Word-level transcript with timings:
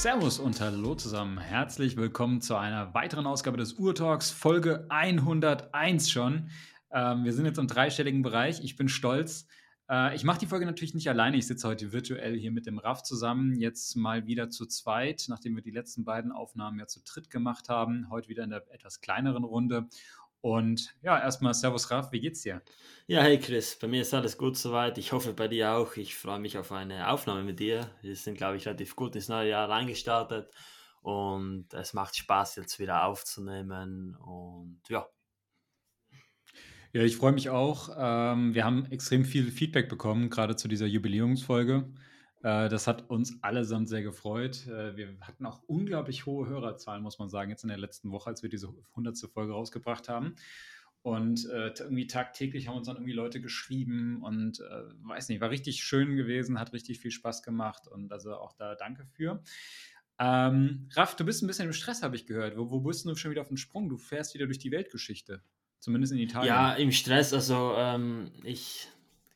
Servus 0.00 0.38
und 0.38 0.58
hallo 0.62 0.94
zusammen. 0.94 1.36
Herzlich 1.36 1.98
willkommen 1.98 2.40
zu 2.40 2.56
einer 2.56 2.94
weiteren 2.94 3.26
Ausgabe 3.26 3.58
des 3.58 3.74
Urtalks, 3.74 4.30
Folge 4.30 4.86
101 4.88 6.10
schon. 6.10 6.48
Ähm, 6.90 7.24
wir 7.24 7.34
sind 7.34 7.44
jetzt 7.44 7.58
im 7.58 7.66
dreistelligen 7.66 8.22
Bereich. 8.22 8.64
Ich 8.64 8.76
bin 8.76 8.88
stolz. 8.88 9.46
Äh, 9.90 10.16
ich 10.16 10.24
mache 10.24 10.38
die 10.38 10.46
Folge 10.46 10.64
natürlich 10.64 10.94
nicht 10.94 11.10
alleine. 11.10 11.36
Ich 11.36 11.46
sitze 11.46 11.68
heute 11.68 11.92
virtuell 11.92 12.34
hier 12.34 12.50
mit 12.50 12.64
dem 12.64 12.78
Raff 12.78 13.02
zusammen. 13.02 13.58
Jetzt 13.58 13.94
mal 13.94 14.26
wieder 14.26 14.48
zu 14.48 14.64
zweit, 14.64 15.26
nachdem 15.28 15.54
wir 15.54 15.62
die 15.62 15.70
letzten 15.70 16.06
beiden 16.06 16.32
Aufnahmen 16.32 16.78
ja 16.78 16.86
zu 16.86 17.02
dritt 17.04 17.28
gemacht 17.28 17.68
haben. 17.68 18.08
Heute 18.08 18.30
wieder 18.30 18.44
in 18.44 18.50
der 18.50 18.64
etwas 18.72 19.02
kleineren 19.02 19.44
Runde. 19.44 19.86
Und 20.42 20.94
ja, 21.02 21.20
erstmal 21.20 21.52
Servus 21.52 21.90
Raff, 21.90 22.12
wie 22.12 22.20
geht's 22.20 22.42
dir? 22.42 22.62
Ja, 23.06 23.22
hey 23.22 23.38
Chris, 23.38 23.78
bei 23.78 23.88
mir 23.88 24.02
ist 24.02 24.14
alles 24.14 24.38
gut 24.38 24.56
soweit. 24.56 24.96
Ich 24.96 25.12
hoffe 25.12 25.34
bei 25.34 25.48
dir 25.48 25.72
auch. 25.72 25.96
Ich 25.96 26.14
freue 26.14 26.38
mich 26.38 26.56
auf 26.56 26.72
eine 26.72 27.10
Aufnahme 27.10 27.42
mit 27.42 27.60
dir. 27.60 27.90
Wir 28.00 28.16
sind, 28.16 28.38
glaube 28.38 28.56
ich, 28.56 28.66
relativ 28.66 28.96
gut 28.96 29.14
ins 29.16 29.28
neue 29.28 29.50
Jahr 29.50 29.68
reingestartet 29.68 30.50
und 31.02 31.66
es 31.74 31.92
macht 31.92 32.16
Spaß, 32.16 32.56
jetzt 32.56 32.78
wieder 32.78 33.04
aufzunehmen. 33.04 34.16
Und 34.16 34.80
ja. 34.88 35.06
Ja, 36.92 37.02
ich 37.02 37.16
freue 37.16 37.32
mich 37.32 37.50
auch. 37.50 37.90
Ähm, 37.96 38.54
wir 38.54 38.64
haben 38.64 38.86
extrem 38.86 39.24
viel 39.24 39.50
Feedback 39.50 39.88
bekommen, 39.88 40.30
gerade 40.30 40.56
zu 40.56 40.68
dieser 40.68 40.86
Jubiläumsfolge. 40.86 41.92
Äh, 42.42 42.68
das 42.68 42.86
hat 42.86 43.10
uns 43.10 43.42
allesamt 43.42 43.88
sehr 43.88 44.02
gefreut. 44.02 44.66
Äh, 44.66 44.96
wir 44.96 45.16
hatten 45.20 45.46
auch 45.46 45.62
unglaublich 45.66 46.26
hohe 46.26 46.48
Hörerzahlen, 46.48 47.02
muss 47.02 47.18
man 47.18 47.28
sagen, 47.28 47.50
jetzt 47.50 47.62
in 47.64 47.68
der 47.68 47.78
letzten 47.78 48.10
Woche, 48.10 48.30
als 48.30 48.42
wir 48.42 48.50
diese 48.50 48.72
100. 48.90 49.16
Folge 49.32 49.52
rausgebracht 49.52 50.08
haben. 50.08 50.34
Und 51.02 51.48
äh, 51.48 51.72
irgendwie 51.78 52.06
tagtäglich 52.06 52.68
haben 52.68 52.76
uns 52.76 52.86
dann 52.86 52.96
irgendwie 52.96 53.14
Leute 53.14 53.40
geschrieben 53.40 54.22
und 54.22 54.58
weiß 54.58 55.30
nicht, 55.30 55.40
war 55.40 55.48
richtig 55.48 55.82
schön 55.82 56.14
gewesen, 56.14 56.60
hat 56.60 56.74
richtig 56.74 57.00
viel 57.00 57.10
Spaß 57.10 57.42
gemacht 57.42 57.88
und 57.88 58.12
also 58.12 58.34
auch 58.34 58.52
da 58.52 58.74
danke 58.74 59.06
für. 59.06 59.42
Ähm, 60.18 60.90
Raff, 60.92 61.16
du 61.16 61.24
bist 61.24 61.42
ein 61.42 61.46
bisschen 61.46 61.64
im 61.64 61.72
Stress, 61.72 62.02
habe 62.02 62.14
ich 62.14 62.26
gehört. 62.26 62.58
Wo, 62.58 62.70
wo 62.70 62.80
bist 62.80 63.06
du 63.06 63.14
schon 63.14 63.30
wieder 63.30 63.40
auf 63.40 63.48
dem 63.48 63.56
Sprung? 63.56 63.88
Du 63.88 63.96
fährst 63.96 64.34
wieder 64.34 64.44
durch 64.44 64.58
die 64.58 64.70
Weltgeschichte. 64.70 65.42
Zumindest 65.78 66.12
in 66.12 66.18
Italien. 66.18 66.48
Ja, 66.48 66.74
im 66.74 66.92
Stress. 66.92 67.32
Also 67.32 67.72
ähm, 67.78 68.30
ich 68.44 68.86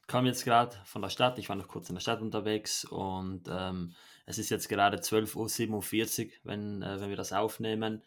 kam 0.07 0.27
jetzt 0.27 0.45
gerade 0.45 0.77
von 0.85 1.03
der 1.03 1.09
Stadt, 1.09 1.39
ich 1.39 1.49
war 1.49 1.57
noch 1.57 1.69
kurz 1.69 1.89
in 1.89 1.95
der 1.95 2.01
Stadt 2.01 2.21
unterwegs 2.21 2.85
und 2.85 3.43
ähm, 3.49 3.95
es 4.27 4.39
ist 4.39 4.51
jetzt 4.51 4.69
gerade 4.69 4.99
12.47 4.99 6.27
Uhr, 6.27 6.33
wenn, 6.45 6.83
äh, 6.83 7.01
wenn 7.01 7.11
wir 7.11 7.17
das 7.17 7.33
aufnehmen. 7.33 8.03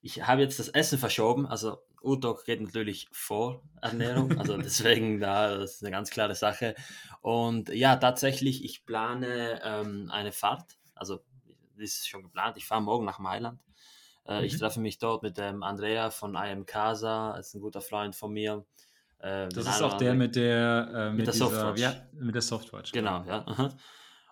Ich 0.00 0.26
habe 0.26 0.42
jetzt 0.42 0.58
das 0.58 0.68
Essen 0.68 0.98
verschoben, 0.98 1.46
also 1.46 1.78
Udok 2.02 2.44
geht 2.44 2.60
natürlich 2.60 3.08
vor 3.10 3.62
Ernährung, 3.82 4.38
also 4.38 4.56
deswegen 4.58 5.20
da, 5.20 5.56
das 5.56 5.76
ist 5.76 5.82
eine 5.82 5.90
ganz 5.90 6.10
klare 6.10 6.34
Sache. 6.34 6.74
Und 7.20 7.70
ja, 7.70 7.96
tatsächlich, 7.96 8.64
ich 8.64 8.86
plane 8.86 9.60
ähm, 9.64 10.10
eine 10.12 10.32
Fahrt, 10.32 10.78
also 10.94 11.20
das 11.76 11.90
ist 11.90 12.08
schon 12.08 12.22
geplant, 12.22 12.56
ich 12.56 12.66
fahre 12.66 12.82
morgen 12.82 13.04
nach 13.04 13.18
Mailand. 13.18 13.60
Äh, 14.26 14.40
mhm. 14.40 14.44
Ich 14.44 14.58
treffe 14.58 14.80
mich 14.80 14.98
dort 14.98 15.22
mit 15.22 15.38
dem 15.38 15.62
Andrea 15.62 16.10
von 16.10 16.34
IM 16.34 16.66
Casa, 16.66 17.36
ist 17.36 17.54
ein 17.54 17.60
guter 17.60 17.80
Freund 17.80 18.14
von 18.14 18.32
mir. 18.32 18.64
Äh, 19.20 19.48
das 19.48 19.66
ist 19.66 19.82
auch 19.82 19.96
der 19.96 20.14
mit 20.14 20.36
der, 20.36 20.90
äh, 20.94 21.08
mit, 21.10 21.18
mit, 21.18 21.26
der 21.26 21.32
dieser, 21.32 21.46
Softwatch. 21.46 21.80
Ja, 21.80 21.94
mit 22.12 22.34
der 22.34 22.42
Softwatch. 22.42 22.92
Genau, 22.92 23.22
genau 23.22 23.36
ja. 23.36 23.46
Aha. 23.46 23.68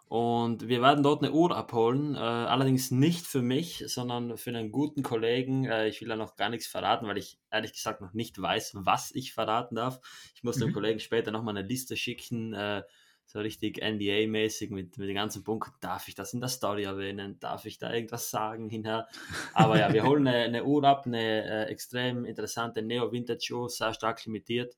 Und 0.09 0.69
wir 0.69 0.83
werden 0.83 1.03
dort 1.03 1.25
eine 1.25 1.33
Uhr 1.33 1.57
abholen, 1.57 2.15
äh, 2.15 2.19
allerdings 2.19 2.93
nicht 2.93 3.27
für 3.27 3.43
mich, 3.43 3.83
sondern 3.89 4.37
für 4.37 4.51
einen 4.51 4.71
guten 4.71 5.03
Kollegen. 5.03 5.65
Äh, 5.65 5.89
ich 5.89 6.01
will 6.01 6.09
da 6.09 6.15
noch 6.15 6.37
gar 6.37 6.49
nichts 6.49 6.69
verraten, 6.69 7.09
weil 7.09 7.19
ich 7.19 7.41
ehrlich 7.51 7.73
gesagt 7.73 8.01
noch 8.01 8.13
nicht 8.13 8.41
weiß, 8.41 8.75
was 8.77 9.13
ich 9.13 9.33
verraten 9.33 9.75
darf. 9.75 10.01
Ich 10.37 10.45
muss 10.45 10.59
mhm. 10.59 10.67
dem 10.67 10.73
Kollegen 10.75 11.01
später 11.01 11.33
nochmal 11.33 11.57
eine 11.57 11.67
Liste 11.67 11.97
schicken, 11.97 12.55
äh, 12.55 12.85
so 13.27 13.41
richtig 13.41 13.83
NDA-mäßig 13.83 14.71
mit, 14.71 14.97
mit 14.99 15.09
den 15.09 15.17
ganzen 15.17 15.43
Punkten. 15.43 15.75
Darf 15.81 16.07
ich 16.09 16.15
das 16.15 16.33
in 16.33 16.41
der 16.41 16.49
Story 16.49 16.85
erwähnen? 16.85 17.39
Darf 17.41 17.65
ich 17.65 17.79
da 17.79 17.93
irgendwas 17.93 18.31
sagen 18.31 18.71
hinher? 18.71 19.09
Aber 19.53 19.79
ja, 19.79 19.93
wir 19.93 20.05
holen 20.05 20.27
eine, 20.27 20.45
eine 20.45 20.65
Uhr 20.65 20.85
ab, 20.85 21.07
eine 21.07 21.45
äh, 21.45 21.65
extrem 21.65 22.25
interessante 22.25 22.83
Neo-Vintage-Uhr, 22.83 23.69
sehr 23.69 23.93
stark 23.93 24.25
limitiert. 24.25 24.77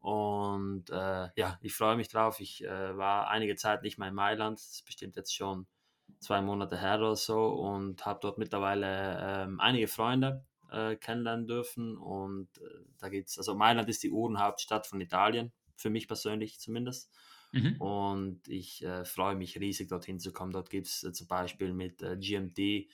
Und 0.00 0.90
äh, 0.90 1.28
ja, 1.34 1.58
ich 1.62 1.74
freue 1.74 1.96
mich 1.96 2.08
drauf. 2.08 2.38
Ich 2.38 2.62
äh, 2.62 2.96
war 2.96 3.28
einige 3.28 3.56
Zeit 3.56 3.82
nicht 3.82 3.98
mehr 3.98 4.08
in 4.08 4.14
Mailand, 4.14 4.58
das 4.58 4.70
ist 4.70 4.84
bestimmt 4.84 5.16
jetzt 5.16 5.34
schon 5.34 5.66
zwei 6.20 6.40
Monate 6.42 6.78
her 6.78 6.98
oder 6.98 7.16
so, 7.16 7.46
und 7.46 8.04
habe 8.04 8.20
dort 8.22 8.38
mittlerweile 8.38 9.18
ähm, 9.20 9.58
einige 9.58 9.88
Freunde 9.88 10.44
äh, 10.70 10.96
kennenlernen 10.96 11.46
dürfen. 11.46 11.96
Und 11.96 12.48
äh, 12.58 12.84
da 12.98 13.08
gibt 13.08 13.30
es, 13.30 13.38
also 13.38 13.54
Mailand 13.54 13.88
ist 13.88 14.02
die 14.02 14.10
Uhrenhauptstadt 14.10 14.86
von 14.86 15.00
Italien, 15.00 15.52
für 15.74 15.90
mich 15.90 16.06
persönlich 16.06 16.60
zumindest. 16.60 17.10
Mhm. 17.56 17.80
Und 17.80 18.48
ich 18.48 18.84
äh, 18.84 19.04
freue 19.04 19.34
mich 19.36 19.58
riesig, 19.58 19.88
dorthin 19.88 20.20
zu 20.20 20.32
kommen. 20.32 20.52
Dort 20.52 20.70
gibt 20.70 20.86
es 20.86 21.02
äh, 21.02 21.12
zum 21.12 21.26
Beispiel 21.26 21.72
mit 21.72 22.02
äh, 22.02 22.16
GMT, 22.16 22.58
äh, 22.58 22.86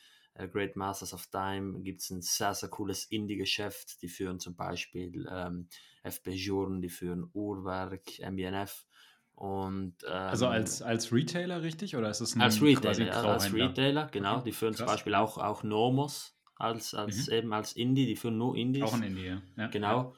Great 0.51 0.77
Masters 0.77 1.13
of 1.13 1.27
Time, 1.27 1.81
gibt 1.83 2.01
es 2.01 2.11
ein 2.11 2.23
sehr, 2.23 2.55
sehr 2.55 2.69
cooles 2.69 3.05
Indie-Geschäft. 3.05 4.03
Die 4.03 4.09
führen 4.09 4.39
zum 4.41 4.55
Beispiel 4.55 5.29
ähm, 5.31 5.69
FP 6.03 6.33
Journ, 6.33 6.81
die 6.81 6.89
führen 6.89 7.29
Uhrwerk, 7.33 8.19
MBNF. 8.21 8.87
Und, 9.35 9.97
ähm, 10.05 10.13
also 10.13 10.47
als, 10.47 10.83
als 10.83 11.13
Retailer 11.13 11.63
richtig? 11.63 11.97
Oder 11.97 12.11
ist 12.11 12.21
es 12.21 12.37
ein 12.37 12.43
als 12.43 12.63
Retailer, 12.63 13.07
ja, 13.07 13.23
als 13.23 13.53
Retailer, 13.53 14.09
genau. 14.13 14.37
Okay. 14.37 14.45
Die 14.47 14.53
führen 14.53 14.75
Krass. 14.75 14.79
zum 14.79 14.87
Beispiel 14.87 15.15
auch, 15.15 15.39
auch 15.39 15.63
Nomos 15.65 16.37
als, 16.57 16.95
als 16.95 17.27
mhm. 17.27 17.33
eben 17.33 17.53
als 17.53 17.73
Indie, 17.73 18.07
die 18.07 18.17
führen 18.17 18.39
nur 18.39 18.57
Indies. 18.57 18.85
Auch 18.85 18.95
ein 18.95 19.03
Indie, 19.03 19.27
ja. 19.27 19.43
ja. 19.57 19.67
Genau. 19.69 20.15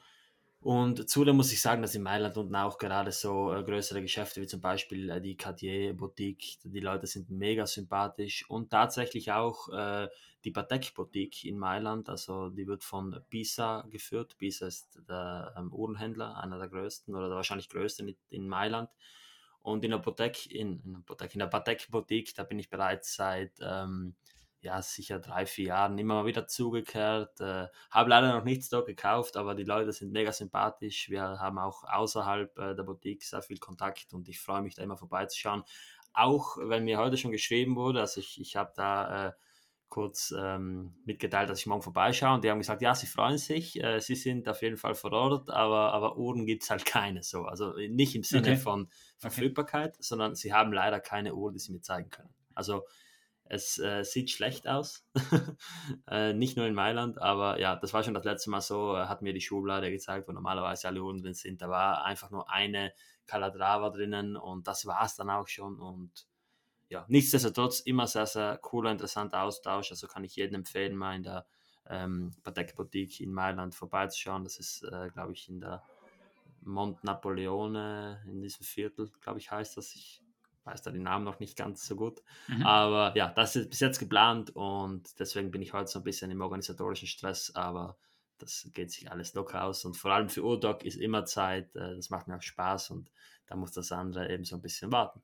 Und 0.65 1.07
zudem 1.11 1.35
muss 1.35 1.53
ich 1.53 1.61
sagen, 1.61 1.83
dass 1.83 1.93
in 1.93 2.01
Mailand 2.01 2.37
unten 2.37 2.55
auch 2.55 2.79
gerade 2.79 3.11
so 3.11 3.53
äh, 3.53 3.63
größere 3.63 4.01
Geschäfte 4.01 4.41
wie 4.41 4.47
zum 4.47 4.61
Beispiel 4.61 5.11
äh, 5.11 5.21
die 5.21 5.37
Cartier 5.37 5.93
Boutique, 5.93 6.57
die 6.63 6.79
Leute 6.79 7.05
sind 7.05 7.29
mega 7.29 7.67
sympathisch 7.67 8.49
und 8.49 8.71
tatsächlich 8.71 9.31
auch 9.31 9.69
äh, 9.69 10.07
die 10.43 10.49
Patek 10.49 10.95
Boutique 10.95 11.45
in 11.45 11.59
Mailand, 11.59 12.09
also 12.09 12.49
die 12.49 12.65
wird 12.65 12.83
von 12.83 13.15
Pisa 13.29 13.85
geführt. 13.91 14.39
Pisa 14.39 14.65
ist 14.65 14.99
der 15.07 15.53
ähm, 15.55 15.71
Uhrenhändler, 15.71 16.35
einer 16.37 16.57
der 16.57 16.69
größten 16.69 17.13
oder 17.13 17.27
der 17.27 17.35
wahrscheinlich 17.35 17.69
größten 17.69 18.17
in, 18.31 18.47
Mailand. 18.47 18.89
Und 19.61 19.85
in 19.85 19.91
der 19.91 19.99
Patek, 19.99 20.49
in, 20.49 20.81
in, 20.83 21.03
in 21.31 21.39
der 21.39 21.45
Patek 21.45 21.91
Boutique, 21.91 22.33
da 22.33 22.43
bin 22.43 22.57
ich 22.57 22.71
bereits 22.71 23.13
seit 23.13 23.51
ähm, 23.61 24.15
ja, 24.65 24.81
sicher 24.81 25.19
drei, 25.19 25.45
vier 25.45 25.67
Jahren 25.67 25.97
immer 25.97 26.15
mal 26.15 26.25
wieder 26.25 26.47
zugekehrt. 26.47 27.39
Äh, 27.39 27.67
habe 27.91 28.09
leider 28.09 28.33
noch 28.33 28.43
nichts 28.43 28.69
dort 28.69 28.87
gekauft, 28.87 29.37
aber 29.37 29.55
die 29.55 29.63
Leute 29.63 29.93
sind 29.93 30.11
mega 30.11 30.31
sympathisch. 30.31 31.09
Wir 31.09 31.21
haben 31.21 31.57
auch 31.57 31.83
außerhalb 31.83 32.57
äh, 32.57 32.75
der 32.75 32.83
Boutique 32.83 33.23
sehr 33.23 33.41
viel 33.41 33.57
Kontakt 33.57 34.13
und 34.13 34.27
ich 34.27 34.39
freue 34.39 34.61
mich 34.61 34.75
da 34.75 34.83
immer 34.83 34.97
vorbeizuschauen. 34.97 35.63
Auch 36.13 36.57
wenn 36.57 36.85
mir 36.85 36.97
heute 36.97 37.17
schon 37.17 37.31
geschrieben 37.31 37.75
wurde, 37.75 38.01
also 38.01 38.19
ich, 38.19 38.39
ich 38.41 38.55
habe 38.55 38.73
da 38.75 39.27
äh, 39.27 39.31
kurz 39.89 40.33
ähm, 40.37 40.95
mitgeteilt, 41.05 41.49
dass 41.49 41.59
ich 41.59 41.67
morgen 41.67 41.81
vorbeischaue 41.81 42.35
und 42.35 42.43
die 42.43 42.49
haben 42.49 42.59
gesagt, 42.59 42.81
ja, 42.81 42.95
sie 42.95 43.07
freuen 43.07 43.37
sich, 43.37 43.81
äh, 43.81 43.99
sie 43.99 44.15
sind 44.15 44.47
auf 44.49 44.61
jeden 44.61 44.77
Fall 44.77 44.95
vor 44.95 45.13
Ort, 45.13 45.49
aber, 45.49 45.93
aber 45.93 46.17
Uhren 46.17 46.45
gibt 46.45 46.63
es 46.63 46.69
halt 46.69 46.85
keine 46.85 47.23
so. 47.23 47.43
Also 47.43 47.73
nicht 47.73 48.15
im 48.15 48.23
Sinne 48.23 48.47
okay. 48.47 48.57
von 48.57 48.89
Verfügbarkeit, 49.17 49.93
okay. 49.93 50.03
sondern 50.03 50.35
sie 50.35 50.53
haben 50.53 50.73
leider 50.73 50.99
keine 50.99 51.35
Uhr, 51.35 51.51
die 51.51 51.59
sie 51.59 51.71
mir 51.71 51.81
zeigen 51.81 52.09
können. 52.09 52.33
Also 52.55 52.83
es 53.47 53.77
äh, 53.77 54.03
sieht 54.03 54.31
schlecht 54.31 54.67
aus, 54.67 55.05
äh, 56.09 56.33
nicht 56.33 56.57
nur 56.57 56.65
in 56.65 56.73
Mailand, 56.73 57.21
aber 57.21 57.59
ja, 57.59 57.75
das 57.75 57.93
war 57.93 58.03
schon 58.03 58.15
das 58.15 58.25
letzte 58.25 58.49
Mal 58.49 58.61
so, 58.61 58.97
hat 58.97 59.21
mir 59.21 59.33
die 59.33 59.41
Schublade 59.41 59.91
gezeigt, 59.91 60.27
wo 60.27 60.31
normalerweise 60.31 60.87
alle 60.87 61.03
Uhren 61.03 61.21
drin 61.21 61.35
sind. 61.35 61.61
Da 61.61 61.69
war 61.69 62.03
einfach 62.03 62.31
nur 62.31 62.49
eine 62.49 62.91
Calatrava 63.27 63.91
drinnen 63.91 64.35
und 64.35 64.67
das 64.67 64.85
war 64.87 65.05
es 65.05 65.15
dann 65.15 65.29
auch 65.29 65.47
schon. 65.47 65.79
Und 65.79 66.27
ja, 66.89 67.05
nichtsdestotrotz 67.07 67.81
immer 67.81 68.07
sehr, 68.07 68.25
sehr 68.25 68.57
cooler, 68.57 68.91
interessanter 68.91 69.43
Austausch. 69.43 69.91
Also 69.91 70.07
kann 70.07 70.23
ich 70.23 70.35
jedem 70.35 70.55
empfehlen, 70.55 70.95
mal 70.95 71.15
in 71.15 71.23
der 71.23 71.45
ähm, 71.87 72.31
Patek 72.43 72.75
Boutique 72.75 73.21
in 73.21 73.31
Mailand 73.31 73.75
vorbeizuschauen. 73.75 74.43
Das 74.43 74.57
ist, 74.57 74.83
äh, 74.83 75.09
glaube 75.09 75.33
ich, 75.33 75.49
in 75.49 75.59
der 75.59 75.83
Mont 76.61 77.03
Napoleone, 77.03 78.23
in 78.27 78.41
diesem 78.41 78.65
Viertel, 78.65 79.11
glaube 79.21 79.37
ich, 79.37 79.51
heißt 79.51 79.77
das. 79.77 79.93
Ich 79.93 80.24
weiß 80.65 80.81
da 80.81 80.91
den 80.91 81.03
Namen 81.03 81.23
noch 81.23 81.39
nicht 81.39 81.57
ganz 81.57 81.85
so 81.85 81.95
gut. 81.95 82.21
Mhm. 82.47 82.65
Aber 82.65 83.15
ja, 83.15 83.29
das 83.29 83.55
ist 83.55 83.69
bis 83.69 83.79
jetzt 83.79 83.99
geplant 83.99 84.49
und 84.55 85.19
deswegen 85.19 85.51
bin 85.51 85.61
ich 85.61 85.73
heute 85.73 85.89
so 85.89 85.99
ein 85.99 86.03
bisschen 86.03 86.31
im 86.31 86.41
organisatorischen 86.41 87.07
Stress, 87.07 87.53
aber 87.55 87.97
das 88.37 88.69
geht 88.73 88.91
sich 88.91 89.11
alles 89.11 89.33
locker 89.33 89.63
aus 89.63 89.85
und 89.85 89.95
vor 89.95 90.11
allem 90.11 90.29
für 90.29 90.43
Urdoc 90.43 90.83
ist 90.83 90.97
immer 90.97 91.25
Zeit, 91.25 91.73
äh, 91.75 91.95
das 91.95 92.09
macht 92.09 92.27
mir 92.27 92.35
auch 92.35 92.41
Spaß 92.41 92.91
und 92.91 93.09
da 93.47 93.55
muss 93.55 93.71
das 93.71 93.91
andere 93.91 94.29
eben 94.29 94.43
so 94.43 94.55
ein 94.55 94.61
bisschen 94.61 94.91
warten. 94.91 95.21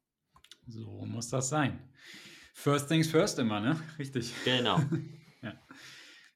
So 0.68 1.06
muss 1.06 1.30
das 1.30 1.50
sein. 1.50 1.90
First 2.54 2.88
things 2.88 3.08
first 3.10 3.40
immer, 3.40 3.60
ne? 3.60 3.80
Richtig. 3.98 4.34
Genau. 4.46 4.80
ja. 5.42 5.54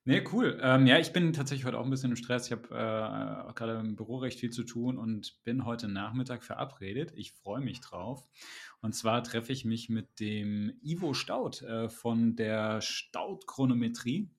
Nee, 0.07 0.23
cool. 0.31 0.59
Ähm, 0.61 0.85
ja, 0.85 0.99
ich 0.99 1.13
bin 1.13 1.33
tatsächlich 1.33 1.65
heute 1.65 1.79
auch 1.79 1.83
ein 1.83 1.89
bisschen 1.89 2.11
im 2.11 2.15
Stress. 2.15 2.45
Ich 2.45 2.51
habe 2.51 2.67
äh, 2.69 3.53
gerade 3.53 3.79
im 3.79 3.95
Büro 3.95 4.17
recht 4.17 4.39
viel 4.39 4.51
zu 4.51 4.63
tun 4.63 4.99
und 4.99 5.43
bin 5.43 5.65
heute 5.65 5.87
Nachmittag 5.87 6.43
verabredet. 6.43 7.11
Ich 7.15 7.31
freue 7.31 7.59
mich 7.59 7.81
drauf. 7.81 8.23
Und 8.81 8.93
zwar 8.93 9.23
treffe 9.23 9.51
ich 9.51 9.65
mich 9.65 9.89
mit 9.89 10.19
dem 10.19 10.73
Ivo 10.83 11.15
Staud 11.15 11.63
äh, 11.63 11.89
von 11.89 12.35
der 12.35 12.81
Staud-Chronometrie. 12.81 14.29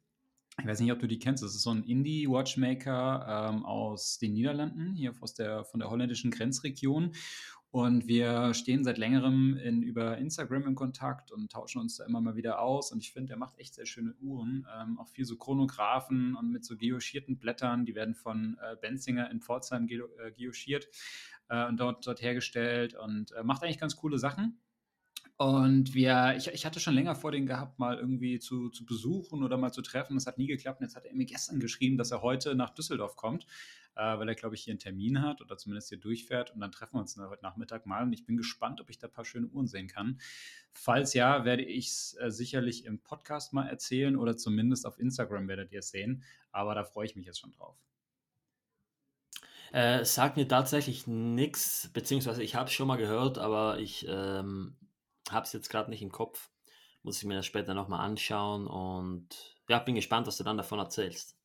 Ich 0.61 0.67
weiß 0.67 0.79
nicht, 0.79 0.93
ob 0.93 1.01
du 1.01 1.09
die 1.09 1.19
kennst. 1.19 1.43
Das 1.43 1.57
ist 1.57 1.63
so 1.63 1.71
ein 1.71 1.83
Indie-Watchmaker 1.83 3.51
ähm, 3.51 3.67
aus 3.67 4.19
den 4.19 4.35
Niederlanden, 4.35 4.95
hier 4.95 5.15
aus 5.21 5.35
der, 5.35 5.65
von 5.65 5.81
der 5.81 5.91
holländischen 5.91 6.31
Grenzregion. 6.31 7.11
Und 7.77 8.07
wir 8.07 8.55
stehen 8.55 8.85
seit 8.85 8.97
längerem 8.97 9.55
in, 9.59 9.83
über 9.83 10.17
Instagram 10.17 10.67
in 10.67 10.75
Kontakt 10.75 11.31
und 11.31 11.53
tauschen 11.53 11.79
uns 11.79 11.99
da 11.99 12.07
immer 12.07 12.23
mal 12.23 12.35
wieder 12.35 12.63
aus. 12.63 12.91
Und 12.91 13.01
ich 13.01 13.13
finde, 13.13 13.35
er 13.35 13.39
macht 13.39 13.59
echt 13.59 13.75
sehr 13.75 13.85
schöne 13.85 14.15
Uhren. 14.23 14.67
Ähm, 14.75 14.99
auch 14.99 15.09
viel 15.09 15.27
so 15.27 15.37
Chronographen 15.37 16.37
und 16.37 16.51
mit 16.51 16.65
so 16.65 16.79
geoschierten 16.79 17.39
Blättern. 17.39 17.85
Die 17.85 17.95
werden 17.95 18.15
von 18.15 18.57
äh, 18.63 18.77
Benzinger 18.81 19.31
in 19.31 19.43
Pforzheim 19.43 19.87
ge 19.87 20.01
äh, 20.25 20.33
geoschiert 20.33 20.89
äh, 21.51 21.69
und 21.69 21.79
dort, 21.79 22.07
dort 22.07 22.23
hergestellt 22.23 22.95
und 22.95 23.33
äh, 23.33 23.43
macht 23.43 23.63
eigentlich 23.63 23.79
ganz 23.79 23.95
coole 23.95 24.19
Sachen. 24.19 24.59
Und 25.39 25.93
wir, 25.93 26.35
ich, 26.39 26.49
ich 26.49 26.65
hatte 26.65 26.81
schon 26.81 26.95
länger 26.95 27.15
vor, 27.15 27.31
den 27.31 27.45
gehabt, 27.45 27.79
mal 27.79 27.99
irgendwie 27.99 28.39
zu, 28.39 28.71
zu 28.71 28.87
besuchen 28.87 29.43
oder 29.43 29.59
mal 29.59 29.71
zu 29.71 29.83
treffen. 29.83 30.15
Das 30.15 30.27
hat 30.27 30.39
nie 30.39 30.47
geklappt. 30.47 30.81
Und 30.81 30.87
jetzt 30.87 30.97
hat 30.97 31.05
er 31.05 31.15
mir 31.15 31.27
gestern 31.27 31.61
geschrieben, 31.61 31.99
dass 31.99 32.11
er 32.11 32.23
heute 32.23 32.55
nach 32.55 32.71
Düsseldorf 32.71 33.17
kommt, 33.17 33.47
äh, 33.97 34.19
weil 34.19 34.29
er, 34.29 34.35
glaube 34.35 34.55
ich, 34.55 34.63
hier 34.63 34.73
einen 34.73 34.79
Termin 34.79 35.21
hat 35.21 35.43
oder 35.43 35.59
zumindest 35.59 35.91
hier 35.91 35.99
durchfährt. 35.99 36.55
Und 36.55 36.61
dann 36.61 36.73
treffen 36.73 36.95
wir 36.95 37.01
uns 37.01 37.19
heute 37.19 37.43
Nachmittag 37.43 37.85
mal. 37.85 38.03
Und 38.05 38.15
ich 38.15 38.25
bin 38.25 38.39
gespannt, 38.39 38.81
ob 38.81 38.89
ich 38.89 38.99
da 38.99 39.09
ein 39.09 39.13
paar 39.13 39.27
schöne 39.27 39.49
Uhren 39.49 39.67
sehen 39.67 39.89
kann. 39.89 40.19
Falls 40.73 41.13
ja, 41.13 41.45
werde 41.45 41.65
ich 41.65 41.89
es 41.89 42.17
äh, 42.19 42.31
sicherlich 42.31 42.87
im 42.87 42.99
Podcast 42.99 43.53
mal 43.53 43.69
erzählen 43.69 44.17
oder 44.17 44.39
zumindest 44.39 44.87
auf 44.87 44.99
Instagram 44.99 45.49
werdet 45.49 45.71
ihr 45.71 45.81
es 45.81 45.91
sehen. 45.91 46.23
Aber 46.51 46.75
da 46.75 46.83
freue 46.83 47.05
ich 47.05 47.15
mich 47.15 47.27
jetzt 47.27 47.41
schon 47.41 47.53
drauf. 47.53 47.77
Äh, 49.73 50.03
sagt 50.07 50.39
mir 50.39 50.49
tatsächlich 50.49 51.07
nichts, 51.07 51.91
beziehungsweise 51.93 52.43
ich 52.43 52.55
habe 52.55 52.69
es 52.69 52.73
schon 52.73 52.89
mal 52.89 52.97
gehört, 52.97 53.37
aber 53.37 53.79
ich 53.79 54.07
ähm, 54.09 54.77
habe 55.31 55.45
es 55.45 55.53
jetzt 55.53 55.71
gerade 55.71 55.91
nicht 55.91 56.03
im 56.03 56.13
Kopf. 56.13 56.51
Muss 57.03 57.19
ich 57.19 57.25
mir 57.25 57.37
das 57.37 57.47
später 57.47 57.75
nochmal 57.75 58.01
anschauen 58.01 58.67
und 58.67 59.29
ja, 59.69 59.79
bin 59.79 59.95
gespannt, 59.95 60.27
was 60.27 60.37
du 60.37 60.45
dann 60.45 60.57
davon 60.57 60.79
erzählst. 60.79 61.37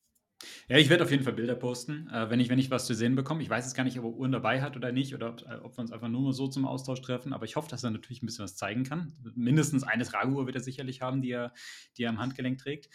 Ja, 0.67 0.77
ich 0.77 0.89
werde 0.89 1.03
auf 1.03 1.11
jeden 1.11 1.23
Fall 1.23 1.33
Bilder 1.33 1.55
posten, 1.55 2.09
äh, 2.09 2.29
wenn, 2.29 2.39
ich, 2.39 2.49
wenn 2.49 2.59
ich 2.59 2.71
was 2.71 2.85
zu 2.85 2.95
sehen 2.95 3.15
bekomme. 3.15 3.43
Ich 3.43 3.49
weiß 3.49 3.65
jetzt 3.65 3.75
gar 3.75 3.83
nicht, 3.83 3.99
ob 3.99 4.05
er 4.05 4.11
Uhren 4.11 4.31
dabei 4.31 4.61
hat 4.61 4.75
oder 4.75 4.91
nicht 4.91 5.13
oder 5.13 5.29
ob, 5.29 5.41
äh, 5.41 5.55
ob 5.61 5.77
wir 5.77 5.81
uns 5.81 5.91
einfach 5.91 6.07
nur 6.07 6.33
so 6.33 6.47
zum 6.47 6.65
Austausch 6.65 7.01
treffen, 7.01 7.33
aber 7.33 7.45
ich 7.45 7.55
hoffe, 7.55 7.69
dass 7.69 7.83
er 7.83 7.91
natürlich 7.91 8.23
ein 8.23 8.25
bisschen 8.25 8.43
was 8.43 8.55
zeigen 8.55 8.83
kann. 8.83 9.13
Mindestens 9.35 9.83
eine 9.83 10.03
Trageuhr 10.03 10.45
wird 10.45 10.55
er 10.55 10.61
sicherlich 10.61 11.01
haben, 11.01 11.21
die 11.21 11.31
er, 11.31 11.53
die 11.97 12.03
er 12.03 12.09
am 12.09 12.19
Handgelenk 12.19 12.57
trägt. 12.57 12.89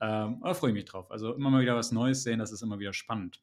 Ähm, 0.00 0.40
da 0.42 0.54
freue 0.54 0.70
ich 0.70 0.74
mich 0.74 0.84
drauf. 0.84 1.10
Also 1.10 1.34
immer 1.34 1.50
mal 1.50 1.62
wieder 1.62 1.76
was 1.76 1.92
Neues 1.92 2.22
sehen, 2.22 2.38
das 2.38 2.52
ist 2.52 2.62
immer 2.62 2.78
wieder 2.78 2.92
spannend. 2.92 3.40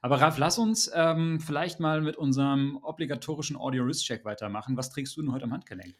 Aber 0.00 0.20
Ralf, 0.20 0.38
lass 0.38 0.58
uns 0.58 0.90
ähm, 0.94 1.40
vielleicht 1.40 1.80
mal 1.80 2.00
mit 2.00 2.16
unserem 2.16 2.78
obligatorischen 2.82 3.56
Audio-Wrist-Check 3.56 4.24
weitermachen. 4.24 4.76
Was 4.76 4.90
trägst 4.90 5.16
du 5.16 5.22
denn 5.22 5.32
heute 5.32 5.44
am 5.44 5.52
Handgelenk? 5.52 5.96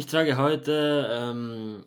Ich 0.00 0.06
trage 0.06 0.38
heute, 0.38 1.10
ähm, 1.12 1.84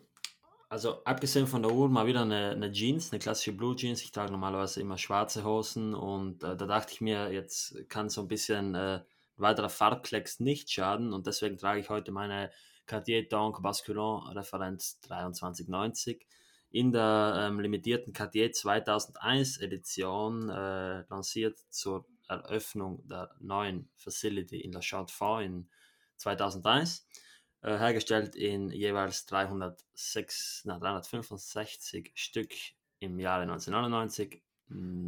also 0.68 1.02
abgesehen 1.02 1.48
von 1.48 1.64
der 1.64 1.72
Uhr, 1.72 1.88
mal 1.88 2.06
wieder 2.06 2.22
eine, 2.22 2.50
eine, 2.50 2.70
Jeans, 2.70 3.10
eine 3.10 3.18
klassische 3.18 3.50
Blue 3.50 3.74
Jeans. 3.74 4.02
Ich 4.02 4.12
trage 4.12 4.30
normalerweise 4.30 4.80
immer 4.80 4.98
schwarze 4.98 5.42
Hosen 5.42 5.96
und 5.96 6.44
äh, 6.44 6.56
da 6.56 6.66
dachte 6.66 6.92
ich 6.92 7.00
mir, 7.00 7.32
jetzt 7.32 7.88
kann 7.88 8.08
so 8.08 8.20
ein 8.20 8.28
bisschen 8.28 8.76
äh, 8.76 9.00
weiterer 9.36 9.68
Farbklecks 9.68 10.38
nicht 10.38 10.70
schaden 10.70 11.12
und 11.12 11.26
deswegen 11.26 11.56
trage 11.56 11.80
ich 11.80 11.90
heute 11.90 12.12
meine 12.12 12.52
Cartier 12.86 13.28
Donk 13.28 13.60
Basculon 13.62 14.28
Referenz 14.28 15.00
2390 15.00 16.24
in 16.70 16.92
der 16.92 17.48
ähm, 17.48 17.58
limitierten 17.58 18.12
Cartier 18.12 18.52
2001 18.52 19.58
Edition 19.58 20.50
äh, 20.50 21.00
lanciert 21.10 21.58
zur 21.68 22.06
Eröffnung 22.28 23.02
der 23.08 23.34
neuen 23.40 23.88
Facility 23.96 24.60
in 24.60 24.70
La 24.70 24.82
Chaux-de-Fonds 24.82 25.44
in 25.44 25.68
2001 26.18 27.08
äh, 27.64 27.78
hergestellt 27.78 28.36
in 28.36 28.70
jeweils 28.70 29.24
306, 29.24 30.62
na, 30.66 30.78
365 30.78 32.12
Stück 32.14 32.50
im 32.98 33.18
Jahre 33.18 33.42
1999, 33.44 34.42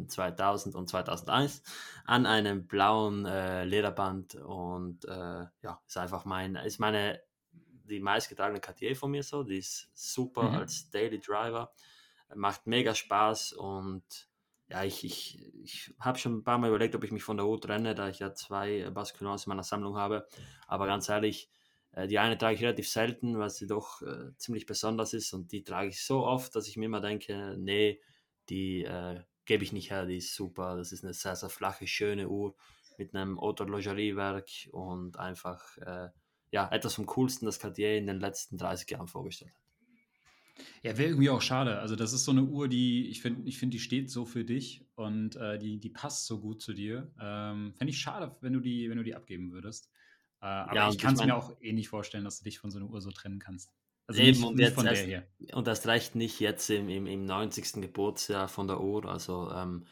2000 0.09 0.75
hm, 0.75 0.81
und 0.81 0.89
2001 0.89 1.63
an 2.07 2.25
einem 2.25 2.67
blauen 2.67 3.27
äh, 3.27 3.65
Lederband 3.65 4.37
und 4.37 5.05
äh, 5.05 5.45
ja, 5.63 5.83
ist 5.87 5.99
einfach 5.99 6.25
mein, 6.25 6.57
ist 6.57 6.79
meine, 6.79 7.21
die 7.53 8.01
meistgetragene 8.01 8.61
Cartier 8.61 8.97
von 8.97 9.11
mir 9.11 9.23
so, 9.23 9.43
die 9.43 9.59
ist 9.59 9.91
super 9.93 10.45
mhm. 10.45 10.57
als 10.57 10.91
Daily 10.91 11.21
Driver, 11.21 11.73
macht 12.35 12.67
mega 12.67 12.95
Spaß 12.95 13.53
und 13.53 14.31
ja, 14.69 14.83
ich, 14.83 15.05
ich, 15.05 15.45
ich 15.63 15.95
habe 16.01 16.19
schon 16.19 16.39
ein 16.39 16.45
paar 16.45 16.57
Mal 16.57 16.69
überlegt, 16.69 16.95
ob 16.95 17.05
ich 17.05 17.13
mich 17.13 17.23
von 17.23 17.37
der 17.37 17.47
Uhr 17.47 17.61
trenne, 17.61 17.95
da 17.95 18.09
ich 18.09 18.19
ja 18.19 18.33
zwei 18.33 18.89
Basculons 18.91 19.45
in 19.45 19.51
meiner 19.51 19.63
Sammlung 19.63 19.97
habe, 19.97 20.27
aber 20.67 20.87
ganz 20.87 21.09
ehrlich, 21.09 21.51
die 22.07 22.19
eine 22.19 22.37
trage 22.37 22.57
ich 22.57 22.63
relativ 22.63 22.89
selten, 22.89 23.39
weil 23.39 23.51
sie 23.51 23.67
doch 23.67 24.03
äh, 24.03 24.37
ziemlich 24.37 24.67
besonders 24.67 25.15
ist 25.15 25.33
und 25.33 25.53
die 25.53 25.65
trage 25.65 25.89
ich 25.89 26.05
so 26.05 26.25
oft, 26.25 26.55
dass 26.55 26.69
ich 26.69 26.77
mir 26.77 26.87
immer 26.87 27.01
denke, 27.01 27.57
nee, 27.59 28.01
die 28.49 28.85
äh, 28.85 29.23
gebe 29.47 29.65
ich 29.65 29.73
nicht 29.73 29.91
her, 29.91 30.05
die 30.05 30.19
ist 30.19 30.35
super. 30.35 30.77
Das 30.77 30.93
ist 30.93 31.05
eine 31.05 31.15
sehr, 31.15 31.37
sehr 31.37 31.49
flache, 31.49 31.87
schöne 31.87 32.29
Uhr 32.29 32.55
mit 32.99 33.15
einem 33.15 33.39
Autologeriewerk 33.39 34.49
und 34.73 35.19
einfach 35.19 35.77
äh, 35.79 36.09
ja, 36.51 36.69
etwas 36.71 36.95
vom 36.95 37.07
Coolsten, 37.07 37.47
das 37.47 37.59
Cartier 37.59 37.97
in 37.97 38.07
den 38.07 38.21
letzten 38.21 38.59
30 38.59 38.91
Jahren 38.91 39.09
vorgestellt 39.09 39.53
hat. 39.55 39.67
Ja, 40.83 40.97
wäre 40.97 41.11
irgendwie 41.11 41.31
auch 41.31 41.43
schade. 41.43 41.81
Also, 41.81 41.97
das 41.97 42.13
ist 42.13 42.25
so 42.25 42.33
eine 42.33 42.45
Uhr, 42.45 42.69
die 42.69 43.09
ich 43.09 43.21
finde, 43.21 43.47
ich 43.49 43.59
find, 43.59 43.75
die 43.75 43.79
steht 43.79 44.11
so 44.11 44.25
für 44.25 44.45
dich 44.45 44.87
und 44.95 45.37
äh, 45.37 45.59
die, 45.59 45.79
die 45.79 45.91
passt 45.91 46.27
so 46.27 46.41
gut 46.41 46.63
zu 46.63 46.73
dir. 46.73 47.11
Ähm, 47.21 47.75
Fände 47.75 47.91
ich 47.91 47.99
schade, 47.99 48.37
wenn 48.41 48.55
du 48.55 48.61
die, 48.61 48.89
wenn 48.89 48.97
du 48.97 49.05
die 49.05 49.15
abgeben 49.15 49.53
würdest. 49.53 49.91
Äh, 50.47 50.49
aber 50.49 50.75
ja, 50.77 50.89
ich 50.91 50.99
kann 50.99 51.15
es 51.15 51.25
mir 51.25 51.37
auch 51.37 51.61
eh 51.61 51.73
nicht 51.73 51.89
vorstellen, 51.89 52.25
dass 52.25 52.39
du 52.39 52.45
dich 52.45 52.61
von 52.61 52.71
so 52.71 52.79
einer 52.79 52.89
Uhr 52.89 53.01
so 53.01 53.11
trennen 53.11 53.41
kannst. 53.41 53.73
Also 54.07 54.21
eben, 54.21 54.55
nicht, 54.55 54.77
und, 54.77 54.85
nicht 54.85 55.09
erst. 55.09 55.53
Und 55.53 55.67
das 55.67 55.85
reicht 55.89 56.15
nicht 56.15 56.39
jetzt 56.39 56.71
im, 56.71 56.89
im, 56.89 57.09
im 57.09 57.25
90. 57.25 57.83
Geburtsjahr 57.83 58.47
von 58.47 58.69
der 58.69 58.81
Uhr. 58.81 59.05
Also 59.07 59.51
ähm, 59.51 59.87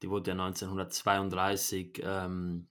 die 0.00 0.08
wurde 0.08 0.30
ja 0.30 0.32
1932 0.32 2.00
ähm, 2.02 2.68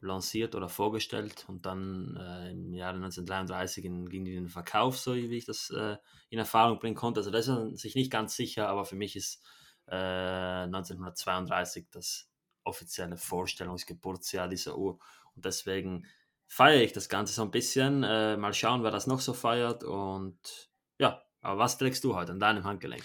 lanciert 0.00 0.54
oder 0.54 0.70
vorgestellt 0.70 1.44
und 1.46 1.66
dann 1.66 2.16
äh, 2.16 2.52
im 2.52 2.72
Jahre 2.72 2.96
1933 2.96 3.84
in, 3.84 4.08
ging 4.08 4.24
die 4.24 4.34
in 4.34 4.44
den 4.44 4.48
Verkauf, 4.48 4.98
so 4.98 5.14
wie 5.14 5.36
ich 5.36 5.44
das 5.44 5.68
äh, 5.70 5.98
in 6.30 6.38
Erfahrung 6.38 6.78
bringen 6.78 6.96
konnte. 6.96 7.20
Also 7.20 7.30
da 7.30 7.38
ist 7.38 7.48
man 7.48 7.76
sich 7.76 7.94
nicht 7.94 8.10
ganz 8.10 8.34
sicher, 8.34 8.68
aber 8.70 8.86
für 8.86 8.96
mich 8.96 9.14
ist 9.16 9.42
äh, 9.88 9.94
1932 9.94 11.88
das 11.90 12.30
offizielle 12.62 13.18
Vorstellungsgeburtsjahr 13.18 14.48
dieser 14.48 14.78
Uhr. 14.78 14.98
Und 15.36 15.44
deswegen 15.44 16.06
feiere 16.46 16.82
ich 16.82 16.92
das 16.92 17.08
Ganze 17.08 17.32
so 17.32 17.42
ein 17.42 17.50
bisschen. 17.50 18.02
Äh, 18.02 18.36
mal 18.36 18.54
schauen, 18.54 18.82
wer 18.82 18.90
das 18.90 19.06
noch 19.06 19.20
so 19.20 19.32
feiert. 19.32 19.84
Und 19.84 20.70
ja, 20.98 21.22
aber 21.40 21.58
was 21.58 21.78
trägst 21.78 22.04
du 22.04 22.14
heute 22.14 22.32
an 22.32 22.40
deinem 22.40 22.64
Handgelenk? 22.64 23.04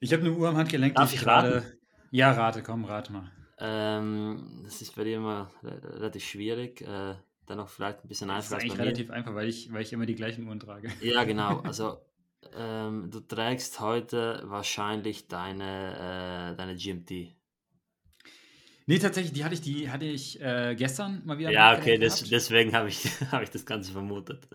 Ich 0.00 0.12
habe 0.12 0.22
eine 0.22 0.32
Uhr 0.32 0.48
am 0.48 0.56
Handgelenk, 0.56 0.94
Darf 0.94 1.12
ich 1.12 1.20
gerade. 1.20 1.56
Raten? 1.56 1.72
Ja, 2.10 2.32
rate, 2.32 2.62
komm, 2.62 2.84
rate 2.84 3.12
mal. 3.12 3.30
Ähm, 3.58 4.62
das 4.64 4.82
ist 4.82 4.94
bei 4.94 5.04
dir 5.04 5.16
immer 5.16 5.50
relativ 5.62 6.24
schwierig. 6.24 6.82
Äh, 6.82 7.14
dennoch 7.48 7.68
vielleicht 7.68 8.04
ein 8.04 8.08
bisschen 8.08 8.30
einfacher. 8.30 8.56
Das 8.56 8.64
ist 8.64 8.70
eigentlich 8.70 8.80
relativ 8.80 9.10
einfach, 9.10 9.34
weil 9.34 9.48
ich, 9.48 9.72
weil 9.72 9.82
ich 9.82 9.92
immer 9.92 10.06
die 10.06 10.14
gleichen 10.14 10.46
Uhren 10.46 10.60
trage. 10.60 10.90
Ja, 11.00 11.24
genau. 11.24 11.60
Also 11.60 11.98
ähm, 12.54 13.10
du 13.10 13.20
trägst 13.20 13.80
heute 13.80 14.42
wahrscheinlich 14.44 15.28
deine, 15.28 16.52
äh, 16.52 16.56
deine 16.56 16.76
GMT. 16.76 17.35
Nee, 18.88 19.00
tatsächlich, 19.00 19.32
die 19.32 19.44
hatte 19.44 19.54
ich, 19.54 19.60
die 19.60 19.90
hatte 19.90 20.04
ich 20.04 20.40
äh, 20.40 20.76
gestern 20.76 21.22
mal 21.24 21.38
wieder. 21.38 21.50
Ja, 21.50 21.76
okay, 21.76 21.98
das, 21.98 22.22
deswegen 22.22 22.72
habe 22.72 22.88
ich, 22.88 23.04
hab 23.32 23.42
ich 23.42 23.50
das 23.50 23.66
Ganze 23.66 23.92
vermutet. 23.92 24.48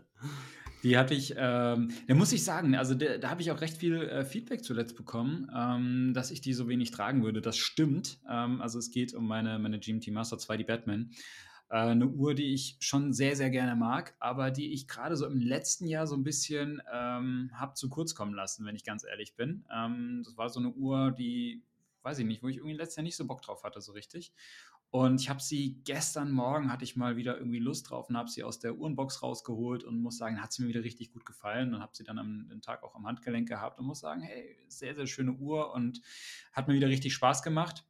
Die 0.84 0.98
hatte 0.98 1.14
ich, 1.14 1.36
ähm, 1.38 1.92
da 2.08 2.16
muss 2.16 2.32
ich 2.32 2.44
sagen, 2.44 2.76
also 2.76 2.96
da, 2.96 3.18
da 3.18 3.30
habe 3.30 3.42
ich 3.42 3.52
auch 3.52 3.62
recht 3.62 3.78
viel 3.78 4.02
äh, 4.02 4.26
Feedback 4.26 4.64
zuletzt 4.64 4.96
bekommen, 4.96 5.52
ähm, 5.56 6.14
dass 6.14 6.32
ich 6.32 6.42
die 6.42 6.54
so 6.54 6.68
wenig 6.68 6.92
tragen 6.92 7.24
würde. 7.24 7.42
Das 7.42 7.58
stimmt. 7.58 8.20
Ähm, 8.28 8.62
also 8.62 8.80
es 8.80 8.90
geht 8.90 9.14
um 9.14 9.28
meine, 9.28 9.60
meine 9.60 9.80
GMT 9.80 10.08
Master 10.08 10.40
2, 10.40 10.58
die 10.58 10.64
Batman. 10.64 11.12
Äh, 11.70 11.78
eine 11.78 12.08
Uhr, 12.08 12.34
die 12.34 12.54
ich 12.54 12.78
schon 12.80 13.14
sehr, 13.14 13.36
sehr 13.36 13.50
gerne 13.50 13.76
mag, 13.76 14.16
aber 14.20 14.50
die 14.50 14.74
ich 14.74 14.88
gerade 14.88 15.18
so 15.18 15.28
im 15.28 15.40
letzten 15.40 15.86
Jahr 15.88 16.08
so 16.08 16.16
ein 16.16 16.24
bisschen 16.24 16.82
ähm, 16.92 17.52
habe 17.54 17.76
zu 17.76 17.90
kurz 17.90 18.16
kommen 18.16 18.34
lassen, 18.34 18.66
wenn 18.66 18.76
ich 18.76 18.86
ganz 18.86 19.04
ehrlich 19.04 19.36
bin. 19.36 19.66
Ähm, 19.76 20.24
das 20.26 20.36
war 20.38 20.50
so 20.50 20.60
eine 20.60 20.70
Uhr, 20.70 21.12
die 21.12 21.64
weiß 22.04 22.20
ich 22.20 22.26
nicht, 22.26 22.44
wo 22.44 22.48
ich 22.48 22.58
irgendwie 22.58 22.76
letztes 22.76 22.98
Jahr 22.98 23.04
nicht 23.04 23.16
so 23.16 23.26
Bock 23.26 23.42
drauf 23.42 23.64
hatte, 23.64 23.82
so 23.82 23.92
richtig. 23.92 24.34
Und 24.92 25.22
ich 25.22 25.30
habe 25.30 25.42
sie 25.42 25.82
gestern 25.86 26.32
Morgen, 26.32 26.70
hatte 26.70 26.84
ich 26.84 26.98
mal 26.98 27.16
wieder 27.16 27.38
irgendwie 27.38 27.60
Lust 27.60 27.90
drauf 27.90 28.10
und 28.10 28.18
habe 28.18 28.30
sie 28.30 28.44
aus 28.44 28.60
der 28.60 28.76
Uhrenbox 28.76 29.24
rausgeholt 29.24 29.86
und 29.86 30.02
muss 30.02 30.18
sagen, 30.18 30.42
hat 30.42 30.52
sie 30.52 30.64
mir 30.64 30.68
wieder 30.68 30.84
richtig 30.84 31.14
gut 31.14 31.26
gefallen 31.26 31.74
und 31.74 31.82
habe 31.82 31.94
sie 31.96 32.04
dann 32.04 32.20
am 32.20 32.50
den 32.50 32.62
Tag 32.62 32.84
auch 32.84 32.94
am 32.94 33.08
Handgelenk 33.08 33.48
gehabt 33.48 33.80
und 33.80 33.86
muss 33.86 34.02
sagen, 34.02 34.22
hey, 34.22 34.58
sehr, 34.68 34.94
sehr 34.94 35.08
schöne 35.08 35.32
Uhr 35.32 35.74
und 35.74 36.02
hat 36.52 36.68
mir 36.68 36.74
wieder 36.74 36.90
richtig 36.90 37.14
Spaß 37.14 37.42
gemacht. 37.42 37.86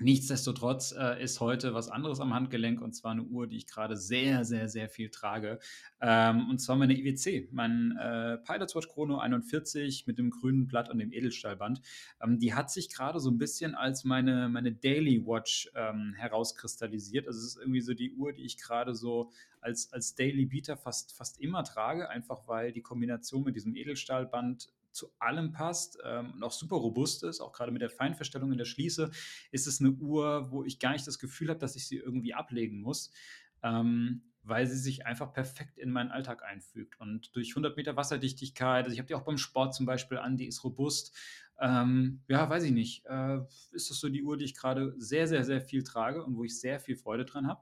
Nichtsdestotrotz 0.00 0.94
äh, 0.96 1.20
ist 1.22 1.40
heute 1.40 1.74
was 1.74 1.88
anderes 1.88 2.20
am 2.20 2.32
Handgelenk 2.32 2.80
und 2.80 2.92
zwar 2.92 3.12
eine 3.12 3.24
Uhr, 3.24 3.48
die 3.48 3.56
ich 3.56 3.66
gerade 3.66 3.96
sehr, 3.96 4.44
sehr, 4.44 4.68
sehr 4.68 4.88
viel 4.88 5.10
trage. 5.10 5.58
Ähm, 6.00 6.48
und 6.50 6.60
zwar 6.60 6.76
meine 6.76 6.96
IWC, 6.96 7.48
mein 7.50 7.96
äh, 8.00 8.38
Pilot's 8.38 8.76
Watch 8.76 8.88
Chrono 8.88 9.18
41 9.18 10.06
mit 10.06 10.18
dem 10.18 10.30
grünen 10.30 10.68
Blatt 10.68 10.88
und 10.88 10.98
dem 10.98 11.12
Edelstahlband. 11.12 11.80
Ähm, 12.22 12.38
die 12.38 12.54
hat 12.54 12.70
sich 12.70 12.90
gerade 12.90 13.18
so 13.18 13.28
ein 13.28 13.38
bisschen 13.38 13.74
als 13.74 14.04
meine, 14.04 14.48
meine 14.48 14.70
Daily 14.70 15.26
Watch 15.26 15.68
ähm, 15.74 16.14
herauskristallisiert. 16.16 17.26
Also 17.26 17.40
es 17.40 17.46
ist 17.46 17.58
irgendwie 17.58 17.80
so 17.80 17.92
die 17.92 18.12
Uhr, 18.12 18.32
die 18.32 18.44
ich 18.44 18.56
gerade 18.56 18.94
so 18.94 19.32
als, 19.62 19.92
als 19.92 20.14
Daily 20.14 20.46
Beater 20.46 20.76
fast, 20.76 21.16
fast 21.16 21.40
immer 21.40 21.64
trage, 21.64 22.08
einfach 22.08 22.46
weil 22.46 22.72
die 22.72 22.82
Kombination 22.82 23.44
mit 23.44 23.56
diesem 23.56 23.74
Edelstahlband 23.74 24.72
zu 24.90 25.10
allem 25.18 25.52
passt 25.52 25.98
ähm, 26.04 26.32
und 26.32 26.42
auch 26.42 26.52
super 26.52 26.76
robust 26.76 27.22
ist, 27.22 27.40
auch 27.40 27.52
gerade 27.52 27.70
mit 27.70 27.82
der 27.82 27.90
Feinverstellung 27.90 28.52
in 28.52 28.58
der 28.58 28.64
Schließe, 28.64 29.10
ist 29.52 29.66
es 29.66 29.80
eine 29.80 29.90
Uhr, 29.92 30.50
wo 30.50 30.64
ich 30.64 30.78
gar 30.78 30.92
nicht 30.92 31.06
das 31.06 31.18
Gefühl 31.18 31.50
habe, 31.50 31.60
dass 31.60 31.76
ich 31.76 31.86
sie 31.86 31.96
irgendwie 31.96 32.34
ablegen 32.34 32.80
muss. 32.80 33.12
ähm, 33.62 34.22
weil 34.42 34.66
sie 34.66 34.78
sich 34.78 35.06
einfach 35.06 35.32
perfekt 35.32 35.78
in 35.78 35.90
meinen 35.90 36.10
Alltag 36.10 36.42
einfügt. 36.42 36.98
Und 37.00 37.34
durch 37.36 37.50
100 37.50 37.76
Meter 37.76 37.96
Wasserdichtigkeit, 37.96 38.84
also 38.84 38.92
ich 38.94 38.98
habe 38.98 39.06
die 39.06 39.14
auch 39.14 39.24
beim 39.24 39.38
Sport 39.38 39.74
zum 39.74 39.86
Beispiel 39.86 40.18
an, 40.18 40.36
die 40.36 40.46
ist 40.46 40.64
robust. 40.64 41.14
Ähm, 41.60 42.22
ja, 42.28 42.48
weiß 42.48 42.64
ich 42.64 42.72
nicht. 42.72 43.04
Äh, 43.06 43.40
ist 43.72 43.90
das 43.90 43.98
so 44.00 44.08
die 44.08 44.22
Uhr, 44.22 44.36
die 44.36 44.44
ich 44.44 44.54
gerade 44.54 44.94
sehr, 44.98 45.26
sehr, 45.28 45.44
sehr 45.44 45.60
viel 45.60 45.82
trage 45.82 46.24
und 46.24 46.36
wo 46.36 46.44
ich 46.44 46.58
sehr 46.58 46.80
viel 46.80 46.96
Freude 46.96 47.24
dran 47.24 47.46
habe? 47.46 47.60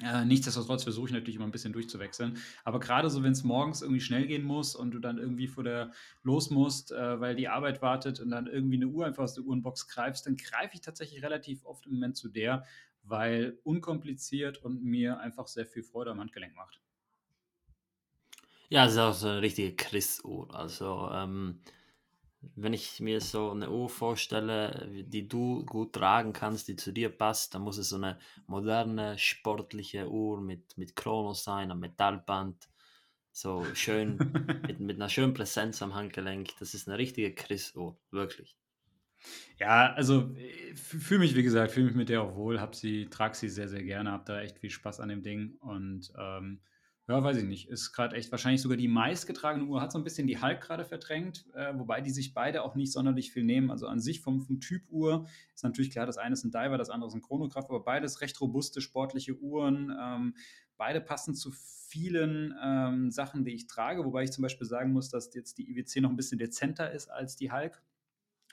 Äh, 0.00 0.24
nichtsdestotrotz 0.24 0.84
versuche 0.84 1.08
ich 1.08 1.12
natürlich 1.12 1.36
immer 1.36 1.44
ein 1.44 1.52
bisschen 1.52 1.72
durchzuwechseln. 1.72 2.38
Aber 2.64 2.80
gerade 2.80 3.10
so, 3.10 3.22
wenn 3.22 3.32
es 3.32 3.44
morgens 3.44 3.82
irgendwie 3.82 4.00
schnell 4.00 4.26
gehen 4.26 4.42
muss 4.42 4.74
und 4.74 4.92
du 4.92 4.98
dann 4.98 5.18
irgendwie 5.18 5.48
vor 5.48 5.64
der 5.64 5.92
los 6.22 6.50
musst, 6.50 6.92
äh, 6.92 7.20
weil 7.20 7.36
die 7.36 7.48
Arbeit 7.48 7.82
wartet 7.82 8.18
und 8.20 8.30
dann 8.30 8.46
irgendwie 8.46 8.76
eine 8.76 8.86
Uhr 8.86 9.04
einfach 9.04 9.24
aus 9.24 9.34
der 9.34 9.44
Uhrenbox 9.44 9.88
greifst, 9.88 10.26
dann 10.26 10.36
greife 10.36 10.74
ich 10.74 10.80
tatsächlich 10.80 11.22
relativ 11.22 11.64
oft 11.64 11.86
im 11.86 11.92
Moment 11.92 12.16
zu 12.16 12.28
der, 12.28 12.64
weil 13.02 13.58
unkompliziert 13.64 14.58
und 14.58 14.82
mir 14.82 15.20
einfach 15.20 15.46
sehr 15.46 15.66
viel 15.66 15.82
Freude 15.82 16.10
am 16.10 16.20
Handgelenk 16.20 16.54
macht. 16.54 16.80
Ja, 18.70 18.86
es 18.86 18.92
ist 18.92 18.98
auch 18.98 19.12
so 19.12 19.28
eine 19.28 19.42
richtige 19.42 19.76
Chris-Uhr. 19.76 20.54
Also, 20.54 21.10
ähm, 21.12 21.60
wenn 22.56 22.72
ich 22.72 23.00
mir 23.00 23.20
so 23.20 23.50
eine 23.50 23.70
Uhr 23.70 23.88
vorstelle, 23.88 24.88
die 25.06 25.28
du 25.28 25.64
gut 25.64 25.94
tragen 25.94 26.32
kannst, 26.32 26.68
die 26.68 26.76
zu 26.76 26.92
dir 26.92 27.08
passt, 27.08 27.54
dann 27.54 27.62
muss 27.62 27.78
es 27.78 27.88
so 27.88 27.96
eine 27.96 28.18
moderne, 28.46 29.18
sportliche 29.18 30.10
Uhr 30.10 30.40
mit, 30.40 30.76
mit 30.76 30.96
Chronos 30.96 31.44
sein, 31.44 31.70
am 31.70 31.80
Metallband. 31.80 32.68
So 33.30 33.64
schön, 33.74 34.16
mit, 34.66 34.80
mit 34.80 34.96
einer 34.96 35.08
schönen 35.08 35.34
Präsenz 35.34 35.80
am 35.82 35.94
Handgelenk. 35.94 36.50
Das 36.58 36.74
ist 36.74 36.88
eine 36.88 36.98
richtige 36.98 37.34
Chris-Uhr, 37.34 37.96
wirklich. 38.10 38.56
Ja, 39.58 39.92
also 39.92 40.34
äh, 40.36 40.74
fühle 40.74 41.20
mich, 41.20 41.34
wie 41.36 41.42
gesagt, 41.42 41.72
fühle 41.72 41.86
mich 41.86 41.94
mit 41.94 42.08
der 42.08 42.22
auch 42.22 42.34
wohl, 42.34 42.60
hab 42.60 42.74
sie, 42.74 43.06
trage 43.06 43.36
sie 43.36 43.48
sehr, 43.48 43.68
sehr 43.68 43.82
gerne, 43.82 44.10
habe 44.10 44.24
da 44.26 44.40
echt 44.40 44.58
viel 44.58 44.70
Spaß 44.70 45.00
an 45.00 45.08
dem 45.08 45.22
Ding 45.22 45.54
und 45.60 46.12
ähm, 46.18 46.60
ja, 47.08 47.22
weiß 47.22 47.38
ich 47.38 47.44
nicht, 47.44 47.68
ist 47.68 47.92
gerade 47.92 48.16
echt 48.16 48.30
wahrscheinlich 48.30 48.62
sogar 48.62 48.76
die 48.76 48.88
meistgetragene 48.88 49.64
Uhr, 49.64 49.80
hat 49.80 49.92
so 49.92 49.98
ein 49.98 50.04
bisschen 50.04 50.26
die 50.26 50.40
Hulk 50.40 50.60
gerade 50.60 50.84
verdrängt, 50.84 51.46
äh, 51.54 51.76
wobei 51.76 52.00
die 52.00 52.10
sich 52.10 52.32
beide 52.32 52.62
auch 52.62 52.74
nicht 52.74 52.92
sonderlich 52.92 53.32
viel 53.32 53.44
nehmen. 53.44 53.70
Also 53.70 53.86
an 53.86 54.00
sich 54.00 54.20
vom, 54.20 54.40
vom 54.40 54.60
Typ 54.60 54.82
Uhr 54.90 55.26
ist 55.54 55.64
natürlich 55.64 55.90
klar, 55.90 56.06
das 56.06 56.18
eine 56.18 56.34
ist 56.34 56.44
ein 56.44 56.52
Diver, 56.52 56.78
das 56.78 56.90
andere 56.90 57.08
ist 57.08 57.14
ein 57.14 57.22
Chronograph, 57.22 57.68
aber 57.68 57.84
beides 57.84 58.20
recht 58.20 58.40
robuste 58.40 58.80
sportliche 58.80 59.36
Uhren. 59.38 59.96
Ähm, 60.00 60.36
beide 60.76 61.00
passen 61.00 61.34
zu 61.34 61.50
vielen 61.50 62.54
ähm, 62.62 63.10
Sachen, 63.10 63.44
die 63.44 63.54
ich 63.54 63.66
trage, 63.66 64.04
wobei 64.04 64.24
ich 64.24 64.32
zum 64.32 64.42
Beispiel 64.42 64.66
sagen 64.66 64.92
muss, 64.92 65.10
dass 65.10 65.34
jetzt 65.34 65.58
die 65.58 65.70
IWC 65.70 66.00
noch 66.00 66.10
ein 66.10 66.16
bisschen 66.16 66.38
dezenter 66.38 66.92
ist 66.92 67.10
als 67.10 67.36
die 67.36 67.52
Hulk 67.52 67.82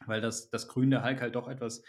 weil 0.05 0.21
das, 0.21 0.49
das 0.49 0.67
Grün 0.67 0.91
der 0.91 1.03
Hulk 1.03 1.21
halt 1.21 1.35
doch 1.35 1.47
etwas 1.47 1.83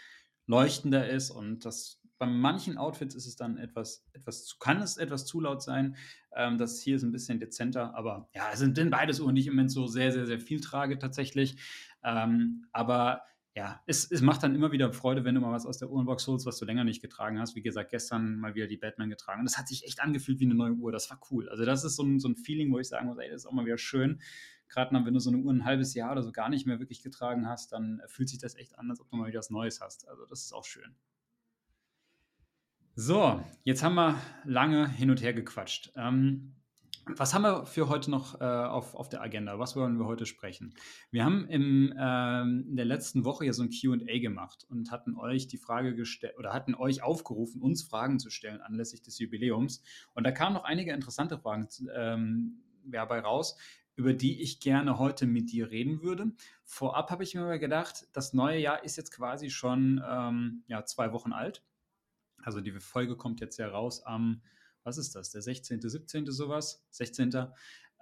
leuchtender 0.47 1.09
ist 1.09 1.31
und 1.31 1.65
das 1.65 2.00
bei 2.21 2.27
manchen 2.27 2.77
Outfits 2.77 3.15
ist 3.15 3.25
es 3.25 3.35
dann 3.35 3.57
etwas, 3.57 4.05
etwas 4.13 4.45
zu, 4.45 4.59
kann 4.59 4.79
es 4.79 4.97
etwas 4.97 5.25
zu 5.25 5.41
laut 5.41 5.63
sein. 5.63 5.95
Ähm, 6.35 6.59
das 6.59 6.79
hier 6.79 6.95
ist 6.95 7.01
ein 7.01 7.11
bisschen 7.11 7.39
dezenter, 7.39 7.95
aber 7.95 8.29
ja, 8.35 8.43
es 8.53 8.59
sind 8.59 8.77
beides 8.91 9.19
Uhren, 9.19 9.33
die 9.33 9.41
ich 9.41 9.47
im 9.47 9.53
Moment 9.53 9.71
so 9.71 9.87
sehr, 9.87 10.11
sehr, 10.11 10.27
sehr 10.27 10.39
viel 10.39 10.61
trage 10.61 10.99
tatsächlich. 10.99 11.57
Ähm, 12.03 12.67
aber 12.73 13.23
ja, 13.55 13.81
es, 13.87 14.11
es 14.11 14.21
macht 14.21 14.43
dann 14.43 14.53
immer 14.53 14.71
wieder 14.71 14.93
Freude, 14.93 15.25
wenn 15.25 15.33
du 15.33 15.41
mal 15.41 15.51
was 15.51 15.65
aus 15.65 15.79
der 15.79 15.89
Uhrenbox 15.89 16.27
holst, 16.27 16.45
was 16.45 16.59
du 16.59 16.65
länger 16.65 16.83
nicht 16.83 17.01
getragen 17.01 17.39
hast. 17.39 17.55
Wie 17.55 17.63
gesagt, 17.63 17.89
gestern 17.89 18.35
mal 18.35 18.53
wieder 18.53 18.67
die 18.67 18.77
Batman 18.77 19.09
getragen. 19.09 19.39
Und 19.39 19.49
das 19.49 19.57
hat 19.57 19.67
sich 19.67 19.83
echt 19.83 19.99
angefühlt 19.99 20.39
wie 20.39 20.45
eine 20.45 20.53
neue 20.53 20.73
Uhr. 20.73 20.91
Das 20.91 21.09
war 21.09 21.19
cool. 21.31 21.49
Also, 21.49 21.65
das 21.65 21.83
ist 21.83 21.95
so 21.95 22.03
ein, 22.03 22.19
so 22.19 22.29
ein 22.29 22.35
Feeling, 22.35 22.71
wo 22.71 22.77
ich 22.77 22.87
sagen 22.87 23.07
muss, 23.07 23.17
ey, 23.17 23.31
das 23.31 23.41
ist 23.41 23.45
auch 23.47 23.51
mal 23.51 23.65
wieder 23.65 23.79
schön 23.79 24.21
gerade 24.69 24.93
wenn 25.05 25.13
du 25.13 25.19
so 25.19 25.29
eine 25.29 25.39
Uhr 25.39 25.51
ein 25.51 25.65
halbes 25.65 25.95
Jahr 25.95 26.13
oder 26.13 26.23
so 26.23 26.31
gar 26.31 26.47
nicht 26.47 26.65
mehr 26.65 26.79
wirklich 26.79 27.03
getragen 27.03 27.45
hast, 27.45 27.73
dann 27.73 28.01
fühlt 28.07 28.29
sich 28.29 28.39
das 28.39 28.55
echt 28.55 28.79
an, 28.79 28.89
als 28.89 29.01
ob 29.01 29.09
du 29.09 29.17
mal 29.17 29.27
wieder 29.27 29.39
was 29.39 29.49
Neues 29.49 29.81
hast. 29.81 30.07
Also 30.07 30.25
das 30.25 30.43
ist 30.45 30.53
auch 30.53 30.63
schön. 30.63 30.95
So, 33.03 33.43
jetzt 33.63 33.81
haben 33.81 33.95
wir 33.95 34.15
lange 34.43 34.87
hin 34.87 35.09
und 35.09 35.23
her 35.23 35.33
gequatscht. 35.33 35.91
Ähm, 35.95 36.53
was 37.07 37.33
haben 37.33 37.41
wir 37.41 37.65
für 37.65 37.89
heute 37.89 38.11
noch 38.11 38.39
äh, 38.39 38.43
auf, 38.43 38.93
auf 38.93 39.09
der 39.09 39.23
Agenda? 39.23 39.57
Was 39.57 39.75
wollen 39.75 39.97
wir 39.97 40.05
heute 40.05 40.27
sprechen? 40.27 40.75
Wir 41.09 41.25
haben 41.25 41.47
im, 41.47 41.95
ähm, 41.97 42.67
in 42.69 42.75
der 42.75 42.85
letzten 42.85 43.25
Woche 43.25 43.43
ja 43.43 43.53
so 43.53 43.63
ein 43.63 43.71
QA 43.71 44.19
gemacht 44.19 44.67
und 44.69 44.91
hatten 44.91 45.15
euch 45.15 45.47
die 45.47 45.57
Frage 45.57 45.95
gestellt 45.95 46.35
oder 46.37 46.53
hatten 46.53 46.75
euch 46.75 47.01
aufgerufen, 47.01 47.59
uns 47.59 47.81
Fragen 47.81 48.19
zu 48.19 48.29
stellen 48.29 48.61
anlässlich 48.61 49.01
des 49.01 49.17
Jubiläums. 49.17 49.81
Und 50.13 50.23
da 50.23 50.31
kamen 50.31 50.53
noch 50.53 50.65
einige 50.65 50.93
interessante 50.93 51.39
Fragen 51.39 51.69
ähm, 51.95 52.61
dabei 52.85 53.21
raus 53.21 53.57
über 53.95 54.13
die 54.13 54.41
ich 54.41 54.61
gerne 54.61 54.97
heute 54.97 55.27
mit 55.27 55.51
dir 55.51 55.69
reden 55.69 56.01
würde. 56.01 56.31
Vorab 56.63 57.11
habe 57.11 57.23
ich 57.23 57.35
mir 57.35 57.41
mal 57.41 57.59
gedacht, 57.59 58.07
das 58.13 58.33
neue 58.33 58.57
Jahr 58.57 58.83
ist 58.83 58.95
jetzt 58.95 59.11
quasi 59.11 59.49
schon 59.49 60.01
ähm, 60.07 60.63
ja, 60.67 60.85
zwei 60.85 61.11
Wochen 61.11 61.33
alt. 61.33 61.61
Also 62.43 62.61
die 62.61 62.71
Folge 62.79 63.15
kommt 63.15 63.39
jetzt 63.41 63.57
ja 63.57 63.67
raus 63.67 64.03
am, 64.03 64.41
was 64.83 64.97
ist 64.97 65.15
das, 65.15 65.31
der 65.31 65.41
16., 65.41 65.81
17. 65.81 66.31
sowas? 66.31 66.85
16. 66.91 67.31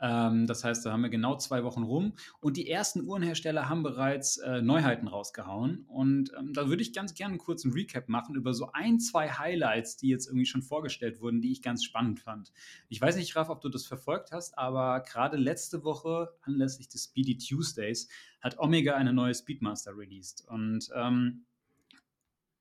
Ähm, 0.02 0.48
das 0.48 0.64
heißt, 0.64 0.86
da 0.86 0.92
haben 0.92 1.02
wir 1.02 1.10
genau 1.10 1.38
zwei 1.38 1.64
Wochen 1.64 1.84
rum 1.84 2.14
und 2.40 2.58
die 2.58 2.70
ersten 2.70 3.02
Uhrenhersteller 3.06 3.68
haben 3.68 3.84
bereits 3.84 4.38
äh, 4.38 4.62
Neuheiten 4.62 5.08
rausgehauen. 5.08 5.86
Und 5.88 6.32
ähm, 6.38 6.54
da 6.54 6.70
würde 6.70 6.82
ich 6.82 6.94
ganz 6.94 7.14
gerne 7.14 7.34
einen 7.34 7.40
kurzen 7.40 7.74
Recap 7.74 8.08
machen 8.08 8.36
über 8.36 8.54
so 8.54 8.72
ein, 8.72 9.00
zwei 9.00 9.30
Highlights, 9.30 9.98
die 9.98 10.08
jetzt 10.08 10.28
irgendwie 10.28 10.46
schon 10.46 10.62
vorgestellt 10.62 11.22
wurden, 11.22 11.42
die 11.42 11.52
ich 11.52 11.62
ganz 11.62 11.84
spannend 11.84 12.20
fand. 12.20 12.52
Ich 12.88 13.02
weiß 13.02 13.18
nicht, 13.18 13.36
Raf, 13.36 13.50
ob 13.50 13.62
du 13.62 13.70
das 13.70 13.86
verfolgt 13.86 14.32
hast, 14.32 14.58
aber 14.58 15.02
gerade 15.02 15.38
letzte 15.38 15.84
Woche, 15.84 16.34
anlässlich 16.42 16.88
des 16.88 17.06
Speedy 17.06 17.38
Tuesdays, 17.38 18.08
hat 18.40 18.58
Omega 18.58 18.96
eine 18.96 19.12
neue 19.12 19.36
Speedmaster 19.36 19.98
released. 19.98 20.46
Und 20.48 20.90
ähm, 20.96 21.46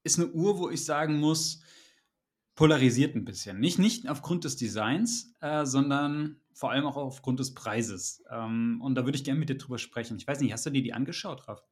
ist 0.08 0.18
eine 0.18 0.28
Uhr, 0.32 0.58
wo 0.58 0.70
ich 0.70 0.84
sagen 0.84 1.18
muss, 1.20 1.62
polarisiert 2.54 3.14
ein 3.14 3.24
bisschen. 3.24 3.60
Nicht, 3.60 3.78
nicht 3.78 4.08
aufgrund 4.08 4.44
des 4.44 4.56
Designs, 4.56 5.34
äh, 5.40 5.64
sondern 5.64 6.40
vor 6.52 6.72
allem 6.72 6.86
auch 6.86 6.96
aufgrund 6.96 7.38
des 7.38 7.54
Preises. 7.54 8.24
Ähm, 8.30 8.80
und 8.82 8.96
da 8.96 9.04
würde 9.04 9.16
ich 9.16 9.22
gerne 9.22 9.38
mit 9.38 9.48
dir 9.48 9.58
drüber 9.58 9.78
sprechen. 9.78 10.16
Ich 10.16 10.26
weiß 10.26 10.40
nicht, 10.40 10.52
hast 10.52 10.66
du 10.66 10.70
dir 10.70 10.82
die 10.82 10.92
angeschaut, 10.92 11.46
Raf? 11.46 11.62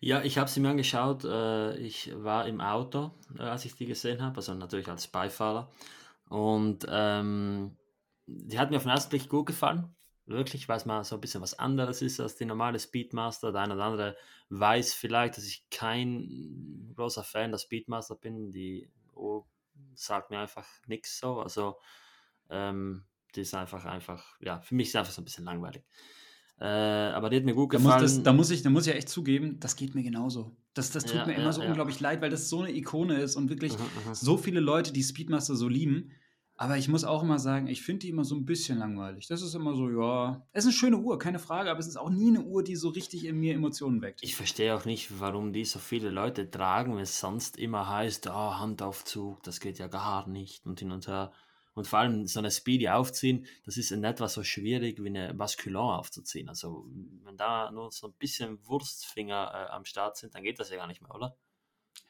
Ja, 0.00 0.22
ich 0.22 0.36
habe 0.36 0.50
sie 0.50 0.60
mir 0.60 0.68
angeschaut. 0.68 1.24
Äh, 1.24 1.76
ich 1.78 2.12
war 2.14 2.46
im 2.46 2.60
Auto, 2.60 3.12
äh, 3.38 3.42
als 3.42 3.64
ich 3.64 3.76
die 3.76 3.86
gesehen 3.86 4.20
habe, 4.20 4.36
also 4.36 4.52
natürlich 4.52 4.88
als 4.88 5.08
Beifahrer. 5.08 5.70
Und 6.28 6.86
ähm, 6.88 7.76
die 8.26 8.58
hat 8.58 8.70
mir 8.70 8.76
auf 8.76 8.82
den 8.82 8.92
ersten 8.92 9.10
Blick 9.10 9.28
gut 9.28 9.46
gefallen. 9.46 9.94
Wirklich, 10.30 10.68
weil 10.68 10.76
es 10.76 10.86
mal 10.86 11.02
so 11.02 11.16
ein 11.16 11.20
bisschen 11.20 11.42
was 11.42 11.58
anderes 11.58 12.02
ist 12.02 12.20
als 12.20 12.36
die 12.36 12.44
normale 12.44 12.78
Speedmaster. 12.78 13.50
Der 13.50 13.62
eine 13.62 13.74
oder 13.74 13.84
andere 13.84 14.16
weiß 14.48 14.94
vielleicht, 14.94 15.36
dass 15.36 15.44
ich 15.44 15.68
kein 15.70 16.92
großer 16.94 17.24
Fan 17.24 17.50
der 17.50 17.58
Speedmaster 17.58 18.14
bin. 18.14 18.52
Die 18.52 18.88
oh, 19.12 19.44
sagt 19.94 20.30
mir 20.30 20.38
einfach 20.38 20.66
nichts 20.86 21.18
so. 21.18 21.40
Also 21.40 21.78
ähm, 22.48 23.04
die 23.34 23.40
ist 23.40 23.54
einfach, 23.54 23.84
einfach, 23.84 24.40
ja, 24.40 24.60
für 24.60 24.76
mich 24.76 24.86
ist 24.86 24.94
es 24.94 24.96
einfach 24.96 25.12
so 25.12 25.20
ein 25.20 25.24
bisschen 25.24 25.44
langweilig. 25.44 25.82
Äh, 26.60 26.64
aber 26.64 27.30
die 27.30 27.38
hat 27.38 27.44
mir 27.44 27.54
gut 27.54 27.70
gefallen. 27.70 27.96
Da 27.96 28.02
muss, 28.02 28.14
das, 28.14 28.22
da, 28.22 28.32
muss 28.32 28.50
ich, 28.50 28.62
da 28.62 28.70
muss 28.70 28.86
ich 28.86 28.92
ja 28.92 28.98
echt 28.98 29.08
zugeben, 29.08 29.58
das 29.58 29.74
geht 29.74 29.96
mir 29.96 30.02
genauso. 30.04 30.54
Das, 30.74 30.92
das 30.92 31.04
tut 31.04 31.16
ja, 31.16 31.26
mir 31.26 31.34
immer 31.34 31.46
ja, 31.46 31.52
so 31.52 31.62
ja. 31.62 31.68
unglaublich 31.68 31.98
leid, 31.98 32.20
weil 32.20 32.30
das 32.30 32.48
so 32.48 32.60
eine 32.60 32.72
Ikone 32.72 33.20
ist 33.20 33.34
und 33.34 33.48
wirklich 33.48 33.72
aha, 33.74 33.86
aha. 34.04 34.14
so 34.14 34.36
viele 34.36 34.60
Leute, 34.60 34.92
die 34.92 35.02
Speedmaster 35.02 35.56
so 35.56 35.66
lieben. 35.66 36.12
Aber 36.60 36.76
ich 36.76 36.88
muss 36.88 37.04
auch 37.04 37.22
immer 37.22 37.38
sagen, 37.38 37.68
ich 37.68 37.80
finde 37.80 38.00
die 38.00 38.10
immer 38.10 38.22
so 38.22 38.34
ein 38.34 38.44
bisschen 38.44 38.76
langweilig. 38.76 39.26
Das 39.26 39.40
ist 39.40 39.54
immer 39.54 39.74
so, 39.74 39.88
ja, 39.88 40.46
es 40.52 40.64
ist 40.64 40.68
eine 40.68 40.74
schöne 40.74 40.98
Uhr, 40.98 41.18
keine 41.18 41.38
Frage, 41.38 41.70
aber 41.70 41.80
es 41.80 41.86
ist 41.86 41.96
auch 41.96 42.10
nie 42.10 42.28
eine 42.28 42.42
Uhr, 42.42 42.62
die 42.62 42.76
so 42.76 42.90
richtig 42.90 43.24
in 43.24 43.40
mir 43.40 43.54
Emotionen 43.54 44.02
weckt. 44.02 44.22
Ich 44.22 44.36
verstehe 44.36 44.76
auch 44.76 44.84
nicht, 44.84 45.20
warum 45.20 45.54
die 45.54 45.64
so 45.64 45.78
viele 45.78 46.10
Leute 46.10 46.50
tragen, 46.50 46.96
wenn 46.96 47.02
es 47.02 47.18
sonst 47.18 47.56
immer 47.56 47.88
heißt, 47.88 48.26
oh, 48.26 48.58
Handaufzug, 48.58 49.42
das 49.42 49.58
geht 49.58 49.78
ja 49.78 49.86
gar 49.86 50.28
nicht 50.28 50.66
und 50.66 50.80
hin 50.80 50.92
und 50.92 51.08
her. 51.08 51.32
Und 51.72 51.86
vor 51.86 52.00
allem 52.00 52.26
so 52.26 52.40
eine 52.40 52.50
Speedy 52.50 52.90
aufziehen, 52.90 53.46
das 53.64 53.78
ist 53.78 53.90
in 53.90 54.04
etwa 54.04 54.28
so 54.28 54.42
schwierig 54.42 55.02
wie 55.02 55.08
eine 55.08 55.32
Basculant 55.32 55.98
aufzuziehen. 55.98 56.50
Also 56.50 56.84
wenn 57.24 57.38
da 57.38 57.70
nur 57.70 57.90
so 57.90 58.08
ein 58.08 58.12
bisschen 58.18 58.58
Wurstfinger 58.66 59.50
äh, 59.54 59.72
am 59.72 59.86
Start 59.86 60.18
sind, 60.18 60.34
dann 60.34 60.42
geht 60.42 60.60
das 60.60 60.68
ja 60.68 60.76
gar 60.76 60.88
nicht 60.88 61.00
mehr, 61.00 61.14
oder? 61.14 61.38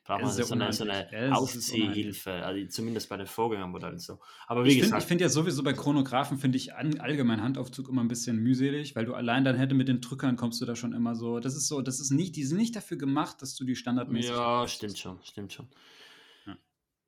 Braucht 0.04 0.22
man 0.22 0.32
so 0.32 0.54
eine, 0.54 0.72
so 0.72 0.84
eine 0.84 1.36
Aufziehhilfe, 1.36 2.32
also 2.32 2.66
zumindest 2.68 3.08
bei 3.08 3.16
den 3.16 3.26
Vorgängermodellen 3.26 3.98
so. 3.98 4.18
Aber 4.46 4.64
wie 4.64 4.70
ich 4.70 4.80
gesagt. 4.80 5.02
ich 5.02 5.08
finde 5.08 5.22
ja 5.22 5.28
sowieso 5.28 5.62
bei 5.62 5.72
Chronographen 5.72 6.38
finde 6.38 6.56
ich 6.56 6.74
allgemein 6.74 7.42
Handaufzug 7.42 7.88
immer 7.88 8.02
ein 8.02 8.08
bisschen 8.08 8.38
mühselig, 8.38 8.96
weil 8.96 9.04
du 9.04 9.14
allein 9.14 9.44
dann 9.44 9.56
hätte 9.56 9.74
mit 9.74 9.88
den 9.88 10.00
Drückern 10.00 10.36
kommst 10.36 10.60
du 10.60 10.66
da 10.66 10.74
schon 10.74 10.94
immer 10.94 11.14
so. 11.14 11.38
Das 11.38 11.54
ist 11.54 11.68
so, 11.68 11.80
das 11.80 12.00
ist 12.00 12.10
nicht, 12.10 12.34
die 12.34 12.44
sind 12.44 12.58
nicht 12.58 12.74
dafür 12.74 12.96
gemacht, 12.96 13.40
dass 13.42 13.54
du 13.54 13.64
die 13.64 13.76
standardmäßig. 13.76 14.30
Ja, 14.30 14.66
stimmt 14.66 14.98
schon, 14.98 15.18
stimmt 15.22 15.52
schon 15.52 15.68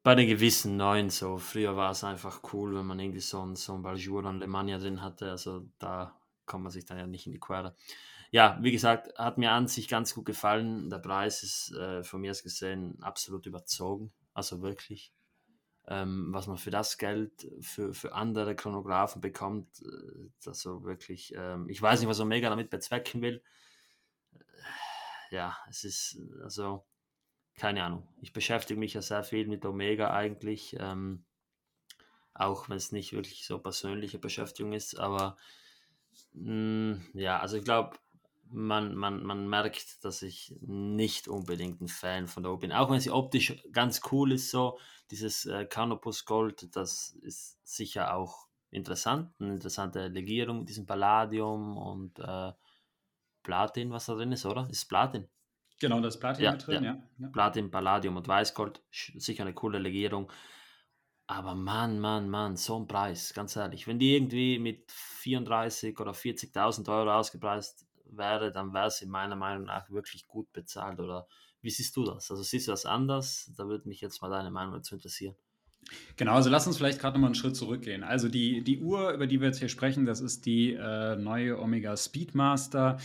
bei 0.03 0.15
den 0.15 0.27
gewissen 0.27 0.77
neuen 0.77 1.11
so. 1.11 1.39
Früher 1.39 1.77
war 1.77 1.93
es 1.93 2.05
einfach 2.05 2.41
cool, 2.53 2.75
wenn 2.75 2.87
man 2.87 2.99
irgendwie 2.99 3.21
so 3.21 3.45
ein, 3.45 3.57
so 3.57 3.75
ein 3.75 3.83
Baljour 3.83 4.25
und 4.25 4.41
Lemania 4.41 4.79
drin 4.79 5.03
hatte. 5.03 5.31
Also 5.31 5.67
da 5.79 6.19
kommt 6.45 6.65
man 6.65 6.73
sich 6.73 6.85
dann 6.85 6.99
ja 6.99 7.07
nicht 7.07 7.27
in 7.27 7.33
die 7.33 7.41
Quere. 7.41 7.77
Ja, 8.33 8.59
wie 8.63 8.73
gesagt, 8.73 9.17
hat 9.19 9.37
mir 9.37 9.53
an 9.53 9.69
sich 9.69 9.89
ganz 9.89 10.15
gut 10.15 10.25
gefallen. 10.25 10.89
Der 10.89 10.99
Preis 10.99 11.43
ist 11.43 11.73
äh, 11.75 12.03
von 12.03 12.23
mir 12.23 12.31
aus 12.31 12.43
gesehen 12.43 12.97
absolut 13.03 13.45
überzogen. 13.45 14.11
Also 14.33 14.63
wirklich. 14.63 15.13
Ähm, 15.87 16.29
was 16.33 16.47
man 16.47 16.57
für 16.57 16.71
das 16.71 16.97
Geld 16.97 17.47
für, 17.61 17.93
für 17.93 18.15
andere 18.15 18.57
Chronographen 18.57 19.21
bekommt, 19.21 19.69
äh, 19.83 20.49
also 20.49 20.83
wirklich, 20.85 21.35
ähm, 21.37 21.69
ich 21.69 21.83
weiß 21.83 22.01
nicht, 22.01 22.09
was 22.09 22.21
Omega 22.21 22.49
damit 22.49 22.71
bezwecken 22.71 23.21
will. 23.21 23.43
Äh, 24.33 25.35
ja, 25.35 25.55
es 25.69 25.85
ist, 25.85 26.19
also 26.43 26.87
keine 27.57 27.85
Ahnung. 27.85 28.09
Ich 28.23 28.33
beschäftige 28.33 28.81
mich 28.81 28.95
ja 28.95 29.03
sehr 29.03 29.25
viel 29.25 29.47
mit 29.47 29.67
Omega 29.67 30.11
eigentlich. 30.11 30.75
Ähm, 30.81 31.27
auch 32.33 32.71
wenn 32.71 32.79
es 32.79 32.93
nicht 32.93 33.13
wirklich 33.13 33.47
so 33.47 33.59
persönliche 33.59 34.19
Beschäftigung 34.19 34.73
ist, 34.73 34.99
aber 34.99 35.37
mh, 36.33 36.95
mm, 36.95 37.11
ja, 37.15 37.39
also 37.41 37.59
ich 37.59 37.65
glaube, 37.65 37.99
man, 38.53 38.95
man, 38.95 39.23
man 39.25 39.49
merkt, 39.49 40.05
dass 40.05 40.23
ich 40.23 40.55
nicht 40.61 41.29
unbedingt 41.29 41.81
ein 41.81 41.89
Fan 41.89 42.27
von 42.27 42.43
der 42.43 42.53
Uhr 42.53 42.61
bin. 42.61 42.73
Auch 42.73 42.91
wenn 42.91 43.01
sie 43.01 43.11
optisch 43.11 43.63
ganz 43.73 44.01
cool 44.11 44.33
ist, 44.33 44.51
so 44.51 44.79
dieses 45.11 45.47
äh, 45.47 45.65
Canopus 45.67 46.25
Gold, 46.25 46.75
das 46.77 47.11
ist 47.23 47.59
sicher 47.67 48.15
auch 48.15 48.47
interessant. 48.71 49.31
Eine 49.39 49.55
interessante 49.55 50.09
Legierung 50.09 50.61
mit 50.61 50.69
diesem 50.69 50.87
Palladium 50.87 51.77
und 51.77 52.19
äh, 52.19 52.53
Platin, 53.43 53.91
was 53.91 54.07
da 54.07 54.15
drin 54.15 54.33
ist, 54.33 54.47
oder? 54.47 54.69
Ist 54.71 54.87
Platin? 54.87 55.29
Genau, 55.81 56.01
das 56.01 56.19
Platin 56.19 56.45
ja, 56.45 56.53
mit 56.53 56.67
drin, 56.67 56.85
ja. 56.85 57.03
ja. 57.19 57.29
Platin, 57.29 57.71
Palladium 57.71 58.17
und 58.17 58.29
Weißgold, 58.29 58.81
sicher 58.91 59.43
eine 59.43 59.55
coole 59.55 59.79
Legierung. 59.79 60.31
Aber 61.27 61.55
Mann, 61.55 61.99
Mann, 61.99 62.29
Mann, 62.29 62.57
so 62.57 62.79
ein 62.79 62.87
Preis, 62.87 63.33
ganz 63.35 63.57
ehrlich. 63.57 63.87
Wenn 63.87 63.99
die 63.99 64.15
irgendwie 64.15 64.59
mit 64.59 64.91
34 64.93 65.99
oder 65.99 66.13
40.000 66.13 66.89
Euro 66.89 67.13
ausgepreist 67.13 67.87
wäre, 68.17 68.53
dann 68.53 68.73
wäre 68.73 68.91
sie 68.91 69.07
meiner 69.07 69.37
Meinung 69.37 69.65
nach 69.65 69.91
wirklich 69.91 70.27
gut 70.27 70.53
bezahlt. 70.53 71.01
Oder 71.01 71.27
wie 71.61 71.71
siehst 71.71 71.97
du 71.97 72.05
das? 72.05 72.31
Also 72.31 72.43
siehst 72.43 72.69
du 72.69 72.73
das 72.73 72.87
anders? 72.87 73.51
Da 73.57 73.67
würde 73.67 73.89
mich 73.89 74.01
jetzt 74.01 74.23
mal 74.23 74.31
deine 74.31 74.51
Meinung 74.51 74.75
dazu 74.75 74.95
interessieren. 74.95 75.37
Genau, 76.17 76.35
also 76.35 76.49
lass 76.49 76.67
uns 76.67 76.77
vielleicht 76.77 77.01
gerade 77.01 77.15
nochmal 77.15 77.29
einen 77.29 77.35
Schritt 77.35 77.57
zurückgehen. 77.57 78.05
Also 78.05 78.29
die, 78.29 78.63
die 78.63 78.81
Uhr, 78.81 79.13
über 79.13 79.27
die 79.27 79.41
wir 79.41 79.49
jetzt 79.49 79.59
hier 79.59 79.69
sprechen, 79.69 80.07
das 80.07 80.21
ist 80.21 80.47
die 80.47 80.75
äh, 80.75 81.17
neue 81.17 81.61
Omega 81.61 81.97
Speedmaster 81.97 82.99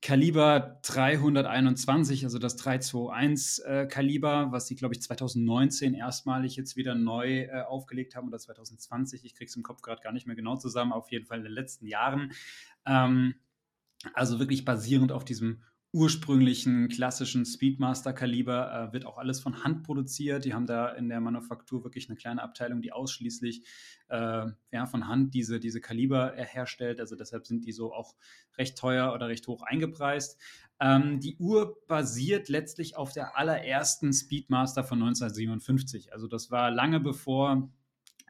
Kaliber 0.00 0.80
321, 0.82 2.24
also 2.24 2.38
das 2.38 2.56
321 2.56 3.64
äh, 3.64 3.86
Kaliber, 3.86 4.50
was 4.50 4.66
sie, 4.66 4.74
glaube 4.74 4.94
ich, 4.94 5.02
2019 5.02 5.94
erstmalig 5.94 6.56
jetzt 6.56 6.76
wieder 6.76 6.94
neu 6.94 7.42
äh, 7.42 7.62
aufgelegt 7.62 8.16
haben 8.16 8.26
oder 8.26 8.38
2020. 8.38 9.24
Ich 9.24 9.34
kriege 9.34 9.48
es 9.48 9.56
im 9.56 9.62
Kopf 9.62 9.82
gerade 9.82 10.02
gar 10.02 10.12
nicht 10.12 10.26
mehr 10.26 10.34
genau 10.34 10.56
zusammen, 10.56 10.92
auf 10.92 11.12
jeden 11.12 11.26
Fall 11.26 11.38
in 11.38 11.44
den 11.44 11.52
letzten 11.52 11.86
Jahren. 11.86 12.32
Ähm, 12.84 13.34
also 14.14 14.38
wirklich 14.38 14.64
basierend 14.64 15.12
auf 15.12 15.24
diesem 15.24 15.62
ursprünglichen 15.94 16.88
klassischen 16.88 17.44
Speedmaster-Kaliber 17.44 18.88
äh, 18.88 18.92
wird 18.94 19.04
auch 19.04 19.18
alles 19.18 19.40
von 19.40 19.62
Hand 19.62 19.82
produziert. 19.82 20.46
Die 20.46 20.54
haben 20.54 20.66
da 20.66 20.88
in 20.88 21.10
der 21.10 21.20
Manufaktur 21.20 21.84
wirklich 21.84 22.08
eine 22.08 22.16
kleine 22.16 22.42
Abteilung, 22.42 22.80
die 22.80 22.92
ausschließlich 22.92 23.66
äh, 24.08 24.46
ja, 24.70 24.86
von 24.86 25.06
Hand 25.06 25.34
diese, 25.34 25.60
diese 25.60 25.82
Kaliber 25.82 26.32
herstellt. 26.34 26.98
Also 26.98 27.14
deshalb 27.14 27.46
sind 27.46 27.66
die 27.66 27.72
so 27.72 27.92
auch 27.92 28.14
recht 28.56 28.78
teuer 28.78 29.12
oder 29.12 29.28
recht 29.28 29.46
hoch 29.48 29.62
eingepreist. 29.62 30.40
Ähm, 30.80 31.20
die 31.20 31.36
Uhr 31.36 31.76
basiert 31.86 32.48
letztlich 32.48 32.96
auf 32.96 33.12
der 33.12 33.36
allerersten 33.36 34.14
Speedmaster 34.14 34.84
von 34.84 35.02
1957. 35.02 36.14
Also 36.14 36.26
das 36.26 36.50
war 36.50 36.70
lange 36.70 37.00
bevor 37.00 37.70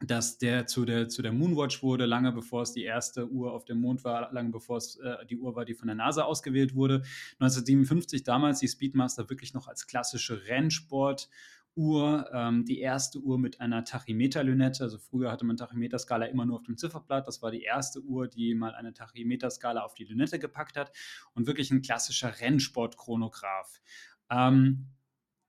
dass 0.05 0.37
der 0.37 0.67
zu 0.67 0.85
der, 0.85 1.07
zu 1.07 1.21
der 1.21 1.31
Moonwatch 1.31 1.81
wurde, 1.81 2.05
lange 2.05 2.31
bevor 2.31 2.63
es 2.63 2.73
die 2.73 2.83
erste 2.83 3.29
Uhr 3.29 3.53
auf 3.53 3.65
dem 3.65 3.79
Mond 3.79 4.03
war, 4.03 4.31
lange 4.33 4.49
bevor 4.49 4.77
es 4.77 4.97
äh, 4.97 5.25
die 5.25 5.37
Uhr 5.37 5.55
war, 5.55 5.65
die 5.65 5.73
von 5.73 5.87
der 5.87 5.95
NASA 5.95 6.23
ausgewählt 6.23 6.75
wurde. 6.75 7.03
1957 7.39 8.23
damals 8.23 8.59
die 8.59 8.67
Speedmaster 8.67 9.29
wirklich 9.29 9.53
noch 9.53 9.67
als 9.67 9.87
klassische 9.87 10.45
Rennsport. 10.45 11.29
Uhr, 11.75 12.29
ähm, 12.31 12.65
die 12.65 12.79
erste 12.79 13.19
Uhr 13.19 13.39
mit 13.39 13.59
einer 13.59 13.83
Tachymeter-Lünette. 13.83 14.83
Also 14.83 14.99
früher 14.99 15.31
hatte 15.31 15.43
man 15.43 15.57
Tachymeterskala 15.57 16.25
immer 16.25 16.45
nur 16.45 16.57
auf 16.57 16.63
dem 16.63 16.77
Zifferblatt. 16.77 17.27
Das 17.27 17.41
war 17.41 17.49
die 17.49 17.63
erste 17.63 18.01
Uhr, 18.01 18.27
die 18.27 18.53
mal 18.53 18.75
eine 18.75 18.93
Tachymeterskala 18.93 19.81
auf 19.81 19.95
die 19.95 20.05
Lünette 20.05 20.37
gepackt 20.37 20.77
hat 20.77 20.91
und 21.33 21.47
wirklich 21.47 21.71
ein 21.71 21.81
klassischer 21.81 22.39
Rennsport-Chronograph. 22.39 23.81
Ähm, 24.29 24.85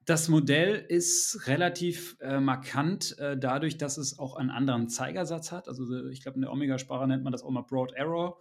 das 0.04 0.28
Modell 0.28 0.84
ist 0.88 1.46
relativ 1.46 2.16
äh, 2.20 2.40
markant 2.40 3.18
äh, 3.18 3.38
dadurch, 3.38 3.78
dass 3.78 3.96
es 3.96 4.18
auch 4.18 4.36
einen 4.36 4.50
anderen 4.50 4.88
Zeigersatz 4.88 5.50
hat. 5.52 5.68
Also 5.68 6.08
ich 6.08 6.22
glaube, 6.22 6.36
in 6.36 6.42
der 6.42 6.52
Omega-Sprache 6.52 7.06
nennt 7.06 7.24
man 7.24 7.32
das 7.32 7.42
auch 7.42 7.50
mal 7.50 7.62
Broad 7.62 7.98
Arrow. 7.98 8.36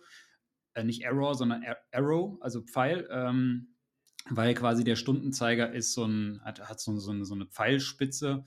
Äh, 0.73 0.84
nicht 0.84 1.08
Arrow, 1.08 1.36
sondern 1.36 1.63
Arrow, 1.91 2.38
also 2.41 2.62
Pfeil. 2.62 3.08
Ähm, 3.12 3.76
weil 4.30 4.54
quasi 4.54 4.84
der 4.84 4.95
Stundenzeiger 4.95 5.73
ist 5.73 5.93
so 5.93 6.06
ein, 6.06 6.41
hat, 6.43 6.69
hat 6.69 6.80
so, 6.80 6.97
so, 6.97 7.23
so 7.23 7.34
eine 7.36 7.45
Pfeilspitze 7.45 8.45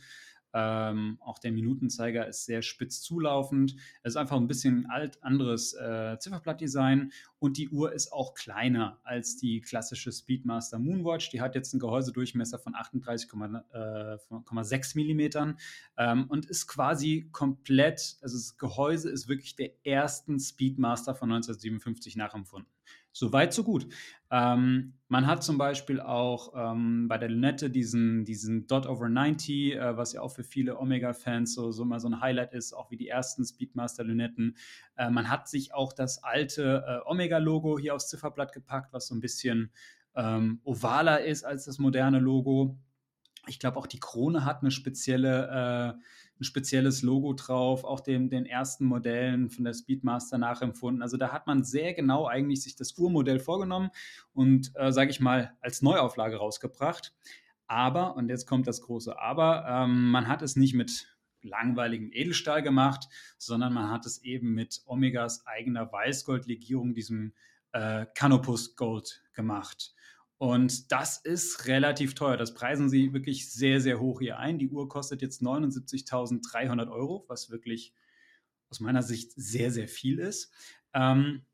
ähm, 0.57 1.19
auch 1.21 1.39
der 1.39 1.53
Minutenzeiger 1.53 2.27
ist 2.27 2.47
sehr 2.47 2.63
spitz 2.63 3.03
zulaufend. 3.03 3.77
Es 4.03 4.15
ist 4.15 4.17
einfach 4.17 4.39
ein 4.39 4.47
bisschen 4.47 4.87
alt, 4.87 5.23
anderes 5.23 5.75
äh, 5.75 6.17
Zifferblattdesign 6.19 7.13
und 7.39 7.59
die 7.59 7.69
Uhr 7.69 7.93
ist 7.93 8.11
auch 8.11 8.33
kleiner 8.33 8.99
als 9.05 9.37
die 9.37 9.61
klassische 9.61 10.11
Speedmaster 10.11 10.79
Moonwatch. 10.79 11.29
Die 11.29 11.43
hat 11.43 11.55
jetzt 11.55 11.75
einen 11.75 11.81
Gehäusedurchmesser 11.81 12.59
von 12.59 12.75
38,6 12.75 14.97
mm 14.97 15.57
ähm, 15.99 16.25
und 16.29 16.47
ist 16.47 16.67
quasi 16.67 17.29
komplett, 17.33 18.17
also 18.23 18.39
das 18.39 18.57
Gehäuse 18.57 19.11
ist 19.11 19.29
wirklich 19.29 19.57
der 19.57 19.73
ersten 19.85 20.41
Speedmaster 20.41 21.15
von 21.15 21.31
1957 21.33 22.17
nachempfunden. 22.17 22.76
So 23.19 23.33
weit, 23.33 23.55
so 23.55 23.65
gut. 23.65 23.89
Ähm, 24.31 24.93
man 25.09 25.27
hat 25.27 25.43
zum 25.43 25.57
Beispiel 25.57 26.03
auch 26.03 26.53
ähm, 26.55 27.09
bei 27.09 27.17
der 27.17 27.31
Lunette 27.31 27.71
diesen, 27.71 28.27
diesen 28.27 28.67
Dot 28.67 28.87
over 28.87 29.09
90, 29.09 29.75
äh, 29.75 29.97
was 29.97 30.13
ja 30.13 30.21
auch 30.21 30.29
für 30.29 30.45
viele 30.45 30.79
Omega-Fans 30.79 31.55
so, 31.55 31.73
so 31.73 31.87
mal 31.87 31.99
so 31.99 32.09
ein 32.09 32.21
Highlight 32.21 32.53
ist, 32.53 32.75
auch 32.75 32.91
wie 32.91 32.99
die 32.99 33.09
ersten 33.09 33.43
Speedmaster-Lunetten. 33.43 34.59
Äh, 34.97 35.09
man 35.09 35.31
hat 35.31 35.49
sich 35.49 35.73
auch 35.73 35.95
das 35.95 36.25
alte 36.25 36.85
äh, 36.87 37.11
Omega-Logo 37.11 37.79
hier 37.79 37.95
aufs 37.95 38.09
Zifferblatt 38.09 38.53
gepackt, 38.53 38.93
was 38.93 39.07
so 39.07 39.15
ein 39.15 39.21
bisschen 39.21 39.73
ähm, 40.15 40.61
ovaler 40.65 41.25
ist 41.25 41.45
als 41.45 41.65
das 41.65 41.79
moderne 41.79 42.19
Logo. 42.19 42.77
Ich 43.47 43.59
glaube, 43.59 43.79
auch 43.79 43.87
die 43.87 44.01
Krone 44.01 44.45
hat 44.45 44.61
eine 44.61 44.71
spezielle 44.71 45.97
äh, 45.97 46.03
ein 46.39 46.45
spezielles 46.45 47.03
Logo 47.03 47.33
drauf, 47.33 47.85
auch 47.85 48.01
den, 48.01 48.29
den 48.29 48.47
ersten 48.47 48.85
Modellen 48.85 49.49
von 49.49 49.65
der 49.65 49.75
Speedmaster 49.75 50.39
nachempfunden. 50.39 51.03
Also 51.03 51.17
da 51.17 51.33
hat 51.33 51.47
man 51.47 51.65
sehr 51.65 51.95
genau 51.95 52.27
eigentlich 52.27 52.63
sich 52.63 52.77
das 52.77 52.93
Urmodell 52.99 53.39
vorgenommen 53.39 53.91
und, 54.35 54.73
äh, 54.75 54.93
sage 54.93 55.11
ich 55.11 55.21
mal, 55.21 55.57
als 55.61 55.83
Neuauflage 55.83 56.37
rausgebracht. 56.37 57.15
Aber, 57.67 58.17
und 58.17 58.29
jetzt 58.29 58.47
kommt 58.47 58.67
das 58.67 58.83
große 58.83 59.19
Aber, 59.19 59.67
ähm, 59.69 60.11
man 60.11 60.29
hat 60.29 60.43
es 60.43 60.57
nicht 60.57 60.75
mit 60.75 61.17
langweiligem 61.43 62.11
Edelstahl 62.13 62.63
gemacht, 62.63 63.09
sondern 63.39 63.73
man 63.73 63.91
hat 63.91 64.07
es 64.07 64.23
eben 64.23 64.55
mit 64.55 64.83
Omegas 64.85 65.47
eigener 65.47 65.91
Weißgoldlegierung, 65.91 66.95
diesem 66.95 67.33
äh, 67.73 68.07
Canopus 68.15 68.77
Gold 68.77 69.23
gemacht. 69.33 69.95
Und 70.39 70.93
das 70.93 71.19
ist 71.19 71.67
relativ 71.67 72.15
teuer. 72.15 72.37
Das 72.37 72.53
preisen 72.53 72.91
sie 72.91 73.13
wirklich 73.15 73.51
sehr, 73.51 73.81
sehr 73.81 74.01
hoch 74.01 74.21
hier 74.21 74.39
ein. 74.39 74.59
Die 74.59 74.69
Uhr 74.69 74.89
kostet 74.89 75.23
jetzt 75.23 75.43
79.300 75.43 76.91
Euro, 76.91 77.25
was 77.29 77.51
wirklich 77.51 77.95
aus 78.69 78.81
meiner 78.81 79.03
Sicht 79.03 79.33
sehr, 79.35 79.71
sehr 79.71 79.89
viel 79.89 80.19
ist. 80.19 80.53
Ähm, 80.93 81.47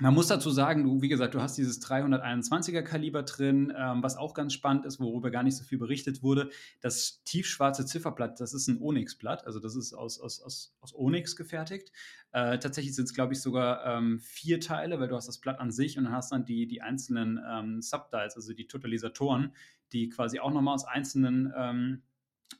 man 0.00 0.14
muss 0.14 0.28
dazu 0.28 0.50
sagen, 0.50 0.84
du, 0.84 1.02
wie 1.02 1.08
gesagt, 1.08 1.34
du 1.34 1.40
hast 1.40 1.56
dieses 1.56 1.82
321er 1.82 2.82
Kaliber 2.82 3.22
drin, 3.22 3.72
ähm, 3.76 4.02
was 4.02 4.16
auch 4.16 4.34
ganz 4.34 4.52
spannend 4.52 4.84
ist, 4.84 5.00
worüber 5.00 5.30
gar 5.30 5.42
nicht 5.42 5.56
so 5.56 5.64
viel 5.64 5.78
berichtet 5.78 6.22
wurde. 6.22 6.50
Das 6.80 7.22
tiefschwarze 7.24 7.86
Zifferblatt, 7.86 8.40
das 8.40 8.54
ist 8.54 8.68
ein 8.68 8.80
Onyx-Blatt, 8.80 9.46
also 9.46 9.60
das 9.60 9.76
ist 9.76 9.94
aus, 9.94 10.20
aus, 10.20 10.40
aus, 10.40 10.76
aus 10.80 10.94
Onyx 10.94 11.36
gefertigt. 11.36 11.92
Äh, 12.32 12.58
tatsächlich 12.58 12.94
sind 12.94 13.06
es, 13.06 13.14
glaube 13.14 13.32
ich, 13.32 13.40
sogar 13.40 13.84
ähm, 13.86 14.18
vier 14.20 14.60
Teile, 14.60 15.00
weil 15.00 15.08
du 15.08 15.16
hast 15.16 15.28
das 15.28 15.38
Blatt 15.38 15.60
an 15.60 15.70
sich 15.70 15.98
und 15.98 16.04
dann 16.04 16.12
hast 16.12 16.32
dann 16.32 16.44
die, 16.44 16.66
die 16.66 16.82
einzelnen 16.82 17.40
ähm, 17.48 17.82
Subdials, 17.82 18.36
also 18.36 18.52
die 18.52 18.66
Totalisatoren, 18.66 19.52
die 19.92 20.08
quasi 20.08 20.38
auch 20.38 20.52
nochmal 20.52 20.74
aus 20.74 20.84
einzelnen 20.84 21.52
ähm, 21.56 22.02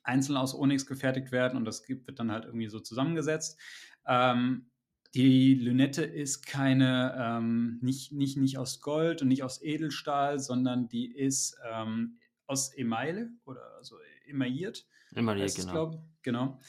einzeln 0.02 0.36
aus 0.36 0.54
Onyx 0.54 0.86
gefertigt 0.86 1.32
werden 1.32 1.56
und 1.56 1.64
das 1.64 1.88
wird 1.88 2.18
dann 2.18 2.30
halt 2.30 2.44
irgendwie 2.44 2.68
so 2.68 2.80
zusammengesetzt. 2.80 3.58
Ähm, 4.06 4.66
die 5.14 5.54
Lünette 5.54 6.04
ist 6.04 6.46
keine, 6.46 7.14
ähm, 7.18 7.78
nicht, 7.80 8.12
nicht, 8.12 8.36
nicht 8.36 8.58
aus 8.58 8.80
Gold 8.80 9.22
und 9.22 9.28
nicht 9.28 9.42
aus 9.42 9.62
Edelstahl, 9.62 10.38
sondern 10.38 10.88
die 10.88 11.10
ist 11.10 11.56
ähm, 11.70 12.18
aus 12.46 12.72
Emaille 12.74 13.30
oder 13.44 13.62
also 13.76 13.96
emailliert. 14.26 14.86
Emailliert, 15.14 15.54
genau. 15.54 15.72
Glaub, 15.72 16.02
genau. 16.22 16.60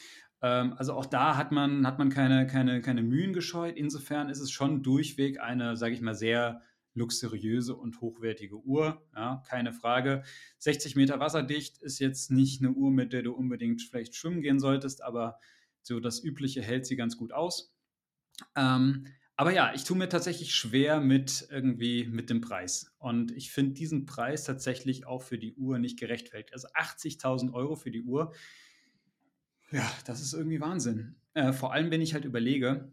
Ähm, 0.41 0.73
also 0.77 0.93
auch 0.93 1.05
da 1.05 1.35
hat 1.35 1.51
man, 1.51 1.85
hat 1.85 1.99
man 1.99 2.09
keine, 2.09 2.47
keine, 2.47 2.81
keine 2.81 3.03
Mühen 3.03 3.33
gescheut. 3.33 3.75
Insofern 3.75 4.29
ist 4.29 4.39
es 4.39 4.51
schon 4.51 4.83
durchweg 4.83 5.39
eine, 5.41 5.75
sage 5.75 5.93
ich 5.93 6.01
mal, 6.01 6.15
sehr 6.15 6.61
luxuriöse 6.93 7.75
und 7.75 8.01
hochwertige 8.01 8.57
Uhr, 8.57 9.05
ja, 9.15 9.43
keine 9.47 9.73
Frage. 9.73 10.23
60 10.57 10.95
Meter 10.95 11.19
wasserdicht 11.19 11.77
ist 11.81 11.99
jetzt 11.99 12.31
nicht 12.31 12.61
eine 12.61 12.71
Uhr, 12.71 12.91
mit 12.91 13.13
der 13.13 13.23
du 13.23 13.33
unbedingt 13.33 13.81
vielleicht 13.81 14.15
schwimmen 14.15 14.41
gehen 14.41 14.59
solltest, 14.59 15.03
aber 15.03 15.39
so 15.81 15.99
das 15.99 16.23
Übliche 16.23 16.61
hält 16.61 16.85
sie 16.85 16.95
ganz 16.95 17.15
gut 17.15 17.31
aus. 17.31 17.73
Ähm, 18.55 19.05
aber 19.35 19.53
ja, 19.53 19.73
ich 19.73 19.85
tue 19.85 19.95
mir 19.95 20.09
tatsächlich 20.09 20.53
schwer 20.53 20.99
mit 20.99 21.47
irgendwie 21.49 22.05
mit 22.05 22.29
dem 22.29 22.41
Preis. 22.41 22.93
Und 22.97 23.31
ich 23.31 23.51
finde 23.51 23.73
diesen 23.73 24.05
Preis 24.05 24.43
tatsächlich 24.43 25.05
auch 25.05 25.21
für 25.21 25.37
die 25.37 25.55
Uhr 25.55 25.79
nicht 25.79 25.97
gerechtfertigt. 25.97 26.53
Also 26.53 26.67
80.000 26.69 27.53
Euro 27.53 27.75
für 27.77 27.89
die 27.89 28.01
Uhr, 28.01 28.33
ja, 29.71 29.89
das 30.05 30.21
ist 30.21 30.33
irgendwie 30.33 30.59
Wahnsinn. 30.59 31.15
Äh, 31.35 31.53
vor 31.53 31.71
allem, 31.71 31.89
wenn 31.89 32.01
ich 32.01 32.13
halt 32.13 32.25
überlege, 32.25 32.91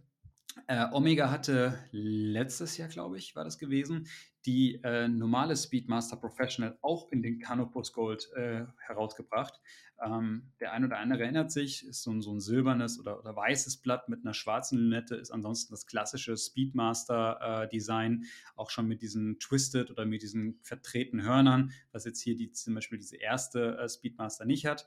Äh, 0.68 0.86
Omega 0.92 1.30
hatte 1.30 1.78
letztes 1.92 2.76
Jahr, 2.76 2.88
glaube 2.88 3.18
ich, 3.18 3.36
war 3.36 3.44
das 3.44 3.58
gewesen, 3.58 4.08
die 4.46 4.80
äh, 4.84 5.06
normale 5.06 5.56
Speedmaster 5.56 6.16
Professional 6.16 6.78
auch 6.80 7.10
in 7.10 7.22
den 7.22 7.38
Canopus 7.38 7.92
Gold 7.92 8.30
äh, 8.34 8.64
herausgebracht. 8.78 9.60
Ähm, 10.04 10.52
der 10.60 10.72
ein 10.72 10.84
oder 10.84 10.98
andere 10.98 11.22
erinnert 11.22 11.50
sich, 11.50 11.86
ist 11.86 12.02
so 12.02 12.12
ein, 12.12 12.20
so 12.20 12.32
ein 12.32 12.40
silbernes 12.40 12.98
oder, 13.00 13.18
oder, 13.18 13.34
weißes 13.34 13.78
Blatt 13.78 14.08
mit 14.08 14.24
einer 14.24 14.34
schwarzen 14.34 14.78
Lünette, 14.78 15.16
ist 15.16 15.30
ansonsten 15.30 15.72
das 15.72 15.86
klassische 15.86 16.36
Speedmaster-Design, 16.36 18.22
äh, 18.22 18.26
auch 18.56 18.70
schon 18.70 18.86
mit 18.86 19.02
diesen 19.02 19.38
Twisted 19.38 19.90
oder 19.90 20.04
mit 20.04 20.22
diesen 20.22 20.58
verdrehten 20.62 21.22
Hörnern, 21.22 21.72
was 21.92 22.04
jetzt 22.04 22.20
hier 22.20 22.36
die, 22.36 22.50
zum 22.52 22.74
Beispiel 22.74 22.98
diese 22.98 23.16
erste 23.16 23.78
äh, 23.78 23.88
Speedmaster 23.88 24.44
nicht 24.44 24.66
hat. 24.66 24.86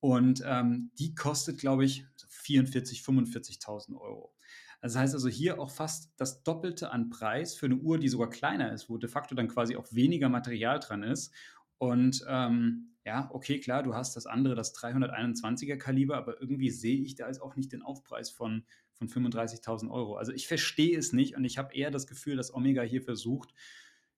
Und 0.00 0.42
ähm, 0.44 0.90
die 0.98 1.14
kostet, 1.14 1.58
glaube 1.58 1.84
ich, 1.84 2.04
44.000, 2.44 3.04
45.000 3.04 3.96
Euro. 4.00 4.34
Das 4.82 4.96
heißt 4.96 5.14
also 5.14 5.28
hier 5.28 5.60
auch 5.60 5.70
fast 5.70 6.12
das 6.16 6.42
Doppelte 6.42 6.90
an 6.90 7.08
Preis 7.08 7.54
für 7.54 7.66
eine 7.66 7.76
Uhr, 7.76 7.98
die 7.98 8.08
sogar 8.08 8.28
kleiner 8.28 8.72
ist, 8.72 8.90
wo 8.90 8.98
de 8.98 9.08
facto 9.08 9.36
dann 9.36 9.46
quasi 9.46 9.76
auch 9.76 9.86
weniger 9.92 10.28
Material 10.28 10.80
dran 10.80 11.04
ist. 11.04 11.32
Und 11.78 12.24
ähm, 12.28 12.90
ja, 13.04 13.30
okay, 13.32 13.60
klar, 13.60 13.84
du 13.84 13.94
hast 13.94 14.16
das 14.16 14.26
andere, 14.26 14.56
das 14.56 14.74
321er 14.74 15.76
Kaliber, 15.76 16.16
aber 16.16 16.40
irgendwie 16.40 16.70
sehe 16.70 17.00
ich 17.00 17.14
da 17.14 17.28
jetzt 17.28 17.40
auch 17.40 17.54
nicht 17.54 17.72
den 17.72 17.82
Aufpreis 17.82 18.30
von, 18.30 18.64
von 18.94 19.08
35.000 19.08 19.88
Euro. 19.88 20.16
Also 20.16 20.32
ich 20.32 20.48
verstehe 20.48 20.98
es 20.98 21.12
nicht 21.12 21.36
und 21.36 21.44
ich 21.44 21.58
habe 21.58 21.74
eher 21.74 21.92
das 21.92 22.08
Gefühl, 22.08 22.36
dass 22.36 22.52
Omega 22.52 22.82
hier 22.82 23.02
versucht, 23.02 23.54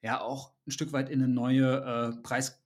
ja 0.01 0.23
auch 0.23 0.55
ein 0.67 0.71
Stück 0.71 0.93
weit 0.93 1.11
in 1.11 1.23
eine 1.23 1.33
neue 1.33 2.17
äh, 2.17 2.23
Preis, 2.23 2.63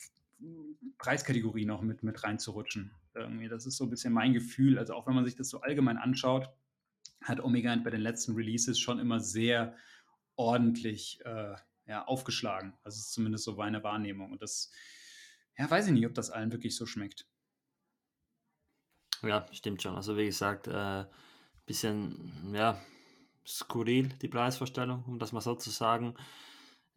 Preiskategorie 0.99 1.67
noch 1.67 1.83
mit, 1.83 2.05
mit 2.05 2.23
reinzurutschen. 2.23 2.93
Irgendwie, 3.15 3.49
das 3.49 3.67
ist 3.67 3.77
so 3.77 3.85
ein 3.85 3.91
bisschen 3.91 4.13
mein 4.13 4.33
Gefühl. 4.33 4.79
Also 4.79 4.95
auch 4.95 5.09
wenn 5.09 5.15
man 5.15 5.25
sich 5.25 5.35
das 5.35 5.49
so 5.49 5.61
allgemein 5.61 5.97
anschaut, 5.97 6.49
hat 7.23 7.41
Omega 7.41 7.75
bei 7.77 7.91
den 7.91 8.01
letzten 8.01 8.35
Releases 8.35 8.79
schon 8.79 8.99
immer 8.99 9.21
sehr 9.21 9.77
ordentlich 10.37 11.21
äh, 11.25 11.55
ja, 11.87 12.05
aufgeschlagen. 12.07 12.75
Also 12.85 13.03
zumindest 13.03 13.45
so 13.45 13.57
meine 13.57 13.83
Wahrnehmung. 13.83 14.33
Und 14.33 14.43
das, 14.43 14.71
ja, 15.57 15.69
weiß 15.69 15.89
ich 15.89 15.93
nicht, 15.93 16.07
ob 16.07 16.15
das 16.15 16.31
allen 16.31 16.53
wirklich 16.53 16.77
so 16.77 16.87
schmeckt. 16.87 17.27
Ja, 19.23 19.47
stimmt 19.53 19.83
schon. 19.83 19.97
Also 19.97 20.17
wie 20.17 20.27
gesagt, 20.27 20.69
ein 20.69 21.05
äh, 21.05 21.09
bisschen, 21.67 22.53
ja, 22.55 22.81
skurril, 23.47 24.11
die 24.23 24.29
Preisvorstellung, 24.29 25.05
um 25.07 25.19
das 25.19 25.33
mal 25.33 25.41
so 25.41 25.55
zu 25.55 25.71
sagen. 25.71 26.15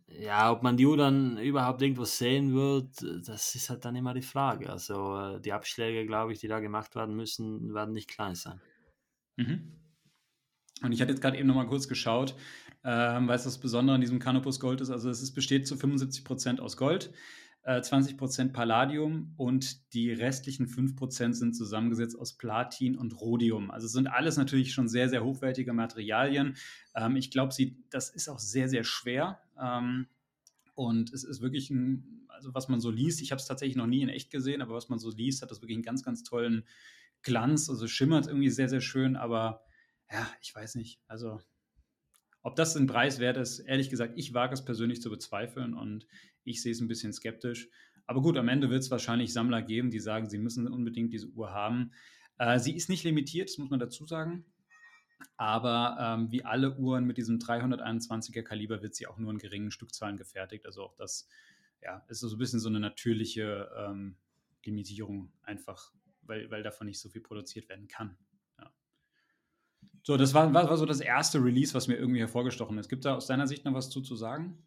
Ja, 0.07 0.51
ob 0.51 0.61
man 0.61 0.75
die 0.75 0.85
Uhr 0.85 0.97
dann 0.97 1.37
überhaupt 1.37 1.81
irgendwo 1.81 2.03
sehen 2.03 2.53
wird, 2.53 3.01
das 3.25 3.55
ist 3.55 3.69
halt 3.69 3.85
dann 3.85 3.95
immer 3.95 4.13
die 4.13 4.21
Frage. 4.21 4.69
Also 4.69 5.17
äh, 5.17 5.41
die 5.41 5.53
Abschläge, 5.53 6.05
glaube 6.05 6.33
ich, 6.33 6.39
die 6.39 6.49
da 6.49 6.59
gemacht 6.59 6.95
werden 6.95 7.15
müssen, 7.15 7.73
werden 7.73 7.93
nicht 7.93 8.09
klein 8.09 8.35
sein. 8.35 8.61
Mhm. 9.37 9.80
Und 10.83 10.91
ich 10.91 11.01
hatte 11.01 11.11
jetzt 11.11 11.21
gerade 11.21 11.37
eben 11.37 11.47
noch 11.47 11.55
mal 11.55 11.67
kurz 11.67 11.87
geschaut, 11.87 12.35
ähm, 12.83 13.27
weil 13.27 13.35
es 13.35 13.43
das 13.43 13.59
Besondere 13.59 13.95
an 13.95 14.01
diesem 14.01 14.19
Canopus 14.19 14.59
Gold 14.59 14.81
ist. 14.81 14.89
Also 14.89 15.09
es 15.09 15.21
ist, 15.21 15.33
besteht 15.33 15.67
zu 15.67 15.75
75 15.75 16.23
Prozent 16.23 16.59
aus 16.59 16.75
Gold, 16.77 17.11
äh, 17.63 17.81
20 17.81 18.17
Prozent 18.17 18.53
Palladium 18.53 19.33
und 19.37 19.93
die 19.93 20.11
restlichen 20.11 20.67
5 20.67 20.95
Prozent 20.95 21.35
sind 21.35 21.53
zusammengesetzt 21.53 22.17
aus 22.17 22.33
Platin 22.33 22.97
und 22.97 23.21
Rhodium. 23.21 23.69
Also 23.69 23.87
sind 23.87 24.07
alles 24.07 24.37
natürlich 24.37 24.73
schon 24.73 24.87
sehr, 24.87 25.09
sehr 25.09 25.23
hochwertige 25.23 25.73
Materialien. 25.73 26.55
Ähm, 26.95 27.15
ich 27.15 27.29
glaube, 27.29 27.53
das 27.91 28.09
ist 28.09 28.29
auch 28.29 28.39
sehr, 28.39 28.67
sehr 28.67 28.83
schwer. 28.83 29.39
Ähm, 29.61 30.07
und 30.73 31.13
es 31.13 31.23
ist 31.23 31.41
wirklich 31.41 31.69
ein, 31.69 32.25
also 32.29 32.55
was 32.55 32.69
man 32.69 32.79
so 32.79 32.89
liest, 32.89 33.21
ich 33.21 33.31
habe 33.31 33.39
es 33.39 33.45
tatsächlich 33.45 33.75
noch 33.75 33.85
nie 33.85 34.01
in 34.01 34.09
echt 34.09 34.31
gesehen, 34.31 34.63
aber 34.63 34.73
was 34.73 34.89
man 34.89 34.97
so 34.97 35.11
liest, 35.11 35.43
hat 35.43 35.51
das 35.51 35.61
wirklich 35.61 35.75
einen 35.75 35.83
ganz, 35.83 36.03
ganz 36.03 36.23
tollen 36.23 36.63
Glanz. 37.21 37.69
Also 37.69 37.87
schimmert 37.87 38.25
irgendwie 38.25 38.49
sehr, 38.49 38.69
sehr 38.69 38.81
schön, 38.81 39.15
aber 39.15 39.61
ja, 40.11 40.29
ich 40.41 40.53
weiß 40.53 40.75
nicht. 40.75 40.99
Also, 41.07 41.39
ob 42.43 42.55
das 42.55 42.75
ein 42.75 42.87
Preis 42.87 43.19
wert 43.19 43.37
ist, 43.37 43.59
ehrlich 43.59 43.89
gesagt, 43.89 44.13
ich 44.17 44.33
wage 44.33 44.53
es 44.53 44.65
persönlich 44.65 45.01
zu 45.01 45.09
bezweifeln 45.09 45.73
und 45.73 46.07
ich 46.43 46.61
sehe 46.61 46.71
es 46.71 46.81
ein 46.81 46.87
bisschen 46.87 47.13
skeptisch. 47.13 47.69
Aber 48.07 48.21
gut, 48.21 48.37
am 48.37 48.49
Ende 48.49 48.69
wird 48.69 48.81
es 48.81 48.91
wahrscheinlich 48.91 49.31
Sammler 49.31 49.61
geben, 49.61 49.91
die 49.91 49.99
sagen, 49.99 50.29
sie 50.29 50.39
müssen 50.39 50.67
unbedingt 50.67 51.13
diese 51.13 51.27
Uhr 51.27 51.51
haben. 51.51 51.91
Äh, 52.37 52.59
sie 52.59 52.75
ist 52.75 52.89
nicht 52.89 53.03
limitiert, 53.03 53.49
das 53.49 53.57
muss 53.57 53.69
man 53.69 53.79
dazu 53.79 54.05
sagen. 54.05 54.45
Aber 55.37 55.97
ähm, 55.99 56.31
wie 56.31 56.43
alle 56.43 56.75
Uhren 56.77 57.05
mit 57.05 57.17
diesem 57.17 57.37
321er 57.37 58.41
Kaliber 58.41 58.81
wird 58.81 58.95
sie 58.95 59.05
auch 59.05 59.17
nur 59.17 59.31
in 59.31 59.37
geringen 59.37 59.71
Stückzahlen 59.71 60.17
gefertigt. 60.17 60.65
Also 60.65 60.83
auch 60.83 60.95
das 60.95 61.27
ja, 61.81 62.03
ist 62.07 62.19
so 62.21 62.29
ein 62.29 62.37
bisschen 62.37 62.59
so 62.59 62.69
eine 62.69 62.79
natürliche 62.79 63.69
ähm, 63.77 64.17
Limitierung, 64.65 65.31
einfach 65.43 65.93
weil, 66.23 66.49
weil 66.49 66.63
davon 66.63 66.87
nicht 66.87 66.99
so 66.99 67.09
viel 67.09 67.21
produziert 67.21 67.69
werden 67.69 67.87
kann. 67.87 68.17
So, 70.03 70.17
das 70.17 70.33
war, 70.33 70.53
war, 70.53 70.69
war 70.69 70.77
so 70.77 70.85
das 70.85 70.99
erste 70.99 71.43
Release, 71.43 71.73
was 71.73 71.87
mir 71.87 71.95
irgendwie 71.95 72.19
hervorgestochen 72.19 72.77
ist. 72.77 72.89
Gibt 72.89 73.05
da 73.05 73.15
aus 73.15 73.27
deiner 73.27 73.47
Sicht 73.47 73.65
noch 73.65 73.73
was 73.73 73.89
zu, 73.89 74.01
zu 74.01 74.15
sagen? 74.15 74.57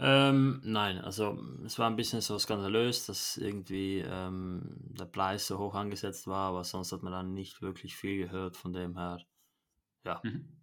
Ähm, 0.00 0.60
nein, 0.64 0.98
also 0.98 1.38
es 1.64 1.78
war 1.78 1.90
ein 1.90 1.96
bisschen 1.96 2.20
so 2.20 2.38
skandalös, 2.38 3.06
dass 3.06 3.36
irgendwie 3.36 3.98
ähm, 4.06 4.62
der 4.96 5.06
Preis 5.06 5.48
so 5.48 5.58
hoch 5.58 5.74
angesetzt 5.74 6.26
war, 6.28 6.50
aber 6.50 6.62
sonst 6.64 6.92
hat 6.92 7.02
man 7.02 7.12
dann 7.12 7.34
nicht 7.34 7.62
wirklich 7.62 7.96
viel 7.96 8.18
gehört 8.18 8.56
von 8.56 8.72
dem 8.72 8.96
her. 8.96 9.18
Ja. 10.04 10.22
Mhm. 10.22 10.57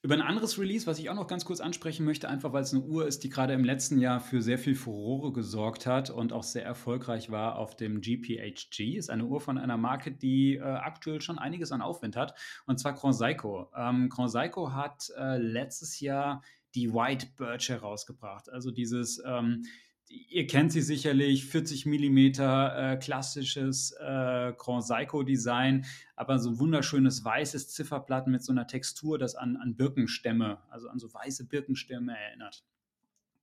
Über 0.00 0.14
ein 0.14 0.22
anderes 0.22 0.60
Release, 0.60 0.86
was 0.86 1.00
ich 1.00 1.10
auch 1.10 1.16
noch 1.16 1.26
ganz 1.26 1.44
kurz 1.44 1.60
ansprechen 1.60 2.04
möchte, 2.04 2.28
einfach 2.28 2.52
weil 2.52 2.62
es 2.62 2.72
eine 2.72 2.84
Uhr 2.84 3.08
ist, 3.08 3.24
die 3.24 3.30
gerade 3.30 3.52
im 3.52 3.64
letzten 3.64 3.98
Jahr 3.98 4.20
für 4.20 4.40
sehr 4.42 4.58
viel 4.58 4.76
Furore 4.76 5.32
gesorgt 5.32 5.86
hat 5.86 6.08
und 6.08 6.32
auch 6.32 6.44
sehr 6.44 6.64
erfolgreich 6.64 7.32
war 7.32 7.56
auf 7.56 7.74
dem 7.74 8.00
GPHG, 8.00 8.96
ist 8.96 9.10
eine 9.10 9.24
Uhr 9.24 9.40
von 9.40 9.58
einer 9.58 9.76
Marke, 9.76 10.12
die 10.12 10.54
äh, 10.54 10.62
aktuell 10.62 11.20
schon 11.20 11.40
einiges 11.40 11.72
an 11.72 11.82
Aufwind 11.82 12.14
hat, 12.14 12.38
und 12.66 12.78
zwar 12.78 12.94
Grand 12.94 13.16
Seiko. 13.16 13.72
Ähm, 13.76 14.08
Grand 14.08 14.30
Seiko 14.30 14.72
hat 14.72 15.10
äh, 15.18 15.36
letztes 15.36 15.98
Jahr 15.98 16.42
die 16.76 16.94
White 16.94 17.26
Birch 17.36 17.68
herausgebracht, 17.68 18.48
also 18.50 18.70
dieses 18.70 19.20
ähm, 19.26 19.64
ihr 20.08 20.46
kennt 20.46 20.72
sie 20.72 20.80
sicherlich, 20.80 21.46
40 21.46 21.86
mm 21.86 22.18
äh, 22.18 22.96
klassisches 22.96 23.92
äh, 23.92 24.52
Grand 24.56 24.84
Seiko 24.84 25.22
Design, 25.22 25.84
aber 26.16 26.38
so 26.38 26.50
ein 26.50 26.58
wunderschönes 26.58 27.24
weißes 27.24 27.68
Zifferblatt 27.68 28.26
mit 28.26 28.42
so 28.42 28.52
einer 28.52 28.66
Textur, 28.66 29.18
das 29.18 29.34
an, 29.34 29.56
an 29.56 29.76
Birkenstämme, 29.76 30.58
also 30.70 30.88
an 30.88 30.98
so 30.98 31.12
weiße 31.12 31.46
Birkenstämme 31.46 32.16
erinnert. 32.16 32.64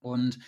Und 0.02 0.40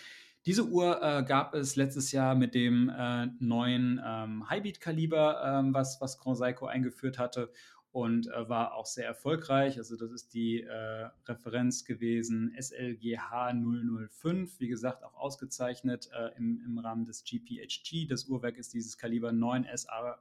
diese 0.46 0.64
Uhr 0.64 1.02
äh, 1.02 1.24
gab 1.24 1.54
es 1.54 1.76
letztes 1.76 2.12
Jahr 2.12 2.34
mit 2.34 2.54
dem 2.54 2.88
äh, 2.88 3.26
neuen 3.38 4.00
ähm, 4.04 4.48
Highbeat-Kaliber, 4.48 5.42
ähm, 5.44 5.74
was, 5.74 6.00
was 6.00 6.18
Grand 6.18 6.38
Seiko 6.38 6.66
eingeführt 6.66 7.18
hatte 7.18 7.50
und 7.98 8.28
äh, 8.28 8.48
war 8.48 8.74
auch 8.74 8.86
sehr 8.86 9.06
erfolgreich. 9.06 9.76
Also 9.76 9.96
das 9.96 10.12
ist 10.12 10.32
die 10.32 10.62
äh, 10.62 11.08
Referenz 11.26 11.84
gewesen 11.84 12.54
SLGH 12.56 13.52
005, 14.08 14.60
wie 14.60 14.68
gesagt 14.68 15.02
auch 15.02 15.14
ausgezeichnet 15.14 16.08
äh, 16.12 16.36
im, 16.36 16.62
im 16.64 16.78
Rahmen 16.78 17.04
des 17.04 17.24
GPHG. 17.24 18.06
Das 18.08 18.26
Uhrwerk 18.26 18.56
ist 18.56 18.72
dieses 18.72 18.98
Kaliber 18.98 19.30
9SA, 19.30 20.16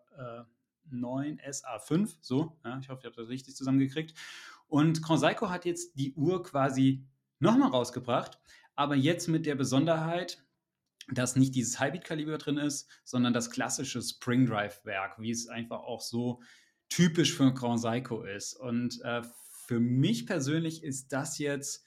9SA5, 0.91 2.03
äh, 2.03 2.17
so, 2.19 2.57
ja, 2.65 2.79
ich 2.79 2.89
hoffe, 2.89 3.01
ich 3.01 3.05
habe 3.05 3.15
das 3.15 3.29
richtig 3.29 3.55
zusammengekriegt. 3.55 4.17
Und 4.67 5.03
Conseiko 5.03 5.51
hat 5.51 5.65
jetzt 5.65 5.99
die 5.99 6.13
Uhr 6.15 6.41
quasi 6.41 7.05
nochmal 7.39 7.69
rausgebracht, 7.69 8.39
aber 8.75 8.95
jetzt 8.95 9.27
mit 9.27 9.45
der 9.45 9.55
Besonderheit, 9.55 10.43
dass 11.09 11.35
nicht 11.35 11.53
dieses 11.53 11.79
Highbeat-Kaliber 11.79 12.39
drin 12.39 12.57
ist, 12.57 12.89
sondern 13.03 13.33
das 13.33 13.51
klassische 13.51 14.01
Spring 14.01 14.47
Drive-Werk, 14.47 15.19
wie 15.19 15.31
es 15.31 15.47
einfach 15.47 15.81
auch 15.81 16.01
so 16.01 16.41
typisch 16.89 17.35
für 17.35 17.53
Grand 17.53 17.81
Psycho 17.81 18.23
ist. 18.23 18.53
Und 18.53 19.01
äh, 19.03 19.21
für 19.65 19.79
mich 19.79 20.25
persönlich 20.25 20.83
ist 20.83 21.11
das 21.11 21.37
jetzt 21.37 21.85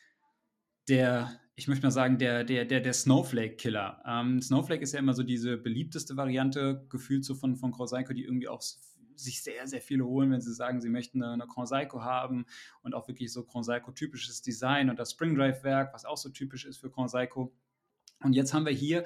der, 0.88 1.40
ich 1.54 1.68
möchte 1.68 1.86
mal 1.86 1.90
sagen, 1.90 2.18
der, 2.18 2.44
der, 2.44 2.64
der, 2.64 2.80
der 2.80 2.92
Snowflake-Killer. 2.92 4.02
Ähm, 4.06 4.42
Snowflake 4.42 4.82
ist 4.82 4.92
ja 4.92 4.98
immer 4.98 5.14
so 5.14 5.22
diese 5.22 5.56
beliebteste 5.56 6.16
Variante, 6.16 6.86
gefühlt 6.90 7.24
so 7.24 7.34
von, 7.34 7.56
von 7.56 7.70
Grand 7.70 7.90
Psycho, 7.90 8.12
die 8.12 8.24
irgendwie 8.24 8.48
auch 8.48 8.62
sich 9.14 9.42
sehr, 9.42 9.66
sehr 9.66 9.80
viele 9.80 10.04
holen, 10.04 10.30
wenn 10.30 10.40
sie 10.40 10.52
sagen, 10.52 10.80
sie 10.80 10.88
möchten 10.88 11.22
eine, 11.22 11.34
eine 11.34 11.46
Grand 11.46 11.70
Psycho 11.70 12.02
haben 12.02 12.46
und 12.82 12.94
auch 12.94 13.08
wirklich 13.08 13.32
so 13.32 13.44
Grand 13.44 13.66
Psycho-typisches 13.66 14.42
Design 14.42 14.90
und 14.90 14.98
das 14.98 15.12
Spring 15.12 15.34
Drive-Werk, 15.34 15.92
was 15.94 16.04
auch 16.04 16.16
so 16.16 16.30
typisch 16.30 16.64
ist 16.64 16.78
für 16.78 16.90
Grand 16.90 17.12
Psycho. 17.12 17.54
Und 18.22 18.34
jetzt 18.34 18.52
haben 18.52 18.66
wir 18.66 18.72
hier 18.72 19.04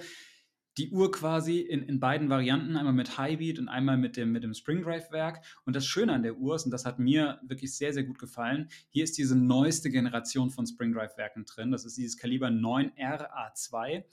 die 0.77 0.91
Uhr 0.91 1.11
quasi 1.11 1.61
in, 1.61 1.83
in 1.83 2.01
beiden 2.01 2.29
Varianten, 2.29 2.77
einmal 2.77 2.93
mit 2.93 3.17
Highbeat 3.19 3.59
und 3.59 3.69
einmal 3.69 3.97
mit 3.97 4.17
dem, 4.17 4.33
mit 4.33 4.43
dem 4.43 4.55
Spring 4.55 4.83
Drive 4.83 5.11
Werk. 5.13 5.45
Und 5.65 5.77
das 5.77 5.87
Schöne 5.87 6.13
an 6.13 6.23
der 6.23 6.37
Uhr 6.37 6.57
ist, 6.57 6.65
und 6.65 6.71
das 6.71 6.85
hat 6.85 6.99
mir 6.99 7.41
wirklich 7.43 7.77
sehr, 7.77 7.93
sehr 7.93 8.05
gut 8.05 8.19
gefallen, 8.19 8.69
hier 8.89 9.05
ist 9.05 9.17
diese 9.17 9.37
neueste 9.37 9.91
Generation 9.91 10.51
von 10.51 10.67
Spring 10.67 10.93
Drive 10.93 11.17
Werken 11.17 11.45
drin. 11.45 11.71
Das 11.71 11.85
ist 11.85 11.97
dieses 11.97 12.17
Kaliber 12.17 12.49
9RA2. 12.49 14.05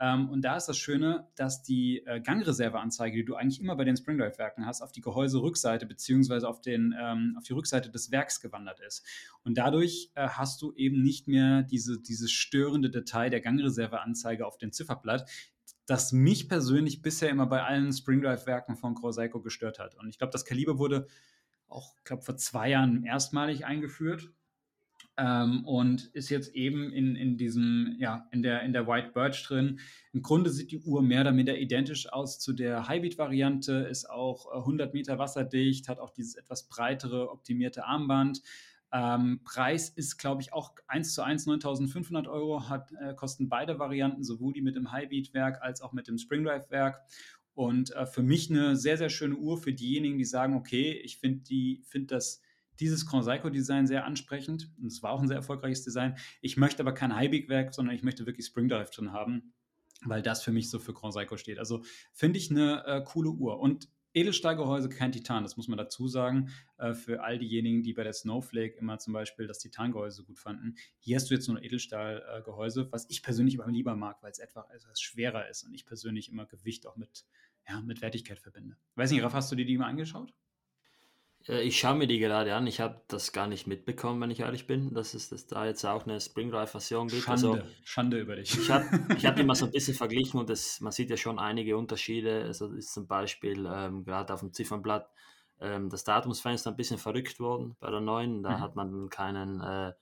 Ähm, 0.00 0.30
und 0.30 0.42
da 0.42 0.56
ist 0.56 0.66
das 0.66 0.78
Schöne, 0.78 1.28
dass 1.36 1.62
die 1.62 2.04
äh, 2.06 2.20
Gangreserveanzeige, 2.20 3.18
die 3.18 3.24
du 3.24 3.34
eigentlich 3.34 3.60
immer 3.60 3.76
bei 3.76 3.84
den 3.84 3.96
Spring 3.96 4.16
Drive 4.16 4.38
Werken 4.38 4.64
hast, 4.64 4.80
auf 4.80 4.92
die 4.92 5.02
Gehäuserückseite 5.02 5.84
beziehungsweise 5.84 6.48
auf, 6.48 6.60
ähm, 6.66 7.34
auf 7.36 7.44
die 7.44 7.52
Rückseite 7.52 7.90
des 7.90 8.10
Werks 8.10 8.40
gewandert 8.40 8.80
ist. 8.80 9.06
Und 9.44 9.58
dadurch 9.58 10.10
äh, 10.14 10.26
hast 10.28 10.62
du 10.62 10.72
eben 10.72 11.02
nicht 11.02 11.28
mehr 11.28 11.62
diese, 11.62 12.00
dieses 12.00 12.32
störende 12.32 12.88
Detail 12.88 13.28
der 13.28 13.42
Gangreserveanzeige 13.42 14.46
auf 14.46 14.56
dem 14.56 14.72
Zifferblatt, 14.72 15.28
das 15.90 16.12
mich 16.12 16.48
persönlich 16.48 17.02
bisher 17.02 17.30
immer 17.30 17.46
bei 17.46 17.64
allen 17.64 17.92
Spring 17.92 18.22
Drive 18.22 18.46
Werken 18.46 18.76
von 18.76 18.94
Corseco 18.94 19.40
gestört 19.40 19.80
hat. 19.80 19.96
Und 19.96 20.08
ich 20.08 20.18
glaube, 20.18 20.30
das 20.30 20.44
Kaliber 20.44 20.78
wurde 20.78 21.08
auch, 21.66 21.96
glaube, 22.04 22.22
vor 22.22 22.36
zwei 22.36 22.70
Jahren 22.70 23.04
erstmalig 23.04 23.66
eingeführt. 23.66 24.30
Ähm, 25.16 25.64
und 25.66 26.04
ist 26.14 26.28
jetzt 26.28 26.54
eben 26.54 26.92
in, 26.92 27.16
in 27.16 27.36
diesem, 27.36 27.96
ja, 27.98 28.28
in 28.30 28.42
der, 28.42 28.62
in 28.62 28.72
der 28.72 28.86
White 28.86 29.10
Birch 29.12 29.42
drin. 29.42 29.80
Im 30.12 30.22
Grunde 30.22 30.50
sieht 30.50 30.70
die 30.70 30.78
Uhr 30.78 31.02
mehr 31.02 31.22
oder 31.22 31.32
minder 31.32 31.58
identisch 31.58 32.10
aus 32.12 32.38
zu 32.38 32.52
der 32.52 32.86
Highbeat-Variante, 32.86 33.72
ist 33.90 34.08
auch 34.08 34.52
100 34.52 34.94
Meter 34.94 35.18
wasserdicht, 35.18 35.88
hat 35.88 35.98
auch 35.98 36.10
dieses 36.10 36.36
etwas 36.36 36.68
breitere 36.68 37.28
optimierte 37.30 37.84
Armband. 37.84 38.42
Ähm, 38.92 39.40
Preis 39.44 39.88
ist, 39.88 40.18
glaube 40.18 40.42
ich, 40.42 40.52
auch 40.52 40.74
1 40.88 41.14
zu 41.14 41.22
1 41.22 41.46
9.500 41.46 42.28
Euro, 42.28 42.68
hat, 42.68 42.92
äh, 42.92 43.14
kosten 43.14 43.48
beide 43.48 43.78
Varianten, 43.78 44.24
sowohl 44.24 44.52
die 44.52 44.62
mit 44.62 44.74
dem 44.74 44.90
Highbeat-Werk 44.90 45.62
als 45.62 45.80
auch 45.80 45.92
mit 45.92 46.08
dem 46.08 46.18
Spring 46.18 46.44
Drive-Werk. 46.44 47.00
Und 47.54 47.92
äh, 47.92 48.06
für 48.06 48.22
mich 48.22 48.50
eine 48.50 48.76
sehr, 48.76 48.96
sehr 48.96 49.10
schöne 49.10 49.36
Uhr 49.36 49.58
für 49.58 49.72
diejenigen, 49.72 50.18
die 50.18 50.24
sagen, 50.24 50.54
okay, 50.54 50.92
ich 50.92 51.18
finde 51.18 51.44
die, 51.44 51.82
finde 51.84 52.14
das 52.14 52.40
dieses 52.80 53.06
Conseiko-Design 53.06 53.86
sehr 53.86 54.04
ansprechend. 54.04 54.70
Und 54.80 54.86
es 54.86 55.02
war 55.02 55.12
auch 55.12 55.20
ein 55.20 55.28
sehr 55.28 55.36
erfolgreiches 55.36 55.84
Design. 55.84 56.16
Ich 56.40 56.56
möchte 56.56 56.82
aber 56.82 56.92
kein 56.92 57.14
Highbeak-Werk, 57.14 57.74
sondern 57.74 57.94
ich 57.94 58.02
möchte 58.02 58.26
wirklich 58.26 58.46
Spring 58.46 58.68
Drive 58.68 58.90
drin 58.90 59.12
haben, 59.12 59.52
weil 60.02 60.22
das 60.22 60.42
für 60.42 60.52
mich 60.52 60.70
so 60.70 60.78
für 60.78 60.94
Conseiko 60.94 61.36
steht. 61.36 61.58
Also 61.58 61.82
finde 62.12 62.38
ich 62.38 62.50
eine 62.50 62.84
äh, 62.86 63.04
coole 63.04 63.30
Uhr. 63.30 63.60
Und 63.60 63.88
Edelstahlgehäuse, 64.12 64.88
kein 64.88 65.12
Titan, 65.12 65.42
das 65.42 65.56
muss 65.56 65.68
man 65.68 65.78
dazu 65.78 66.08
sagen. 66.08 66.50
Äh, 66.78 66.94
für 66.94 67.22
all 67.22 67.38
diejenigen, 67.38 67.82
die 67.82 67.92
bei 67.92 68.04
der 68.04 68.12
Snowflake 68.12 68.76
immer 68.76 68.98
zum 68.98 69.12
Beispiel 69.12 69.46
das 69.46 69.58
Titangehäuse 69.58 70.24
gut 70.24 70.38
fanden. 70.38 70.76
Hier 70.98 71.16
hast 71.16 71.30
du 71.30 71.34
jetzt 71.34 71.48
nur 71.48 71.56
ein 71.56 71.64
Edelstahlgehäuse, 71.64 72.90
was 72.90 73.08
ich 73.08 73.22
persönlich 73.22 73.60
aber 73.60 73.70
lieber 73.70 73.96
mag, 73.96 74.22
weil 74.22 74.32
es 74.32 74.38
etwas, 74.38 74.68
etwas 74.70 75.00
schwerer 75.00 75.48
ist 75.48 75.62
und 75.64 75.74
ich 75.74 75.86
persönlich 75.86 76.30
immer 76.30 76.46
Gewicht 76.46 76.86
auch 76.86 76.96
mit, 76.96 77.24
ja, 77.68 77.80
mit 77.80 78.02
Wertigkeit 78.02 78.40
verbinde. 78.40 78.76
Weiß 78.96 79.10
nicht, 79.10 79.22
Raff, 79.22 79.34
hast 79.34 79.52
du 79.52 79.56
dir 79.56 79.66
die 79.66 79.78
mal 79.78 79.86
angeschaut? 79.86 80.34
Äh, 81.48 81.62
ich 81.62 81.78
schaue 81.78 81.96
mir 81.96 82.06
die 82.06 82.18
gerade 82.18 82.54
an. 82.54 82.66
Ich 82.66 82.80
habe 82.80 83.00
das 83.08 83.32
gar 83.32 83.46
nicht 83.46 83.66
mitbekommen, 83.66 84.20
wenn 84.20 84.30
ich 84.30 84.40
ehrlich 84.40 84.66
bin, 84.66 84.94
dass 84.94 85.14
es 85.14 85.28
dass 85.28 85.46
da 85.46 85.66
jetzt 85.66 85.84
auch 85.84 86.04
eine 86.06 86.20
Spring 86.20 86.50
Drive-Version 86.50 87.08
gibt. 87.08 87.22
Schande, 87.22 87.50
also, 87.50 87.62
Schande 87.84 88.18
über 88.18 88.36
dich. 88.36 88.56
Ich 88.58 88.70
habe 88.70 88.84
ich 89.16 89.26
hab 89.26 89.36
die 89.36 89.42
mal 89.42 89.54
so 89.54 89.66
ein 89.66 89.72
bisschen 89.72 89.94
verglichen 89.94 90.38
und 90.40 90.50
das, 90.50 90.80
man 90.80 90.92
sieht 90.92 91.10
ja 91.10 91.16
schon 91.16 91.38
einige 91.38 91.76
Unterschiede. 91.76 92.44
Also 92.44 92.72
ist 92.72 92.92
zum 92.92 93.06
Beispiel 93.06 93.68
ähm, 93.70 94.04
gerade 94.04 94.32
auf 94.32 94.40
dem 94.40 94.52
Ziffernblatt 94.52 95.08
ähm, 95.60 95.88
das 95.88 96.04
Datumsfenster 96.04 96.70
ein 96.70 96.76
bisschen 96.76 96.98
verrückt 96.98 97.40
worden 97.40 97.76
bei 97.80 97.90
der 97.90 98.00
neuen. 98.00 98.42
Da 98.42 98.56
mhm. 98.56 98.60
hat 98.60 98.76
man 98.76 99.08
keinen, 99.10 99.60
äh, 99.60 99.92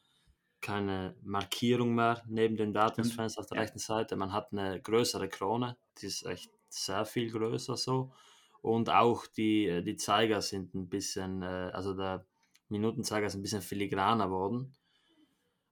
keine 0.60 1.16
Markierung 1.22 1.94
mehr 1.94 2.22
neben 2.26 2.56
dem 2.56 2.72
Datumsfenster 2.72 3.40
auf 3.40 3.46
der 3.46 3.56
ja. 3.56 3.62
rechten 3.62 3.78
Seite. 3.78 4.16
Man 4.16 4.32
hat 4.32 4.52
eine 4.52 4.80
größere 4.80 5.28
Krone, 5.28 5.76
die 6.00 6.06
ist 6.06 6.26
echt 6.26 6.50
sehr 6.68 7.04
viel 7.04 7.30
größer 7.30 7.76
so. 7.76 8.12
Und 8.60 8.90
auch 8.90 9.26
die, 9.26 9.66
äh, 9.66 9.82
die 9.82 9.96
Zeiger 9.96 10.40
sind 10.42 10.74
ein 10.74 10.88
bisschen, 10.88 11.42
äh, 11.42 11.70
also 11.72 11.94
der 11.94 12.26
Minutenzeiger 12.68 13.26
ist 13.26 13.34
ein 13.34 13.42
bisschen 13.42 13.62
filigraner 13.62 14.30
worden. 14.30 14.74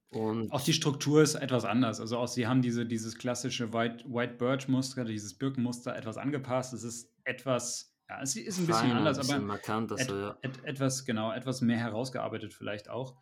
Und 0.09 0.51
auch 0.53 0.61
die 0.61 0.73
Struktur 0.73 1.21
ist 1.21 1.35
etwas 1.35 1.65
anders. 1.65 1.99
Also 1.99 2.17
auch 2.17 2.27
sie 2.27 2.47
haben 2.47 2.61
diese, 2.61 2.85
dieses 2.85 3.17
klassische 3.17 3.73
White, 3.73 4.05
White 4.07 4.35
Birch 4.35 4.67
Muster, 4.67 5.03
dieses 5.03 5.37
Birkenmuster 5.37 5.95
etwas 5.95 6.17
angepasst. 6.17 6.73
Es 6.73 6.83
ist 6.83 7.11
etwas, 7.25 7.93
ja, 8.09 8.21
es 8.21 8.35
ist 8.35 8.57
ein 8.57 8.67
bisschen 8.67 8.87
Feiner, 8.87 8.95
anders, 8.95 9.17
ein 9.17 9.21
bisschen 9.21 9.35
aber 9.35 9.45
markant, 9.45 9.91
et, 9.91 10.07
ja. 10.07 10.37
et, 10.41 10.63
etwas, 10.63 11.03
genau, 11.03 11.33
etwas 11.33 11.59
mehr 11.61 11.77
herausgearbeitet 11.77 12.53
vielleicht 12.53 12.89
auch. 12.89 13.17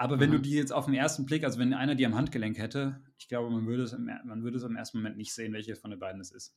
Aber 0.00 0.18
wenn 0.18 0.30
mhm. 0.30 0.36
du 0.36 0.40
die 0.40 0.52
jetzt 0.52 0.72
auf 0.72 0.86
den 0.86 0.94
ersten 0.94 1.26
Blick, 1.26 1.44
also 1.44 1.58
wenn 1.58 1.74
einer 1.74 1.94
die 1.94 2.06
am 2.06 2.14
Handgelenk 2.14 2.56
hätte, 2.56 3.02
ich 3.18 3.28
glaube, 3.28 3.50
man 3.50 3.66
würde 3.66 3.82
es 3.82 3.92
im, 3.92 4.10
man 4.24 4.42
würde 4.42 4.56
es 4.56 4.62
im 4.62 4.74
ersten 4.74 4.96
Moment 4.96 5.18
nicht 5.18 5.34
sehen, 5.34 5.52
welche 5.52 5.76
von 5.76 5.90
den 5.90 6.00
beiden 6.00 6.22
es 6.22 6.30
ist. 6.30 6.56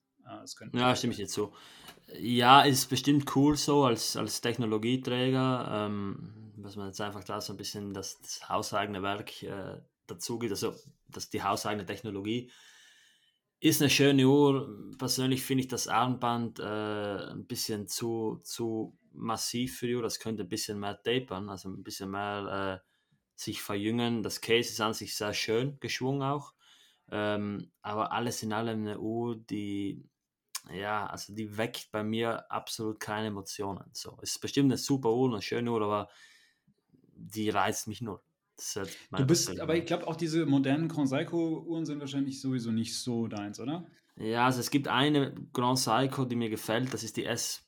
ja, 0.71 0.95
stimme 0.95 1.11
ich 1.11 1.17
dir 1.17 1.27
zu. 1.27 1.51
Ja, 2.17 2.61
ist 2.61 2.89
bestimmt 2.89 3.35
cool 3.35 3.57
so 3.57 3.83
als, 3.83 4.15
als 4.15 4.39
Technologieträger, 4.39 5.67
ähm, 5.69 6.53
dass 6.55 6.77
man 6.77 6.87
jetzt 6.87 7.01
einfach 7.01 7.25
da 7.25 7.41
so 7.41 7.51
ein 7.51 7.57
bisschen 7.57 7.93
das, 7.93 8.21
das 8.21 8.47
hauseigene 8.47 9.03
Werk 9.03 9.43
äh, 9.43 9.81
dazu 10.07 10.39
gibt, 10.39 10.53
also 10.53 10.73
dass 11.09 11.29
die 11.29 11.43
hauseigene 11.43 11.85
Technologie 11.85 12.49
ist 13.59 13.81
eine 13.81 13.89
schöne 13.89 14.25
Uhr. 14.25 14.93
Persönlich 14.97 15.43
finde 15.43 15.63
ich 15.63 15.67
das 15.67 15.89
Armband 15.89 16.59
äh, 16.59 16.63
ein 16.63 17.45
bisschen 17.45 17.89
zu, 17.89 18.39
zu 18.43 18.97
massiv 19.11 19.79
für 19.79 19.87
die 19.87 19.95
Uhr. 19.95 20.01
Das 20.01 20.19
könnte 20.19 20.43
ein 20.43 20.49
bisschen 20.49 20.79
mehr 20.79 20.97
tapern, 21.03 21.49
also 21.49 21.67
ein 21.67 21.83
bisschen 21.83 22.09
mehr 22.09 22.81
äh, 22.81 22.92
sich 23.43 23.61
verjüngen. 23.61 24.23
Das 24.23 24.41
Case 24.41 24.69
ist 24.69 24.81
an 24.81 24.93
sich 24.93 25.15
sehr 25.15 25.33
schön, 25.33 25.79
geschwungen 25.79 26.23
auch. 26.23 26.53
Ähm, 27.11 27.71
aber 27.81 28.11
alles 28.11 28.41
in 28.43 28.53
allem 28.53 28.81
eine 28.81 28.99
Uhr, 28.99 29.35
die 29.35 30.03
ja, 30.71 31.05
also 31.07 31.33
die 31.33 31.57
weckt 31.57 31.91
bei 31.91 32.03
mir 32.03 32.49
absolut 32.49 32.99
keine 32.99 33.27
Emotionen. 33.27 33.89
So, 33.91 34.17
es 34.21 34.31
ist 34.31 34.39
bestimmt 34.39 34.71
eine 34.71 34.77
super 34.77 35.11
Uhr, 35.11 35.29
eine 35.29 35.41
schöne 35.41 35.71
Uhr, 35.71 35.81
aber 35.81 36.09
die 37.15 37.49
reizt 37.49 37.87
mich 37.87 38.01
nur. 38.01 38.23
Du 39.11 39.25
bist, 39.25 39.59
aber 39.59 39.75
ich 39.75 39.85
glaube 39.85 40.07
auch 40.07 40.15
diese 40.15 40.45
modernen 40.45 40.87
Grand 40.87 41.09
Seiko 41.09 41.63
Uhren 41.65 41.85
sind 41.85 41.99
wahrscheinlich 41.99 42.39
sowieso 42.39 42.71
nicht 42.71 42.95
so 42.95 43.27
deins, 43.27 43.59
oder? 43.59 43.85
Ja, 44.15 44.45
also 44.45 44.59
es 44.59 44.69
gibt 44.69 44.87
eine 44.87 45.33
Grand 45.53 45.79
Seiko, 45.79 46.23
die 46.23 46.35
mir 46.35 46.49
gefällt, 46.49 46.93
das 46.93 47.03
ist 47.03 47.17
die 47.17 47.25
SBGW 47.25 47.62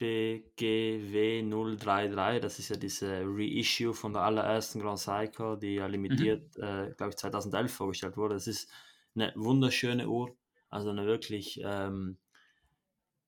033, 0.00 2.40
das 2.40 2.58
ist 2.58 2.68
ja 2.68 2.76
diese 2.76 3.22
Reissue 3.24 3.94
von 3.94 4.12
der 4.12 4.22
allerersten 4.22 4.80
Grand 4.80 4.98
Seiko, 4.98 5.56
die 5.56 5.76
ja 5.76 5.86
limitiert, 5.86 6.56
mhm. 6.58 6.64
äh, 6.64 6.90
glaube 6.96 7.10
ich, 7.10 7.16
2011 7.16 7.72
vorgestellt 7.72 8.16
wurde. 8.16 8.34
Das 8.34 8.46
ist 8.46 8.70
eine 9.14 9.32
wunderschöne 9.36 10.08
Uhr, 10.08 10.36
also 10.68 10.90
eine 10.90 11.06
wirklich 11.06 11.60
ähm, 11.64 12.18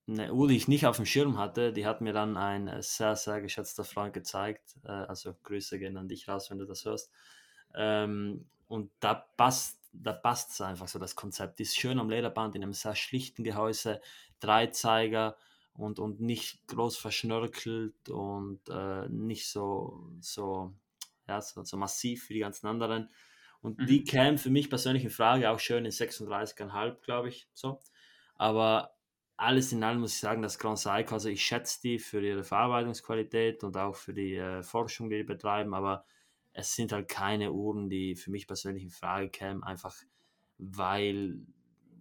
eine 0.07 0.33
Uhr, 0.33 0.49
die 0.49 0.57
ich 0.57 0.69
nicht 0.69 0.87
auf 0.87 0.97
dem 0.97 1.07
Schirm 1.07 1.39
hatte, 1.39 1.73
die 1.73 1.87
hat 1.87 2.01
mir 2.01 2.13
dann 2.13 2.37
ein 2.37 2.71
sehr, 2.81 3.17
sehr 3.17 3.43
geschätzter 3.43 3.85
Freund 3.85 4.15
gezeigt. 4.15 4.77
Äh, 4.85 4.91
also 4.91 5.35
Grüße 5.43 5.79
gehen 5.79 5.97
an 5.97 6.09
dich 6.09 6.29
raus, 6.29 6.51
wenn 6.51 6.59
du 6.59 6.67
das 6.67 6.85
hörst. 6.85 7.11
Ähm, 7.75 8.47
und 8.69 8.91
da 9.01 9.15
passt 9.15 9.79
da 9.93 10.13
passt 10.13 10.53
es 10.53 10.61
einfach 10.61 10.89
so, 10.89 10.99
das 10.99 11.17
Konzept. 11.17 11.59
Die 11.59 11.63
ist 11.63 11.77
schön 11.77 11.99
am 11.99 12.11
Lederband 12.11 12.55
in 12.55 12.63
einem 12.63 12.73
sehr 12.73 12.95
schlichten 12.95 13.45
Gehäuse, 13.45 14.01
Dreizeiger 14.41 15.37
und, 15.79 16.01
und 16.01 16.21
nicht 16.21 16.67
groß 16.67 16.99
verschnörkelt 16.99 18.11
und 18.11 18.61
äh, 18.69 19.09
nicht 19.09 19.49
so, 19.49 20.11
so, 20.21 20.75
ja, 21.29 21.41
so, 21.41 21.63
so 21.63 21.77
massiv 21.77 22.29
wie 22.29 22.35
die 22.35 22.41
ganzen 22.41 22.67
anderen. 22.67 23.09
Und 23.61 23.79
mhm. 23.79 23.87
die 23.87 24.03
kämen 24.03 24.39
für 24.39 24.51
mich 24.51 24.69
persönlich 24.69 25.05
in 25.05 25.11
Frage, 25.11 25.51
auch 25.51 25.61
schön 25.61 25.85
in 25.85 25.93
36,5, 25.93 27.01
glaube 27.03 27.29
ich. 27.29 27.49
So. 27.55 27.81
Aber 28.35 28.97
alles 29.37 29.71
in 29.71 29.85
allem 29.85 30.01
muss 30.01 30.15
ich 30.15 30.21
sagen, 30.21 30.43
dass 30.43 30.59
Grand 30.59 30.79
Seiko, 30.79 31.15
also 31.15 31.29
ich 31.29 31.45
schätze 31.45 31.81
die 31.83 32.01
für 32.01 32.21
ihre 32.21 32.43
Verarbeitungsqualität 32.43 33.63
und 33.63 33.77
auch 33.77 33.95
für 33.95 34.13
die 34.13 34.35
äh, 34.35 34.65
Forschung, 34.65 35.09
die 35.09 35.19
die 35.19 35.23
betreiben, 35.23 35.75
aber 35.75 36.05
es 36.53 36.75
sind 36.75 36.91
halt 36.91 37.09
keine 37.09 37.53
Uhren, 37.53 37.89
die 37.89 38.17
für 38.17 38.33
mich 38.33 38.49
persönlich 38.49 38.83
in 38.83 38.91
Frage 38.91 39.29
kämen, 39.29 39.63
einfach 39.63 39.95
weil 40.59 41.39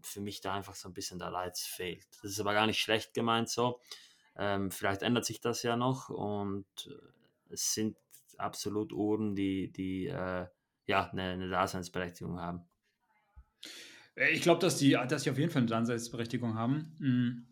für 0.02 0.22
mich 0.22 0.42
da 0.42 0.54
einfach 0.54 0.76
so 0.76 0.90
ein 0.90 0.94
bisschen 0.94 1.20
der 1.20 1.34
Reiz 1.34 1.62
fehlt. 1.62 2.08
Das 2.22 2.32
ist 2.32 2.40
aber 2.40 2.54
gar 2.54 2.68
nicht 2.68 2.80
schlecht 2.80 3.14
gemeint 3.14 3.50
so. 3.50 3.80
Ähm, 4.36 4.72
vielleicht 4.72 5.02
ändert 5.02 5.26
sich 5.26 5.42
das 5.42 5.64
ja 5.64 5.76
noch 5.76 6.10
und 6.10 6.66
äh, 6.88 7.54
es 7.54 7.74
sind 7.74 7.98
absolut 8.38 8.94
Uhren, 8.94 9.36
die, 9.36 9.72
die 9.72 10.08
äh, 10.08 10.46
ja, 10.86 11.10
eine, 11.10 11.24
eine 11.24 11.50
Daseinsberechtigung 11.50 12.40
haben. 12.40 12.62
Äh, 14.16 14.32
ich 14.32 14.42
glaube, 14.42 14.62
dass 14.62 14.78
die, 14.78 14.92
dass 14.92 15.24
die 15.24 15.32
auf 15.32 15.38
jeden 15.38 15.52
Fall 15.52 15.62
eine 15.62 15.70
Daseinsberechtigung 15.70 16.56
haben. 16.56 16.96
Mm. 17.00 17.48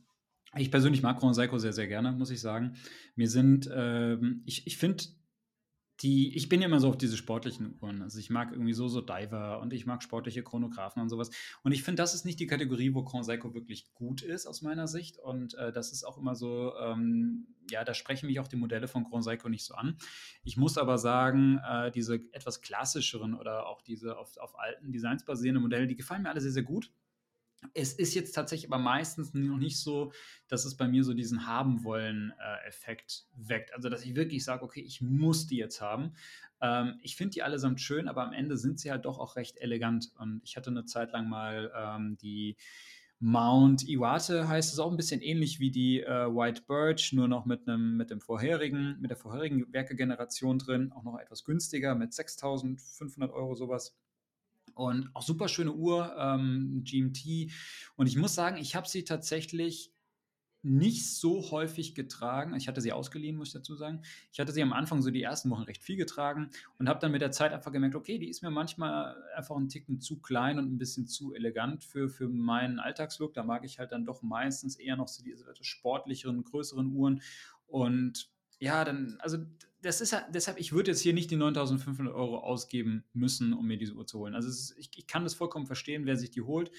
Ich 0.57 0.71
persönlich 0.71 1.01
mag 1.01 1.19
Grand 1.19 1.35
Seiko 1.35 1.57
sehr, 1.57 1.73
sehr 1.73 1.87
gerne, 1.87 2.13
muss 2.13 2.29
ich 2.29 2.39
sagen. 2.39 2.77
Mir 3.15 3.29
sind, 3.29 3.69
ähm, 3.73 4.41
ich, 4.45 4.65
ich 4.67 4.77
finde 4.77 5.03
die, 6.01 6.35
ich 6.35 6.49
bin 6.49 6.61
ja 6.61 6.67
immer 6.67 6.79
so 6.79 6.89
auf 6.89 6.97
diese 6.97 7.15
sportlichen 7.15 7.77
Uhren. 7.81 8.01
Also 8.01 8.19
ich 8.19 8.29
mag 8.29 8.51
irgendwie 8.51 8.73
so, 8.73 8.87
so 8.87 9.01
Diver 9.01 9.61
und 9.61 9.71
ich 9.71 9.85
mag 9.85 10.03
sportliche 10.03 10.43
Chronographen 10.43 11.01
und 11.01 11.09
sowas. 11.09 11.29
Und 11.63 11.71
ich 11.71 11.83
finde, 11.83 12.01
das 12.01 12.13
ist 12.13 12.25
nicht 12.25 12.39
die 12.39 12.47
Kategorie, 12.47 12.93
wo 12.93 13.05
Seiko 13.23 13.53
wirklich 13.53 13.93
gut 13.93 14.21
ist, 14.21 14.45
aus 14.45 14.61
meiner 14.61 14.87
Sicht. 14.87 15.19
Und 15.19 15.53
äh, 15.55 15.71
das 15.71 15.93
ist 15.93 16.03
auch 16.03 16.17
immer 16.17 16.35
so, 16.35 16.73
ähm, 16.77 17.47
ja, 17.71 17.83
da 17.83 17.93
sprechen 17.93 18.27
mich 18.27 18.39
auch 18.39 18.47
die 18.47 18.57
Modelle 18.57 18.87
von 18.87 19.05
Seiko 19.21 19.47
nicht 19.47 19.63
so 19.63 19.73
an. 19.73 19.97
Ich 20.43 20.57
muss 20.57 20.77
aber 20.77 20.97
sagen, 20.97 21.59
äh, 21.65 21.91
diese 21.91 22.15
etwas 22.33 22.61
klassischeren 22.61 23.33
oder 23.33 23.67
auch 23.67 23.81
diese 23.81 24.17
auf, 24.17 24.37
auf 24.37 24.59
alten 24.59 24.91
Designs 24.91 25.23
basierenden 25.23 25.63
Modelle, 25.63 25.87
die 25.87 25.95
gefallen 25.95 26.23
mir 26.23 26.29
alle 26.29 26.41
sehr, 26.41 26.51
sehr 26.51 26.63
gut. 26.63 26.91
Es 27.73 27.93
ist 27.93 28.13
jetzt 28.13 28.33
tatsächlich 28.33 28.71
aber 28.71 28.81
meistens 28.81 29.33
noch 29.33 29.57
nicht 29.57 29.79
so, 29.79 30.11
dass 30.47 30.65
es 30.65 30.75
bei 30.75 30.87
mir 30.87 31.03
so 31.03 31.13
diesen 31.13 31.47
Haben-Wollen-Effekt 31.47 33.25
äh, 33.33 33.49
weckt. 33.49 33.73
Also, 33.73 33.89
dass 33.89 34.03
ich 34.03 34.15
wirklich 34.15 34.43
sage, 34.43 34.63
okay, 34.63 34.81
ich 34.81 35.01
muss 35.01 35.47
die 35.47 35.57
jetzt 35.57 35.81
haben. 35.81 36.13
Ähm, 36.61 36.99
ich 37.01 37.15
finde 37.15 37.33
die 37.33 37.43
allesamt 37.43 37.81
schön, 37.81 38.07
aber 38.07 38.23
am 38.23 38.33
Ende 38.33 38.57
sind 38.57 38.79
sie 38.79 38.91
halt 38.91 39.05
doch 39.05 39.19
auch 39.19 39.35
recht 39.35 39.57
elegant. 39.57 40.11
Und 40.17 40.41
ich 40.43 40.57
hatte 40.57 40.69
eine 40.69 40.85
Zeit 40.85 41.11
lang 41.11 41.27
mal 41.27 41.71
ähm, 41.75 42.17
die 42.17 42.57
Mount 43.19 43.87
Iwate, 43.87 44.47
heißt 44.47 44.73
es 44.73 44.79
auch 44.79 44.91
ein 44.91 44.97
bisschen 44.97 45.21
ähnlich 45.21 45.59
wie 45.59 45.71
die 45.71 46.01
äh, 46.01 46.27
White 46.27 46.63
Birch, 46.67 47.13
nur 47.13 47.27
noch 47.27 47.45
mit 47.45 47.67
einem 47.67 47.95
mit 47.95 48.09
dem 48.09 48.19
vorherigen, 48.19 48.97
mit 48.99 49.09
der 49.09 49.17
vorherigen 49.17 49.71
Werkegeneration 49.71 50.59
drin, 50.59 50.91
auch 50.91 51.03
noch 51.03 51.17
etwas 51.17 51.45
günstiger 51.45 51.95
mit 51.95 52.11
6.500 52.11 53.31
Euro 53.31 53.55
sowas. 53.55 53.95
Und 54.75 55.09
auch 55.13 55.23
super 55.23 55.47
schöne 55.47 55.73
Uhr, 55.73 56.15
ähm, 56.17 56.83
GMT. 56.83 57.51
Und 57.95 58.07
ich 58.07 58.17
muss 58.17 58.35
sagen, 58.35 58.57
ich 58.57 58.75
habe 58.75 58.87
sie 58.87 59.03
tatsächlich 59.03 59.91
nicht 60.65 61.13
so 61.13 61.51
häufig 61.51 61.93
getragen. 61.93 62.55
Ich 62.55 62.67
hatte 62.67 62.81
sie 62.81 62.91
ausgeliehen, 62.91 63.37
muss 63.37 63.49
ich 63.49 63.53
dazu 63.53 63.75
sagen. 63.75 64.01
Ich 64.31 64.39
hatte 64.39 64.51
sie 64.51 64.63
am 64.63 64.73
Anfang 64.73 65.03
so 65.03 65.11
die 65.11 65.21
ersten 65.21 65.51
Wochen 65.51 65.61
recht 65.61 65.83
viel 65.83 65.95
getragen 65.95 66.49
und 66.79 66.89
habe 66.89 66.99
dann 66.99 67.11
mit 67.11 67.21
der 67.21 67.31
Zeit 67.31 67.53
einfach 67.53 67.71
gemerkt, 67.71 67.95
okay, 67.95 68.17
die 68.17 68.29
ist 68.29 68.41
mir 68.41 68.49
manchmal 68.49 69.15
einfach 69.35 69.55
ein 69.55 69.69
Ticken 69.69 70.01
zu 70.01 70.19
klein 70.19 70.57
und 70.57 70.73
ein 70.73 70.79
bisschen 70.79 71.05
zu 71.05 71.35
elegant 71.35 71.83
für, 71.83 72.09
für 72.09 72.27
meinen 72.27 72.79
Alltagslook. 72.79 73.35
Da 73.35 73.43
mag 73.43 73.63
ich 73.63 73.77
halt 73.77 73.91
dann 73.91 74.05
doch 74.05 74.23
meistens 74.23 74.75
eher 74.75 74.97
noch 74.97 75.07
so 75.07 75.23
diese 75.23 75.45
sportlicheren, 75.61 76.43
größeren 76.43 76.91
Uhren. 76.95 77.21
Und 77.67 78.31
ja, 78.59 78.83
dann, 78.83 79.17
also 79.19 79.37
das 79.81 80.01
ist 80.01 80.11
ja, 80.11 80.25
deshalb, 80.33 80.59
ich 80.59 80.73
würde 80.73 80.91
jetzt 80.91 81.01
hier 81.01 81.13
nicht 81.13 81.29
die 81.29 81.35
9500 81.35 82.13
Euro 82.13 82.39
ausgeben 82.39 83.03
müssen, 83.13 83.53
um 83.53 83.67
mir 83.67 83.77
diese 83.77 83.93
Uhr 83.93 84.07
zu 84.07 84.19
holen. 84.19 84.33
Also 84.33 84.49
ist, 84.49 84.75
ich, 84.77 84.89
ich, 84.95 85.07
kann 85.07 85.23
das 85.23 85.35
vollkommen 85.35 85.67
verstehen, 85.67 86.05
wer 86.05 86.17
sich 86.17 86.31
die 86.31 86.41
holt. 86.41 86.71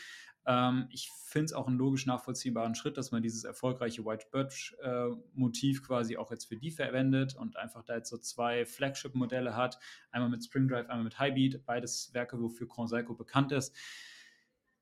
Ähm, 0.45 0.89
ich 0.91 1.11
finde 1.11 1.47
es 1.47 1.53
auch 1.53 1.69
einen 1.69 1.79
logisch 1.79 2.07
nachvollziehbaren 2.07 2.75
Schritt, 2.75 2.97
dass 2.97 3.13
man 3.13 3.23
dieses 3.23 3.45
erfolgreiche 3.45 4.05
White 4.05 4.27
Birch-Motiv 4.33 5.79
äh, 5.79 5.83
quasi 5.83 6.17
auch 6.17 6.31
jetzt 6.31 6.47
für 6.47 6.57
die 6.57 6.71
verwendet 6.71 7.37
und 7.37 7.57
einfach 7.57 7.85
da 7.85 7.95
jetzt 7.95 8.11
so 8.11 8.19
zwei 8.19 8.65
Flagship-Modelle 8.65 9.55
hat. 9.55 9.79
Einmal 10.11 10.31
mit 10.31 10.45
Spring 10.45 10.67
Drive, 10.67 10.89
einmal 10.89 11.05
mit 11.05 11.19
Highbeat. 11.19 11.65
Beides 11.65 12.11
Werke, 12.13 12.41
wofür 12.41 12.67
Conseco 12.67 13.15
bekannt 13.15 13.53
ist. 13.53 13.75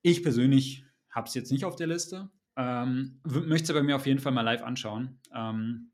Ich 0.01 0.23
persönlich 0.23 0.85
habe 1.11 1.29
es 1.29 1.35
jetzt 1.35 1.53
nicht 1.53 1.65
auf 1.65 1.77
der 1.77 1.87
Liste. 1.87 2.31
Ähm, 2.57 3.21
möchte 3.25 3.73
es 3.73 3.79
bei 3.79 3.83
mir 3.83 3.97
auf 3.97 4.07
jeden 4.07 4.21
Fall 4.21 4.33
mal 4.33 4.43
live 4.43 4.63
anschauen. 4.63 5.19
Ähm, 5.35 5.91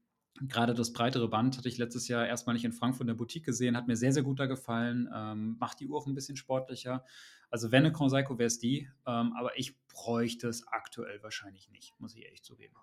Gerade 0.48 0.74
das 0.74 0.92
breitere 0.92 1.28
Band 1.28 1.58
hatte 1.58 1.68
ich 1.68 1.76
letztes 1.76 2.08
Jahr 2.08 2.26
erstmal 2.26 2.54
nicht 2.54 2.64
in 2.64 2.72
Frankfurt 2.72 3.02
in 3.02 3.08
der 3.08 3.14
Boutique 3.14 3.44
gesehen, 3.44 3.76
hat 3.76 3.88
mir 3.88 3.96
sehr, 3.96 4.12
sehr 4.12 4.22
gut 4.22 4.40
da 4.40 4.46
gefallen, 4.46 5.08
ähm, 5.14 5.56
macht 5.58 5.80
die 5.80 5.88
Uhr 5.88 5.98
auch 5.98 6.06
ein 6.06 6.14
bisschen 6.14 6.36
sportlicher. 6.36 7.04
Also 7.50 7.72
wenn 7.72 7.84
eine 7.84 7.92
Conseiko 7.92 8.38
wäre 8.38 8.46
es 8.46 8.58
die, 8.58 8.88
ähm, 9.06 9.34
aber 9.36 9.58
ich 9.58 9.78
bräuchte 9.88 10.48
es 10.48 10.66
aktuell 10.66 11.22
wahrscheinlich 11.22 11.68
nicht, 11.70 11.94
muss 11.98 12.14
ich 12.14 12.26
echt 12.26 12.44
zugeben. 12.44 12.74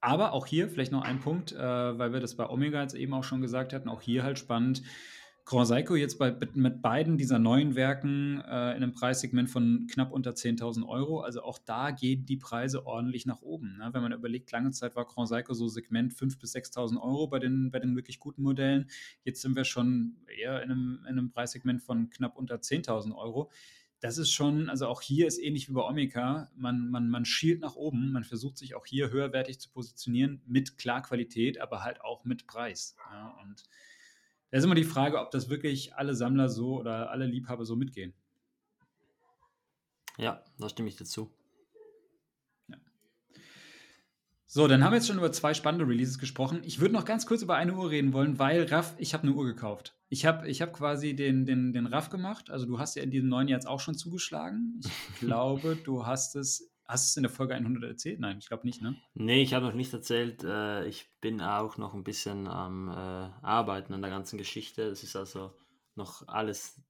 Aber 0.00 0.32
auch 0.32 0.46
hier 0.46 0.68
vielleicht 0.68 0.92
noch 0.92 1.02
ein 1.02 1.20
Punkt, 1.20 1.52
äh, 1.52 1.58
weil 1.58 2.12
wir 2.12 2.20
das 2.20 2.34
bei 2.34 2.48
Omega 2.48 2.80
jetzt 2.82 2.94
eben 2.94 3.14
auch 3.14 3.24
schon 3.24 3.40
gesagt 3.40 3.72
hatten, 3.72 3.88
auch 3.88 4.00
hier 4.00 4.22
halt 4.22 4.38
spannend, 4.38 4.82
Grand 5.50 5.66
Seiko 5.66 5.96
jetzt 5.96 6.16
bei, 6.16 6.32
mit 6.54 6.80
beiden 6.80 7.18
dieser 7.18 7.40
neuen 7.40 7.74
Werken 7.74 8.40
äh, 8.40 8.70
in 8.70 8.84
einem 8.84 8.92
Preissegment 8.92 9.50
von 9.50 9.88
knapp 9.90 10.12
unter 10.12 10.30
10.000 10.30 10.86
Euro. 10.86 11.22
Also 11.22 11.42
auch 11.42 11.58
da 11.58 11.90
gehen 11.90 12.24
die 12.24 12.36
Preise 12.36 12.86
ordentlich 12.86 13.26
nach 13.26 13.42
oben. 13.42 13.76
Ne? 13.78 13.90
Wenn 13.92 14.00
man 14.00 14.12
überlegt, 14.12 14.52
lange 14.52 14.70
Zeit 14.70 14.94
war 14.94 15.06
Grand 15.06 15.28
Seiko 15.28 15.52
so 15.52 15.66
Segment 15.66 16.14
5.000 16.14 16.38
bis 16.38 16.54
6.000 16.54 17.02
Euro 17.02 17.26
bei 17.26 17.40
den, 17.40 17.72
bei 17.72 17.80
den 17.80 17.96
wirklich 17.96 18.20
guten 18.20 18.44
Modellen. 18.44 18.88
Jetzt 19.24 19.42
sind 19.42 19.56
wir 19.56 19.64
schon 19.64 20.18
eher 20.38 20.62
in 20.62 20.70
einem, 20.70 21.00
in 21.00 21.18
einem 21.18 21.30
Preissegment 21.32 21.82
von 21.82 22.10
knapp 22.10 22.36
unter 22.38 22.54
10.000 22.54 23.12
Euro. 23.16 23.50
Das 23.98 24.18
ist 24.18 24.30
schon, 24.30 24.70
also 24.70 24.86
auch 24.86 25.02
hier 25.02 25.26
ist 25.26 25.38
ähnlich 25.38 25.68
wie 25.68 25.72
bei 25.72 25.82
Omega, 25.82 26.48
man, 26.54 26.90
man, 26.90 27.10
man 27.10 27.24
schielt 27.24 27.60
nach 27.60 27.74
oben, 27.74 28.12
man 28.12 28.22
versucht 28.22 28.56
sich 28.56 28.76
auch 28.76 28.86
hier 28.86 29.10
höherwertig 29.10 29.58
zu 29.58 29.68
positionieren 29.68 30.42
mit 30.46 30.78
klar 30.78 31.02
Qualität, 31.02 31.60
aber 31.60 31.82
halt 31.82 32.02
auch 32.02 32.24
mit 32.24 32.46
Preis. 32.46 32.94
Ja? 33.12 33.36
Und 33.42 33.64
da 34.50 34.58
ist 34.58 34.64
immer 34.64 34.74
die 34.74 34.84
Frage, 34.84 35.20
ob 35.20 35.30
das 35.30 35.48
wirklich 35.48 35.94
alle 35.94 36.14
Sammler 36.14 36.48
so 36.48 36.78
oder 36.78 37.10
alle 37.10 37.26
Liebhaber 37.26 37.64
so 37.64 37.76
mitgehen. 37.76 38.14
Ja, 40.18 40.44
da 40.58 40.68
stimme 40.68 40.88
ich 40.88 40.96
dazu. 40.96 41.32
Ja. 42.68 42.76
So, 44.46 44.66
dann 44.66 44.82
haben 44.82 44.92
wir 44.92 44.96
jetzt 44.96 45.06
schon 45.06 45.18
über 45.18 45.30
zwei 45.30 45.54
spannende 45.54 45.86
Releases 45.86 46.18
gesprochen. 46.18 46.62
Ich 46.64 46.80
würde 46.80 46.94
noch 46.94 47.04
ganz 47.04 47.26
kurz 47.26 47.42
über 47.42 47.54
eine 47.54 47.74
Uhr 47.74 47.90
reden 47.90 48.12
wollen, 48.12 48.38
weil 48.38 48.64
Raff, 48.64 48.94
ich 48.98 49.14
habe 49.14 49.22
eine 49.22 49.34
Uhr 49.34 49.46
gekauft. 49.46 49.96
Ich 50.08 50.26
habe 50.26 50.48
ich 50.48 50.60
hab 50.60 50.72
quasi 50.72 51.14
den, 51.14 51.46
den, 51.46 51.72
den 51.72 51.86
Raff 51.86 52.10
gemacht. 52.10 52.50
Also 52.50 52.66
du 52.66 52.80
hast 52.80 52.96
ja 52.96 53.02
in 53.04 53.12
diesem 53.12 53.28
neuen 53.28 53.46
Jahr 53.46 53.58
jetzt 53.58 53.68
auch 53.68 53.80
schon 53.80 53.94
zugeschlagen. 53.94 54.80
Ich 54.82 54.90
glaube, 55.20 55.76
du 55.76 56.04
hast 56.04 56.34
es 56.34 56.69
Hast 56.90 57.06
du 57.06 57.10
es 57.10 57.16
in 57.18 57.22
der 57.22 57.30
Folge 57.30 57.54
100 57.54 57.84
erzählt? 57.84 58.18
Nein, 58.18 58.38
ich 58.38 58.48
glaube 58.48 58.66
nicht, 58.66 58.82
ne? 58.82 58.96
Nee, 59.14 59.42
ich 59.42 59.54
habe 59.54 59.64
noch 59.64 59.74
nicht 59.74 59.92
erzählt. 59.92 60.42
Äh, 60.42 60.86
ich 60.86 61.08
bin 61.20 61.40
auch 61.40 61.76
noch 61.76 61.94
ein 61.94 62.02
bisschen 62.02 62.48
am 62.48 62.88
äh, 62.88 62.92
Arbeiten 63.46 63.94
an 63.94 64.02
der 64.02 64.10
ganzen 64.10 64.38
Geschichte. 64.38 64.90
Das 64.90 65.04
ist 65.04 65.14
also 65.14 65.54
noch 65.94 66.26
alles, 66.26 66.80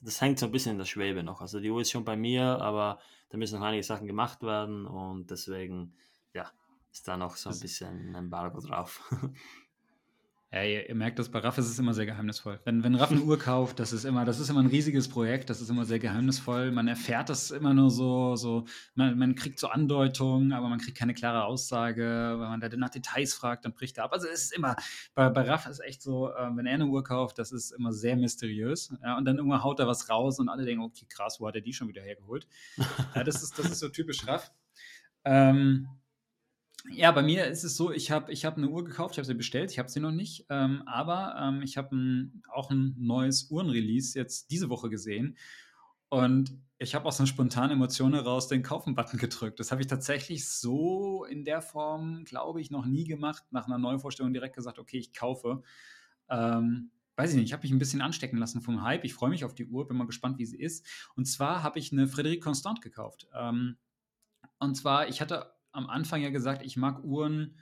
das 0.00 0.20
hängt 0.20 0.38
so 0.38 0.46
ein 0.46 0.52
bisschen 0.52 0.72
in 0.72 0.78
der 0.78 0.84
Schwebe 0.84 1.24
noch. 1.24 1.40
Also 1.40 1.58
die 1.58 1.70
Uhr 1.70 1.80
ist 1.80 1.90
schon 1.90 2.04
bei 2.04 2.16
mir, 2.16 2.44
aber 2.60 3.00
da 3.30 3.36
müssen 3.36 3.58
noch 3.58 3.66
einige 3.66 3.82
Sachen 3.82 4.06
gemacht 4.06 4.42
werden 4.42 4.86
und 4.86 5.28
deswegen, 5.30 5.92
ja, 6.34 6.48
ist 6.92 7.08
da 7.08 7.16
noch 7.16 7.34
so 7.34 7.50
ein 7.50 7.58
bisschen 7.58 8.10
ein 8.10 8.14
Embargo 8.14 8.60
drauf. 8.60 9.02
Ja, 10.50 10.62
ihr, 10.62 10.88
ihr, 10.88 10.94
merkt 10.94 11.18
das, 11.18 11.28
bei 11.28 11.40
Raff 11.40 11.58
ist 11.58 11.68
es 11.68 11.78
immer 11.78 11.92
sehr 11.92 12.06
geheimnisvoll. 12.06 12.58
Wenn, 12.64 12.82
wenn 12.82 12.94
Raff 12.94 13.10
eine 13.10 13.20
Uhr 13.24 13.38
kauft, 13.38 13.78
das 13.78 13.92
ist 13.92 14.04
immer, 14.04 14.24
das 14.24 14.40
ist 14.40 14.48
immer 14.48 14.60
ein 14.60 14.68
riesiges 14.68 15.06
Projekt, 15.06 15.50
das 15.50 15.60
ist 15.60 15.68
immer 15.68 15.84
sehr 15.84 15.98
geheimnisvoll. 15.98 16.70
Man 16.72 16.88
erfährt 16.88 17.28
das 17.28 17.50
immer 17.50 17.74
nur 17.74 17.90
so, 17.90 18.34
so 18.34 18.64
man, 18.94 19.18
man 19.18 19.34
kriegt 19.34 19.58
so 19.58 19.68
Andeutungen, 19.68 20.54
aber 20.54 20.70
man 20.70 20.78
kriegt 20.78 20.96
keine 20.96 21.12
klare 21.12 21.44
Aussage. 21.44 22.02
Wenn 22.02 22.48
man 22.48 22.60
da 22.60 22.68
nach 22.76 22.88
Details 22.88 23.34
fragt, 23.34 23.66
dann 23.66 23.74
bricht 23.74 23.98
er 23.98 24.04
ab. 24.04 24.14
Also 24.14 24.26
es 24.26 24.44
ist 24.44 24.56
immer, 24.56 24.74
bei, 25.14 25.28
bei 25.28 25.42
Raff 25.42 25.66
ist 25.66 25.80
echt 25.80 26.00
so, 26.00 26.30
äh, 26.30 26.56
wenn 26.56 26.64
er 26.64 26.74
eine 26.74 26.86
Uhr 26.86 27.04
kauft, 27.04 27.38
das 27.38 27.52
ist 27.52 27.72
immer 27.72 27.92
sehr 27.92 28.16
mysteriös. 28.16 28.90
Ja, 29.02 29.18
und 29.18 29.26
dann 29.26 29.36
irgendwann 29.36 29.62
haut 29.62 29.80
er 29.80 29.86
was 29.86 30.08
raus 30.08 30.38
und 30.38 30.48
alle 30.48 30.64
denken, 30.64 30.82
okay, 30.82 31.04
krass, 31.10 31.40
wo 31.40 31.46
hat 31.46 31.56
er 31.56 31.60
die 31.60 31.74
schon 31.74 31.88
wieder 31.88 32.00
hergeholt? 32.00 32.46
ja, 33.14 33.22
das, 33.22 33.42
ist, 33.42 33.58
das 33.58 33.66
ist 33.66 33.80
so 33.80 33.90
typisch 33.90 34.26
Raff. 34.26 34.50
Ähm, 35.24 35.88
ja, 36.90 37.12
bei 37.12 37.22
mir 37.22 37.46
ist 37.46 37.64
es 37.64 37.76
so, 37.76 37.90
ich 37.90 38.10
habe 38.10 38.32
ich 38.32 38.44
hab 38.44 38.56
eine 38.56 38.68
Uhr 38.68 38.84
gekauft, 38.84 39.14
ich 39.14 39.18
habe 39.18 39.26
sie 39.26 39.34
bestellt, 39.34 39.70
ich 39.70 39.78
habe 39.78 39.88
sie 39.88 40.00
noch 40.00 40.12
nicht, 40.12 40.46
ähm, 40.48 40.82
aber 40.86 41.36
ähm, 41.40 41.62
ich 41.62 41.76
habe 41.76 42.30
auch 42.52 42.70
ein 42.70 42.94
neues 42.98 43.50
Uhrenrelease 43.50 44.18
jetzt 44.18 44.50
diese 44.50 44.70
Woche 44.70 44.88
gesehen 44.88 45.36
und 46.08 46.56
ich 46.78 46.94
habe 46.94 47.06
aus 47.06 47.18
einer 47.18 47.26
spontanen 47.26 47.72
Emotion 47.72 48.14
heraus 48.14 48.48
den 48.48 48.62
Kaufen-Button 48.62 49.18
gedrückt. 49.18 49.58
Das 49.58 49.72
habe 49.72 49.80
ich 49.80 49.88
tatsächlich 49.88 50.48
so 50.48 51.24
in 51.24 51.44
der 51.44 51.60
Form, 51.60 52.24
glaube 52.24 52.60
ich, 52.60 52.70
noch 52.70 52.86
nie 52.86 53.04
gemacht. 53.04 53.42
Nach 53.50 53.66
einer 53.66 53.78
Neuvorstellung 53.78 54.32
direkt 54.32 54.54
gesagt, 54.54 54.78
okay, 54.78 54.98
ich 54.98 55.12
kaufe. 55.12 55.62
Ähm, 56.30 56.92
weiß 57.16 57.30
ich 57.30 57.36
nicht, 57.36 57.46
ich 57.46 57.52
habe 57.52 57.62
mich 57.62 57.72
ein 57.72 57.80
bisschen 57.80 58.00
anstecken 58.00 58.38
lassen 58.38 58.60
vom 58.60 58.82
Hype. 58.82 59.04
Ich 59.04 59.14
freue 59.14 59.30
mich 59.30 59.44
auf 59.44 59.54
die 59.54 59.66
Uhr, 59.66 59.88
bin 59.88 59.96
mal 59.96 60.06
gespannt, 60.06 60.38
wie 60.38 60.46
sie 60.46 60.58
ist. 60.58 60.86
Und 61.16 61.26
zwar 61.26 61.64
habe 61.64 61.80
ich 61.80 61.90
eine 61.90 62.06
Frédéric 62.06 62.40
Constant 62.40 62.80
gekauft. 62.80 63.26
Ähm, 63.34 63.76
und 64.60 64.76
zwar, 64.76 65.08
ich 65.08 65.20
hatte 65.20 65.52
am 65.72 65.88
Anfang 65.88 66.22
ja 66.22 66.30
gesagt, 66.30 66.62
ich 66.62 66.76
mag 66.76 67.04
Uhren 67.04 67.56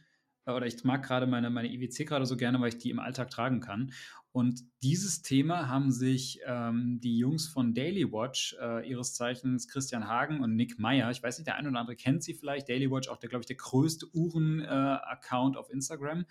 äh, 0.46 0.52
oder 0.52 0.66
ich 0.66 0.82
mag 0.84 1.04
gerade 1.04 1.26
meine, 1.26 1.50
meine 1.50 1.72
IWC 1.72 2.06
gerade 2.06 2.26
so 2.26 2.36
gerne, 2.36 2.60
weil 2.60 2.68
ich 2.68 2.78
die 2.78 2.90
im 2.90 2.98
Alltag 2.98 3.30
tragen 3.30 3.60
kann. 3.60 3.92
Und 4.32 4.60
dieses 4.82 5.22
Thema 5.22 5.68
haben 5.68 5.90
sich 5.90 6.40
ähm, 6.44 7.00
die 7.02 7.16
Jungs 7.16 7.48
von 7.48 7.72
Daily 7.72 8.12
Watch, 8.12 8.54
äh, 8.60 8.86
ihres 8.86 9.14
Zeichens 9.14 9.66
Christian 9.66 10.06
Hagen 10.06 10.42
und 10.42 10.56
Nick 10.56 10.78
Meyer, 10.78 11.10
ich 11.10 11.22
weiß 11.22 11.38
nicht, 11.38 11.46
der 11.46 11.56
eine 11.56 11.70
oder 11.70 11.80
andere 11.80 11.96
kennt 11.96 12.22
sie 12.22 12.34
vielleicht, 12.34 12.68
Daily 12.68 12.90
Watch, 12.90 13.08
auch 13.08 13.16
der, 13.16 13.30
glaube 13.30 13.40
ich, 13.42 13.46
der 13.46 13.56
größte 13.56 14.06
Uhren-Account 14.12 15.56
äh, 15.56 15.58
auf 15.58 15.70
Instagram. 15.70 16.26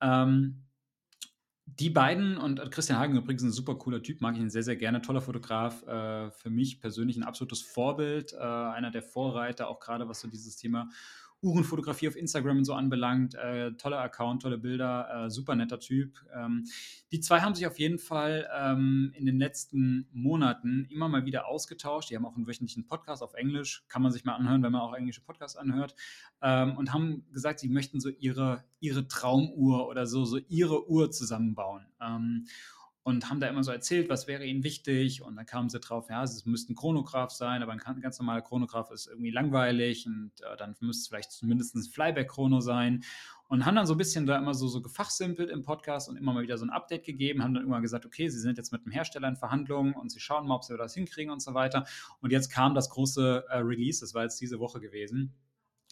Ähm, 0.00 0.64
die 1.66 1.90
beiden 1.90 2.36
und 2.36 2.70
Christian 2.70 2.98
Hagen 2.98 3.16
übrigens 3.16 3.42
ein 3.42 3.50
super 3.50 3.76
cooler 3.76 4.02
Typ, 4.02 4.20
mag 4.20 4.34
ich 4.34 4.40
ihn 4.40 4.50
sehr, 4.50 4.62
sehr 4.62 4.76
gerne. 4.76 5.00
Toller 5.00 5.22
Fotograf, 5.22 5.82
äh, 5.86 6.30
für 6.30 6.50
mich 6.50 6.80
persönlich 6.80 7.16
ein 7.16 7.22
absolutes 7.22 7.62
Vorbild, 7.62 8.34
äh, 8.34 8.36
einer 8.38 8.90
der 8.90 9.02
Vorreiter, 9.02 9.68
auch 9.68 9.80
gerade 9.80 10.08
was 10.08 10.20
so 10.20 10.28
dieses 10.28 10.56
Thema 10.56 10.90
Uhrenfotografie 11.44 12.08
auf 12.08 12.16
Instagram 12.16 12.58
und 12.58 12.64
so 12.64 12.74
anbelangt. 12.74 13.34
Äh, 13.34 13.72
toller 13.72 14.00
Account, 14.00 14.42
tolle 14.42 14.58
Bilder, 14.58 15.26
äh, 15.26 15.30
super 15.30 15.54
netter 15.54 15.78
Typ. 15.78 16.24
Ähm, 16.34 16.64
die 17.12 17.20
zwei 17.20 17.40
haben 17.40 17.54
sich 17.54 17.66
auf 17.66 17.78
jeden 17.78 17.98
Fall 17.98 18.48
ähm, 18.56 19.12
in 19.14 19.26
den 19.26 19.38
letzten 19.38 20.08
Monaten 20.12 20.86
immer 20.90 21.08
mal 21.08 21.26
wieder 21.26 21.46
ausgetauscht. 21.46 22.10
Die 22.10 22.16
haben 22.16 22.26
auch 22.26 22.34
einen 22.36 22.46
wöchentlichen 22.46 22.86
Podcast 22.86 23.22
auf 23.22 23.34
Englisch, 23.34 23.84
kann 23.88 24.02
man 24.02 24.10
sich 24.10 24.24
mal 24.24 24.34
anhören, 24.34 24.62
wenn 24.62 24.72
man 24.72 24.80
auch 24.80 24.94
englische 24.94 25.20
Podcasts 25.20 25.56
anhört. 25.56 25.94
Ähm, 26.42 26.76
und 26.76 26.92
haben 26.92 27.24
gesagt, 27.32 27.60
sie 27.60 27.68
möchten 27.68 28.00
so 28.00 28.08
ihre, 28.08 28.64
ihre 28.80 29.06
Traumuhr 29.06 29.86
oder 29.86 30.06
so, 30.06 30.24
so 30.24 30.38
ihre 30.48 30.88
Uhr 30.88 31.10
zusammenbauen. 31.10 31.86
Und 33.04 33.28
haben 33.28 33.38
da 33.38 33.48
immer 33.48 33.62
so 33.62 33.70
erzählt, 33.70 34.08
was 34.08 34.26
wäre 34.26 34.46
ihnen 34.46 34.64
wichtig. 34.64 35.22
Und 35.22 35.36
dann 35.36 35.44
kamen 35.44 35.68
sie 35.68 35.78
drauf, 35.78 36.08
ja, 36.08 36.22
es 36.22 36.46
müsste 36.46 36.72
ein 36.72 36.76
Chronograph 36.76 37.30
sein, 37.30 37.62
aber 37.62 37.72
ein 37.72 38.00
ganz 38.00 38.18
normaler 38.18 38.40
Chronograph 38.40 38.90
ist 38.90 39.06
irgendwie 39.06 39.30
langweilig 39.30 40.06
und 40.06 40.32
äh, 40.40 40.56
dann 40.56 40.74
müsste 40.80 41.02
es 41.02 41.08
vielleicht 41.08 41.30
zumindest 41.30 41.76
ein 41.76 41.82
Flyback-Chrono 41.82 42.60
sein. 42.60 43.04
Und 43.48 43.66
haben 43.66 43.76
dann 43.76 43.86
so 43.86 43.92
ein 43.92 43.98
bisschen 43.98 44.24
da 44.24 44.38
immer 44.38 44.54
so, 44.54 44.68
so 44.68 44.80
gefachsimpelt 44.80 45.50
im 45.50 45.62
Podcast 45.62 46.08
und 46.08 46.16
immer 46.16 46.32
mal 46.32 46.42
wieder 46.42 46.56
so 46.56 46.64
ein 46.64 46.70
Update 46.70 47.04
gegeben, 47.04 47.42
haben 47.42 47.52
dann 47.52 47.64
irgendwann 47.64 47.82
gesagt, 47.82 48.06
okay, 48.06 48.28
sie 48.28 48.40
sind 48.40 48.56
jetzt 48.56 48.72
mit 48.72 48.86
dem 48.86 48.90
Hersteller 48.90 49.28
in 49.28 49.36
Verhandlungen 49.36 49.92
und 49.92 50.10
sie 50.10 50.18
schauen 50.18 50.46
mal, 50.46 50.56
ob 50.56 50.64
sie 50.64 50.76
das 50.78 50.94
hinkriegen 50.94 51.30
und 51.30 51.42
so 51.42 51.52
weiter. 51.52 51.84
Und 52.22 52.32
jetzt 52.32 52.50
kam 52.50 52.74
das 52.74 52.88
große 52.88 53.44
äh, 53.48 53.58
Release, 53.58 54.00
das 54.00 54.14
war 54.14 54.22
jetzt 54.22 54.40
diese 54.40 54.60
Woche 54.60 54.80
gewesen. 54.80 55.34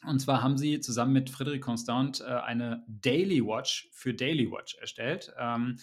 Und 0.07 0.19
zwar 0.19 0.43
haben 0.43 0.59
sie 0.59 0.81
zusammen 0.81 1.13
mit 1.13 1.31
Frédéric 1.31 1.61
Constant 1.61 2.21
äh, 2.21 2.25
eine 2.25 2.85
Daily 2.89 3.45
Watch 3.45 3.91
für 3.93 4.15
Daily 4.15 4.51
Watch 4.51 4.77
erstellt. 4.77 5.33
Ähm, 5.39 5.79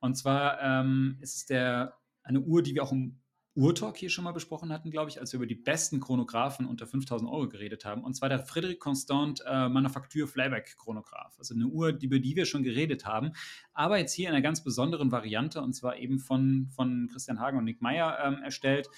und 0.00 0.16
zwar 0.16 0.60
ähm, 0.62 1.18
ist 1.20 1.50
es 1.50 1.90
eine 2.22 2.40
Uhr, 2.40 2.62
die 2.62 2.74
wir 2.74 2.82
auch 2.82 2.92
im 2.92 3.20
Uhrtalk 3.58 3.96
hier 3.96 4.08
schon 4.08 4.22
mal 4.22 4.32
besprochen 4.32 4.72
hatten, 4.72 4.92
glaube 4.92 5.10
ich, 5.10 5.18
als 5.18 5.32
wir 5.32 5.38
über 5.38 5.46
die 5.46 5.56
besten 5.56 5.98
Chronographen 5.98 6.64
unter 6.64 6.86
5000 6.86 7.28
Euro 7.28 7.48
geredet 7.48 7.84
haben. 7.84 8.04
Und 8.04 8.14
zwar 8.14 8.28
der 8.28 8.46
Frédéric 8.46 8.78
Constant 8.78 9.42
äh, 9.44 9.68
Manufaktur 9.68 10.28
Flyback 10.28 10.76
Chronograph. 10.76 11.36
Also 11.38 11.54
eine 11.54 11.66
Uhr, 11.66 11.88
über 12.00 12.20
die 12.20 12.36
wir 12.36 12.46
schon 12.46 12.62
geredet 12.62 13.04
haben. 13.04 13.32
Aber 13.72 13.98
jetzt 13.98 14.12
hier 14.12 14.28
in 14.28 14.34
einer 14.34 14.42
ganz 14.42 14.62
besonderen 14.62 15.10
Variante 15.10 15.60
und 15.60 15.72
zwar 15.72 15.96
eben 15.96 16.20
von, 16.20 16.68
von 16.70 17.08
Christian 17.10 17.40
Hagen 17.40 17.58
und 17.58 17.64
Nick 17.64 17.82
Meyer 17.82 18.16
ähm, 18.24 18.38
erstellt. 18.44 18.88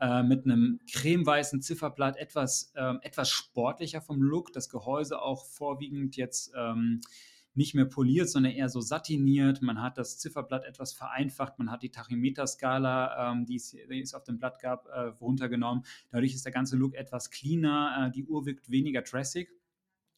Äh, 0.00 0.24
mit 0.24 0.44
einem 0.44 0.80
cremeweißen 0.92 1.62
Zifferblatt, 1.62 2.16
etwas, 2.16 2.72
ähm, 2.76 2.98
etwas 3.02 3.30
sportlicher 3.30 4.00
vom 4.00 4.20
Look. 4.20 4.52
Das 4.52 4.68
Gehäuse 4.68 5.22
auch 5.22 5.46
vorwiegend 5.46 6.16
jetzt. 6.16 6.52
Ähm, 6.56 7.00
nicht 7.58 7.74
mehr 7.74 7.84
poliert, 7.84 8.30
sondern 8.30 8.52
eher 8.52 8.70
so 8.70 8.80
satiniert. 8.80 9.60
Man 9.60 9.82
hat 9.82 9.98
das 9.98 10.18
Zifferblatt 10.18 10.64
etwas 10.64 10.94
vereinfacht. 10.94 11.58
Man 11.58 11.70
hat 11.70 11.82
die 11.82 11.90
Tachymeter-Skala, 11.90 13.32
ähm, 13.32 13.44
die, 13.44 13.56
es, 13.56 14.14
auf 14.14 14.24
dem 14.24 14.38
Blatt 14.38 14.60
gab, 14.60 14.86
äh, 14.86 15.00
runtergenommen. 15.20 15.84
Dadurch 16.10 16.34
ist 16.34 16.46
der 16.46 16.52
ganze 16.52 16.76
Look 16.76 16.94
etwas 16.94 17.30
cleaner. 17.30 18.06
Äh, 18.06 18.10
die 18.12 18.24
Uhr 18.24 18.46
wirkt 18.46 18.70
weniger 18.70 19.02
dressig 19.02 19.50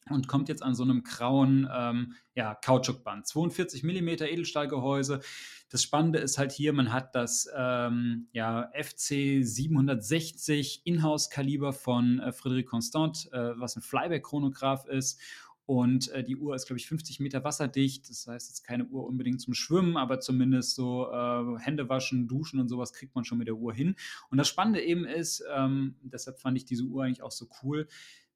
und 0.08 0.28
kommt 0.28 0.48
jetzt 0.48 0.62
an 0.62 0.74
so 0.74 0.82
einem 0.82 1.02
grauen 1.02 1.68
ähm, 1.72 2.14
ja, 2.34 2.54
Kautschukband. 2.54 3.26
42 3.26 3.82
mm 3.84 4.08
Edelstahlgehäuse. 4.08 5.20
Das 5.70 5.82
Spannende 5.82 6.18
ist 6.18 6.36
halt 6.36 6.52
hier, 6.52 6.72
man 6.72 6.92
hat 6.92 7.14
das 7.14 7.48
ähm, 7.56 8.28
ja, 8.32 8.70
FC 8.74 9.44
760 9.44 10.82
Inhouse-Kaliber 10.84 11.72
von 11.72 12.20
äh, 12.20 12.30
Frédéric 12.30 12.66
Constant, 12.66 13.28
äh, 13.32 13.58
was 13.58 13.76
ein 13.76 13.82
Flyback-Chronograph 13.82 14.86
ist. 14.86 15.20
Und 15.70 16.08
äh, 16.08 16.24
die 16.24 16.36
Uhr 16.36 16.56
ist, 16.56 16.66
glaube 16.66 16.80
ich, 16.80 16.88
50 16.88 17.20
Meter 17.20 17.44
wasserdicht. 17.44 18.10
Das 18.10 18.26
heißt, 18.26 18.48
es 18.48 18.54
ist 18.54 18.64
keine 18.64 18.86
Uhr 18.86 19.06
unbedingt 19.06 19.40
zum 19.40 19.54
Schwimmen, 19.54 19.96
aber 19.96 20.18
zumindest 20.18 20.74
so 20.74 21.08
äh, 21.12 21.60
Hände 21.60 21.88
waschen, 21.88 22.26
duschen 22.26 22.58
und 22.58 22.68
sowas 22.68 22.92
kriegt 22.92 23.14
man 23.14 23.24
schon 23.24 23.38
mit 23.38 23.46
der 23.46 23.54
Uhr 23.54 23.72
hin. 23.72 23.94
Und 24.32 24.38
das 24.38 24.48
Spannende 24.48 24.82
eben 24.82 25.04
ist, 25.04 25.44
ähm, 25.54 25.94
deshalb 26.02 26.40
fand 26.40 26.56
ich 26.56 26.64
diese 26.64 26.82
Uhr 26.82 27.04
eigentlich 27.04 27.22
auch 27.22 27.30
so 27.30 27.46
cool, 27.62 27.86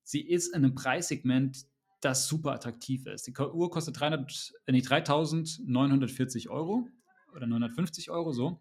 sie 0.05 0.21
ist 0.21 0.55
in 0.55 0.63
einem 0.63 0.77
Preissegment, 0.77 1.67
das 2.01 2.29
super 2.29 2.53
attraktiv 2.53 3.05
ist. 3.07 3.27
Die 3.27 3.35
Uhr 3.37 3.69
kostet 3.69 3.99
300, 3.99 4.53
äh, 4.67 4.71
nee, 4.71 4.79
3.940 4.79 6.51
Euro 6.51 6.87
oder 7.35 7.49
950 7.49 8.11
Euro 8.11 8.31
so. 8.31 8.61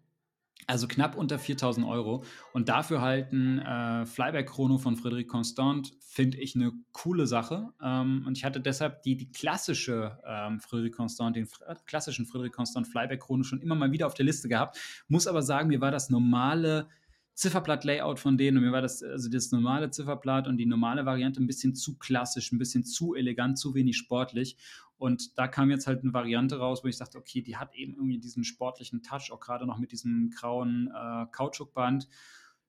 Also 0.66 0.88
knapp 0.88 1.16
unter 1.16 1.38
4000 1.38 1.86
Euro. 1.86 2.24
Und 2.52 2.68
dafür 2.68 3.02
halt 3.02 3.32
ein 3.32 3.58
äh, 3.58 4.06
Flyback-Chrono 4.06 4.78
von 4.78 4.96
Frédéric 4.96 5.26
Constant 5.26 5.92
finde 6.00 6.38
ich 6.38 6.54
eine 6.54 6.72
coole 6.92 7.26
Sache. 7.26 7.68
Ähm, 7.82 8.24
und 8.26 8.38
ich 8.38 8.44
hatte 8.44 8.60
deshalb 8.60 9.02
die, 9.02 9.16
die 9.16 9.30
klassische 9.30 10.18
ähm, 10.26 10.60
Frédéric 10.60 10.92
Constant, 10.92 11.36
den 11.36 11.48
klassischen 11.86 12.24
Frédéric 12.24 12.52
Constant 12.52 12.88
Flyback-Chrono 12.88 13.42
schon 13.42 13.60
immer 13.60 13.74
mal 13.74 13.92
wieder 13.92 14.06
auf 14.06 14.14
der 14.14 14.24
Liste 14.24 14.48
gehabt. 14.48 14.78
Muss 15.08 15.26
aber 15.26 15.42
sagen, 15.42 15.68
mir 15.68 15.80
war 15.80 15.90
das 15.90 16.08
normale 16.08 16.88
Zifferblatt-Layout 17.34 18.20
von 18.20 18.38
denen 18.38 18.58
und 18.58 18.64
mir 18.64 18.72
war 18.72 18.82
das, 18.82 19.02
also 19.02 19.28
das 19.28 19.50
normale 19.50 19.90
Zifferblatt 19.90 20.46
und 20.46 20.56
die 20.56 20.66
normale 20.66 21.04
Variante 21.04 21.42
ein 21.42 21.46
bisschen 21.46 21.74
zu 21.74 21.98
klassisch, 21.98 22.52
ein 22.52 22.58
bisschen 22.58 22.84
zu 22.84 23.14
elegant, 23.14 23.58
zu 23.58 23.74
wenig 23.74 23.96
sportlich. 23.96 24.56
Und 24.96 25.36
da 25.36 25.48
kam 25.48 25.70
jetzt 25.70 25.86
halt 25.86 26.02
eine 26.02 26.14
Variante 26.14 26.58
raus, 26.58 26.84
wo 26.84 26.88
ich 26.88 26.96
dachte, 26.96 27.18
okay, 27.18 27.42
die 27.42 27.56
hat 27.56 27.74
eben 27.74 27.94
irgendwie 27.94 28.18
diesen 28.18 28.44
sportlichen 28.44 29.02
Touch, 29.02 29.32
auch 29.32 29.40
gerade 29.40 29.66
noch 29.66 29.78
mit 29.78 29.90
diesem 29.90 30.30
grauen 30.30 30.92
äh, 30.94 31.26
Kautschukband. 31.32 32.08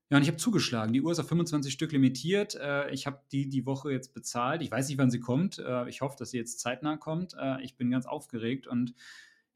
Ja, 0.09 0.17
und 0.17 0.23
ich 0.23 0.29
habe 0.29 0.37
zugeschlagen. 0.37 0.93
Die 0.93 1.01
Uhr 1.01 1.11
ist 1.11 1.19
auf 1.19 1.27
25 1.27 1.71
Stück 1.71 1.91
limitiert. 1.91 2.55
Äh, 2.55 2.91
ich 2.91 3.07
habe 3.07 3.21
die 3.31 3.49
die 3.49 3.65
Woche 3.65 3.91
jetzt 3.91 4.13
bezahlt. 4.13 4.61
Ich 4.61 4.71
weiß 4.71 4.87
nicht, 4.89 4.97
wann 4.97 5.11
sie 5.11 5.19
kommt. 5.19 5.59
Äh, 5.59 5.87
ich 5.89 6.01
hoffe, 6.01 6.15
dass 6.17 6.31
sie 6.31 6.37
jetzt 6.37 6.59
zeitnah 6.59 6.97
kommt. 6.97 7.35
Äh, 7.39 7.63
ich 7.63 7.77
bin 7.77 7.91
ganz 7.91 8.05
aufgeregt 8.05 8.67
und 8.67 8.95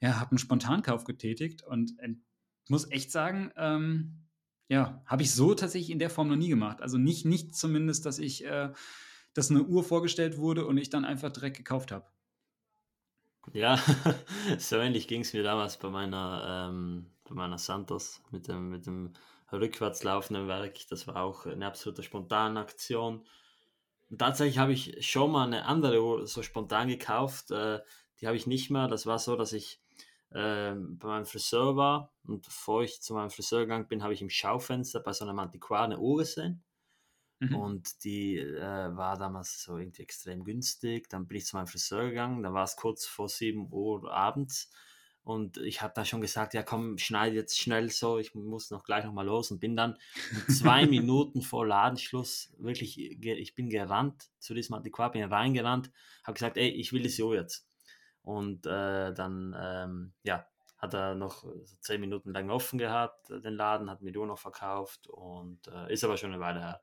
ja, 0.01 0.19
habe 0.19 0.31
einen 0.31 0.37
Spontankauf 0.39 1.03
getätigt 1.03 1.63
und 1.63 1.97
äh, 1.99 2.15
muss 2.67 2.89
echt 2.91 3.11
sagen, 3.11 3.51
ähm, 3.57 4.28
ja, 4.69 5.01
habe 5.07 5.23
ich 5.23 5.33
so 5.33 5.55
tatsächlich 5.55 5.89
in 5.89 5.99
der 5.99 6.11
Form 6.11 6.27
noch 6.29 6.35
nie 6.35 6.47
gemacht. 6.47 6.81
Also 6.81 6.97
nicht, 6.97 7.25
nicht 7.25 7.55
zumindest, 7.55 8.05
dass 8.05 8.19
ich, 8.19 8.45
äh, 8.45 8.71
dass 9.33 9.49
eine 9.49 9.63
Uhr 9.63 9.83
vorgestellt 9.83 10.37
wurde 10.37 10.65
und 10.65 10.77
ich 10.77 10.91
dann 10.91 11.05
einfach 11.05 11.31
direkt 11.31 11.57
gekauft 11.57 11.91
habe. 11.91 12.05
Ja, 13.51 13.77
so 14.59 14.77
ähnlich 14.77 15.07
ging 15.07 15.21
es 15.21 15.33
mir 15.33 15.41
damals 15.41 15.77
bei 15.77 15.89
meiner, 15.89 16.69
ähm, 16.69 17.11
bei 17.27 17.33
meiner 17.33 17.57
Santos 17.57 18.21
mit 18.29 18.47
dem, 18.47 18.69
mit 18.69 18.85
dem 18.85 19.13
rückwärts 19.51 20.03
laufenden 20.03 20.47
Werk. 20.47 20.87
Das 20.89 21.07
war 21.07 21.15
auch 21.15 21.47
eine 21.47 21.65
absolute 21.65 22.03
spontane 22.03 22.59
Aktion. 22.59 23.25
Und 24.11 24.19
tatsächlich 24.19 24.59
habe 24.59 24.73
ich 24.73 25.09
schon 25.09 25.31
mal 25.31 25.47
eine 25.47 25.65
andere 25.65 26.03
Uhr 26.03 26.27
so 26.27 26.43
spontan 26.43 26.89
gekauft. 26.89 27.49
Äh, 27.49 27.79
die 28.21 28.27
habe 28.27 28.37
ich 28.37 28.45
nicht 28.45 28.69
mehr. 28.69 28.87
Das 28.87 29.07
war 29.07 29.17
so, 29.17 29.35
dass 29.35 29.51
ich 29.51 29.81
bei 30.31 31.07
meinem 31.07 31.25
Friseur 31.25 31.75
war 31.75 32.13
und 32.27 32.43
bevor 32.43 32.83
ich 32.83 33.01
zu 33.01 33.13
meinem 33.13 33.31
Friseur 33.31 33.61
gegangen 33.61 33.87
bin, 33.87 34.03
habe 34.03 34.13
ich 34.13 34.21
im 34.21 34.29
Schaufenster 34.29 34.99
bei 34.99 35.11
so 35.11 35.25
einem 35.25 35.39
Antiquar 35.39 35.85
eine 35.85 35.99
Uhr 35.99 36.19
gesehen. 36.19 36.63
Mhm. 37.39 37.55
Und 37.55 38.03
die 38.03 38.37
äh, 38.37 38.95
war 38.95 39.17
damals 39.17 39.63
so 39.63 39.77
irgendwie 39.77 40.03
extrem 40.03 40.43
günstig. 40.43 41.09
Dann 41.09 41.27
bin 41.27 41.37
ich 41.37 41.45
zu 41.45 41.55
meinem 41.55 41.67
Friseur 41.67 42.09
gegangen, 42.09 42.43
da 42.43 42.53
war 42.53 42.65
es 42.65 42.75
kurz 42.75 43.05
vor 43.05 43.29
7 43.29 43.71
Uhr 43.71 44.11
abends. 44.11 44.69
Und 45.23 45.57
ich 45.57 45.81
habe 45.81 45.93
da 45.95 46.05
schon 46.05 46.21
gesagt, 46.21 46.53
ja 46.53 46.63
komm, 46.63 46.97
schneide 46.97 47.35
jetzt 47.35 47.59
schnell 47.59 47.89
so, 47.91 48.17
ich 48.17 48.33
muss 48.33 48.71
noch 48.71 48.83
gleich 48.83 49.05
nochmal 49.05 49.25
los 49.25 49.51
und 49.51 49.59
bin 49.59 49.75
dann 49.75 49.97
zwei 50.47 50.85
Minuten 50.87 51.41
vor 51.41 51.67
Ladenschluss 51.67 52.51
wirklich, 52.57 52.99
ich 52.99 53.55
bin 53.55 53.69
gerannt 53.69 54.29
zu 54.39 54.53
diesem 54.53 54.75
Antiquar, 54.75 55.11
bin 55.11 55.23
reingerannt, 55.23 55.91
habe 56.23 56.33
gesagt, 56.33 56.57
ey, 56.57 56.69
ich 56.69 56.93
will 56.93 57.03
das 57.03 57.15
so 57.15 57.33
jetzt. 57.33 57.68
Und 58.21 58.65
äh, 58.65 59.13
dann, 59.13 59.55
ähm, 59.59 60.13
ja, 60.23 60.45
hat 60.77 60.93
er 60.93 61.15
noch 61.15 61.45
zehn 61.81 61.99
Minuten 62.01 62.31
lang 62.31 62.49
offen 62.49 62.79
gehabt, 62.79 63.29
den 63.29 63.55
Laden, 63.55 63.89
hat 63.89 64.01
mir 64.01 64.11
nur 64.11 64.27
noch 64.27 64.39
verkauft 64.39 65.07
und 65.07 65.67
äh, 65.67 65.91
ist 65.91 66.03
aber 66.03 66.17
schon 66.17 66.31
eine 66.31 66.41
Weile 66.41 66.61
her. 66.61 66.81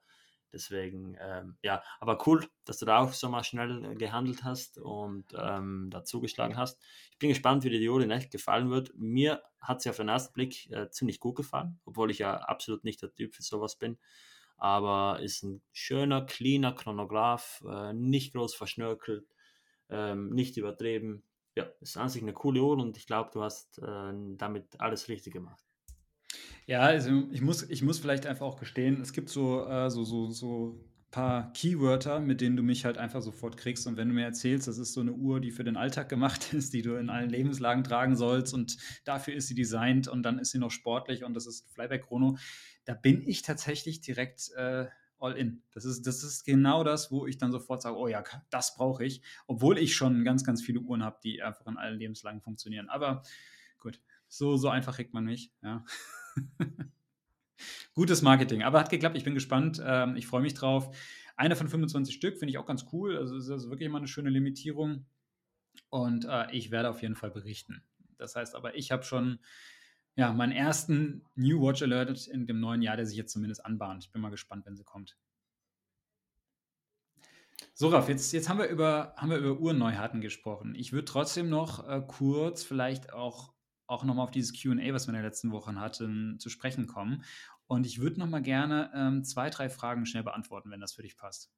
Deswegen, 0.53 1.17
ähm, 1.21 1.57
ja, 1.63 1.83
aber 2.01 2.27
cool, 2.27 2.47
dass 2.65 2.79
du 2.79 2.87
da 2.87 2.99
auch 3.01 3.13
so 3.13 3.29
mal 3.29 3.45
schnell 3.45 3.95
gehandelt 3.97 4.45
hast 4.45 4.79
und 4.79 5.27
ähm, 5.37 5.89
da 5.91 6.05
zugeschlagen 6.05 6.57
hast. 6.57 6.81
Ich 7.11 7.19
bin 7.19 7.29
gespannt, 7.29 7.65
wie 7.65 7.71
dir 7.71 7.81
die 7.81 8.05
in 8.05 8.11
echt 8.11 8.31
gefallen 8.31 8.71
wird. 8.71 8.93
Mir 8.95 9.43
hat 9.61 9.83
sie 9.83 9.91
auf 9.91 9.97
den 9.97 10.09
ersten 10.09 10.33
Blick 10.33 10.71
äh, 10.71 10.89
ziemlich 10.91 11.21
gut 11.21 11.37
gefallen, 11.37 11.81
obwohl 11.85 12.11
ich 12.11 12.19
ja 12.19 12.37
absolut 12.37 12.85
nicht 12.85 13.03
der 13.03 13.13
Typ 13.13 13.35
für 13.35 13.43
sowas 13.43 13.77
bin. 13.77 13.99
Aber 14.57 15.21
ist 15.21 15.43
ein 15.43 15.63
schöner, 15.73 16.25
cleaner 16.25 16.73
Chronograph, 16.73 17.63
äh, 17.69 17.93
nicht 17.93 18.33
groß 18.33 18.55
verschnörkelt, 18.55 19.27
ähm, 19.91 20.31
nicht 20.31 20.57
übertrieben. 20.57 21.23
Ja, 21.57 21.67
ist 21.81 21.97
an 21.97 22.09
sich 22.09 22.23
eine 22.23 22.33
coole 22.33 22.63
Uhr 22.63 22.77
und 22.77 22.97
ich 22.97 23.07
glaube, 23.07 23.31
du 23.33 23.43
hast 23.43 23.79
äh, 23.79 24.13
damit 24.37 24.79
alles 24.81 25.09
richtig 25.09 25.33
gemacht. 25.33 25.65
Ja, 26.67 26.81
also 26.81 27.25
ich 27.31 27.41
muss, 27.41 27.63
ich 27.71 27.83
muss 27.83 27.99
vielleicht 27.99 28.27
einfach 28.27 28.45
auch 28.45 28.59
gestehen, 28.59 29.01
es 29.01 29.13
gibt 29.13 29.29
so, 29.29 29.65
äh, 29.67 29.89
so, 29.89 30.05
so, 30.05 30.31
so 30.31 30.85
paar 31.17 31.53
Keywörter, 31.53 32.21
mit 32.21 32.43
denen 32.43 32.57
du 32.57 32.63
mich 32.63 32.85
halt 32.85 32.99
einfach 32.99 33.23
sofort 33.23 33.57
kriegst. 33.57 33.87
Und 33.87 33.97
wenn 33.97 34.09
du 34.09 34.15
mir 34.15 34.25
erzählst, 34.25 34.69
das 34.69 34.77
ist 34.77 34.93
so 34.93 35.01
eine 35.01 35.13
Uhr, 35.13 35.41
die 35.41 35.51
für 35.51 35.65
den 35.65 35.79
Alltag 35.79 36.11
gemacht 36.11 36.53
ist, 36.53 36.75
die 36.75 36.83
du 36.83 36.97
in 36.97 37.09
allen 37.09 37.31
Lebenslagen 37.31 37.85
tragen 37.85 38.17
sollst 38.17 38.53
und 38.53 38.77
dafür 39.05 39.35
ist 39.35 39.49
sie 39.49 39.55
designt 39.55 40.09
und 40.09 40.25
dann 40.25 40.39
ist 40.39 40.51
sie 40.51 40.59
noch 40.59 40.71
sportlich 40.71 41.25
und 41.25 41.35
das 41.35 41.47
ist 41.47 41.73
Flyback 41.73 42.07
Chrono, 42.07 42.37
da 42.85 42.93
bin 42.93 43.23
ich 43.27 43.43
tatsächlich 43.43 44.03
direkt 44.03 44.51
äh, 44.57 44.87
all 45.19 45.37
in. 45.37 45.63
Das 45.73 45.85
ist, 45.85 46.07
das 46.07 46.23
ist 46.23 46.45
genau 46.45 46.85
das, 46.85 47.11
wo 47.11 47.27
ich 47.27 47.39
dann 47.39 47.53
sofort 47.53 47.83
sage, 47.83 47.97
oh 47.97 48.09
ja, 48.09 48.23
das 48.51 48.75
brauche 48.75 49.05
ich, 49.05 49.23
obwohl 49.47 49.79
ich 49.79 49.97
schon 49.97 50.25
ganz, 50.25 50.45
ganz 50.45 50.63
viele 50.63 50.81
Uhren 50.81 51.03
habe, 51.03 51.19
die 51.23 51.43
einfach 51.43 51.67
in 51.67 51.77
allen 51.77 51.99
Lebenslagen 51.99 52.41
funktionieren. 52.41 52.89
Aber 52.89 53.23
gut, 53.79 54.01
so, 54.29 54.57
so 54.57 54.69
einfach 54.69 54.95
kriegt 54.97 55.15
man 55.15 55.25
mich, 55.25 55.53
ja. 55.63 55.85
Gutes 57.95 58.21
Marketing, 58.21 58.63
aber 58.63 58.79
hat 58.81 58.91
geklappt. 58.91 59.17
Ich 59.17 59.25
bin 59.25 59.35
gespannt. 59.35 59.81
Ähm, 59.83 60.17
ich 60.17 60.27
freue 60.27 60.43
mich 60.43 60.53
drauf. 60.53 60.95
Eine 61.37 61.57
von 61.57 61.69
25 61.69 62.15
Stück 62.15 62.39
finde 62.39 62.51
ich 62.51 62.59
auch 62.59 62.67
ganz 62.67 62.87
cool. 62.93 63.17
Also 63.17 63.37
ist 63.37 63.49
also 63.49 63.71
wirklich 63.71 63.89
mal 63.89 63.99
eine 63.99 64.09
schöne 64.09 64.29
Limitierung. 64.29 65.07
Und 65.89 66.27
äh, 66.27 66.51
ich 66.53 66.71
werde 66.71 66.91
auf 66.91 67.01
jeden 67.01 67.17
Fall 67.17 67.31
berichten. 67.31 67.83
Das 68.19 68.37
heißt 68.37 68.55
aber, 68.55 68.75
ich 68.77 68.91
habe 68.91 69.03
schon 69.03 69.39
ja, 70.17 70.33
meinen 70.33 70.53
ersten 70.53 71.25
New 71.35 71.63
Watch 71.63 71.83
Alert 71.83 72.27
in 72.27 72.47
dem 72.47 72.61
neuen 72.61 72.83
Jahr, 72.83 72.97
der 72.97 73.07
sich 73.07 73.17
jetzt 73.17 73.33
zumindest 73.33 73.65
anbahnt. 73.65 74.05
Ich 74.05 74.13
bin 74.13 74.23
mal 74.23 74.31
gespannt, 74.31 74.67
wenn 74.67 74.77
sie 74.77 74.85
kommt. 74.85 75.17
So, 77.75 77.89
Raf, 77.89 78.09
jetzt, 78.09 78.33
jetzt 78.33 78.49
haben, 78.49 78.59
wir 78.59 78.69
über, 78.69 79.15
haben 79.17 79.31
wir 79.31 79.39
über 79.39 79.59
Uhrneuheiten 79.59 80.21
gesprochen. 80.21 80.75
Ich 80.75 80.93
würde 80.93 81.05
trotzdem 81.05 81.49
noch 81.49 81.87
äh, 81.87 82.03
kurz 82.07 82.63
vielleicht 82.65 83.13
auch 83.13 83.57
auch 83.87 84.05
nochmal 84.05 84.25
auf 84.25 84.31
dieses 84.31 84.53
QA, 84.53 84.93
was 84.93 85.07
wir 85.07 85.11
in 85.11 85.15
den 85.15 85.25
letzten 85.25 85.53
Wochen 85.53 85.81
hatten, 85.81 86.39
zu 86.39 86.51
sprechen 86.51 86.87
kommen. 86.87 87.25
Und 87.67 87.87
ich 87.87 88.01
würde 88.01 88.21
nochmal 88.21 88.43
gerne 88.43 88.91
ähm, 88.95 89.25
zwei, 89.25 89.51
drei 89.51 89.69
Fragen 89.69 90.07
schnell 90.07 90.23
beantworten, 90.23 90.71
wenn 90.71 90.81
das 90.81 90.93
für 90.93 91.03
dich 91.03 91.17
passt. 91.17 91.51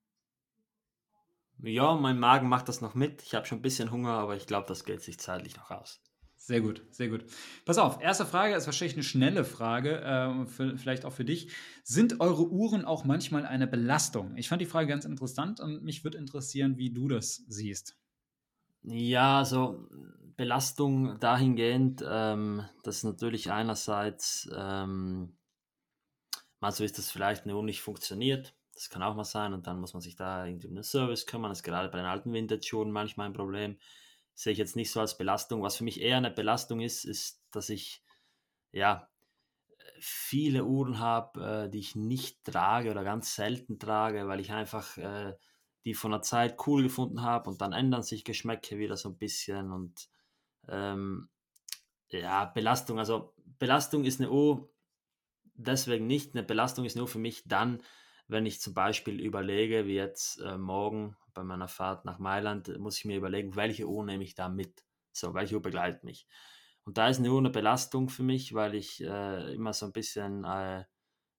Ja, 1.61 1.95
mein 1.95 2.19
Magen 2.19 2.49
macht 2.49 2.69
das 2.69 2.81
noch 2.81 2.95
mit. 2.95 3.23
Ich 3.23 3.35
habe 3.35 3.47
schon 3.47 3.59
ein 3.59 3.63
bisschen 3.63 3.91
Hunger, 3.91 4.13
aber 4.13 4.37
ich 4.37 4.47
glaube, 4.47 4.69
das 4.69 4.85
geht 4.85 5.03
sich 5.03 5.19
zeitlich 5.19 5.57
noch 5.57 5.71
aus. 5.71 6.01
Sehr 6.41 6.61
gut, 6.61 6.83
sehr 6.93 7.09
gut. 7.09 7.25
Pass 7.65 7.79
auf, 7.79 8.01
erste 8.01 8.25
Frage 8.25 8.55
ist 8.55 8.67
wahrscheinlich 8.67 8.95
eine 8.95 9.03
schnelle 9.03 9.45
Frage, 9.45 10.01
äh, 10.01 10.47
für, 10.47 10.79
vielleicht 10.79 11.05
auch 11.05 11.13
für 11.13 11.25
dich. 11.25 11.53
Sind 11.83 12.21
eure 12.21 12.49
Uhren 12.49 12.85
auch 12.85 13.05
manchmal 13.05 13.45
eine 13.45 13.67
Belastung? 13.67 14.37
Ich 14.37 14.49
fand 14.49 14.63
die 14.63 14.67
Frage 14.67 14.87
ganz 14.87 15.05
interessant 15.05 15.61
und 15.61 15.83
mich 15.83 16.05
würde 16.05 16.17
interessieren, 16.17 16.79
wie 16.79 16.91
du 16.91 17.09
das 17.09 17.45
siehst. 17.49 17.97
Ja, 18.83 19.39
also 19.39 19.89
Belastung 20.37 21.19
dahingehend, 21.19 22.05
ähm, 22.09 22.65
dass 22.85 23.03
natürlich 23.03 23.51
einerseits 23.51 24.49
ähm, 24.57 25.39
Mal 26.61 26.73
so 26.73 26.83
ist 26.83 26.99
das 26.99 27.11
vielleicht 27.11 27.45
eine 27.45 27.57
Uhr 27.57 27.63
nicht 27.63 27.83
funktioniert. 27.83 28.55
Das 28.75 28.91
kann 28.91 29.03
auch 29.03 29.15
mal 29.15 29.25
sein 29.25 29.53
und 29.53 29.67
dann 29.67 29.81
muss 29.81 29.93
man 29.93 30.01
sich 30.03 30.17
da 30.17 30.45
irgendwie 30.45 30.69
um 30.69 30.75
den 30.75 30.85
Service 30.85 31.27
kümmern. 31.27 31.51
Das 31.51 31.59
ist 31.59 31.65
gerade 31.65 31.89
bei 31.89 31.99
den 31.99 32.07
alten 32.07 32.33
Vintage-Schuhen 32.33 32.91
manchmal 32.91 33.27
ein 33.27 33.33
Problem. 33.33 33.79
Sehe 34.39 34.53
ich 34.53 34.59
jetzt 34.59 34.77
nicht 34.77 34.93
so 34.93 35.01
als 35.01 35.19
Belastung. 35.19 35.63
Was 35.63 35.77
für 35.77 35.85
mich 35.85 36.01
eher 36.01 36.17
eine 36.17 36.31
Belastung 36.31 36.81
ist, 36.81 37.05
ist, 37.05 37.43
dass 37.51 37.71
ich 37.71 38.05
ja 38.71 39.11
viele 39.99 40.65
Uhren 40.65 41.01
habe, 41.01 41.65
äh, 41.65 41.69
die 41.69 41.81
ich 41.81 41.97
nicht 41.97 42.45
trage 42.45 42.93
oder 42.93 43.03
ganz 43.03 43.35
selten 43.35 43.81
trage, 43.81 44.29
weil 44.29 44.39
ich 44.39 44.53
einfach 44.53 44.97
äh, 44.97 45.35
die 45.85 45.95
von 45.95 46.13
der 46.13 46.23
Zeit 46.23 46.57
cool 46.69 46.85
gefunden 46.85 47.23
habe 47.23 47.51
und 47.51 47.61
dann 47.61 47.73
ändern 47.73 48.05
sich 48.05 48.23
Geschmäcke 48.23 48.79
wieder 48.79 48.97
so 48.97 49.09
ein 49.09 49.19
bisschen 49.19 49.73
und 49.73 50.09
ähm, 50.69 51.29
ja, 52.11 52.45
Belastung, 52.45 53.01
also 53.01 53.35
Belastung 53.59 54.05
ist 54.05 54.21
eine 54.21 54.31
Uhr 54.31 54.71
deswegen 55.55 56.07
nicht, 56.07 56.37
eine 56.37 56.45
Belastung 56.45 56.85
ist 56.85 56.97
nur 56.97 57.09
für 57.09 57.19
mich 57.19 57.43
dann, 57.49 57.83
wenn 58.29 58.47
ich 58.47 58.61
zum 58.61 58.75
Beispiel 58.75 59.21
überlege, 59.21 59.87
wie 59.87 59.95
jetzt 59.95 60.41
äh, 60.41 60.57
morgen 60.57 61.17
bei 61.35 61.43
meiner 61.43 61.69
Fahrt 61.69 62.05
nach 62.05 62.19
Mailand, 62.19 62.79
muss 62.79 62.99
ich 62.99 63.05
mir 63.05 63.17
überlegen, 63.17 63.57
welche 63.57 63.89
Uhr 63.89 64.05
nehme 64.05 64.25
ich 64.25 64.35
da 64.35 64.49
mit, 64.49 64.85
so, 65.13 65.35
welche 65.35 65.57
Uhr 65.57 65.63
begleitet 65.63 66.05
mich. 66.05 66.27
Und 66.85 66.99
da 66.99 67.09
ist 67.09 67.19
eine 67.19 67.31
Uhr 67.33 67.39
eine 67.39 67.51
Belastung 67.51 68.09
für 68.09 68.23
mich, 68.23 68.55
weil 68.55 68.75
ich 68.75 69.03
äh, 69.03 69.55
immer 69.55 69.73
so 69.73 69.87
ein 69.87 69.93
bisschen 69.93 70.45
äh, 70.45 70.85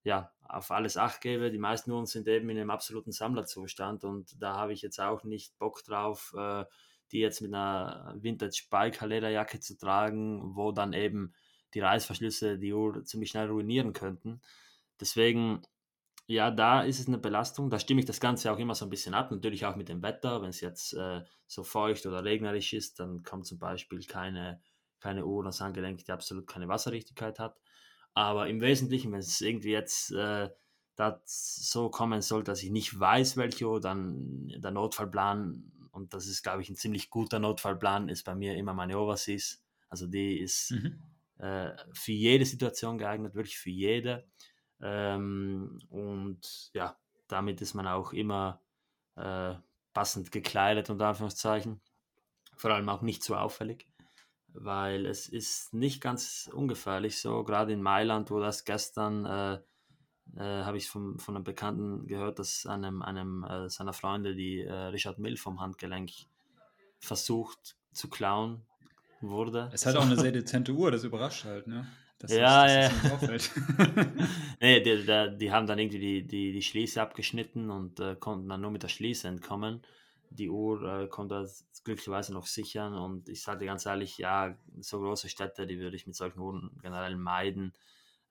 ja, 0.04 0.32
auf 0.48 0.72
alles 0.72 0.98
Acht 0.98 1.22
gebe. 1.22 1.52
Die 1.52 1.58
meisten 1.58 1.92
Uhren 1.92 2.06
sind 2.06 2.28
eben 2.28 2.50
in 2.50 2.58
einem 2.58 2.70
absoluten 2.70 3.12
Sammlerzustand 3.12 4.04
und 4.04 4.42
da 4.42 4.56
habe 4.56 4.74
ich 4.74 4.82
jetzt 4.82 5.00
auch 5.00 5.24
nicht 5.24 5.58
Bock 5.58 5.84
drauf, 5.84 6.34
äh, 6.38 6.66
die 7.12 7.20
jetzt 7.20 7.42
mit 7.42 7.54
einer 7.54 8.16
Vintage 8.18 8.66
Biker 8.70 9.08
Lederjacke 9.08 9.60
zu 9.60 9.78
tragen, 9.78 10.56
wo 10.56 10.72
dann 10.72 10.94
eben 10.94 11.34
die 11.74 11.80
Reißverschlüsse 11.82 12.58
die 12.58 12.74
Uhr 12.74 13.04
ziemlich 13.06 13.32
schnell 13.32 13.50
ruinieren 13.50 13.94
könnten. 13.94 14.42
Deswegen, 15.00 15.62
ja, 16.30 16.52
da 16.52 16.84
ist 16.84 17.00
es 17.00 17.08
eine 17.08 17.18
Belastung. 17.18 17.72
Da 17.72 17.80
stimme 17.80 18.02
ich 18.02 18.06
das 18.06 18.20
Ganze 18.20 18.52
auch 18.52 18.60
immer 18.60 18.76
so 18.76 18.86
ein 18.86 18.92
bisschen 18.92 19.16
ab. 19.16 19.32
Natürlich 19.32 19.66
auch 19.66 19.76
mit 19.76 19.90
dem 19.90 20.04
Wetter. 20.04 20.44
Wenn 20.44 20.52
es 20.52 20.62
jetzt 20.62 20.94
äh, 20.94 21.24
so 21.48 21.64
feucht 21.64 22.06
oder 22.06 22.24
regnerisch 22.24 22.74
ist, 22.74 23.00
dann 23.00 23.24
kommt 23.24 23.48
zum 23.48 23.58
Beispiel 23.58 24.04
keine, 24.04 24.62
keine 25.00 25.26
Uhr 25.26 25.42
ans 25.42 25.60
Handgelenk, 25.60 26.06
die 26.06 26.12
absolut 26.12 26.46
keine 26.46 26.68
Wasserrichtigkeit 26.68 27.40
hat. 27.40 27.60
Aber 28.14 28.48
im 28.48 28.62
Wesentlichen, 28.62 29.12
wenn 29.12 29.22
es 29.22 29.42
irgendwie 29.42 29.72
jetzt 29.72 30.12
äh, 30.12 30.50
so 31.26 31.90
kommen 31.90 32.22
soll, 32.22 32.44
dass 32.44 32.62
ich 32.62 32.70
nicht 32.70 33.00
weiß, 33.00 33.36
welche 33.36 33.68
Uhr, 33.68 33.82
dann 33.82 34.50
der 34.56 34.70
Notfallplan, 34.70 35.64
und 35.92 36.14
das 36.14 36.28
ist, 36.28 36.44
glaube 36.44 36.62
ich, 36.62 36.70
ein 36.70 36.76
ziemlich 36.76 37.10
guter 37.10 37.40
Notfallplan, 37.40 38.08
ist 38.08 38.24
bei 38.24 38.36
mir 38.36 38.56
immer 38.56 38.76
meine 38.76 39.00
Overseas. 39.00 39.64
Also 39.90 40.06
die 40.06 40.38
ist 40.38 40.70
mhm. 40.70 41.02
äh, 41.40 41.72
für 41.92 42.12
jede 42.12 42.46
Situation 42.46 43.00
geeignet, 43.00 43.34
wirklich 43.34 43.58
für 43.58 43.72
jede. 43.72 44.28
Ähm, 44.82 45.80
und 45.90 46.72
ja, 46.74 46.98
damit 47.28 47.62
ist 47.62 47.74
man 47.74 47.88
auch 47.88 48.14
immer 48.14 48.62
äh, 49.16 49.56
passend 49.94 50.32
gekleidet, 50.32 50.90
unter 50.90 51.08
Anführungszeichen. 51.08 51.82
Vor 52.56 52.72
allem 52.72 52.90
auch 52.90 53.02
nicht 53.02 53.24
zu 53.24 53.36
auffällig 53.36 53.90
weil 54.54 55.06
es 55.06 55.28
ist 55.28 55.74
nicht 55.74 56.02
ganz 56.02 56.50
ungefährlich 56.54 57.20
so, 57.20 57.44
gerade 57.44 57.74
in 57.74 57.82
Mailand, 57.82 58.32
wo 58.32 58.40
das 58.40 58.66
gestern, 58.66 59.26
äh, 59.26 59.54
äh, 60.36 60.64
habe 60.64 60.78
ich 60.78 60.90
von, 60.90 61.20
von 61.20 61.36
einem 61.36 61.44
Bekannten 61.44 62.08
gehört, 62.08 62.40
dass 62.40 62.66
einem, 62.66 63.02
einem 63.02 63.44
äh, 63.44 63.70
seiner 63.70 63.94
Freunde 63.94 64.36
die 64.36 64.62
äh, 64.62 64.74
Richard 64.74 65.20
Mill 65.20 65.38
vom 65.38 65.60
Handgelenk 65.60 66.12
versucht 67.00 67.78
zu 67.92 68.10
klauen 68.10 68.66
wurde. 69.22 69.70
Es 69.74 69.86
hat 69.86 69.96
auch 69.96 70.06
eine 70.06 70.18
sehr 70.18 70.32
dezente 70.32 70.72
Uhr, 70.72 70.92
das 70.92 71.04
überrascht 71.04 71.46
halt, 71.46 71.68
ne? 71.68 71.88
Das 72.20 72.34
ja, 72.34 72.66
ist, 72.66 72.92
ja. 73.04 73.30
nee, 74.60 74.82
die, 74.82 75.06
die, 75.06 75.38
die, 75.38 75.52
haben 75.52 75.68
dann 75.68 75.80
irgendwie 75.80 76.00
die, 76.00 76.28
die, 76.28 76.52
die 76.52 76.62
Schließe 76.62 77.02
abgeschnitten 77.02 77.72
und 77.72 78.00
äh, 78.00 78.16
konnten 78.16 78.50
dann 78.50 78.62
nur 78.62 78.72
mit 78.72 78.84
der 78.84 78.90
Schließe 78.90 79.28
entkommen 79.28 79.82
die 80.30 80.50
Uhr 80.50 80.84
äh, 80.84 81.08
konnte 81.08 81.36
das 81.36 81.66
glücklicherweise 81.84 82.34
noch 82.34 82.46
sichern 82.46 82.94
und 82.94 83.30
ich 83.30 83.42
sage 83.42 83.66
ganz 83.66 83.86
ehrlich, 83.86 84.18
ja, 84.18 84.56
so 84.80 85.00
große 85.00 85.30
Städte, 85.30 85.66
die 85.66 85.80
würde 85.80 85.96
ich 85.96 86.08
mit 86.08 86.16
solchen 86.16 86.40
Uhren 86.40 86.72
generell 86.82 87.16
meiden. 87.16 87.74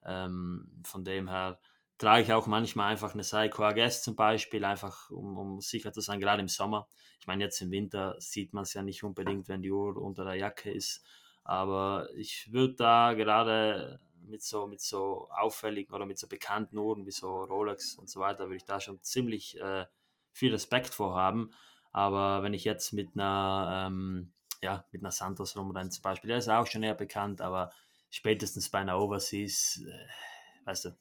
Ähm, 0.05 0.81
von 0.83 1.03
dem 1.03 1.27
her 1.27 1.59
trage 1.97 2.23
ich 2.23 2.33
auch 2.33 2.47
manchmal 2.47 2.91
einfach 2.91 3.13
eine 3.13 3.23
Seiko 3.23 3.63
AGS 3.63 4.03
zum 4.03 4.15
Beispiel, 4.15 4.63
einfach 4.63 5.09
um, 5.09 5.37
um 5.37 5.61
sicher 5.61 5.91
zu 5.91 6.01
sein, 6.01 6.19
gerade 6.19 6.41
im 6.41 6.47
Sommer. 6.47 6.87
Ich 7.19 7.27
meine, 7.27 7.43
jetzt 7.43 7.59
im 7.61 7.71
Winter 7.71 8.15
sieht 8.19 8.53
man 8.53 8.63
es 8.63 8.73
ja 8.73 8.81
nicht 8.81 9.03
unbedingt, 9.03 9.49
wenn 9.49 9.61
die 9.61 9.71
Uhr 9.71 9.97
unter 9.97 10.23
der 10.23 10.35
Jacke 10.35 10.71
ist, 10.71 11.03
aber 11.49 12.09
ich 12.13 12.53
würde 12.53 12.75
da 12.75 13.13
gerade 13.13 13.99
mit 14.21 14.43
so, 14.43 14.67
mit 14.67 14.81
so 14.81 15.27
auffälligen 15.31 15.95
oder 15.95 16.05
mit 16.05 16.19
so 16.19 16.27
bekannten 16.27 16.77
Uhren 16.77 17.07
wie 17.07 17.11
so 17.11 17.43
Rolex 17.43 17.95
und 17.95 18.07
so 18.07 18.19
weiter, 18.19 18.43
würde 18.45 18.57
ich 18.57 18.65
da 18.65 18.79
schon 18.79 19.01
ziemlich 19.01 19.59
äh, 19.59 19.87
viel 20.31 20.51
Respekt 20.51 20.93
vorhaben. 20.93 21.51
Aber 21.91 22.43
wenn 22.43 22.53
ich 22.53 22.65
jetzt 22.65 22.93
mit 22.93 23.15
einer, 23.15 23.87
ähm, 23.87 24.31
ja, 24.61 24.85
mit 24.91 25.01
einer 25.01 25.09
Santos 25.09 25.57
rumrenne 25.57 25.89
zum 25.89 26.03
Beispiel, 26.03 26.27
der 26.27 26.37
ist 26.37 26.49
auch 26.49 26.67
schon 26.67 26.83
eher 26.83 26.93
bekannt, 26.93 27.41
aber 27.41 27.71
spätestens 28.11 28.69
bei 28.69 28.77
einer 28.77 28.99
Overseas, 28.99 29.81
äh, 29.87 30.67
weißt 30.67 30.85
du, 30.85 30.97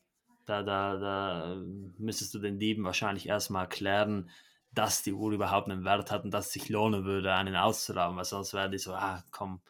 da, 0.47 0.63
da, 0.63 0.97
da 0.97 1.57
müsstest 1.99 2.33
du 2.33 2.39
den 2.39 2.59
Dieben 2.59 2.85
wahrscheinlich 2.85 3.29
erstmal 3.29 3.65
erklären, 3.65 4.31
dass 4.73 5.03
die 5.03 5.13
Uhr 5.13 5.31
überhaupt 5.33 5.69
einen 5.69 5.85
Wert 5.85 6.11
hat 6.11 6.25
und 6.25 6.31
dass 6.31 6.47
es 6.47 6.53
sich 6.55 6.71
lohnen 6.71 7.05
würde, 7.05 7.35
einen 7.35 7.55
auszurauben, 7.55 8.17
weil 8.17 8.25
sonst 8.25 8.55
wären 8.55 8.73
die 8.73 8.79
so, 8.79 8.95
ah, 8.95 9.23
komm, 9.31 9.61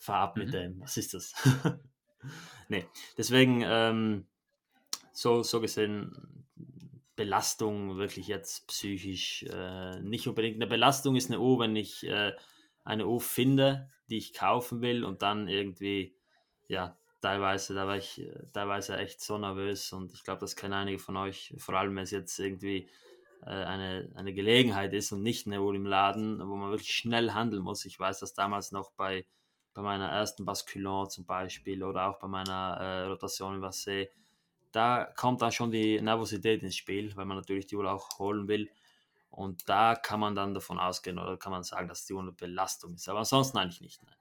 fahr 0.00 0.20
ab 0.20 0.36
mit 0.36 0.48
mhm. 0.48 0.52
dem, 0.52 0.80
was 0.80 0.96
ist 0.96 1.14
das? 1.14 1.34
nee, 2.68 2.84
deswegen, 3.16 3.62
ähm, 3.64 4.26
so, 5.12 5.42
so 5.42 5.60
gesehen, 5.60 6.46
Belastung 7.14 7.98
wirklich 7.98 8.28
jetzt 8.28 8.66
psychisch 8.68 9.42
äh, 9.42 10.00
nicht 10.00 10.26
unbedingt. 10.26 10.56
Eine 10.56 10.66
Belastung 10.66 11.16
ist 11.16 11.30
eine 11.30 11.38
Uhr, 11.38 11.58
wenn 11.58 11.76
ich 11.76 12.06
äh, 12.06 12.32
eine 12.82 13.06
Uhr 13.06 13.20
finde, 13.20 13.90
die 14.08 14.16
ich 14.16 14.32
kaufen 14.32 14.80
will 14.80 15.04
und 15.04 15.20
dann 15.20 15.46
irgendwie, 15.46 16.16
ja, 16.66 16.96
teilweise, 17.20 17.74
da 17.74 17.86
war 17.86 17.98
ich 17.98 18.22
äh, 18.22 18.46
teilweise 18.54 18.96
echt 18.96 19.20
so 19.20 19.36
nervös 19.36 19.92
und 19.92 20.14
ich 20.14 20.24
glaube, 20.24 20.40
das 20.40 20.56
kennen 20.56 20.72
einige 20.72 20.98
von 20.98 21.18
euch, 21.18 21.54
vor 21.58 21.74
allem 21.74 21.94
wenn 21.94 22.04
es 22.04 22.10
jetzt 22.10 22.38
irgendwie 22.38 22.88
äh, 23.42 23.50
eine, 23.50 24.10
eine 24.14 24.32
Gelegenheit 24.32 24.94
ist 24.94 25.12
und 25.12 25.22
nicht 25.22 25.46
eine 25.46 25.60
Uhr 25.60 25.74
im 25.74 25.84
Laden, 25.84 26.38
wo 26.40 26.56
man 26.56 26.70
wirklich 26.70 26.94
schnell 26.94 27.32
handeln 27.32 27.62
muss. 27.62 27.84
Ich 27.84 28.00
weiß 28.00 28.20
das 28.20 28.32
damals 28.32 28.72
noch 28.72 28.92
bei, 28.92 29.26
bei 29.74 29.82
meiner 29.82 30.08
ersten 30.08 30.44
Basculon 30.44 31.08
zum 31.10 31.26
Beispiel 31.26 31.82
oder 31.82 32.08
auch 32.08 32.18
bei 32.18 32.28
meiner 32.28 32.76
äh, 32.80 33.02
Rotation 33.06 33.54
in 33.56 33.62
Vassé 33.62 34.08
da 34.72 35.04
kommt 35.16 35.42
dann 35.42 35.52
schon 35.52 35.70
die 35.70 36.00
Nervosität 36.00 36.62
ins 36.62 36.76
Spiel, 36.76 37.14
weil 37.16 37.24
man 37.24 37.36
natürlich 37.36 37.66
die 37.66 37.76
Uhr 37.76 37.90
auch 37.90 38.18
holen 38.18 38.48
will. 38.48 38.70
Und 39.30 39.68
da 39.68 39.94
kann 39.94 40.20
man 40.20 40.34
dann 40.34 40.54
davon 40.54 40.78
ausgehen 40.78 41.18
oder 41.18 41.36
kann 41.36 41.52
man 41.52 41.62
sagen, 41.62 41.88
dass 41.88 42.04
die 42.04 42.12
Uhr 42.12 42.20
eine 42.20 42.32
Belastung 42.32 42.94
ist. 42.94 43.08
Aber 43.08 43.20
ansonsten 43.20 43.58
eigentlich 43.58 43.80
nicht. 43.80 44.02
Nein. 44.02 44.14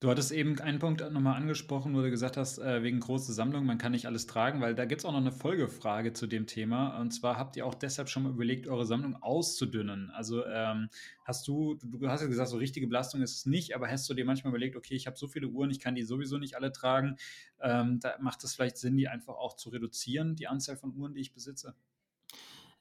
Du 0.00 0.08
hattest 0.08 0.30
eben 0.30 0.60
einen 0.60 0.78
Punkt 0.78 1.00
nochmal 1.10 1.34
angesprochen, 1.34 1.92
wo 1.92 2.02
du 2.02 2.10
gesagt 2.10 2.36
hast, 2.36 2.58
äh, 2.58 2.84
wegen 2.84 3.00
großer 3.00 3.32
Sammlung, 3.32 3.66
man 3.66 3.78
kann 3.78 3.90
nicht 3.90 4.06
alles 4.06 4.28
tragen, 4.28 4.60
weil 4.60 4.76
da 4.76 4.84
gibt 4.84 5.00
es 5.00 5.04
auch 5.04 5.10
noch 5.10 5.18
eine 5.18 5.32
Folgefrage 5.32 6.12
zu 6.12 6.28
dem 6.28 6.46
Thema. 6.46 7.00
Und 7.00 7.10
zwar 7.10 7.36
habt 7.36 7.56
ihr 7.56 7.66
auch 7.66 7.74
deshalb 7.74 8.08
schon 8.08 8.22
mal 8.22 8.30
überlegt, 8.30 8.68
eure 8.68 8.86
Sammlung 8.86 9.16
auszudünnen. 9.20 10.10
Also 10.10 10.46
ähm, 10.46 10.88
hast 11.24 11.48
du, 11.48 11.80
du 11.82 12.08
hast 12.08 12.20
ja 12.20 12.28
gesagt, 12.28 12.48
so 12.48 12.58
richtige 12.58 12.86
Belastung 12.86 13.22
ist 13.22 13.38
es 13.38 13.46
nicht, 13.46 13.74
aber 13.74 13.88
hast 13.88 14.08
du 14.08 14.14
dir 14.14 14.24
manchmal 14.24 14.52
überlegt, 14.52 14.76
okay, 14.76 14.94
ich 14.94 15.08
habe 15.08 15.16
so 15.16 15.26
viele 15.26 15.48
Uhren, 15.48 15.72
ich 15.72 15.80
kann 15.80 15.96
die 15.96 16.04
sowieso 16.04 16.38
nicht 16.38 16.54
alle 16.54 16.70
tragen. 16.70 17.16
Ähm, 17.60 17.98
da 17.98 18.14
macht 18.20 18.44
es 18.44 18.54
vielleicht 18.54 18.76
Sinn, 18.76 18.96
die 18.96 19.08
einfach 19.08 19.34
auch 19.34 19.56
zu 19.56 19.68
reduzieren, 19.68 20.36
die 20.36 20.46
Anzahl 20.46 20.76
von 20.76 20.94
Uhren, 20.94 21.14
die 21.14 21.22
ich 21.22 21.32
besitze? 21.32 21.74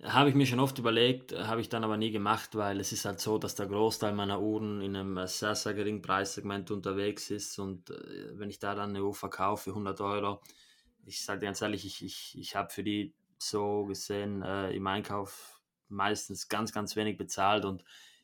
Habe 0.03 0.29
ich 0.29 0.35
mir 0.35 0.45
schon 0.45 0.59
oft 0.59 0.77
überlegt, 0.77 1.33
habe 1.33 1.59
ich 1.59 1.69
dann 1.69 1.83
aber 1.83 1.97
nie 1.97 2.11
gemacht, 2.11 2.55
weil 2.55 2.79
es 2.79 2.91
ist 2.91 3.05
halt 3.05 3.19
so, 3.19 3.39
dass 3.39 3.55
der 3.55 3.65
Großteil 3.65 4.13
meiner 4.13 4.39
Uhren 4.39 4.79
in 4.81 4.95
einem 4.95 5.25
sehr, 5.25 5.55
sehr 5.55 5.73
geringen 5.73 6.03
Preissegment 6.03 6.69
unterwegs 6.69 7.31
ist 7.31 7.57
und 7.57 7.89
äh, 7.89 8.37
wenn 8.37 8.49
ich 8.51 8.59
da 8.59 8.75
dann 8.75 8.91
eine 8.91 9.03
Uhr 9.03 9.15
verkaufe 9.15 9.65
für 9.65 9.69
100 9.71 9.99
Euro, 10.01 10.41
ich 11.05 11.23
sage 11.23 11.45
ganz 11.45 11.61
ehrlich, 11.61 11.83
ich, 11.83 12.03
ich, 12.03 12.37
ich 12.37 12.55
habe 12.55 12.69
für 12.69 12.83
die 12.83 13.15
so 13.39 13.85
gesehen 13.85 14.43
äh, 14.43 14.71
im 14.71 14.85
Einkauf 14.85 15.61
meistens 15.89 16.47
ganz, 16.47 16.73
ganz 16.73 16.95
wenig 16.95 17.17
bezahlt 17.17 17.65
und 17.65 17.83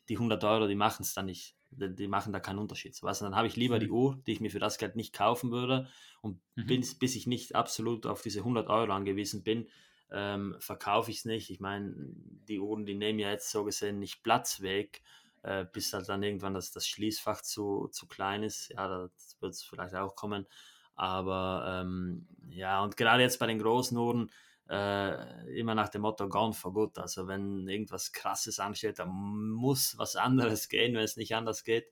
die 0.09 0.17
100 0.17 0.43
Euro, 0.43 0.67
die 0.67 0.76
machen 0.76 1.03
es 1.03 1.13
dann 1.13 1.26
nicht. 1.26 1.55
Die, 1.71 1.95
die, 1.95 2.07
machen 2.07 2.34
da 2.34 2.39
keinen 2.39 2.59
Unterschied. 2.59 2.93
So, 2.93 3.07
dann 3.07 3.36
habe 3.36 3.47
ich 3.47 3.55
lieber 3.55 3.80
die 3.80 3.88
mhm. 3.88 3.93
Uhr, 3.93 4.21
die 4.28 4.34
ich 4.34 4.41
mir 4.41 4.51
für 4.51 4.59
das 4.59 4.78
Geld 4.78 4.95
nicht 4.95 5.13
kaufen 5.13 5.51
würde 5.51 5.88
und 6.21 6.39
mhm. 6.55 6.67
bis, 6.67 6.99
bis 6.99 7.15
ich 7.15 7.26
nicht 7.26 7.55
absolut 7.55 8.05
auf 8.05 8.21
diese 8.21 8.39
100 8.39 8.69
Euro 8.69 8.91
angewiesen 8.91 9.43
bin, 9.43 9.67
ähm, 10.14 10.55
verkaufe 10.59 11.11
ich 11.11 11.18
es 11.20 11.26
nicht. 11.26 11.49
Ich 11.49 11.59
meine, 11.59 11.93
die 11.95 12.59
Uhren, 12.59 12.86
die 12.86 12.95
nehmen 12.95 13.20
ja 13.20 13.32
jetzt 13.32 13.49
so 13.49 13.64
gesehen 13.64 13.99
nicht 13.99 14.24
Platz 14.24 14.61
weg, 14.61 15.01
äh, 15.41 15.66
bis 15.66 15.91
halt 15.91 16.07
dann 16.07 16.24
irgendwann 16.24 16.53
das, 16.53 16.72
das 16.72 16.88
Schließfach 16.88 17.41
zu, 17.41 17.88
zu 17.91 18.07
klein 18.07 18.43
ist. 18.43 18.70
Ja, 18.70 18.88
das 18.88 19.38
wird 19.39 19.53
es 19.53 19.64
vielleicht 19.64 19.95
auch 19.95 20.16
kommen. 20.16 20.47
Aber 20.95 21.82
ähm, 21.82 22.28
ja, 22.49 22.84
und 22.84 22.95
gerade 22.95 23.24
jetzt 23.24 23.39
bei 23.39 23.47
den 23.47 23.59
großen 23.59 23.97
Uhren, 23.97 24.30
äh, 24.70 25.59
immer 25.59 25.76
nach 25.76 25.89
dem 25.89 26.01
Motto 26.01 26.30
Gone 26.30 26.53
for 26.53 26.74
Good. 26.74 26.99
Also 26.99 27.28
wenn 27.28 27.68
irgendwas 27.68 28.11
Krasses 28.11 28.59
ansteht, 28.59 28.99
dann 28.99 29.09
muss 29.09 29.97
was 29.97 30.16
anderes 30.16 30.70
gehen, 30.70 30.93
wenn 30.93 31.03
es 31.03 31.18
nicht 31.18 31.36
anders 31.36 31.64
geht. 31.64 31.88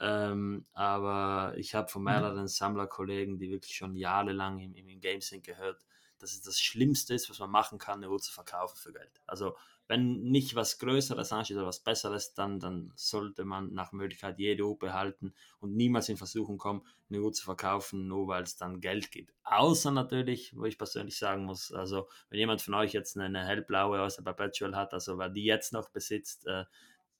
Ähm, 0.00 0.66
aber 0.72 1.54
ich 1.56 1.74
habe 1.74 1.88
von 1.88 2.02
mhm. 2.02 2.06
mehreren 2.06 2.48
Sammlerkollegen, 2.48 3.38
die 3.38 3.50
wirklich 3.50 3.76
schon 3.76 3.96
jahrelang 3.96 4.58
im, 4.58 4.74
im 4.74 5.00
Game 5.00 5.20
sind, 5.20 5.44
gehört, 5.44 5.86
dass 6.18 6.32
es 6.32 6.42
das 6.42 6.60
Schlimmste 6.60 7.14
ist, 7.14 7.28
was 7.30 7.38
man 7.38 7.50
machen 7.50 7.78
kann, 7.78 7.98
eine 7.98 8.10
Uhr 8.10 8.20
zu 8.20 8.32
verkaufen 8.32 8.76
für 8.76 8.92
Geld. 8.92 9.20
Also 9.26 9.56
wenn 9.88 10.22
nicht 10.22 10.54
was 10.54 10.78
Größeres 10.78 11.32
ansteht 11.32 11.56
oder 11.56 11.66
was 11.66 11.80
Besseres, 11.80 12.34
dann, 12.34 12.58
dann 12.58 12.92
sollte 12.96 13.44
man 13.44 13.72
nach 13.72 13.92
Möglichkeit 13.92 14.38
jede 14.38 14.64
Uhr 14.64 14.78
behalten 14.78 15.32
und 15.60 15.76
niemals 15.76 16.08
in 16.08 16.16
Versuchung 16.16 16.58
kommen, 16.58 16.82
eine 17.08 17.20
Uhr 17.20 17.32
zu 17.32 17.44
verkaufen, 17.44 18.08
nur 18.08 18.26
weil 18.26 18.42
es 18.42 18.56
dann 18.56 18.80
Geld 18.80 19.12
gibt. 19.12 19.32
Außer 19.44 19.92
natürlich, 19.92 20.56
wo 20.56 20.64
ich 20.64 20.78
persönlich 20.78 21.18
sagen 21.18 21.44
muss, 21.44 21.72
also 21.72 22.08
wenn 22.30 22.40
jemand 22.40 22.62
von 22.62 22.74
euch 22.74 22.92
jetzt 22.92 23.16
eine, 23.16 23.46
hellblaue 23.46 24.00
aus 24.00 24.16
der 24.16 24.24
Perpetual 24.24 24.74
hat, 24.74 24.92
also 24.92 25.18
wer 25.18 25.28
die 25.28 25.44
jetzt 25.44 25.72
noch 25.72 25.88
besitzt, 25.90 26.46
äh, 26.46 26.64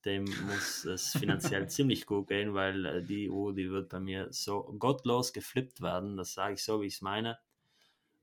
dem 0.03 0.25
muss 0.45 0.85
es 0.85 1.11
finanziell 1.17 1.69
ziemlich 1.69 2.05
gut 2.05 2.27
gehen, 2.27 2.53
weil 2.53 2.85
äh, 2.85 3.03
die 3.03 3.29
Uhr, 3.29 3.53
die 3.53 3.71
wird 3.71 3.89
bei 3.89 3.99
mir 3.99 4.27
so 4.31 4.75
gottlos 4.77 5.31
geflippt 5.31 5.81
werden, 5.81 6.17
das 6.17 6.33
sage 6.33 6.55
ich 6.55 6.63
so, 6.63 6.81
wie 6.81 6.87
ich 6.87 6.95
es 6.95 7.01
meine, 7.01 7.39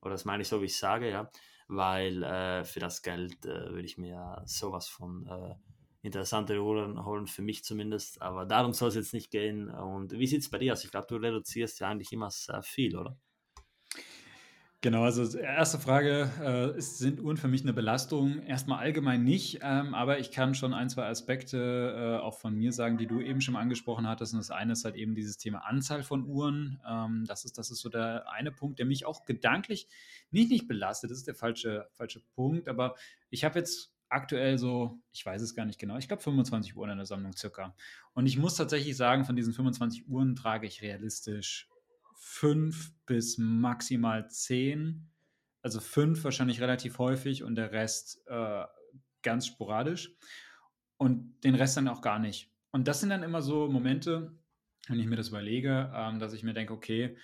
oder 0.05 0.13
das 0.13 0.25
meine 0.25 0.43
ich 0.43 0.49
so, 0.49 0.61
wie 0.61 0.67
ich 0.67 0.77
sage, 0.77 1.11
ja 1.11 1.31
weil 1.69 2.23
äh, 2.23 2.65
für 2.65 2.81
das 2.81 3.03
Geld 3.03 3.45
äh, 3.45 3.71
würde 3.71 3.85
ich 3.87 3.99
mir 3.99 4.43
sowas 4.45 4.89
von 4.89 5.27
äh, 5.27 5.55
interessante 6.03 6.63
Uhren 6.63 7.05
holen, 7.05 7.27
für 7.27 7.43
mich 7.43 7.65
zumindest. 7.65 8.21
Aber 8.21 8.45
darum 8.45 8.73
soll 8.73 8.89
es 8.89 8.95
jetzt 8.95 9.15
nicht 9.15 9.31
gehen. 9.31 9.71
Und 9.71 10.13
wie 10.13 10.27
sieht 10.27 10.43
es 10.43 10.51
bei 10.51 10.59
dir 10.59 10.73
aus? 10.73 10.85
Ich 10.85 10.91
glaube, 10.91 11.07
du 11.09 11.17
reduzierst 11.17 11.81
ja 11.81 11.89
eigentlich 11.89 12.13
immer 12.13 12.31
sehr 12.31 12.63
viel, 12.63 12.97
oder? 12.97 13.17
Genau, 14.85 15.05
also 15.05 15.39
erste 15.39 15.79
Frage, 15.79 16.75
äh, 16.77 16.79
sind 16.79 17.19
Uhren 17.19 17.39
für 17.39 17.49
mich 17.49 17.63
eine 17.63 17.73
Belastung? 17.73 18.43
Erstmal 18.43 18.81
allgemein 18.81 19.25
nicht, 19.25 19.61
ähm, 19.63 19.95
aber 19.95 20.19
ich 20.19 20.31
kann 20.31 20.55
schon 20.55 20.75
ein, 20.75 20.91
zwei 20.91 21.07
Aspekte 21.07 22.19
äh, 22.19 22.23
auch 22.23 22.39
von 22.39 22.55
mir 22.55 22.71
sagen, 22.71 22.99
die 22.99 23.07
du 23.07 23.23
eben 23.23 23.41
schon 23.41 23.57
angesprochen 23.57 24.07
hattest. 24.07 24.35
Und 24.35 24.41
das 24.41 24.51
eine 24.51 24.75
ist 24.75 24.85
halt 24.85 24.97
eben 24.97 25.15
dieses 25.15 25.39
Thema 25.39 25.61
Anzahl 25.61 26.03
von 26.03 26.27
Uhren. 26.27 26.83
Ähm, 26.87 27.25
das, 27.27 27.47
ist, 27.47 27.57
das 27.57 27.71
ist 27.71 27.81
so 27.81 27.89
der 27.89 28.31
eine 28.31 28.53
Punkt, 28.53 28.79
der 28.79 28.85
mich 28.85 29.07
auch 29.07 29.25
gedanklich 29.25 29.89
nicht, 30.31 30.51
nicht 30.51 30.69
belastet. 30.69 31.11
Das 31.11 31.17
ist 31.17 31.29
der 31.29 31.35
falsche, 31.35 31.89
falsche 31.95 32.21
Punkt, 32.35 32.69
aber 32.69 32.95
ich 33.31 33.43
habe 33.43 33.59
jetzt 33.59 33.91
aktuell 34.11 34.59
so, 34.59 34.99
ich 35.15 35.25
weiß 35.25 35.41
es 35.41 35.55
gar 35.55 35.65
nicht 35.65 35.81
genau, 35.81 35.97
ich 35.97 36.09
glaube 36.09 36.23
25 36.23 36.77
Uhren 36.77 36.91
in 36.91 36.99
der 36.99 37.07
Sammlung 37.07 37.33
circa. 37.35 37.75
Und 38.13 38.27
ich 38.27 38.37
muss 38.37 38.57
tatsächlich 38.57 38.99
sagen, 38.99 39.25
von 39.25 39.35
diesen 39.35 39.55
25 39.55 40.11
Uhren 40.11 40.37
trage 40.37 40.67
ich 40.67 40.83
realistisch 40.83 41.71
fünf 42.25 42.93
bis 43.05 43.37
maximal 43.37 44.31
zehn. 44.31 45.11
Also 45.63 45.81
fünf 45.81 46.25
wahrscheinlich 46.25 46.61
relativ 46.61 46.99
häufig 46.99 47.43
und 47.43 47.55
der 47.55 47.71
Rest 47.71 48.23
äh, 48.27 48.65
ganz 49.23 49.47
sporadisch. 49.47 50.17
Und 50.97 51.41
den 51.45 51.55
Rest 51.55 51.77
dann 51.77 51.89
auch 51.89 52.01
gar 52.01 52.19
nicht. 52.19 52.51
Und 52.71 52.89
das 52.89 53.01
sind 53.01 53.11
dann 53.11 53.23
immer 53.23 53.43
so 53.43 53.69
Momente, 53.69 54.33
wenn 54.89 54.99
ich 54.99 55.07
mir 55.07 55.17
das 55.17 55.29
überlege, 55.29 55.93
ähm, 55.95 56.19
dass 56.19 56.33
ich 56.33 56.43
mir 56.43 56.55
denke, 56.55 56.73
okay, 56.73 57.17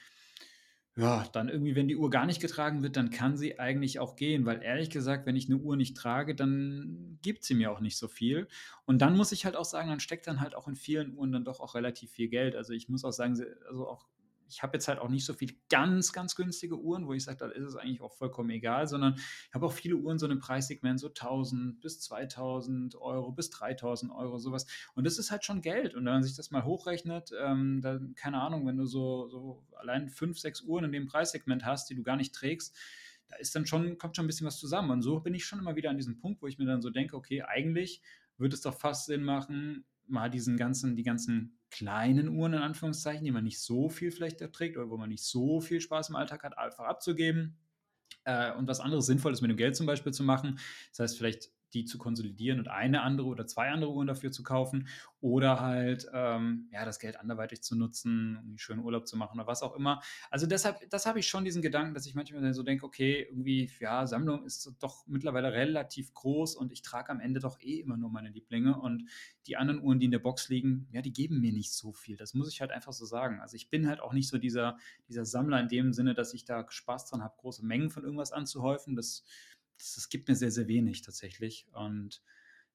ja, 0.96 1.26
dann 1.32 1.48
irgendwie, 1.48 1.76
wenn 1.76 1.88
die 1.88 1.96
Uhr 1.96 2.10
gar 2.10 2.26
nicht 2.26 2.40
getragen 2.40 2.82
wird, 2.82 2.96
dann 2.96 3.10
kann 3.10 3.36
sie 3.36 3.58
eigentlich 3.58 4.00
auch 4.00 4.16
gehen, 4.16 4.44
weil 4.44 4.62
ehrlich 4.62 4.90
gesagt, 4.90 5.24
wenn 5.24 5.36
ich 5.36 5.46
eine 5.46 5.56
Uhr 5.56 5.76
nicht 5.76 5.96
trage, 5.96 6.34
dann 6.34 7.18
gibt 7.22 7.44
sie 7.44 7.54
mir 7.54 7.72
auch 7.72 7.80
nicht 7.80 7.96
so 7.96 8.06
viel. 8.06 8.48
Und 8.84 9.00
dann 9.00 9.16
muss 9.16 9.32
ich 9.32 9.46
halt 9.46 9.56
auch 9.56 9.64
sagen, 9.64 9.88
dann 9.88 10.00
steckt 10.00 10.26
dann 10.26 10.40
halt 10.40 10.54
auch 10.54 10.68
in 10.68 10.76
vielen 10.76 11.16
Uhren 11.16 11.32
dann 11.32 11.44
doch 11.44 11.60
auch 11.60 11.74
relativ 11.74 12.10
viel 12.10 12.28
Geld. 12.28 12.54
Also 12.54 12.74
ich 12.74 12.88
muss 12.88 13.04
auch 13.04 13.12
sagen, 13.12 13.40
also 13.66 13.88
auch 13.88 14.10
ich 14.50 14.62
habe 14.62 14.74
jetzt 14.74 14.88
halt 14.88 14.98
auch 14.98 15.08
nicht 15.08 15.24
so 15.24 15.32
viel 15.32 15.56
ganz, 15.68 16.12
ganz 16.12 16.34
günstige 16.34 16.78
Uhren, 16.78 17.06
wo 17.06 17.12
ich 17.12 17.24
sage, 17.24 17.38
da 17.38 17.48
ist 17.48 17.64
es 17.64 17.76
eigentlich 17.76 18.00
auch 18.00 18.12
vollkommen 18.12 18.50
egal, 18.50 18.88
sondern 18.88 19.14
ich 19.14 19.54
habe 19.54 19.66
auch 19.66 19.72
viele 19.72 19.96
Uhren 19.96 20.18
so 20.18 20.28
im 20.28 20.40
Preissegment, 20.40 20.98
so 20.98 21.08
1000 21.08 21.80
bis 21.80 22.00
2000 22.00 22.96
Euro 22.96 23.32
bis 23.32 23.50
3000 23.50 24.12
Euro, 24.12 24.38
sowas. 24.38 24.66
Und 24.94 25.06
das 25.06 25.18
ist 25.18 25.30
halt 25.30 25.44
schon 25.44 25.62
Geld. 25.62 25.94
Und 25.94 26.04
wenn 26.04 26.12
man 26.12 26.22
sich 26.22 26.34
das 26.34 26.50
mal 26.50 26.64
hochrechnet, 26.64 27.30
ähm, 27.40 27.80
dann, 27.80 28.14
keine 28.16 28.40
Ahnung, 28.40 28.66
wenn 28.66 28.76
du 28.76 28.86
so, 28.86 29.28
so 29.28 29.64
allein 29.72 30.08
fünf, 30.08 30.38
sechs 30.38 30.62
Uhren 30.62 30.84
in 30.84 30.92
dem 30.92 31.06
Preissegment 31.06 31.64
hast, 31.64 31.88
die 31.88 31.94
du 31.94 32.02
gar 32.02 32.16
nicht 32.16 32.34
trägst, 32.34 32.76
da 33.28 33.36
ist 33.36 33.54
dann 33.54 33.66
schon, 33.66 33.96
kommt 33.98 34.16
schon 34.16 34.24
ein 34.24 34.28
bisschen 34.28 34.46
was 34.46 34.58
zusammen. 34.58 34.90
Und 34.90 35.02
so 35.02 35.20
bin 35.20 35.34
ich 35.34 35.44
schon 35.44 35.60
immer 35.60 35.76
wieder 35.76 35.90
an 35.90 35.96
diesem 35.96 36.18
Punkt, 36.18 36.42
wo 36.42 36.48
ich 36.48 36.58
mir 36.58 36.66
dann 36.66 36.82
so 36.82 36.90
denke, 36.90 37.16
okay, 37.16 37.42
eigentlich 37.42 38.02
würde 38.36 38.54
es 38.54 38.62
doch 38.62 38.74
fast 38.74 39.06
Sinn 39.06 39.22
machen, 39.22 39.84
mal 40.10 40.30
diesen 40.30 40.56
ganzen, 40.56 40.96
die 40.96 41.02
ganzen 41.02 41.58
kleinen 41.70 42.28
Uhren 42.28 42.54
in 42.54 42.62
Anführungszeichen, 42.62 43.24
die 43.24 43.30
man 43.30 43.44
nicht 43.44 43.60
so 43.60 43.88
viel 43.88 44.10
vielleicht 44.10 44.40
trägt 44.52 44.76
oder 44.76 44.90
wo 44.90 44.96
man 44.96 45.08
nicht 45.08 45.24
so 45.24 45.60
viel 45.60 45.80
Spaß 45.80 46.08
im 46.10 46.16
Alltag 46.16 46.42
hat, 46.42 46.58
einfach 46.58 46.84
abzugeben 46.84 47.58
äh, 48.24 48.52
und 48.52 48.66
was 48.68 48.80
anderes 48.80 49.06
Sinnvolles 49.06 49.40
mit 49.40 49.50
dem 49.50 49.56
Geld 49.56 49.76
zum 49.76 49.86
Beispiel 49.86 50.12
zu 50.12 50.24
machen. 50.24 50.58
Das 50.90 51.00
heißt, 51.00 51.18
vielleicht 51.18 51.50
die 51.74 51.84
zu 51.84 51.98
konsolidieren 51.98 52.58
und 52.58 52.68
eine 52.68 53.02
andere 53.02 53.28
oder 53.28 53.46
zwei 53.46 53.70
andere 53.70 53.92
Uhren 53.92 54.06
dafür 54.06 54.30
zu 54.30 54.42
kaufen 54.42 54.88
oder 55.20 55.60
halt 55.60 56.08
ähm, 56.12 56.68
ja, 56.72 56.84
das 56.84 56.98
Geld 56.98 57.18
anderweitig 57.18 57.62
zu 57.62 57.76
nutzen, 57.76 58.36
um 58.36 58.48
einen 58.48 58.58
schönen 58.58 58.80
Urlaub 58.80 59.06
zu 59.06 59.16
machen 59.16 59.38
oder 59.38 59.46
was 59.46 59.62
auch 59.62 59.76
immer. 59.76 60.00
Also 60.30 60.46
deshalb, 60.46 60.88
das 60.90 61.06
habe 61.06 61.18
ich 61.18 61.28
schon 61.28 61.44
diesen 61.44 61.62
Gedanken, 61.62 61.94
dass 61.94 62.06
ich 62.06 62.14
manchmal 62.14 62.54
so 62.54 62.62
denke, 62.62 62.86
okay, 62.86 63.26
irgendwie, 63.28 63.70
ja, 63.80 64.06
Sammlung 64.06 64.44
ist 64.44 64.72
doch 64.80 65.06
mittlerweile 65.06 65.52
relativ 65.52 66.14
groß 66.14 66.56
und 66.56 66.72
ich 66.72 66.82
trage 66.82 67.10
am 67.10 67.20
Ende 67.20 67.40
doch 67.40 67.60
eh 67.60 67.80
immer 67.80 67.96
nur 67.96 68.10
meine 68.10 68.30
Lieblinge 68.30 68.78
und 68.78 69.08
die 69.46 69.56
anderen 69.56 69.82
Uhren, 69.82 69.98
die 69.98 70.06
in 70.06 70.10
der 70.10 70.18
Box 70.18 70.48
liegen, 70.48 70.88
ja, 70.92 71.02
die 71.02 71.12
geben 71.12 71.40
mir 71.40 71.52
nicht 71.52 71.72
so 71.72 71.92
viel. 71.92 72.16
Das 72.16 72.34
muss 72.34 72.52
ich 72.52 72.60
halt 72.60 72.70
einfach 72.70 72.92
so 72.92 73.04
sagen. 73.04 73.40
Also 73.40 73.56
ich 73.56 73.68
bin 73.68 73.88
halt 73.88 74.00
auch 74.00 74.12
nicht 74.12 74.28
so 74.28 74.38
dieser, 74.38 74.78
dieser 75.08 75.24
Sammler 75.24 75.60
in 75.60 75.68
dem 75.68 75.92
Sinne, 75.92 76.14
dass 76.14 76.34
ich 76.34 76.44
da 76.44 76.66
Spaß 76.68 77.06
dran 77.06 77.22
habe, 77.22 77.34
große 77.38 77.64
Mengen 77.64 77.90
von 77.90 78.04
irgendwas 78.04 78.32
anzuhäufen. 78.32 78.96
Das 78.96 79.24
das, 79.80 79.94
das 79.94 80.08
gibt 80.08 80.28
mir 80.28 80.36
sehr, 80.36 80.50
sehr 80.50 80.68
wenig 80.68 81.02
tatsächlich. 81.02 81.66
Und 81.72 82.22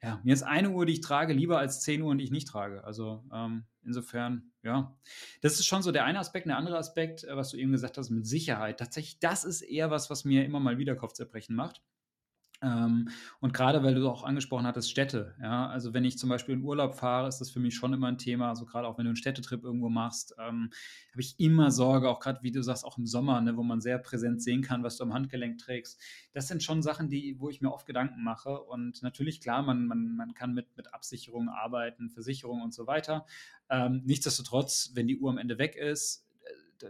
ja, 0.01 0.19
mir 0.23 0.33
ist 0.33 0.43
eine 0.43 0.71
Uhr, 0.71 0.85
die 0.85 0.93
ich 0.93 1.01
trage, 1.01 1.33
lieber 1.33 1.59
als 1.59 1.81
zehn 1.81 2.01
Uhren, 2.01 2.17
die 2.17 2.25
ich 2.25 2.31
nicht 2.31 2.47
trage. 2.47 2.83
Also 2.83 3.23
ähm, 3.33 3.65
insofern, 3.83 4.51
ja, 4.63 4.95
das 5.41 5.53
ist 5.53 5.65
schon 5.65 5.83
so 5.83 5.91
der 5.91 6.05
eine 6.05 6.19
Aspekt. 6.19 6.47
Der 6.47 6.57
andere 6.57 6.77
Aspekt, 6.77 7.23
äh, 7.23 7.35
was 7.35 7.49
du 7.51 7.57
eben 7.57 7.71
gesagt 7.71 7.97
hast, 7.97 8.09
mit 8.09 8.27
Sicherheit. 8.27 8.79
Tatsächlich, 8.79 9.19
das 9.19 9.45
ist 9.45 9.61
eher 9.61 9.91
was, 9.91 10.09
was 10.09 10.25
mir 10.25 10.45
immer 10.45 10.59
mal 10.59 10.77
wieder 10.77 10.95
Kopfzerbrechen 10.95 11.55
macht. 11.55 11.81
Ähm, 12.65 13.09
und 13.39 13.53
gerade 13.53 13.83
weil 13.83 13.93
du 13.93 14.09
auch 14.09 14.23
angesprochen 14.23 14.65
hattest, 14.65 14.89
Städte. 14.89 15.35
Ja, 15.39 15.67
also 15.67 15.93
wenn 15.93 16.03
ich 16.03 16.17
zum 16.17 16.29
Beispiel 16.29 16.55
in 16.55 16.63
Urlaub 16.63 16.95
fahre, 16.95 17.27
ist 17.27 17.39
das 17.39 17.51
für 17.51 17.59
mich 17.59 17.75
schon 17.75 17.93
immer 17.93 18.07
ein 18.07 18.17
Thema. 18.17 18.49
Also 18.49 18.65
gerade 18.65 18.87
auch 18.87 18.97
wenn 18.97 19.05
du 19.05 19.09
einen 19.09 19.17
Städtetrip 19.17 19.63
irgendwo 19.63 19.89
machst, 19.89 20.33
ähm, 20.39 20.71
habe 21.11 21.21
ich 21.21 21.39
immer 21.39 21.69
Sorge, 21.69 22.09
auch 22.09 22.19
gerade 22.19 22.41
wie 22.41 22.51
du 22.51 22.63
sagst, 22.63 22.83
auch 22.83 22.97
im 22.97 23.05
Sommer, 23.05 23.39
ne, 23.41 23.55
wo 23.55 23.63
man 23.63 23.81
sehr 23.81 23.99
präsent 23.99 24.41
sehen 24.41 24.63
kann, 24.63 24.83
was 24.83 24.97
du 24.97 25.03
am 25.03 25.13
Handgelenk 25.13 25.59
trägst. 25.59 26.01
Das 26.33 26.47
sind 26.47 26.63
schon 26.63 26.81
Sachen, 26.81 27.09
die, 27.09 27.39
wo 27.39 27.49
ich 27.49 27.61
mir 27.61 27.71
oft 27.71 27.85
Gedanken 27.85 28.23
mache. 28.23 28.59
Und 28.59 29.03
natürlich, 29.03 29.41
klar, 29.41 29.61
man, 29.61 29.85
man, 29.85 30.15
man 30.15 30.33
kann 30.33 30.53
mit, 30.53 30.75
mit 30.75 30.93
Absicherungen 30.93 31.49
arbeiten, 31.49 32.09
Versicherungen 32.09 32.63
und 32.63 32.73
so 32.73 32.87
weiter. 32.87 33.25
Ähm, 33.69 34.01
nichtsdestotrotz, 34.05 34.91
wenn 34.95 35.07
die 35.07 35.19
Uhr 35.19 35.29
am 35.29 35.37
Ende 35.37 35.57
weg 35.59 35.75
ist, 35.75 36.24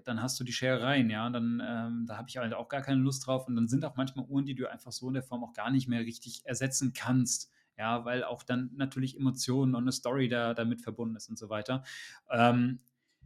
dann 0.06 0.22
hast 0.22 0.40
du 0.40 0.44
die 0.44 0.54
Scherereien, 0.54 1.10
ja, 1.10 1.30
dann 1.30 1.62
ähm, 1.66 2.06
da 2.08 2.18
habe 2.18 2.30
ich 2.30 2.38
halt 2.38 2.54
auch 2.54 2.70
gar 2.70 2.82
keine 2.82 3.02
Lust 3.02 3.26
drauf 3.26 3.48
und 3.48 3.56
dann 3.56 3.68
sind 3.68 3.86
auch 3.86 3.96
manchmal 3.96 4.26
Uhren, 4.26 4.46
die 4.46 4.56
du 4.56 4.70
einfach 4.70 4.92
so 4.92 5.08
in 5.08 5.14
der 5.14 5.24
Form 5.24 5.44
auch 5.44 5.54
gar 5.54 5.72
nicht 5.72 5.88
mehr 5.88 6.02
richtig 6.02 6.46
ersetzen 6.46 6.94
kannst, 6.94 7.52
ja, 7.78 8.06
weil 8.06 8.24
auch 8.24 8.44
dann 8.44 8.72
natürlich 8.76 9.18
Emotionen 9.18 9.76
und 9.76 9.84
eine 9.84 9.92
Story 9.92 10.28
da 10.28 10.54
damit 10.54 10.82
verbunden 10.82 11.16
ist 11.16 11.30
und 11.30 11.38
so 11.38 11.50
weiter. 11.50 11.84
Ähm, 12.30 12.80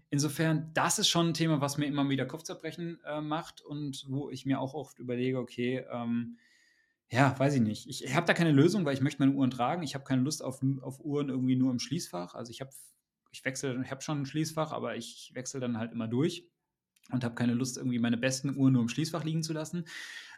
insofern, 0.09 0.71
das 0.73 0.99
ist 0.99 1.09
schon 1.09 1.29
ein 1.29 1.33
Thema, 1.33 1.61
was 1.61 1.77
mir 1.77 1.85
immer 1.85 2.07
wieder 2.09 2.25
Kopfzerbrechen 2.25 2.99
äh, 3.05 3.21
macht 3.21 3.61
und 3.61 4.05
wo 4.07 4.29
ich 4.29 4.45
mir 4.45 4.59
auch 4.59 4.73
oft 4.73 4.99
überlege, 4.99 5.39
okay, 5.39 5.85
ähm, 5.91 6.37
ja, 7.11 7.37
weiß 7.37 7.55
ich 7.55 7.61
nicht. 7.61 7.87
Ich, 7.87 8.03
ich 8.03 8.15
habe 8.15 8.27
da 8.27 8.33
keine 8.33 8.51
Lösung, 8.51 8.85
weil 8.85 8.93
ich 8.93 9.01
möchte 9.01 9.21
meine 9.21 9.33
Uhren 9.33 9.49
tragen. 9.49 9.81
Ich 9.81 9.95
habe 9.95 10.03
keine 10.03 10.21
Lust 10.21 10.43
auf, 10.43 10.61
auf 10.81 10.99
Uhren 10.99 11.29
irgendwie 11.29 11.55
nur 11.55 11.71
im 11.71 11.79
Schließfach. 11.79 12.35
Also 12.35 12.51
ich 12.51 12.61
habe 12.61 12.71
ich 13.31 13.45
wechsle, 13.45 13.81
ich 13.83 13.91
habe 13.91 14.01
schon 14.01 14.21
ein 14.21 14.25
Schließfach, 14.25 14.71
aber 14.71 14.95
ich 14.95 15.31
wechsle 15.33 15.59
dann 15.59 15.77
halt 15.77 15.91
immer 15.91 16.07
durch 16.07 16.47
und 17.11 17.23
habe 17.23 17.35
keine 17.35 17.53
Lust, 17.53 17.77
irgendwie 17.77 17.99
meine 17.99 18.17
besten 18.17 18.55
Uhren 18.55 18.73
nur 18.73 18.81
im 18.83 18.89
Schließfach 18.89 19.23
liegen 19.23 19.43
zu 19.43 19.53
lassen. 19.53 19.85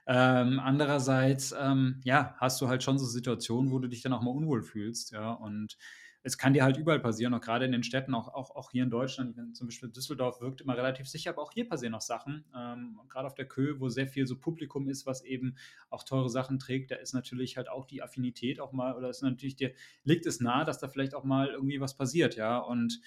Ähm, 0.08 0.60
andererseits, 0.60 1.54
ähm, 1.58 2.02
ja, 2.04 2.36
hast 2.38 2.60
du 2.62 2.68
halt 2.68 2.84
schon 2.84 2.98
so 3.00 3.06
Situationen, 3.06 3.72
wo 3.72 3.80
du 3.80 3.88
dich 3.88 4.02
dann 4.02 4.14
auch 4.14 4.22
mal 4.22 4.32
unwohl 4.32 4.64
fühlst, 4.64 5.12
ja, 5.12 5.32
und 5.32 5.78
es 6.24 6.38
kann 6.38 6.54
dir 6.54 6.64
halt 6.64 6.78
überall 6.78 7.00
passieren, 7.00 7.34
auch 7.34 7.42
gerade 7.42 7.66
in 7.66 7.72
den 7.72 7.84
Städten, 7.84 8.14
auch, 8.14 8.28
auch, 8.28 8.56
auch 8.56 8.72
hier 8.72 8.84
in 8.84 8.90
Deutschland. 8.90 9.36
Wenn 9.38 9.54
zum 9.56 9.68
Beispiel 9.68 9.90
Düsseldorf 9.90 10.40
wirkt 10.42 10.62
immer 10.62 10.78
relativ 10.78 11.08
sicher, 11.08 11.32
aber 11.32 11.42
auch 11.42 11.52
hier 11.52 11.68
passieren 11.68 11.94
noch 11.94 12.02
Sachen. 12.02 12.46
Ähm, 12.56 13.00
gerade 13.10 13.28
auf 13.28 13.34
der 13.36 13.48
Kö, 13.48 13.80
wo 13.80 13.90
sehr 13.90 14.08
viel 14.08 14.28
so 14.28 14.38
Publikum 14.38 14.88
ist, 14.88 15.06
was 15.06 15.24
eben 15.24 15.56
auch 15.90 16.04
teure 16.04 16.30
Sachen 16.30 16.60
trägt, 16.60 16.92
da 16.92 16.96
ist 16.96 17.14
natürlich 17.14 17.58
halt 17.58 17.70
auch 17.70 17.86
die 17.86 18.04
Affinität 18.04 18.60
auch 18.60 18.72
mal, 18.72 18.96
oder 18.96 19.10
ist 19.10 19.24
natürlich 19.24 19.56
dir, 19.56 19.74
liegt 20.04 20.26
es 20.26 20.42
nahe, 20.42 20.66
dass 20.66 20.80
da 20.80 20.88
vielleicht 20.88 21.16
auch 21.16 21.24
mal 21.24 21.50
irgendwie 21.50 21.82
was 21.82 21.96
passiert, 21.98 22.36
ja. 22.36 22.60
Und 22.60 23.02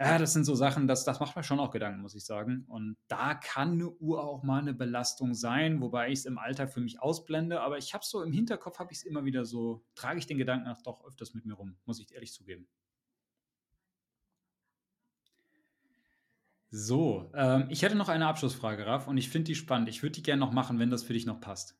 ja, 0.00 0.16
das 0.16 0.32
sind 0.32 0.44
so 0.44 0.54
Sachen, 0.54 0.88
das, 0.88 1.04
das 1.04 1.20
macht 1.20 1.36
mir 1.36 1.42
schon 1.42 1.60
auch 1.60 1.70
Gedanken, 1.70 2.00
muss 2.00 2.14
ich 2.14 2.24
sagen. 2.24 2.64
Und 2.68 2.96
da 3.06 3.34
kann 3.34 3.72
eine 3.72 3.90
Uhr 3.90 4.24
auch 4.24 4.42
mal 4.42 4.62
eine 4.62 4.72
Belastung 4.72 5.34
sein, 5.34 5.82
wobei 5.82 6.08
ich 6.08 6.20
es 6.20 6.24
im 6.24 6.38
Alltag 6.38 6.72
für 6.72 6.80
mich 6.80 7.02
ausblende. 7.02 7.60
Aber 7.60 7.76
ich 7.76 7.92
habe 7.92 8.02
so 8.02 8.22
im 8.22 8.32
Hinterkopf, 8.32 8.78
habe 8.78 8.92
ich 8.92 8.98
es 8.98 9.04
immer 9.04 9.26
wieder 9.26 9.44
so, 9.44 9.84
trage 9.94 10.18
ich 10.18 10.26
den 10.26 10.38
Gedanken 10.38 10.68
auch 10.68 10.80
doch 10.80 11.04
öfters 11.04 11.34
mit 11.34 11.44
mir 11.44 11.52
rum, 11.52 11.76
muss 11.84 12.00
ich 12.00 12.14
ehrlich 12.14 12.32
zugeben. 12.32 12.66
So, 16.70 17.30
ähm, 17.34 17.66
ich 17.68 17.82
hätte 17.82 17.96
noch 17.96 18.08
eine 18.08 18.26
Abschlussfrage, 18.26 18.86
Raf, 18.86 19.06
und 19.06 19.18
ich 19.18 19.28
finde 19.28 19.48
die 19.48 19.54
spannend. 19.54 19.90
Ich 19.90 20.02
würde 20.02 20.12
die 20.12 20.22
gerne 20.22 20.40
noch 20.40 20.52
machen, 20.52 20.78
wenn 20.78 20.88
das 20.88 21.02
für 21.02 21.12
dich 21.12 21.26
noch 21.26 21.40
passt. 21.40 21.76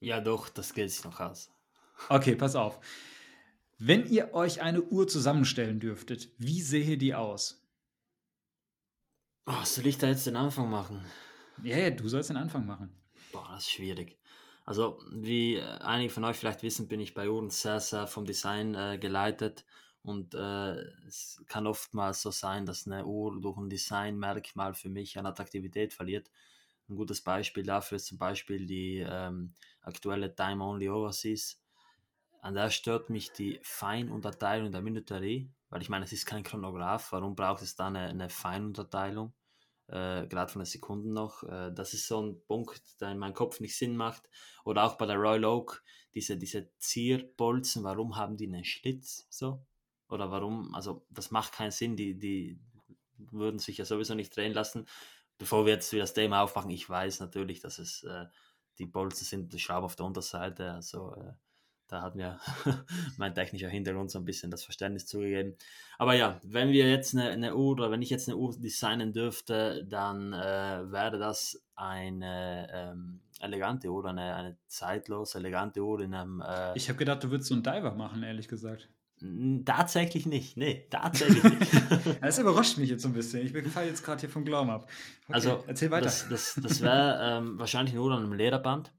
Ja, 0.00 0.20
doch, 0.20 0.50
das 0.50 0.74
geht 0.74 0.90
sich 0.90 1.04
noch 1.04 1.20
aus. 1.20 1.50
Okay, 2.10 2.36
pass 2.36 2.54
auf. 2.54 2.80
Wenn 3.78 4.06
ihr 4.06 4.32
euch 4.32 4.62
eine 4.62 4.82
Uhr 4.82 5.06
zusammenstellen 5.06 5.80
dürftet, 5.80 6.30
wie 6.38 6.62
sähe 6.62 6.96
die 6.96 7.14
aus? 7.14 7.62
Oh, 9.46 9.64
soll 9.64 9.86
ich 9.86 9.98
da 9.98 10.08
jetzt 10.08 10.26
den 10.26 10.36
Anfang 10.36 10.70
machen? 10.70 11.04
Ja, 11.62 11.76
ja, 11.76 11.90
du 11.90 12.08
sollst 12.08 12.30
den 12.30 12.38
Anfang 12.38 12.66
machen. 12.66 12.90
Boah, 13.32 13.46
das 13.50 13.64
ist 13.64 13.72
schwierig. 13.72 14.18
Also, 14.64 14.98
wie 15.12 15.60
einige 15.60 16.10
von 16.10 16.24
euch 16.24 16.36
vielleicht 16.36 16.62
wissen, 16.62 16.88
bin 16.88 17.00
ich 17.00 17.14
bei 17.14 17.28
Uhren 17.28 17.50
sehr, 17.50 17.78
sehr 17.80 18.06
vom 18.06 18.24
Design 18.24 18.74
äh, 18.74 18.98
geleitet. 18.98 19.64
Und 20.02 20.34
äh, 20.34 20.74
es 21.06 21.42
kann 21.46 21.66
oftmals 21.66 22.22
so 22.22 22.30
sein, 22.30 22.64
dass 22.64 22.86
eine 22.86 23.04
Uhr 23.04 23.40
durch 23.40 23.58
ein 23.58 23.68
Designmerkmal 23.68 24.74
für 24.74 24.88
mich 24.88 25.18
an 25.18 25.26
Attraktivität 25.26 25.92
verliert. 25.92 26.30
Ein 26.88 26.96
gutes 26.96 27.20
Beispiel 27.20 27.64
dafür 27.64 27.96
ist 27.96 28.06
zum 28.06 28.18
Beispiel 28.18 28.66
die 28.66 29.04
ähm, 29.06 29.52
aktuelle 29.82 30.34
Time 30.34 30.64
Only 30.64 30.88
Overseas. 30.88 31.60
An 32.46 32.54
der 32.54 32.70
stört 32.70 33.10
mich 33.10 33.32
die 33.32 33.58
Feinunterteilung 33.64 34.70
der 34.70 34.80
Minuterie, 34.80 35.50
weil 35.68 35.82
ich 35.82 35.88
meine, 35.88 36.04
es 36.04 36.12
ist 36.12 36.26
kein 36.26 36.44
Chronograph. 36.44 37.10
Warum 37.10 37.34
braucht 37.34 37.60
es 37.60 37.74
da 37.74 37.88
eine, 37.88 38.06
eine 38.06 38.30
Feinunterteilung? 38.30 39.34
Äh, 39.88 40.28
gerade 40.28 40.52
von 40.52 40.60
den 40.60 40.66
Sekunden 40.66 41.12
noch. 41.12 41.42
Äh, 41.42 41.72
das 41.72 41.92
ist 41.92 42.06
so 42.06 42.22
ein 42.22 42.40
Punkt, 42.46 43.00
der 43.00 43.10
in 43.10 43.18
meinem 43.18 43.34
Kopf 43.34 43.58
nicht 43.58 43.76
Sinn 43.76 43.96
macht. 43.96 44.30
Oder 44.64 44.84
auch 44.84 44.96
bei 44.96 45.06
der 45.06 45.16
Royal 45.16 45.44
Oak, 45.44 45.82
diese, 46.14 46.36
diese 46.36 46.70
Zierbolzen, 46.78 47.82
warum 47.82 48.14
haben 48.14 48.36
die 48.36 48.46
einen 48.46 48.64
Schlitz 48.64 49.26
so? 49.28 49.66
Oder 50.08 50.30
warum, 50.30 50.72
also 50.72 51.04
das 51.10 51.32
macht 51.32 51.52
keinen 51.52 51.72
Sinn, 51.72 51.96
die, 51.96 52.16
die 52.16 52.60
würden 53.16 53.58
sich 53.58 53.78
ja 53.78 53.84
sowieso 53.84 54.14
nicht 54.14 54.36
drehen 54.36 54.52
lassen. 54.52 54.86
Bevor 55.36 55.66
wir 55.66 55.72
jetzt 55.72 55.90
wieder 55.90 56.04
das 56.04 56.14
Thema 56.14 56.42
aufmachen, 56.42 56.70
ich 56.70 56.88
weiß 56.88 57.18
natürlich, 57.18 57.58
dass 57.58 57.80
es 57.80 58.04
äh, 58.04 58.26
die 58.78 58.86
Bolzen 58.86 59.24
sind, 59.24 59.52
die 59.52 59.58
Schraube 59.58 59.86
auf 59.86 59.96
der 59.96 60.06
Unterseite, 60.06 60.72
also 60.72 61.12
äh, 61.16 61.32
da 61.88 62.02
hat 62.02 62.14
mir 62.14 62.38
mein 63.16 63.34
technischer 63.34 63.68
Hintergrund 63.68 64.10
so 64.10 64.18
ein 64.18 64.24
bisschen 64.24 64.50
das 64.50 64.64
Verständnis 64.64 65.06
zugegeben. 65.06 65.54
Aber 65.98 66.14
ja, 66.14 66.40
wenn 66.44 66.70
wir 66.70 66.88
jetzt 66.88 67.14
eine, 67.14 67.30
eine 67.30 67.56
Uhr 67.56 67.72
oder 67.72 67.90
wenn 67.90 68.02
ich 68.02 68.10
jetzt 68.10 68.28
eine 68.28 68.36
Uhr 68.36 68.54
designen 68.58 69.12
dürfte, 69.12 69.84
dann 69.88 70.32
äh, 70.32 70.90
wäre 70.90 71.18
das 71.18 71.62
eine 71.74 72.68
ähm, 72.72 73.20
elegante 73.40 73.88
Uhr, 73.88 74.04
eine, 74.04 74.34
eine 74.34 74.56
zeitlose, 74.66 75.38
elegante 75.38 75.80
Uhr 75.80 76.00
in 76.00 76.14
einem. 76.14 76.40
Äh, 76.40 76.76
ich 76.76 76.88
habe 76.88 76.98
gedacht, 76.98 77.22
du 77.24 77.30
würdest 77.30 77.48
so 77.48 77.54
einen 77.54 77.62
Diver 77.62 77.94
machen, 77.94 78.22
ehrlich 78.22 78.48
gesagt. 78.48 78.88
Tatsächlich 79.64 80.26
nicht, 80.26 80.58
nee, 80.58 80.86
tatsächlich 80.90 81.42
nicht. 81.42 81.72
das 82.20 82.38
überrascht 82.38 82.76
mich 82.76 82.90
jetzt 82.90 83.02
so 83.02 83.08
ein 83.08 83.14
bisschen. 83.14 83.46
Ich 83.46 83.70
falle 83.70 83.88
jetzt 83.88 84.04
gerade 84.04 84.20
hier 84.20 84.28
vom 84.28 84.44
Glauben 84.44 84.68
ab. 84.68 84.90
Okay, 85.24 85.32
also, 85.32 85.64
erzähl 85.66 85.90
weiter. 85.90 86.04
Das, 86.04 86.28
das, 86.28 86.60
das 86.62 86.82
wäre 86.82 87.18
ähm, 87.22 87.58
wahrscheinlich 87.58 87.94
nur 87.94 88.12
an 88.12 88.24
einem 88.24 88.34
Lederband 88.34 88.92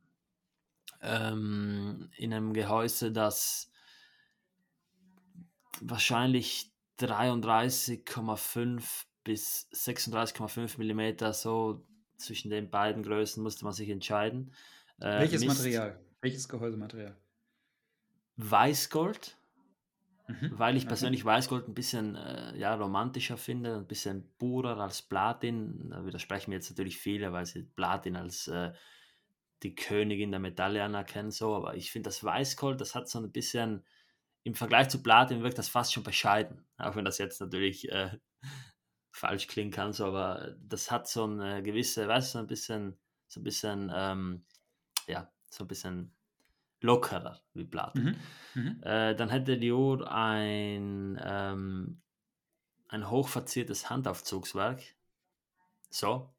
ähm, 1.01 2.09
in 2.17 2.33
einem 2.33 2.53
Gehäuse, 2.53 3.11
das 3.11 3.71
wahrscheinlich 5.81 6.71
33,5 6.99 9.05
bis 9.23 9.67
36,5 9.73 10.79
mm, 10.79 11.33
so 11.33 11.85
zwischen 12.17 12.49
den 12.49 12.69
beiden 12.69 13.03
Größen 13.03 13.43
musste 13.43 13.65
man 13.65 13.73
sich 13.73 13.89
entscheiden. 13.89 14.53
Äh, 14.99 15.19
Welches 15.19 15.45
Mist, 15.45 15.59
Material? 15.59 15.99
Welches 16.21 16.49
Gehäusematerial? 16.49 17.15
Weißgold, 18.37 19.37
mhm. 20.27 20.51
weil 20.57 20.77
ich 20.77 20.87
persönlich 20.87 21.21
okay. 21.21 21.29
Weißgold 21.29 21.67
ein 21.67 21.73
bisschen 21.73 22.15
äh, 22.15 22.57
ja, 22.57 22.73
romantischer 22.75 23.37
finde, 23.37 23.77
ein 23.77 23.87
bisschen 23.87 24.31
purer 24.37 24.77
als 24.77 25.01
Platin. 25.01 25.89
Da 25.89 26.05
widersprechen 26.05 26.49
mir 26.49 26.55
jetzt 26.55 26.69
natürlich 26.69 26.97
viele, 26.97 27.33
weil 27.33 27.45
sie 27.45 27.63
Platin 27.63 28.15
als 28.15 28.47
äh, 28.47 28.71
die 29.64 29.76
Königin 29.76 30.32
der 30.32 30.39
Medaille 30.39 30.84
anerkennen, 30.84 31.32
so, 31.32 31.55
aber 31.55 31.76
ich 31.76 31.91
finde 31.91 32.10
das 32.10 32.24
Weißgold, 32.24 32.80
das 32.80 32.95
hat 32.95 33.10
so 33.10 33.20
ein 33.20 33.32
bisschen, 33.32 33.86
im 34.43 34.55
Vergleich 34.55 34.89
zu 34.89 35.01
Platin 35.01 35.43
wirkt 35.43 35.58
das 35.58 35.70
fast 35.70 35.93
schon 35.93 36.03
bescheiden, 36.03 36.66
auch 36.78 36.95
wenn 36.95 37.05
das 37.05 37.18
jetzt 37.18 37.41
natürlich 37.41 37.91
äh, 37.91 38.18
falsch 39.12 39.47
klingen 39.47 39.72
kann, 39.72 39.93
so, 39.93 40.05
aber 40.05 40.55
das 40.62 40.91
hat 40.91 41.08
so 41.08 41.24
eine 41.24 41.64
gewisse, 41.64 42.08
weißt 42.08 42.30
du, 42.30 42.38
so 42.38 42.39
ein 42.39 42.47
bisschen, 42.47 42.97
so 43.28 43.39
ein 43.39 43.43
bisschen, 43.43 43.91
ähm, 43.93 44.45
ja, 45.08 45.32
so 45.49 45.64
ein 45.64 45.68
bisschen 45.68 46.16
lockerer 46.82 47.41
wie 47.53 47.66
Platin. 47.66 48.20
Mhm. 48.53 48.62
Mhm. 48.62 48.84
Äh, 48.84 49.16
dann 49.16 49.30
hätte 49.30 49.58
die 49.58 49.72
Uhr 49.72 50.10
ein, 50.12 51.20
ähm, 51.24 52.01
ein 52.89 53.10
hochverziertes 53.10 53.89
Handaufzugswerk, 53.89 54.95
so, 55.89 56.34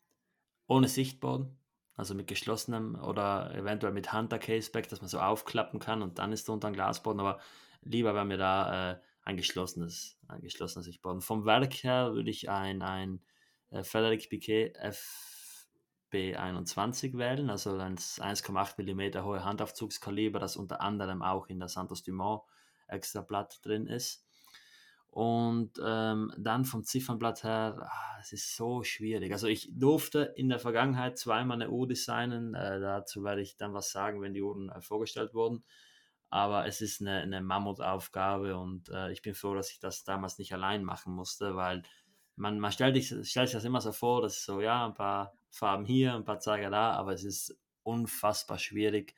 ohne 0.69 0.89
Sichtboden, 0.89 1.58
also 1.99 2.15
mit 2.15 2.29
geschlossenem 2.29 2.95
oder 2.95 3.53
eventuell 3.57 3.93
mit 3.93 4.13
Hunter 4.13 4.39
Caseback, 4.39 4.89
dass 4.89 5.01
man 5.01 5.09
so 5.09 5.19
aufklappen 5.19 5.81
kann 5.81 6.01
und 6.01 6.21
dann 6.21 6.31
ist 6.33 6.49
da 6.49 6.53
unter 6.53 6.69
ein 6.69 6.75
Glasboden, 6.75 7.19
aber 7.19 7.41
lieber 7.83 8.15
wäre 8.15 8.25
mir 8.25 8.39
da 8.39 8.93
äh, 8.93 9.01
ein 9.25 9.37
geschlossenes, 9.37 10.17
ein 10.29 10.41
geschlossener 10.41 10.85
Sichtboden. 10.85 11.21
Vom 11.21 11.45
Werk 11.45 11.75
her 11.83 12.15
würde 12.15 12.31
ich 12.31 12.49
ein, 12.49 12.83
ein 12.83 13.21
äh, 13.71 13.83
Frederic 13.83 14.31
Piquet 14.31 14.75
FB21 16.13 17.19
wählen, 17.19 17.51
also 17.51 17.77
ein 17.77 17.97
1,8 17.99 18.81
mm 18.81 19.25
hohe 19.25 19.45
Handaufzugskaliber, 19.45 20.39
das 20.39 20.57
unter 20.57 20.81
anderem 20.81 21.21
auch 21.21 21.49
in 21.49 21.59
der 21.59 21.69
Santos 21.69 22.05
Dumont 22.05 22.43
extra 22.87 23.23
Blatt 23.23 23.59
drin 23.65 23.89
ist. 23.89 24.25
Und 25.19 25.73
ähm, 25.85 26.33
dann 26.39 26.65
vom 26.65 26.85
Ziffernblatt 26.85 27.43
her, 27.43 27.77
ah, 27.91 28.19
es 28.21 28.33
ist 28.33 28.55
so 28.55 28.85
schwierig. 28.85 29.33
Also 29.33 29.49
ich 29.49 29.69
durfte 29.73 30.33
in 30.37 30.49
der 30.49 30.61
Vergangenheit 30.61 31.19
zweimal 31.19 31.57
eine 31.61 31.71
Uhr 31.73 31.89
designen. 31.89 32.55
Äh, 32.55 32.79
dazu 32.79 33.25
werde 33.25 33.41
ich 33.41 33.57
dann 33.57 33.75
was 33.75 33.91
sagen, 33.91 34.23
wenn 34.23 34.33
die 34.33 34.43
Uhren 34.43 34.71
äh, 34.71 34.81
vorgestellt 34.81 35.35
wurden. 35.35 35.65
Aber 36.31 36.67
es 36.69 36.81
ist 36.81 37.01
eine, 37.01 37.17
eine 37.19 37.41
Mammutaufgabe 37.41 38.57
und 38.57 38.91
äh, 38.91 39.11
ich 39.11 39.21
bin 39.21 39.35
froh, 39.35 39.57
dass 39.57 39.73
ich 39.73 39.81
das 39.81 40.05
damals 40.05 40.39
nicht 40.39 40.55
allein 40.55 40.85
machen 40.85 41.13
musste, 41.13 41.57
weil 41.57 41.83
man, 42.37 42.61
man 42.61 42.71
stellt, 42.71 42.95
sich, 42.95 43.09
stellt 43.29 43.49
sich 43.49 43.57
das 43.57 43.65
immer 43.65 43.81
so 43.81 43.91
vor, 43.91 44.23
dass 44.23 44.45
so, 44.45 44.61
ja, 44.61 44.87
ein 44.87 44.95
paar 44.95 45.35
Farben 45.51 45.85
hier, 45.85 46.15
ein 46.15 46.25
paar 46.25 46.39
Zeiger 46.39 46.71
da, 46.71 46.93
aber 46.93 47.13
es 47.13 47.25
ist 47.25 47.59
unfassbar 47.83 48.61
schwierig 48.61 49.17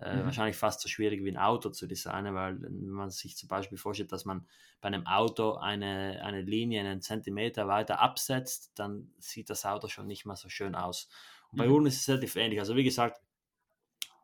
äh, 0.00 0.16
mhm. 0.16 0.24
Wahrscheinlich 0.26 0.56
fast 0.56 0.80
so 0.80 0.88
schwierig 0.88 1.24
wie 1.24 1.30
ein 1.30 1.36
Auto 1.36 1.70
zu 1.70 1.88
designen, 1.88 2.34
weil 2.34 2.62
wenn 2.62 2.88
man 2.88 3.10
sich 3.10 3.36
zum 3.36 3.48
Beispiel 3.48 3.78
vorstellt, 3.78 4.12
dass 4.12 4.24
man 4.24 4.46
bei 4.80 4.86
einem 4.86 5.06
Auto 5.06 5.54
eine, 5.54 6.22
eine 6.22 6.42
Linie 6.42 6.80
einen 6.80 7.00
Zentimeter 7.00 7.66
weiter 7.66 8.00
absetzt, 8.00 8.72
dann 8.76 9.10
sieht 9.18 9.50
das 9.50 9.66
Auto 9.66 9.88
schon 9.88 10.06
nicht 10.06 10.24
mehr 10.24 10.36
so 10.36 10.48
schön 10.48 10.76
aus. 10.76 11.08
Und 11.50 11.58
bei 11.58 11.66
mhm. 11.66 11.72
Uhren 11.72 11.86
ist 11.86 12.00
es 12.00 12.08
relativ 12.08 12.36
ähnlich. 12.36 12.60
Also 12.60 12.76
wie 12.76 12.84
gesagt, 12.84 13.20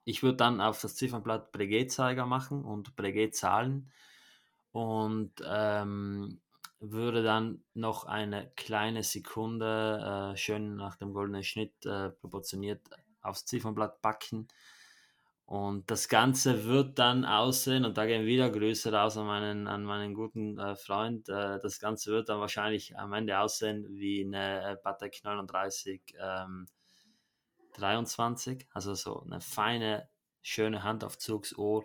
ich 0.04 0.22
würde 0.22 0.36
dann 0.36 0.60
auf 0.60 0.80
das 0.80 0.94
Ziffernblatt 0.94 1.50
Breguet-Zeiger 1.50 2.24
machen 2.24 2.64
und 2.64 2.94
Breguet-Zahlen 2.94 3.90
und 4.70 5.32
ähm, 5.44 6.40
würde 6.78 7.24
dann 7.24 7.64
noch 7.72 8.04
eine 8.04 8.52
kleine 8.54 9.02
Sekunde 9.02 10.34
äh, 10.34 10.36
schön 10.36 10.76
nach 10.76 10.96
dem 10.96 11.14
goldenen 11.14 11.42
Schnitt 11.42 11.84
äh, 11.84 12.10
proportioniert 12.10 12.80
aufs 13.22 13.46
Ziffernblatt 13.46 14.02
backen 14.02 14.46
und 15.46 15.90
das 15.90 16.08
Ganze 16.08 16.64
wird 16.64 16.98
dann 16.98 17.24
aussehen, 17.24 17.84
und 17.84 17.98
da 17.98 18.06
gehen 18.06 18.24
wieder 18.24 18.50
Grüße 18.50 18.92
raus 18.92 19.16
an 19.18 19.26
meinen, 19.26 19.68
an 19.68 19.84
meinen 19.84 20.14
guten 20.14 20.58
äh, 20.58 20.74
Freund, 20.74 21.28
äh, 21.28 21.58
das 21.60 21.78
Ganze 21.80 22.12
wird 22.12 22.30
dann 22.30 22.40
wahrscheinlich 22.40 22.96
am 22.98 23.12
Ende 23.12 23.38
aussehen 23.38 23.86
wie 23.90 24.24
eine 24.24 24.78
Patek 24.82 25.22
39 25.22 26.00
ähm, 26.18 26.66
23, 27.74 28.66
also 28.72 28.94
so 28.94 29.20
eine 29.20 29.40
feine, 29.40 30.08
schöne 30.40 30.82
Handaufzugsuhr. 30.82 31.84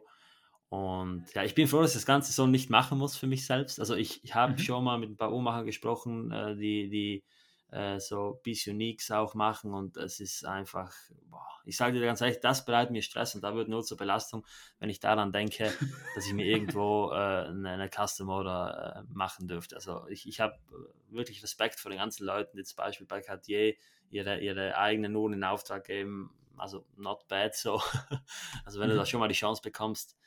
Und 0.69 1.25
ja, 1.33 1.43
ich 1.43 1.55
bin 1.55 1.67
froh, 1.67 1.81
dass 1.81 1.91
ich 1.91 1.97
das 1.97 2.05
Ganze 2.05 2.31
so 2.31 2.47
nicht 2.47 2.69
machen 2.69 2.97
muss 2.97 3.17
für 3.17 3.27
mich 3.27 3.45
selbst. 3.45 3.79
Also 3.79 3.95
ich, 3.95 4.23
ich 4.23 4.35
habe 4.35 4.53
mhm. 4.53 4.57
schon 4.59 4.83
mal 4.83 4.99
mit 4.99 5.09
ein 5.09 5.17
paar 5.17 5.33
Uhrmachern 5.33 5.65
gesprochen, 5.65 6.31
äh, 6.31 6.55
die, 6.55 6.89
die 6.89 7.23
äh, 7.71 7.99
so 7.99 8.39
bis 8.43 8.67
Uniques 8.67 9.11
auch 9.11 9.35
machen 9.35 9.73
und 9.73 9.97
es 9.97 10.19
ist 10.19 10.45
einfach, 10.45 10.93
boah, 11.29 11.45
ich 11.65 11.77
sage 11.77 11.99
dir 11.99 12.05
ganz 12.05 12.21
ehrlich, 12.21 12.39
das 12.39 12.65
bereitet 12.65 12.91
mir 12.91 13.01
Stress 13.01 13.35
und 13.35 13.43
da 13.43 13.53
wird 13.53 13.69
nur 13.69 13.83
zur 13.83 13.97
Belastung, 13.97 14.45
wenn 14.79 14.89
ich 14.89 14.99
daran 14.99 15.31
denke, 15.31 15.71
dass 16.15 16.25
ich 16.25 16.33
mir 16.33 16.45
irgendwo 16.45 17.11
äh, 17.11 17.47
eine, 17.47 17.69
eine 17.71 17.89
Custom 17.89 18.29
Order 18.29 19.05
äh, 19.07 19.13
machen 19.13 19.47
dürfte. 19.47 19.75
Also 19.75 20.07
ich, 20.07 20.27
ich 20.27 20.39
habe 20.39 20.55
äh, 20.71 21.13
wirklich 21.13 21.43
Respekt 21.43 21.79
vor 21.79 21.91
den 21.91 21.99
ganzen 21.99 22.25
Leuten, 22.25 22.57
die 22.57 22.63
zum 22.63 22.77
Beispiel 22.77 23.07
bei 23.07 23.21
Cartier 23.21 23.75
ihre, 24.09 24.39
ihre 24.39 24.77
eigenen 24.77 25.15
Uhren 25.15 25.33
in 25.33 25.43
Auftrag 25.43 25.85
geben, 25.85 26.33
also 26.57 26.85
not 26.97 27.27
bad 27.27 27.55
so. 27.55 27.81
Also 28.65 28.79
wenn 28.79 28.87
mhm. 28.87 28.93
du 28.93 28.97
da 28.97 29.05
schon 29.05 29.19
mal 29.19 29.27
die 29.27 29.35
Chance 29.35 29.61
bekommst, 29.61 30.17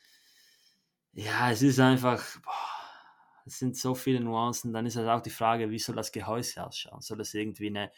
ja, 1.14 1.50
es 1.50 1.60
ist 1.60 1.78
einfach, 1.78 2.24
boah, 2.40 2.81
es 3.44 3.58
sind 3.58 3.76
so 3.76 3.94
viele 3.94 4.20
Nuancen. 4.20 4.72
Dann 4.72 4.86
ist 4.86 4.96
halt 4.96 5.08
auch 5.08 5.22
die 5.22 5.30
Frage, 5.30 5.70
wie 5.70 5.78
soll 5.78 5.96
das 5.96 6.12
Gehäuse 6.12 6.64
ausschauen? 6.64 7.00
Soll 7.00 7.18
das 7.18 7.34
irgendwie 7.34 7.68
eine, 7.68 7.90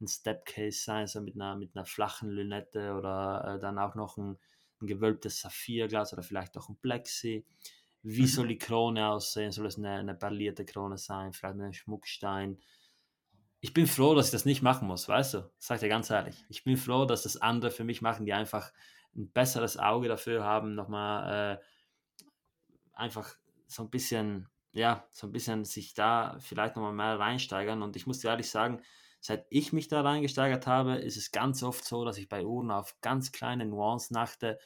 ein 0.00 0.08
Stepcase 0.08 0.78
sein, 0.78 1.00
also 1.02 1.20
mit 1.20 1.34
einer, 1.34 1.56
mit 1.56 1.74
einer 1.74 1.84
flachen 1.84 2.30
Lünette 2.30 2.94
oder 2.94 3.56
äh, 3.56 3.60
dann 3.60 3.78
auch 3.78 3.94
noch 3.94 4.16
ein, 4.16 4.38
ein 4.80 4.86
gewölbtes 4.86 5.40
Saphirglas 5.40 6.12
oder 6.12 6.22
vielleicht 6.22 6.56
auch 6.56 6.68
ein 6.68 6.76
Plexi? 6.76 7.44
Wie 8.02 8.22
mhm. 8.22 8.26
soll 8.26 8.48
die 8.48 8.58
Krone 8.58 9.08
aussehen? 9.08 9.52
Soll 9.52 9.66
es 9.66 9.78
eine, 9.78 9.94
eine 9.94 10.14
perlierte 10.14 10.64
Krone 10.64 10.98
sein? 10.98 11.32
Vielleicht 11.32 11.58
ein 11.58 11.72
Schmuckstein? 11.72 12.58
Ich 13.60 13.72
bin 13.72 13.86
froh, 13.86 14.14
dass 14.14 14.26
ich 14.26 14.32
das 14.32 14.44
nicht 14.44 14.62
machen 14.62 14.86
muss, 14.86 15.08
weißt 15.08 15.34
du? 15.34 15.50
Sag 15.58 15.80
dir 15.80 15.88
ganz 15.88 16.10
ehrlich. 16.10 16.44
Ich 16.48 16.62
bin 16.62 16.76
froh, 16.76 17.04
dass 17.04 17.24
das 17.24 17.36
andere 17.38 17.70
für 17.70 17.84
mich 17.84 18.02
machen, 18.02 18.26
die 18.26 18.32
einfach 18.32 18.72
ein 19.16 19.30
besseres 19.32 19.78
Auge 19.78 20.08
dafür 20.08 20.44
haben, 20.44 20.74
nochmal 20.74 21.56
äh, 21.56 21.64
einfach 22.92 23.36
so 23.66 23.82
ein 23.82 23.90
bisschen, 23.90 24.48
ja, 24.76 25.08
so 25.12 25.26
ein 25.26 25.32
bisschen 25.32 25.64
sich 25.64 25.94
da 25.94 26.36
vielleicht 26.40 26.76
nochmal 26.76 26.92
mehr 26.92 27.18
reinsteigern. 27.18 27.82
Und 27.82 27.96
ich 27.96 28.06
muss 28.06 28.20
dir 28.20 28.28
ehrlich 28.28 28.50
sagen, 28.50 28.82
seit 29.20 29.46
ich 29.50 29.72
mich 29.72 29.88
da 29.88 30.02
reingesteigert 30.02 30.66
habe, 30.66 30.96
ist 30.96 31.16
es 31.16 31.32
ganz 31.32 31.62
oft 31.62 31.84
so, 31.84 32.04
dass 32.04 32.18
ich 32.18 32.28
bei 32.28 32.44
Uhren 32.44 32.70
auf 32.70 32.96
ganz 33.00 33.32
kleine 33.32 33.66
Nuancen 33.66 34.16
achte, 34.16 34.58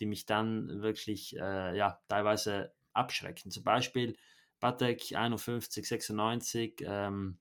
die 0.00 0.06
mich 0.06 0.26
dann 0.26 0.82
wirklich, 0.82 1.36
äh, 1.36 1.76
ja, 1.76 2.00
teilweise 2.08 2.74
abschrecken. 2.92 3.50
Zum 3.50 3.64
Beispiel 3.64 4.16
Patek 4.60 5.02
5196, 5.02 6.82
ähm, 6.86 7.38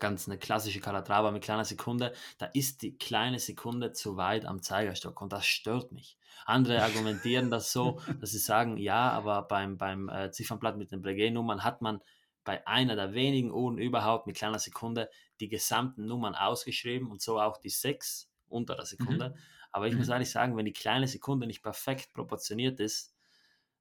ganz 0.00 0.28
eine 0.28 0.38
klassische 0.38 0.80
Calatrava 0.80 1.30
mit 1.30 1.44
kleiner 1.44 1.64
Sekunde, 1.64 2.12
da 2.38 2.46
ist 2.46 2.82
die 2.82 2.96
kleine 2.96 3.38
Sekunde 3.38 3.92
zu 3.92 4.16
weit 4.16 4.46
am 4.46 4.62
Zeigerstock 4.62 5.20
und 5.20 5.32
das 5.32 5.46
stört 5.46 5.92
mich. 5.92 6.16
Andere 6.46 6.82
argumentieren 6.82 7.50
das 7.50 7.72
so, 7.72 8.00
dass 8.20 8.30
sie 8.30 8.38
sagen, 8.38 8.76
ja, 8.76 9.10
aber 9.10 9.42
beim, 9.42 9.76
beim 9.78 10.08
äh, 10.08 10.30
Ziffernblatt 10.30 10.76
mit 10.76 10.90
den 10.90 11.02
Breguet-Nummern 11.02 11.62
hat 11.62 11.82
man 11.82 12.00
bei 12.44 12.66
einer 12.66 12.96
der 12.96 13.12
wenigen 13.12 13.52
Uhren 13.52 13.78
überhaupt 13.78 14.26
mit 14.26 14.36
kleiner 14.36 14.58
Sekunde 14.58 15.10
die 15.40 15.48
gesamten 15.48 16.06
Nummern 16.06 16.34
ausgeschrieben 16.34 17.10
und 17.10 17.20
so 17.20 17.40
auch 17.40 17.58
die 17.58 17.68
sechs 17.68 18.30
unter 18.48 18.74
der 18.74 18.86
Sekunde. 18.86 19.30
Mhm. 19.30 19.34
Aber 19.72 19.86
ich 19.86 19.92
mhm. 19.92 20.00
muss 20.00 20.08
ehrlich 20.08 20.30
sagen, 20.30 20.56
wenn 20.56 20.64
die 20.64 20.72
kleine 20.72 21.06
Sekunde 21.06 21.46
nicht 21.46 21.62
perfekt 21.62 22.12
proportioniert 22.12 22.80
ist, 22.80 23.14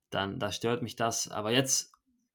dann 0.10 0.40
da 0.40 0.52
stört 0.52 0.82
mich 0.82 0.96
das. 0.96 1.30
Aber 1.30 1.52
jetzt 1.52 1.94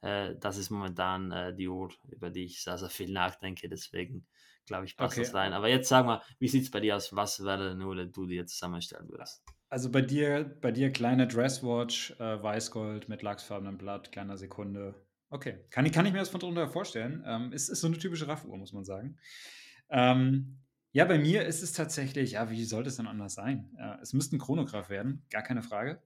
äh, 0.01 0.35
das 0.39 0.57
ist 0.57 0.69
momentan 0.69 1.31
äh, 1.31 1.55
die 1.55 1.67
Uhr, 1.67 1.89
über 2.09 2.29
die 2.29 2.45
ich 2.45 2.63
sehr, 2.63 2.77
sehr 2.77 2.89
viel 2.89 3.11
nachdenke. 3.11 3.69
Deswegen 3.69 4.25
glaube 4.65 4.85
ich, 4.85 4.95
passt 4.95 5.17
okay. 5.17 5.25
das 5.25 5.33
rein. 5.33 5.53
Aber 5.53 5.67
jetzt 5.67 5.89
sag 5.89 6.05
mal, 6.05 6.21
wie 6.39 6.47
sieht 6.47 6.63
es 6.63 6.71
bei 6.71 6.79
dir 6.79 6.95
aus? 6.95 7.15
Was 7.15 7.43
wäre 7.43 7.71
eine 7.71 7.85
Uhr, 7.85 7.95
die 7.95 8.11
du 8.11 8.25
dir 8.25 8.45
zusammenstellen 8.45 9.09
würdest? 9.09 9.43
Also 9.67 9.91
bei 9.91 10.01
dir, 10.01 10.57
bei 10.61 10.71
dir 10.71 10.91
kleine 10.91 11.27
Dresswatch, 11.27 12.11
äh, 12.19 12.41
Weißgold 12.41 13.09
mit 13.09 13.21
lachsfarbenem 13.21 13.77
Blatt, 13.77 14.11
kleiner 14.11 14.37
Sekunde, 14.37 14.95
Okay, 15.29 15.59
kann 15.69 15.85
ich, 15.85 15.91
kann 15.91 16.05
ich 16.05 16.11
mir 16.11 16.19
das 16.19 16.29
von 16.29 16.39
drunter 16.39 16.67
vorstellen. 16.67 17.23
Ähm, 17.25 17.53
ist, 17.53 17.69
ist 17.69 17.81
so 17.81 17.87
eine 17.87 17.97
typische 17.97 18.27
Raffuhr, 18.27 18.57
muss 18.57 18.73
man 18.73 18.83
sagen. 18.83 19.17
Ähm, 19.89 20.59
ja, 20.91 21.05
bei 21.05 21.19
mir 21.19 21.45
ist 21.45 21.61
es 21.61 21.71
tatsächlich, 21.71 22.31
ja, 22.31 22.49
wie 22.49 22.65
sollte 22.65 22.89
es 22.89 22.97
denn 22.97 23.07
anders 23.07 23.35
sein? 23.35 23.69
Äh, 23.77 24.01
es 24.01 24.13
müsste 24.13 24.35
ein 24.35 24.39
Chronograph 24.39 24.89
werden, 24.89 25.23
gar 25.29 25.43
keine 25.43 25.61
Frage. 25.61 26.01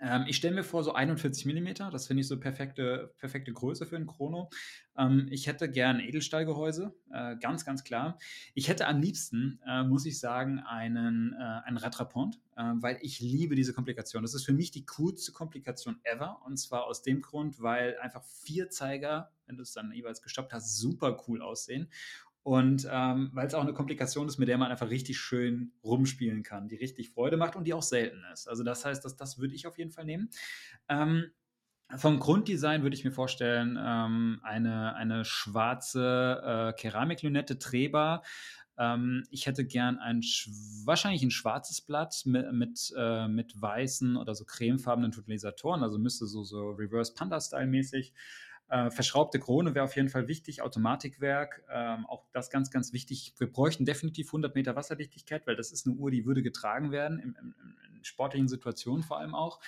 Ähm, 0.00 0.24
ich 0.26 0.36
stelle 0.36 0.54
mir 0.54 0.64
vor, 0.64 0.84
so 0.84 0.92
41 0.92 1.46
mm, 1.46 1.90
das 1.90 2.06
finde 2.06 2.22
ich 2.22 2.28
so 2.28 2.38
perfekte, 2.38 3.14
perfekte 3.18 3.52
Größe 3.52 3.86
für 3.86 3.96
ein 3.96 4.06
Chrono. 4.06 4.50
Ähm, 4.96 5.26
ich 5.30 5.46
hätte 5.46 5.70
gern 5.70 6.00
Edelstahlgehäuse, 6.00 6.94
äh, 7.12 7.36
ganz, 7.36 7.64
ganz 7.64 7.84
klar. 7.84 8.18
Ich 8.54 8.68
hätte 8.68 8.86
am 8.86 9.00
liebsten, 9.00 9.60
äh, 9.66 9.82
muss 9.82 10.06
ich 10.06 10.18
sagen, 10.18 10.60
einen, 10.60 11.32
äh, 11.34 11.66
einen 11.66 11.76
Rattrapont, 11.76 12.40
äh, 12.56 12.62
weil 12.76 12.98
ich 13.00 13.20
liebe 13.20 13.54
diese 13.54 13.72
Komplikation. 13.72 14.22
Das 14.22 14.34
ist 14.34 14.44
für 14.44 14.52
mich 14.52 14.70
die 14.70 14.86
coolste 14.86 15.32
Komplikation 15.32 16.00
ever. 16.04 16.42
Und 16.44 16.56
zwar 16.58 16.84
aus 16.84 17.02
dem 17.02 17.20
Grund, 17.22 17.60
weil 17.60 17.98
einfach 17.98 18.24
vier 18.24 18.70
Zeiger, 18.70 19.32
wenn 19.46 19.56
du 19.56 19.62
es 19.62 19.72
dann 19.72 19.92
jeweils 19.92 20.22
gestoppt 20.22 20.52
hast, 20.52 20.78
super 20.78 21.22
cool 21.28 21.42
aussehen. 21.42 21.88
Und 22.44 22.86
ähm, 22.90 23.30
weil 23.32 23.46
es 23.46 23.54
auch 23.54 23.62
eine 23.62 23.72
Komplikation 23.72 24.28
ist, 24.28 24.36
mit 24.36 24.48
der 24.48 24.58
man 24.58 24.70
einfach 24.70 24.90
richtig 24.90 25.18
schön 25.18 25.72
rumspielen 25.82 26.42
kann, 26.42 26.68
die 26.68 26.76
richtig 26.76 27.10
Freude 27.10 27.38
macht 27.38 27.56
und 27.56 27.64
die 27.64 27.72
auch 27.72 27.82
selten 27.82 28.22
ist. 28.34 28.48
Also 28.48 28.62
das 28.62 28.84
heißt, 28.84 29.02
dass, 29.02 29.16
das 29.16 29.38
würde 29.38 29.54
ich 29.54 29.66
auf 29.66 29.78
jeden 29.78 29.90
Fall 29.90 30.04
nehmen. 30.04 30.28
Ähm, 30.90 31.30
vom 31.96 32.18
Grunddesign 32.18 32.82
würde 32.82 32.96
ich 32.96 33.04
mir 33.04 33.12
vorstellen, 33.12 33.78
ähm, 33.80 34.40
eine, 34.42 34.94
eine 34.94 35.24
schwarze 35.24 36.42
äh, 36.44 36.72
Keramiklünette 36.78 37.56
drehbar. 37.56 38.22
Ähm, 38.76 39.24
ich 39.30 39.46
hätte 39.46 39.64
gern 39.64 39.98
ein 39.98 40.20
wahrscheinlich 40.84 41.22
ein 41.22 41.30
schwarzes 41.30 41.80
Blatt 41.80 42.22
mit, 42.26 42.52
mit, 42.52 42.92
äh, 42.94 43.26
mit 43.26 43.58
weißen 43.58 44.18
oder 44.18 44.34
so 44.34 44.44
cremefarbenen 44.44 45.12
Totalisatoren, 45.12 45.82
also 45.82 45.98
müsste 45.98 46.26
so, 46.26 46.42
so 46.42 46.72
Reverse 46.72 47.14
Panda-Style 47.14 47.68
mäßig. 47.68 48.12
Äh, 48.68 48.90
verschraubte 48.90 49.38
Krone 49.38 49.74
wäre 49.74 49.84
auf 49.84 49.94
jeden 49.96 50.08
Fall 50.08 50.26
wichtig, 50.26 50.62
Automatikwerk, 50.62 51.62
ähm, 51.70 52.06
auch 52.06 52.24
das 52.32 52.50
ganz, 52.50 52.70
ganz 52.70 52.92
wichtig. 52.92 53.34
Wir 53.38 53.50
bräuchten 53.50 53.84
definitiv 53.84 54.28
100 54.28 54.54
Meter 54.54 54.74
Wasserdichtigkeit, 54.74 55.46
weil 55.46 55.56
das 55.56 55.70
ist 55.70 55.86
eine 55.86 55.96
Uhr, 55.96 56.10
die 56.10 56.24
würde 56.24 56.42
getragen 56.42 56.90
werden, 56.90 57.18
in, 57.18 57.34
in, 57.34 57.54
in 57.96 58.04
sportlichen 58.04 58.48
Situationen 58.48 59.02
vor 59.02 59.18
allem 59.18 59.34
auch. 59.34 59.60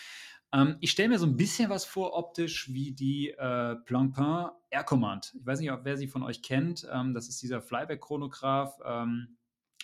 Ähm, 0.52 0.76
ich 0.80 0.90
stelle 0.90 1.10
mir 1.10 1.18
so 1.18 1.26
ein 1.26 1.36
bisschen 1.36 1.70
was 1.70 1.84
vor, 1.84 2.14
optisch, 2.14 2.72
wie 2.72 2.92
die 2.92 3.30
äh, 3.30 3.76
Blancpain 3.84 4.50
Air 4.70 4.84
Command. 4.84 5.34
Ich 5.38 5.46
weiß 5.46 5.60
nicht, 5.60 5.72
ob 5.72 5.84
wer 5.84 5.96
sie 5.96 6.06
von 6.06 6.22
euch 6.22 6.42
kennt. 6.42 6.88
Ähm, 6.90 7.14
das 7.14 7.28
ist 7.28 7.42
dieser 7.42 7.60
Flyback-Chronograph. 7.60 8.78
Ähm, 8.84 9.36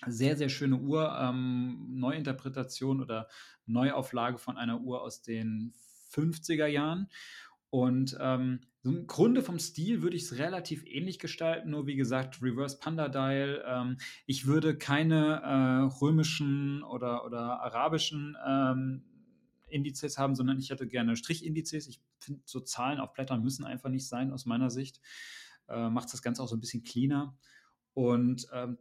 sehr, 0.07 0.37
sehr 0.37 0.49
schöne 0.49 0.77
Uhr. 0.77 1.17
Ähm, 1.21 1.87
Neuinterpretation 1.91 3.01
oder 3.01 3.29
Neuauflage 3.67 4.39
von 4.39 4.57
einer 4.57 4.81
Uhr 4.81 5.03
aus 5.03 5.23
den 5.23 5.75
50er 6.13 6.67
Jahren. 6.67 7.09
Und 7.73 8.19
ähm, 8.21 8.61
im 8.83 9.07
Grunde 9.07 9.41
vom 9.41 9.59
Stil 9.59 10.03
würde 10.03 10.15
ich 10.15 10.25
es 10.25 10.37
relativ 10.37 10.85
ähnlich 10.85 11.19
gestalten, 11.19 11.71
nur 11.71 11.87
wie 11.87 11.97
gesagt, 11.97 12.43
Reverse 12.43 12.79
Panda 12.79 13.09
Dial. 13.09 13.65
Ähm, 13.67 13.97
ich 14.27 14.47
würde 14.47 14.77
keine 14.77 15.41
äh, 15.41 16.03
römischen 16.03 16.83
oder, 16.83 17.25
oder 17.25 17.63
arabischen 17.63 18.37
ähm, 18.47 19.05
Indizes 19.69 20.19
haben, 20.19 20.35
sondern 20.35 20.59
ich 20.59 20.69
hätte 20.69 20.87
gerne 20.87 21.17
Strichindizes. 21.17 21.89
Ich 21.89 22.03
finde, 22.19 22.43
so 22.45 22.61
Zahlen 22.61 23.01
auf 23.01 23.15
Blättern 23.15 23.43
müssen 23.43 23.65
einfach 23.65 23.89
nicht 23.89 24.07
sein, 24.07 24.33
aus 24.33 24.45
meiner 24.45 24.69
Sicht. 24.69 25.01
Äh, 25.67 25.89
Macht 25.89 26.13
das 26.13 26.21
Ganze 26.21 26.43
auch 26.43 26.49
so 26.49 26.57
ein 26.57 26.61
bisschen 26.61 26.83
cleaner. 26.83 27.39
Und 27.95 28.49
ähm, 28.53 28.77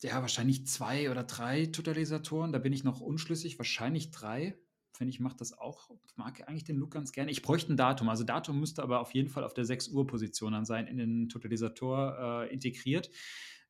ja, 0.00 0.20
wahrscheinlich 0.20 0.68
zwei 0.68 1.10
oder 1.10 1.24
drei 1.24 1.66
Totalisatoren, 1.66 2.52
da 2.52 2.60
bin 2.60 2.72
ich 2.72 2.84
noch 2.84 3.00
unschlüssig, 3.00 3.58
wahrscheinlich 3.58 4.12
drei 4.12 4.56
finde 4.96 5.10
ich, 5.10 5.20
macht 5.20 5.40
das 5.40 5.56
auch, 5.56 5.90
mag 6.16 6.48
eigentlich 6.48 6.64
den 6.64 6.76
Look 6.76 6.92
ganz 6.92 7.12
gerne. 7.12 7.30
Ich 7.30 7.42
bräuchte 7.42 7.72
ein 7.72 7.76
Datum. 7.76 8.08
Also 8.08 8.24
Datum 8.24 8.58
müsste 8.58 8.82
aber 8.82 9.00
auf 9.00 9.14
jeden 9.14 9.28
Fall 9.28 9.44
auf 9.44 9.54
der 9.54 9.64
6 9.64 9.88
Uhr 9.88 10.06
Position 10.06 10.52
dann 10.52 10.64
sein, 10.64 10.86
in 10.86 10.96
den 10.96 11.28
Totalisator 11.28 12.44
äh, 12.44 12.52
integriert. 12.52 13.10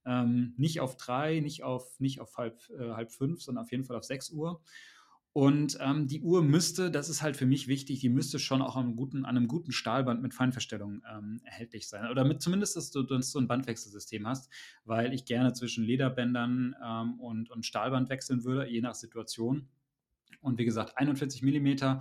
Ähm, 0.05 0.55
nicht 0.57 0.81
auf 0.81 0.97
drei, 0.97 1.41
nicht 1.41 1.65
auf, 1.65 1.99
nicht 1.99 2.21
auf 2.21 2.37
halb, 2.37 2.61
äh, 2.71 2.91
halb 2.93 3.13
fünf, 3.13 3.43
sondern 3.43 3.65
auf 3.65 3.73
jeden 3.73 3.85
Fall 3.85 3.97
auf 3.97 4.05
6 4.05 4.31
Uhr. 4.31 4.63
Und 5.37 5.77
ähm, 5.83 6.07
die 6.07 6.23
Uhr 6.23 6.43
müsste, 6.43 6.91
das 6.91 7.11
ist 7.11 7.21
halt 7.21 7.37
für 7.37 7.45
mich 7.45 7.69
wichtig, 7.69 8.01
die 8.01 8.09
müsste 8.09 8.39
schon 8.39 8.63
auch 8.63 8.75
an 8.75 8.87
einem 8.87 8.97
guten, 8.97 9.27
an 9.27 9.37
einem 9.37 9.49
guten 9.49 9.71
Stahlband 9.71 10.23
mit 10.23 10.33
Feinverstellung 10.33 11.03
ähm, 11.15 11.43
erhältlich 11.45 11.89
sein. 11.89 12.11
Oder 12.11 12.25
mit 12.25 12.41
zumindest, 12.41 12.75
dass 12.75 12.91
du, 12.91 13.03
dass 13.03 13.33
du 13.33 13.41
ein 13.41 13.47
Bandwechselsystem 13.47 14.27
hast, 14.27 14.51
weil 14.87 15.13
ich 15.13 15.27
gerne 15.27 15.53
zwischen 15.53 15.85
Lederbändern 15.85 16.75
ähm, 16.83 17.21
und, 17.21 17.51
und 17.51 17.67
Stahlband 17.67 18.09
wechseln 18.09 18.45
würde, 18.45 18.71
je 18.71 18.81
nach 18.81 18.95
Situation. 18.95 19.69
Und 20.41 20.59
wie 20.59 20.65
gesagt, 20.65 20.97
41 20.97 21.43
mm. 21.43 22.01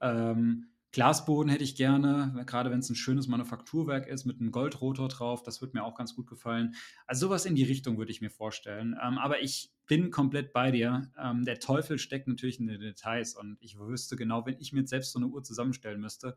Ähm, 0.00 0.66
Glasboden 0.92 1.50
hätte 1.50 1.64
ich 1.64 1.76
gerne, 1.76 2.42
gerade 2.46 2.70
wenn 2.70 2.78
es 2.78 2.88
ein 2.88 2.94
schönes 2.94 3.26
Manufakturwerk 3.26 4.06
ist 4.06 4.24
mit 4.24 4.40
einem 4.40 4.50
Goldrotor 4.50 5.08
drauf, 5.08 5.42
das 5.42 5.60
würde 5.60 5.76
mir 5.76 5.84
auch 5.84 5.94
ganz 5.94 6.14
gut 6.14 6.26
gefallen. 6.26 6.74
Also 7.06 7.26
sowas 7.26 7.44
in 7.44 7.54
die 7.54 7.64
Richtung 7.64 7.98
würde 7.98 8.12
ich 8.12 8.22
mir 8.22 8.30
vorstellen. 8.30 8.96
Ähm, 9.02 9.18
aber 9.18 9.42
ich 9.42 9.74
bin 9.86 10.10
komplett 10.10 10.52
bei 10.54 10.70
dir. 10.70 11.10
Ähm, 11.22 11.44
der 11.44 11.60
Teufel 11.60 11.98
steckt 11.98 12.28
natürlich 12.28 12.60
in 12.60 12.66
den 12.66 12.80
Details 12.80 13.36
und 13.36 13.58
ich 13.60 13.78
wüsste 13.78 14.16
genau, 14.16 14.46
wenn 14.46 14.56
ich 14.58 14.72
mir 14.72 14.86
selbst 14.86 15.12
so 15.12 15.18
eine 15.18 15.28
Uhr 15.28 15.42
zusammenstellen 15.42 16.00
müsste, 16.00 16.36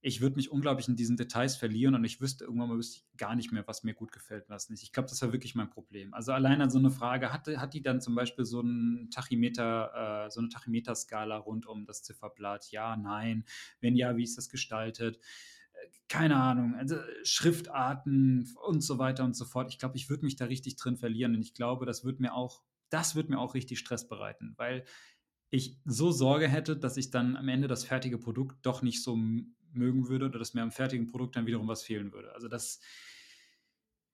ich 0.00 0.20
würde 0.20 0.36
mich 0.36 0.50
unglaublich 0.52 0.88
in 0.88 0.94
diesen 0.94 1.16
Details 1.16 1.56
verlieren 1.56 1.94
und 1.94 2.04
ich 2.04 2.20
wüsste 2.20 2.44
irgendwann 2.44 2.68
mal 2.68 2.78
wüsste 2.78 2.98
ich 2.98 3.18
gar 3.18 3.34
nicht 3.34 3.50
mehr, 3.50 3.66
was 3.66 3.82
mir 3.82 3.94
gut 3.94 4.12
gefällt 4.12 4.48
was 4.48 4.70
nicht. 4.70 4.82
Ich 4.84 4.92
glaube, 4.92 5.08
das 5.08 5.20
war 5.22 5.32
wirklich 5.32 5.56
mein 5.56 5.70
Problem. 5.70 6.14
Also 6.14 6.32
allein 6.32 6.60
an 6.60 6.70
so 6.70 6.78
eine 6.78 6.90
Frage, 6.90 7.32
hat, 7.32 7.48
hat 7.48 7.74
die 7.74 7.82
dann 7.82 8.00
zum 8.00 8.14
Beispiel 8.14 8.44
so 8.44 8.60
ein 8.60 9.10
Tachymeter, 9.10 10.26
äh, 10.26 10.30
so 10.30 10.40
eine 10.40 10.50
Tachymeter-Skala 10.50 11.36
rund 11.38 11.66
um 11.66 11.84
das 11.84 12.04
Zifferblatt? 12.04 12.70
Ja, 12.70 12.96
nein. 12.96 13.44
Wenn 13.80 13.96
ja, 13.96 14.16
wie 14.16 14.22
ist 14.22 14.38
das 14.38 14.48
gestaltet? 14.48 15.18
Äh, 15.72 15.88
keine 16.08 16.36
Ahnung, 16.36 16.76
also 16.76 16.96
Schriftarten 17.24 18.54
und 18.66 18.82
so 18.82 18.98
weiter 18.98 19.24
und 19.24 19.34
so 19.34 19.44
fort. 19.44 19.68
Ich 19.70 19.80
glaube, 19.80 19.96
ich 19.96 20.08
würde 20.08 20.24
mich 20.24 20.36
da 20.36 20.44
richtig 20.44 20.76
drin 20.76 20.96
verlieren 20.96 21.34
und 21.34 21.42
ich 21.42 21.54
glaube, 21.54 21.86
das 21.86 22.04
wird 22.04 22.20
mir 22.20 22.34
auch, 22.34 22.62
das 22.88 23.16
wird 23.16 23.30
mir 23.30 23.38
auch 23.40 23.54
richtig 23.54 23.80
Stress 23.80 24.06
bereiten, 24.06 24.54
weil 24.56 24.84
ich 25.50 25.78
so 25.84 26.10
Sorge 26.10 26.46
hätte, 26.46 26.76
dass 26.76 26.96
ich 26.96 27.10
dann 27.10 27.36
am 27.36 27.48
Ende 27.48 27.68
das 27.68 27.84
fertige 27.84 28.18
Produkt 28.18 28.66
doch 28.66 28.82
nicht 28.82 29.02
so 29.02 29.18
mögen 29.72 30.08
würde 30.08 30.26
oder 30.26 30.38
dass 30.38 30.54
mir 30.54 30.62
am 30.62 30.72
fertigen 30.72 31.06
Produkt 31.06 31.36
dann 31.36 31.46
wiederum 31.46 31.68
was 31.68 31.82
fehlen 31.82 32.12
würde. 32.12 32.32
Also 32.34 32.48
das, 32.48 32.80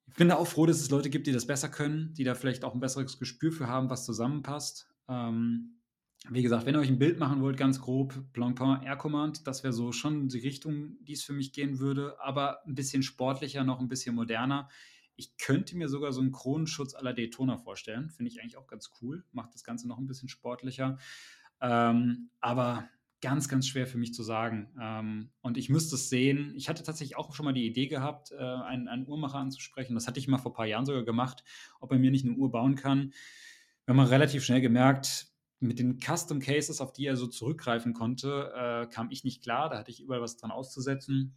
Ich 0.07 0.15
bin 0.15 0.29
da 0.29 0.37
auch 0.37 0.47
froh, 0.47 0.67
dass 0.67 0.81
es 0.81 0.91
Leute 0.91 1.11
gibt, 1.11 1.27
die 1.27 1.33
das 1.33 1.47
besser 1.47 1.69
können, 1.69 2.13
die 2.15 2.25
da 2.25 2.35
vielleicht 2.35 2.65
auch 2.65 2.75
ein 2.75 2.81
besseres 2.81 3.19
Gespür 3.19 3.53
für 3.53 3.69
haben, 3.69 3.91
was 3.91 4.05
zusammenpasst. 4.05 4.89
Ähm, 5.09 5.81
wie 6.31 6.43
gesagt, 6.43 6.65
wenn 6.65 6.75
ihr 6.75 6.81
euch 6.81 6.89
ein 6.89 6.99
Bild 6.99 7.19
machen 7.19 7.43
wollt, 7.43 7.57
ganz 7.59 7.81
grob, 7.81 8.15
Blancpain 8.33 8.83
Air 8.83 8.97
Command, 8.97 9.47
das 9.47 9.63
wäre 9.63 9.73
so 9.75 9.93
schon 9.93 10.29
die 10.29 10.39
Richtung, 10.39 10.97
die 11.05 11.13
es 11.13 11.23
für 11.23 11.35
mich 11.35 11.53
gehen 11.53 11.79
würde, 11.79 12.17
aber 12.21 12.65
ein 12.67 12.75
bisschen 12.75 13.03
sportlicher, 13.03 13.65
noch 13.65 13.81
ein 13.81 13.89
bisschen 13.89 14.15
moderner. 14.15 14.69
Ich 15.17 15.37
könnte 15.37 15.77
mir 15.77 15.89
sogar 15.89 16.13
so 16.13 16.21
einen 16.21 16.33
Kronenschutz 16.33 16.95
la 17.01 17.13
Daytona 17.13 17.59
vorstellen. 17.59 18.11
Finde 18.11 18.31
ich 18.31 18.41
eigentlich 18.41 18.57
auch 18.57 18.67
ganz 18.67 18.91
cool. 19.01 19.25
Macht 19.33 19.55
das 19.55 19.65
Ganze 19.65 19.87
noch 19.87 19.99
ein 19.99 20.07
bisschen 20.07 20.29
sportlicher. 20.29 20.99
Ähm, 21.61 22.31
aber 22.41 22.89
ganz, 23.25 23.49
ganz 23.49 23.67
schwer 23.67 23.87
für 23.87 23.97
mich 23.97 24.13
zu 24.13 24.23
sagen. 24.23 24.69
Ähm, 24.79 25.31
und 25.41 25.57
ich 25.57 25.71
müsste 25.71 25.95
es 25.95 26.11
sehen. 26.11 26.53
Ich 26.57 26.69
hatte 26.69 26.83
tatsächlich 26.83 27.17
auch 27.17 27.35
schon 27.35 27.47
mal 27.47 27.55
die 27.55 27.67
Idee 27.67 27.87
gehabt, 27.87 28.33
äh, 28.33 28.37
einen, 28.37 28.87
einen, 28.87 29.09
Uhrmacher 29.09 29.39
anzusprechen. 29.39 29.95
Das 29.95 30.07
hatte 30.07 30.21
ich 30.21 30.29
mal 30.29 30.37
vor 30.37 30.53
ein 30.53 30.57
paar 30.57 30.67
Jahren 30.67 30.85
sogar 30.85 31.05
gemacht, 31.05 31.43
ob 31.81 31.91
er 31.91 31.99
mir 31.99 32.11
nicht 32.11 32.27
eine 32.27 32.35
Uhr 32.35 32.51
bauen 32.51 32.75
kann. 32.75 33.15
Wir 33.87 33.95
haben 33.95 34.01
relativ 34.01 34.45
schnell 34.45 34.61
gemerkt, 34.61 35.29
mit 35.59 35.79
den 35.79 35.99
Custom 35.99 36.39
Cases, 36.39 36.83
auf 36.83 36.93
die 36.93 37.07
er 37.07 37.17
so 37.17 37.27
zurückgreifen 37.27 37.95
konnte, 37.95 38.53
äh, 38.55 38.87
kam 38.93 39.11
ich 39.11 39.25
nicht 39.25 39.43
klar. 39.43 39.71
Da 39.71 39.79
hatte 39.79 39.91
ich 39.91 40.03
überall 40.03 40.21
was 40.21 40.37
dran 40.37 40.51
auszusetzen. 40.51 41.35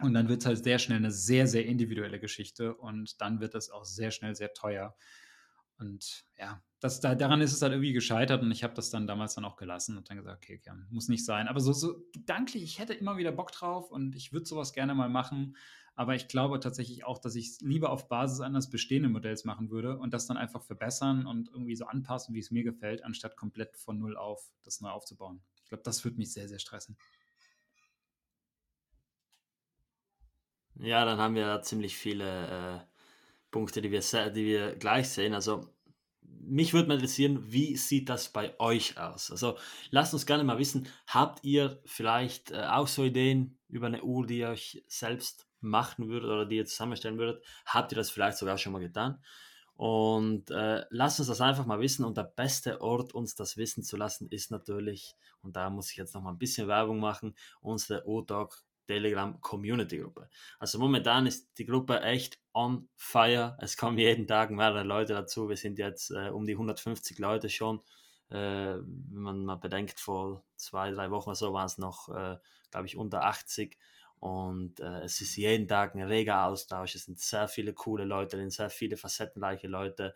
Und 0.00 0.12
dann 0.12 0.28
wird 0.28 0.42
es 0.42 0.46
halt 0.46 0.62
sehr 0.62 0.78
schnell 0.78 0.98
eine 0.98 1.12
sehr, 1.12 1.46
sehr 1.46 1.64
individuelle 1.64 2.20
Geschichte 2.20 2.74
und 2.74 3.20
dann 3.22 3.40
wird 3.40 3.54
es 3.54 3.70
auch 3.70 3.86
sehr 3.86 4.10
schnell 4.10 4.34
sehr 4.34 4.52
teuer. 4.52 4.94
Und 5.78 6.26
ja, 6.38 6.62
das, 6.82 6.98
da, 6.98 7.14
daran 7.14 7.40
ist 7.40 7.52
es 7.52 7.62
halt 7.62 7.72
irgendwie 7.72 7.92
gescheitert 7.92 8.42
und 8.42 8.50
ich 8.50 8.64
habe 8.64 8.74
das 8.74 8.90
dann 8.90 9.06
damals 9.06 9.36
dann 9.36 9.44
auch 9.44 9.54
gelassen 9.54 9.96
und 9.96 10.10
dann 10.10 10.16
gesagt, 10.16 10.42
okay, 10.42 10.60
okay 10.60 10.76
muss 10.90 11.06
nicht 11.06 11.24
sein. 11.24 11.46
Aber 11.46 11.60
so, 11.60 11.72
so 11.72 12.04
gedanklich, 12.12 12.64
ich 12.64 12.80
hätte 12.80 12.92
immer 12.92 13.16
wieder 13.16 13.30
Bock 13.30 13.52
drauf 13.52 13.92
und 13.92 14.16
ich 14.16 14.32
würde 14.32 14.46
sowas 14.46 14.72
gerne 14.72 14.92
mal 14.92 15.08
machen. 15.08 15.56
Aber 15.94 16.16
ich 16.16 16.26
glaube 16.26 16.58
tatsächlich 16.58 17.04
auch, 17.04 17.18
dass 17.18 17.36
ich 17.36 17.50
es 17.50 17.60
lieber 17.60 17.90
auf 17.90 18.08
Basis 18.08 18.40
eines 18.40 18.68
bestehenden 18.68 19.12
Modells 19.12 19.44
machen 19.44 19.70
würde 19.70 19.96
und 19.96 20.12
das 20.12 20.26
dann 20.26 20.36
einfach 20.36 20.64
verbessern 20.64 21.24
und 21.24 21.50
irgendwie 21.50 21.76
so 21.76 21.86
anpassen, 21.86 22.34
wie 22.34 22.40
es 22.40 22.50
mir 22.50 22.64
gefällt, 22.64 23.04
anstatt 23.04 23.36
komplett 23.36 23.76
von 23.76 24.00
Null 24.00 24.16
auf 24.16 24.50
das 24.64 24.80
neu 24.80 24.88
aufzubauen. 24.88 25.40
Ich 25.62 25.68
glaube, 25.68 25.84
das 25.84 26.02
würde 26.02 26.16
mich 26.16 26.32
sehr, 26.32 26.48
sehr 26.48 26.58
stressen. 26.58 26.96
Ja, 30.74 31.04
dann 31.04 31.18
haben 31.18 31.36
wir 31.36 31.62
ziemlich 31.62 31.96
viele 31.96 32.80
äh, 32.80 32.80
Punkte, 33.52 33.80
die 33.82 33.92
wir, 33.92 34.00
die 34.30 34.44
wir 34.44 34.74
gleich 34.74 35.08
sehen. 35.10 35.32
Also 35.32 35.71
mich 36.42 36.72
würde 36.72 36.88
mal 36.88 36.94
interessieren, 36.94 37.52
wie 37.52 37.76
sieht 37.76 38.08
das 38.08 38.28
bei 38.28 38.58
euch 38.58 38.98
aus? 38.98 39.30
Also 39.30 39.56
lasst 39.90 40.12
uns 40.12 40.26
gerne 40.26 40.44
mal 40.44 40.58
wissen, 40.58 40.88
habt 41.06 41.44
ihr 41.44 41.80
vielleicht 41.84 42.50
äh, 42.50 42.66
auch 42.66 42.88
so 42.88 43.04
Ideen 43.04 43.58
über 43.68 43.86
eine 43.86 44.02
Uhr, 44.02 44.26
die 44.26 44.38
ihr 44.38 44.48
euch 44.48 44.84
selbst 44.88 45.46
machen 45.60 46.08
würdet 46.08 46.30
oder 46.30 46.46
die 46.46 46.56
ihr 46.56 46.66
zusammenstellen 46.66 47.18
würdet? 47.18 47.44
Habt 47.66 47.92
ihr 47.92 47.96
das 47.96 48.10
vielleicht 48.10 48.38
sogar 48.38 48.58
schon 48.58 48.72
mal 48.72 48.80
getan? 48.80 49.22
Und 49.74 50.50
äh, 50.50 50.84
lasst 50.90 51.18
uns 51.18 51.28
das 51.28 51.40
einfach 51.40 51.66
mal 51.66 51.80
wissen. 51.80 52.04
Und 52.04 52.16
der 52.16 52.24
beste 52.24 52.80
Ort, 52.80 53.14
uns 53.14 53.34
das 53.34 53.56
wissen 53.56 53.82
zu 53.82 53.96
lassen, 53.96 54.28
ist 54.28 54.50
natürlich, 54.50 55.16
und 55.40 55.56
da 55.56 55.70
muss 55.70 55.90
ich 55.90 55.96
jetzt 55.96 56.14
noch 56.14 56.22
mal 56.22 56.30
ein 56.30 56.38
bisschen 56.38 56.68
Werbung 56.68 57.00
machen, 57.00 57.34
unsere 57.60 58.06
O-Talk 58.06 58.62
Telegram 58.92 59.40
Community 59.40 59.98
Gruppe. 59.98 60.28
Also 60.58 60.78
momentan 60.78 61.26
ist 61.26 61.58
die 61.58 61.64
Gruppe 61.64 62.00
echt 62.02 62.38
on 62.52 62.88
fire. 62.96 63.56
Es 63.60 63.76
kommen 63.76 63.96
jeden 63.96 64.26
Tag 64.26 64.50
mehrere 64.50 64.82
Leute 64.82 65.14
dazu. 65.14 65.48
Wir 65.48 65.56
sind 65.56 65.78
jetzt 65.78 66.10
äh, 66.10 66.28
um 66.28 66.44
die 66.44 66.52
150 66.52 67.18
Leute 67.18 67.48
schon. 67.48 67.80
Äh, 68.28 68.34
wenn 68.34 69.22
man 69.22 69.44
mal 69.44 69.56
bedenkt, 69.56 69.98
vor 69.98 70.44
zwei, 70.56 70.90
drei 70.90 71.10
Wochen 71.10 71.30
oder 71.30 71.36
so 71.36 71.52
waren 71.54 71.66
es 71.66 71.78
noch, 71.78 72.10
äh, 72.10 72.36
glaube 72.70 72.86
ich, 72.86 72.96
unter 72.96 73.24
80. 73.24 73.78
Und 74.20 74.80
äh, 74.80 75.00
es 75.00 75.20
ist 75.22 75.36
jeden 75.36 75.66
Tag 75.66 75.94
ein 75.94 76.02
reger 76.02 76.44
Austausch. 76.44 76.94
Es 76.94 77.06
sind 77.06 77.18
sehr 77.18 77.48
viele 77.48 77.72
coole 77.72 78.04
Leute, 78.04 78.36
sind 78.36 78.52
sehr 78.52 78.70
viele 78.70 78.98
facettenreiche 78.98 79.68
Leute. 79.68 80.14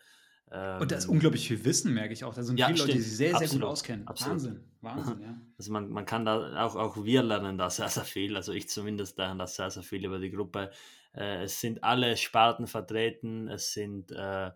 Ähm, 0.51 0.81
und 0.81 0.91
da 0.91 0.95
ist 0.95 1.07
unglaublich 1.07 1.47
viel 1.47 1.63
Wissen, 1.65 1.93
merke 1.93 2.13
ich 2.13 2.23
auch. 2.23 2.33
Da 2.33 2.43
sind 2.43 2.57
ja, 2.57 2.67
viele 2.67 2.77
stimmt. 2.77 2.89
Leute, 2.89 2.97
die 2.99 3.03
sich 3.03 3.17
sehr, 3.17 3.29
sehr 3.29 3.41
Absolut. 3.41 3.63
gut 3.63 3.71
auskennen. 3.71 4.07
Absolut. 4.07 4.33
Wahnsinn, 4.33 4.63
Wahnsinn, 4.81 5.21
ja. 5.21 5.41
Also 5.57 5.71
man, 5.71 5.89
man 5.89 6.05
kann 6.05 6.25
da, 6.25 6.65
auch, 6.65 6.75
auch 6.75 7.03
wir 7.03 7.23
lernen 7.23 7.57
da 7.57 7.69
sehr, 7.69 7.89
sehr 7.89 8.05
viel. 8.05 8.35
Also 8.35 8.53
ich 8.53 8.69
zumindest 8.69 9.17
lerne 9.17 9.39
da 9.39 9.47
sehr, 9.47 9.69
sehr 9.69 9.83
viel 9.83 10.05
über 10.05 10.19
die 10.19 10.31
Gruppe. 10.31 10.71
Äh, 11.13 11.43
es 11.43 11.59
sind 11.59 11.83
alle 11.83 12.15
Sparten 12.15 12.67
vertreten. 12.67 13.47
Es 13.49 13.73
sind 13.73 14.11
äh, 14.11 14.51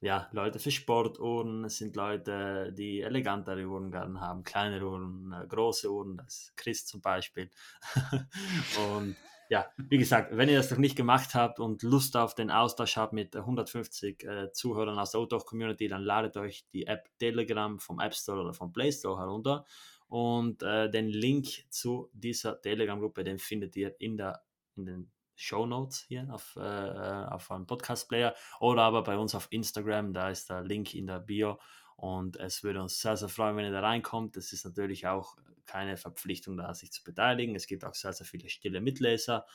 ja, 0.00 0.28
Leute 0.32 0.58
für 0.58 0.70
Sportuhren, 0.70 1.64
es 1.64 1.78
sind 1.78 1.96
Leute, 1.96 2.72
die 2.72 3.00
elegantere 3.00 3.66
Uhren 3.66 3.90
gerne 3.90 4.20
haben, 4.20 4.44
kleine 4.44 4.84
Uhren, 4.84 5.32
äh, 5.32 5.46
große 5.46 5.90
Uhren, 5.90 6.16
das 6.16 6.26
ist 6.26 6.56
Chris 6.56 6.86
zum 6.86 7.00
Beispiel. 7.00 7.50
und 8.94 9.16
ja, 9.48 9.66
wie 9.76 9.98
gesagt, 9.98 10.36
wenn 10.36 10.48
ihr 10.48 10.58
das 10.58 10.70
noch 10.70 10.78
nicht 10.78 10.96
gemacht 10.96 11.34
habt 11.34 11.58
und 11.58 11.82
Lust 11.82 12.16
auf 12.16 12.34
den 12.34 12.50
Austausch 12.50 12.96
habt 12.96 13.12
mit 13.12 13.34
150 13.34 14.24
äh, 14.24 14.52
Zuhörern 14.52 14.98
aus 14.98 15.12
der 15.12 15.20
Outdoor 15.20 15.44
Community, 15.44 15.88
dann 15.88 16.02
ladet 16.02 16.36
euch 16.36 16.66
die 16.72 16.86
App 16.86 17.08
Telegram 17.18 17.78
vom 17.78 17.98
App 17.98 18.14
Store 18.14 18.40
oder 18.40 18.52
vom 18.52 18.72
Play 18.72 18.92
Store 18.92 19.18
herunter. 19.18 19.64
Und 20.08 20.62
äh, 20.62 20.90
den 20.90 21.08
Link 21.08 21.46
zu 21.70 22.10
dieser 22.12 22.60
Telegram-Gruppe, 22.60 23.24
den 23.24 23.38
findet 23.38 23.76
ihr 23.76 23.94
in, 24.00 24.16
der, 24.16 24.42
in 24.76 24.86
den 24.86 25.10
Show 25.34 25.66
Notes 25.66 26.04
hier 26.08 26.26
auf, 26.30 26.56
äh, 26.56 26.60
äh 26.60 27.26
auf 27.26 27.50
einem 27.50 27.66
Podcast-Player 27.66 28.34
oder 28.60 28.82
aber 28.82 29.02
bei 29.02 29.16
uns 29.16 29.34
auf 29.34 29.48
Instagram, 29.50 30.12
da 30.12 30.30
ist 30.30 30.50
der 30.50 30.62
Link 30.62 30.94
in 30.94 31.06
der 31.06 31.20
Bio. 31.20 31.58
Und 31.96 32.36
es 32.36 32.62
würde 32.62 32.80
uns 32.80 33.00
sehr, 33.00 33.16
sehr 33.16 33.28
freuen, 33.28 33.56
wenn 33.56 33.64
ihr 33.64 33.72
da 33.72 33.80
reinkommt. 33.80 34.36
Es 34.36 34.52
ist 34.52 34.64
natürlich 34.64 35.06
auch 35.06 35.36
keine 35.68 35.96
Verpflichtung 35.96 36.56
da, 36.56 36.74
sich 36.74 36.90
zu 36.90 37.04
beteiligen. 37.04 37.54
Es 37.54 37.68
gibt 37.68 37.84
auch 37.84 37.94
sehr, 37.94 38.12
sehr 38.12 38.26
viele 38.26 38.48
stille 38.48 38.80
Mitleser, 38.80 39.46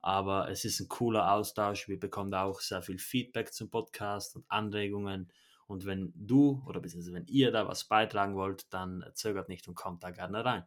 aber 0.00 0.50
es 0.50 0.64
ist 0.64 0.80
ein 0.80 0.88
cooler 0.88 1.32
Austausch. 1.32 1.88
Wir 1.88 2.00
bekommen 2.00 2.34
auch 2.34 2.60
sehr 2.60 2.82
viel 2.82 2.98
Feedback 2.98 3.52
zum 3.52 3.70
Podcast 3.70 4.34
und 4.34 4.44
Anregungen. 4.50 5.32
Und 5.66 5.84
wenn 5.84 6.12
du 6.16 6.64
oder 6.66 6.80
beziehungsweise 6.80 7.14
wenn 7.14 7.26
ihr 7.26 7.52
da 7.52 7.68
was 7.68 7.84
beitragen 7.84 8.34
wollt, 8.34 8.72
dann 8.72 9.04
zögert 9.14 9.48
nicht 9.48 9.68
und 9.68 9.74
kommt 9.74 10.02
da 10.02 10.10
gerne 10.10 10.44
rein. 10.44 10.64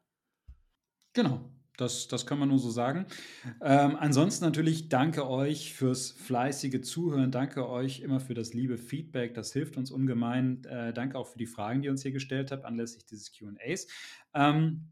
Genau, 1.14 1.52
das, 1.82 2.07
das 2.07 2.25
kann 2.25 2.39
man 2.39 2.49
nur 2.49 2.59
so 2.59 2.69
sagen. 2.69 3.05
Ähm, 3.61 3.95
ansonsten 3.99 4.45
natürlich 4.45 4.89
danke 4.89 5.27
euch 5.27 5.73
fürs 5.73 6.11
fleißige 6.11 6.82
Zuhören. 6.82 7.32
Danke 7.32 7.67
euch 7.67 8.01
immer 8.01 8.19
für 8.19 8.34
das 8.34 8.53
liebe 8.53 8.77
Feedback. 8.77 9.34
Das 9.34 9.51
hilft 9.51 9.77
uns 9.77 9.91
ungemein. 9.91 10.63
Äh, 10.65 10.93
danke 10.93 11.17
auch 11.17 11.27
für 11.27 11.38
die 11.38 11.47
Fragen, 11.47 11.82
die 11.82 11.88
ihr 11.88 11.91
uns 11.91 12.03
hier 12.03 12.11
gestellt 12.11 12.51
habt, 12.51 12.63
anlässlich 12.63 13.05
dieses 13.05 13.32
QAs. 13.32 13.88
Ähm, 14.34 14.91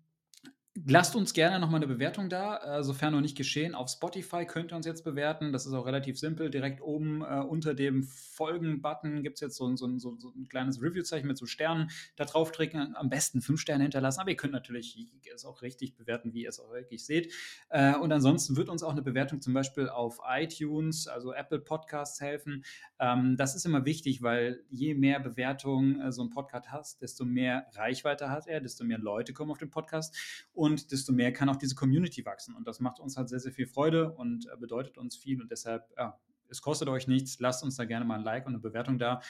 Lasst 0.85 1.15
uns 1.15 1.33
gerne 1.33 1.59
nochmal 1.59 1.79
eine 1.79 1.87
Bewertung 1.87 2.29
da, 2.29 2.79
äh, 2.79 2.83
sofern 2.83 3.13
noch 3.13 3.21
nicht 3.21 3.35
geschehen. 3.35 3.75
Auf 3.75 3.89
Spotify 3.89 4.45
könnt 4.45 4.71
ihr 4.71 4.75
uns 4.75 4.85
jetzt 4.85 5.03
bewerten. 5.03 5.51
Das 5.51 5.65
ist 5.65 5.73
auch 5.73 5.85
relativ 5.85 6.19
simpel. 6.19 6.49
Direkt 6.49 6.81
oben 6.81 7.21
äh, 7.21 7.39
unter 7.39 7.73
dem 7.73 8.03
Folgen-Button 8.03 9.23
gibt 9.23 9.35
es 9.35 9.41
jetzt 9.41 9.55
so, 9.57 9.75
so, 9.75 9.97
so, 9.97 10.15
so, 10.17 10.29
ein 10.29 10.47
kleines 10.47 10.81
Review-Zeichen 10.81 11.27
mit 11.27 11.37
so 11.37 11.45
Sternen. 11.45 11.89
Da 12.15 12.25
draufdrücken, 12.25 12.95
am 12.95 13.09
besten 13.09 13.41
fünf 13.41 13.59
Sterne 13.59 13.83
hinterlassen. 13.83 14.19
Aber 14.19 14.29
ihr 14.29 14.37
könnt 14.37 14.53
natürlich 14.53 15.09
es 15.33 15.45
auch 15.45 15.61
richtig 15.61 15.95
bewerten, 15.95 16.33
wie 16.33 16.43
ihr 16.43 16.49
es 16.49 16.59
auch 16.59 16.71
wirklich 16.71 17.05
seht. 17.05 17.33
Äh, 17.69 17.95
und 17.95 18.11
ansonsten 18.11 18.55
wird 18.55 18.69
uns 18.69 18.83
auch 18.83 18.91
eine 18.91 19.01
Bewertung 19.01 19.41
zum 19.41 19.53
Beispiel 19.53 19.89
auf 19.89 20.19
iTunes, 20.27 21.07
also 21.07 21.33
Apple 21.33 21.59
Podcasts 21.59 22.21
helfen. 22.21 22.63
Ähm, 22.99 23.35
das 23.37 23.55
ist 23.55 23.65
immer 23.65 23.85
wichtig, 23.85 24.21
weil 24.21 24.63
je 24.69 24.93
mehr 24.93 25.19
Bewertungen 25.19 25.99
äh, 26.01 26.11
so 26.11 26.23
ein 26.23 26.29
Podcast 26.29 26.71
hat, 26.71 27.01
desto 27.01 27.25
mehr 27.25 27.67
Reichweite 27.73 28.29
hat 28.29 28.47
er, 28.47 28.61
desto 28.61 28.83
mehr 28.83 28.99
Leute 28.99 29.33
kommen 29.33 29.51
auf 29.51 29.57
den 29.57 29.69
Podcast 29.69 30.15
und 30.53 30.68
desto 30.75 31.11
mehr 31.13 31.31
kann 31.33 31.49
auch 31.49 31.55
diese 31.57 31.75
Community 31.75 32.25
wachsen. 32.25 32.55
Und 32.55 32.67
das 32.67 32.79
macht 32.79 32.99
uns 32.99 33.17
halt 33.17 33.29
sehr, 33.29 33.39
sehr 33.39 33.51
viel 33.51 33.67
Freude 33.67 34.11
und 34.13 34.47
äh, 34.47 34.57
bedeutet 34.57 34.97
uns 34.97 35.15
viel. 35.15 35.41
Und 35.41 35.51
deshalb, 35.51 35.89
ja, 35.97 36.19
es 36.49 36.61
kostet 36.61 36.89
euch 36.89 37.07
nichts. 37.07 37.39
Lasst 37.39 37.63
uns 37.63 37.75
da 37.75 37.85
gerne 37.85 38.05
mal 38.05 38.15
ein 38.15 38.23
Like 38.23 38.45
und 38.45 38.53
eine 38.53 38.59
Bewertung 38.59 38.97
da. 38.97 39.21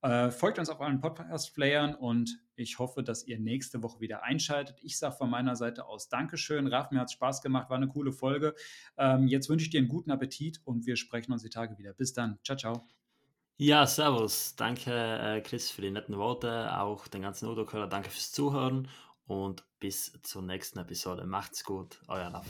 Äh, 0.00 0.30
folgt 0.30 0.58
uns 0.60 0.70
auf 0.70 0.80
allen 0.80 1.00
Podcast-Playern 1.00 1.94
und 1.94 2.40
ich 2.54 2.78
hoffe, 2.78 3.02
dass 3.02 3.26
ihr 3.26 3.38
nächste 3.40 3.82
Woche 3.82 4.00
wieder 4.00 4.22
einschaltet. 4.22 4.76
Ich 4.80 4.96
sage 4.96 5.16
von 5.16 5.28
meiner 5.28 5.56
Seite 5.56 5.86
aus 5.86 6.08
Dankeschön. 6.08 6.68
Raff, 6.68 6.92
mir 6.92 7.00
hat 7.00 7.08
es 7.08 7.14
Spaß 7.14 7.42
gemacht, 7.42 7.68
war 7.68 7.76
eine 7.76 7.88
coole 7.88 8.12
Folge. 8.12 8.54
Ähm, 8.96 9.26
jetzt 9.26 9.48
wünsche 9.48 9.64
ich 9.64 9.70
dir 9.70 9.78
einen 9.78 9.88
guten 9.88 10.12
Appetit 10.12 10.60
und 10.64 10.86
wir 10.86 10.96
sprechen 10.96 11.32
uns 11.32 11.42
die 11.42 11.50
Tage 11.50 11.78
wieder. 11.78 11.94
Bis 11.94 12.12
dann. 12.12 12.38
Ciao, 12.44 12.56
ciao. 12.56 12.86
Ja, 13.56 13.88
servus. 13.88 14.54
Danke, 14.54 14.92
äh, 14.92 15.40
Chris, 15.40 15.68
für 15.68 15.82
die 15.82 15.90
netten 15.90 16.16
Worte. 16.16 16.78
Auch 16.78 17.08
den 17.08 17.22
ganzen 17.22 17.48
Udo-Hörer, 17.48 17.88
danke 17.88 18.08
fürs 18.08 18.30
Zuhören 18.30 18.88
und 19.28 19.64
bis 19.78 20.18
zur 20.22 20.42
nächsten 20.42 20.80
Episode. 20.80 21.24
Macht's 21.24 21.62
gut, 21.62 22.00
euer 22.08 22.28
Raff. 22.28 22.46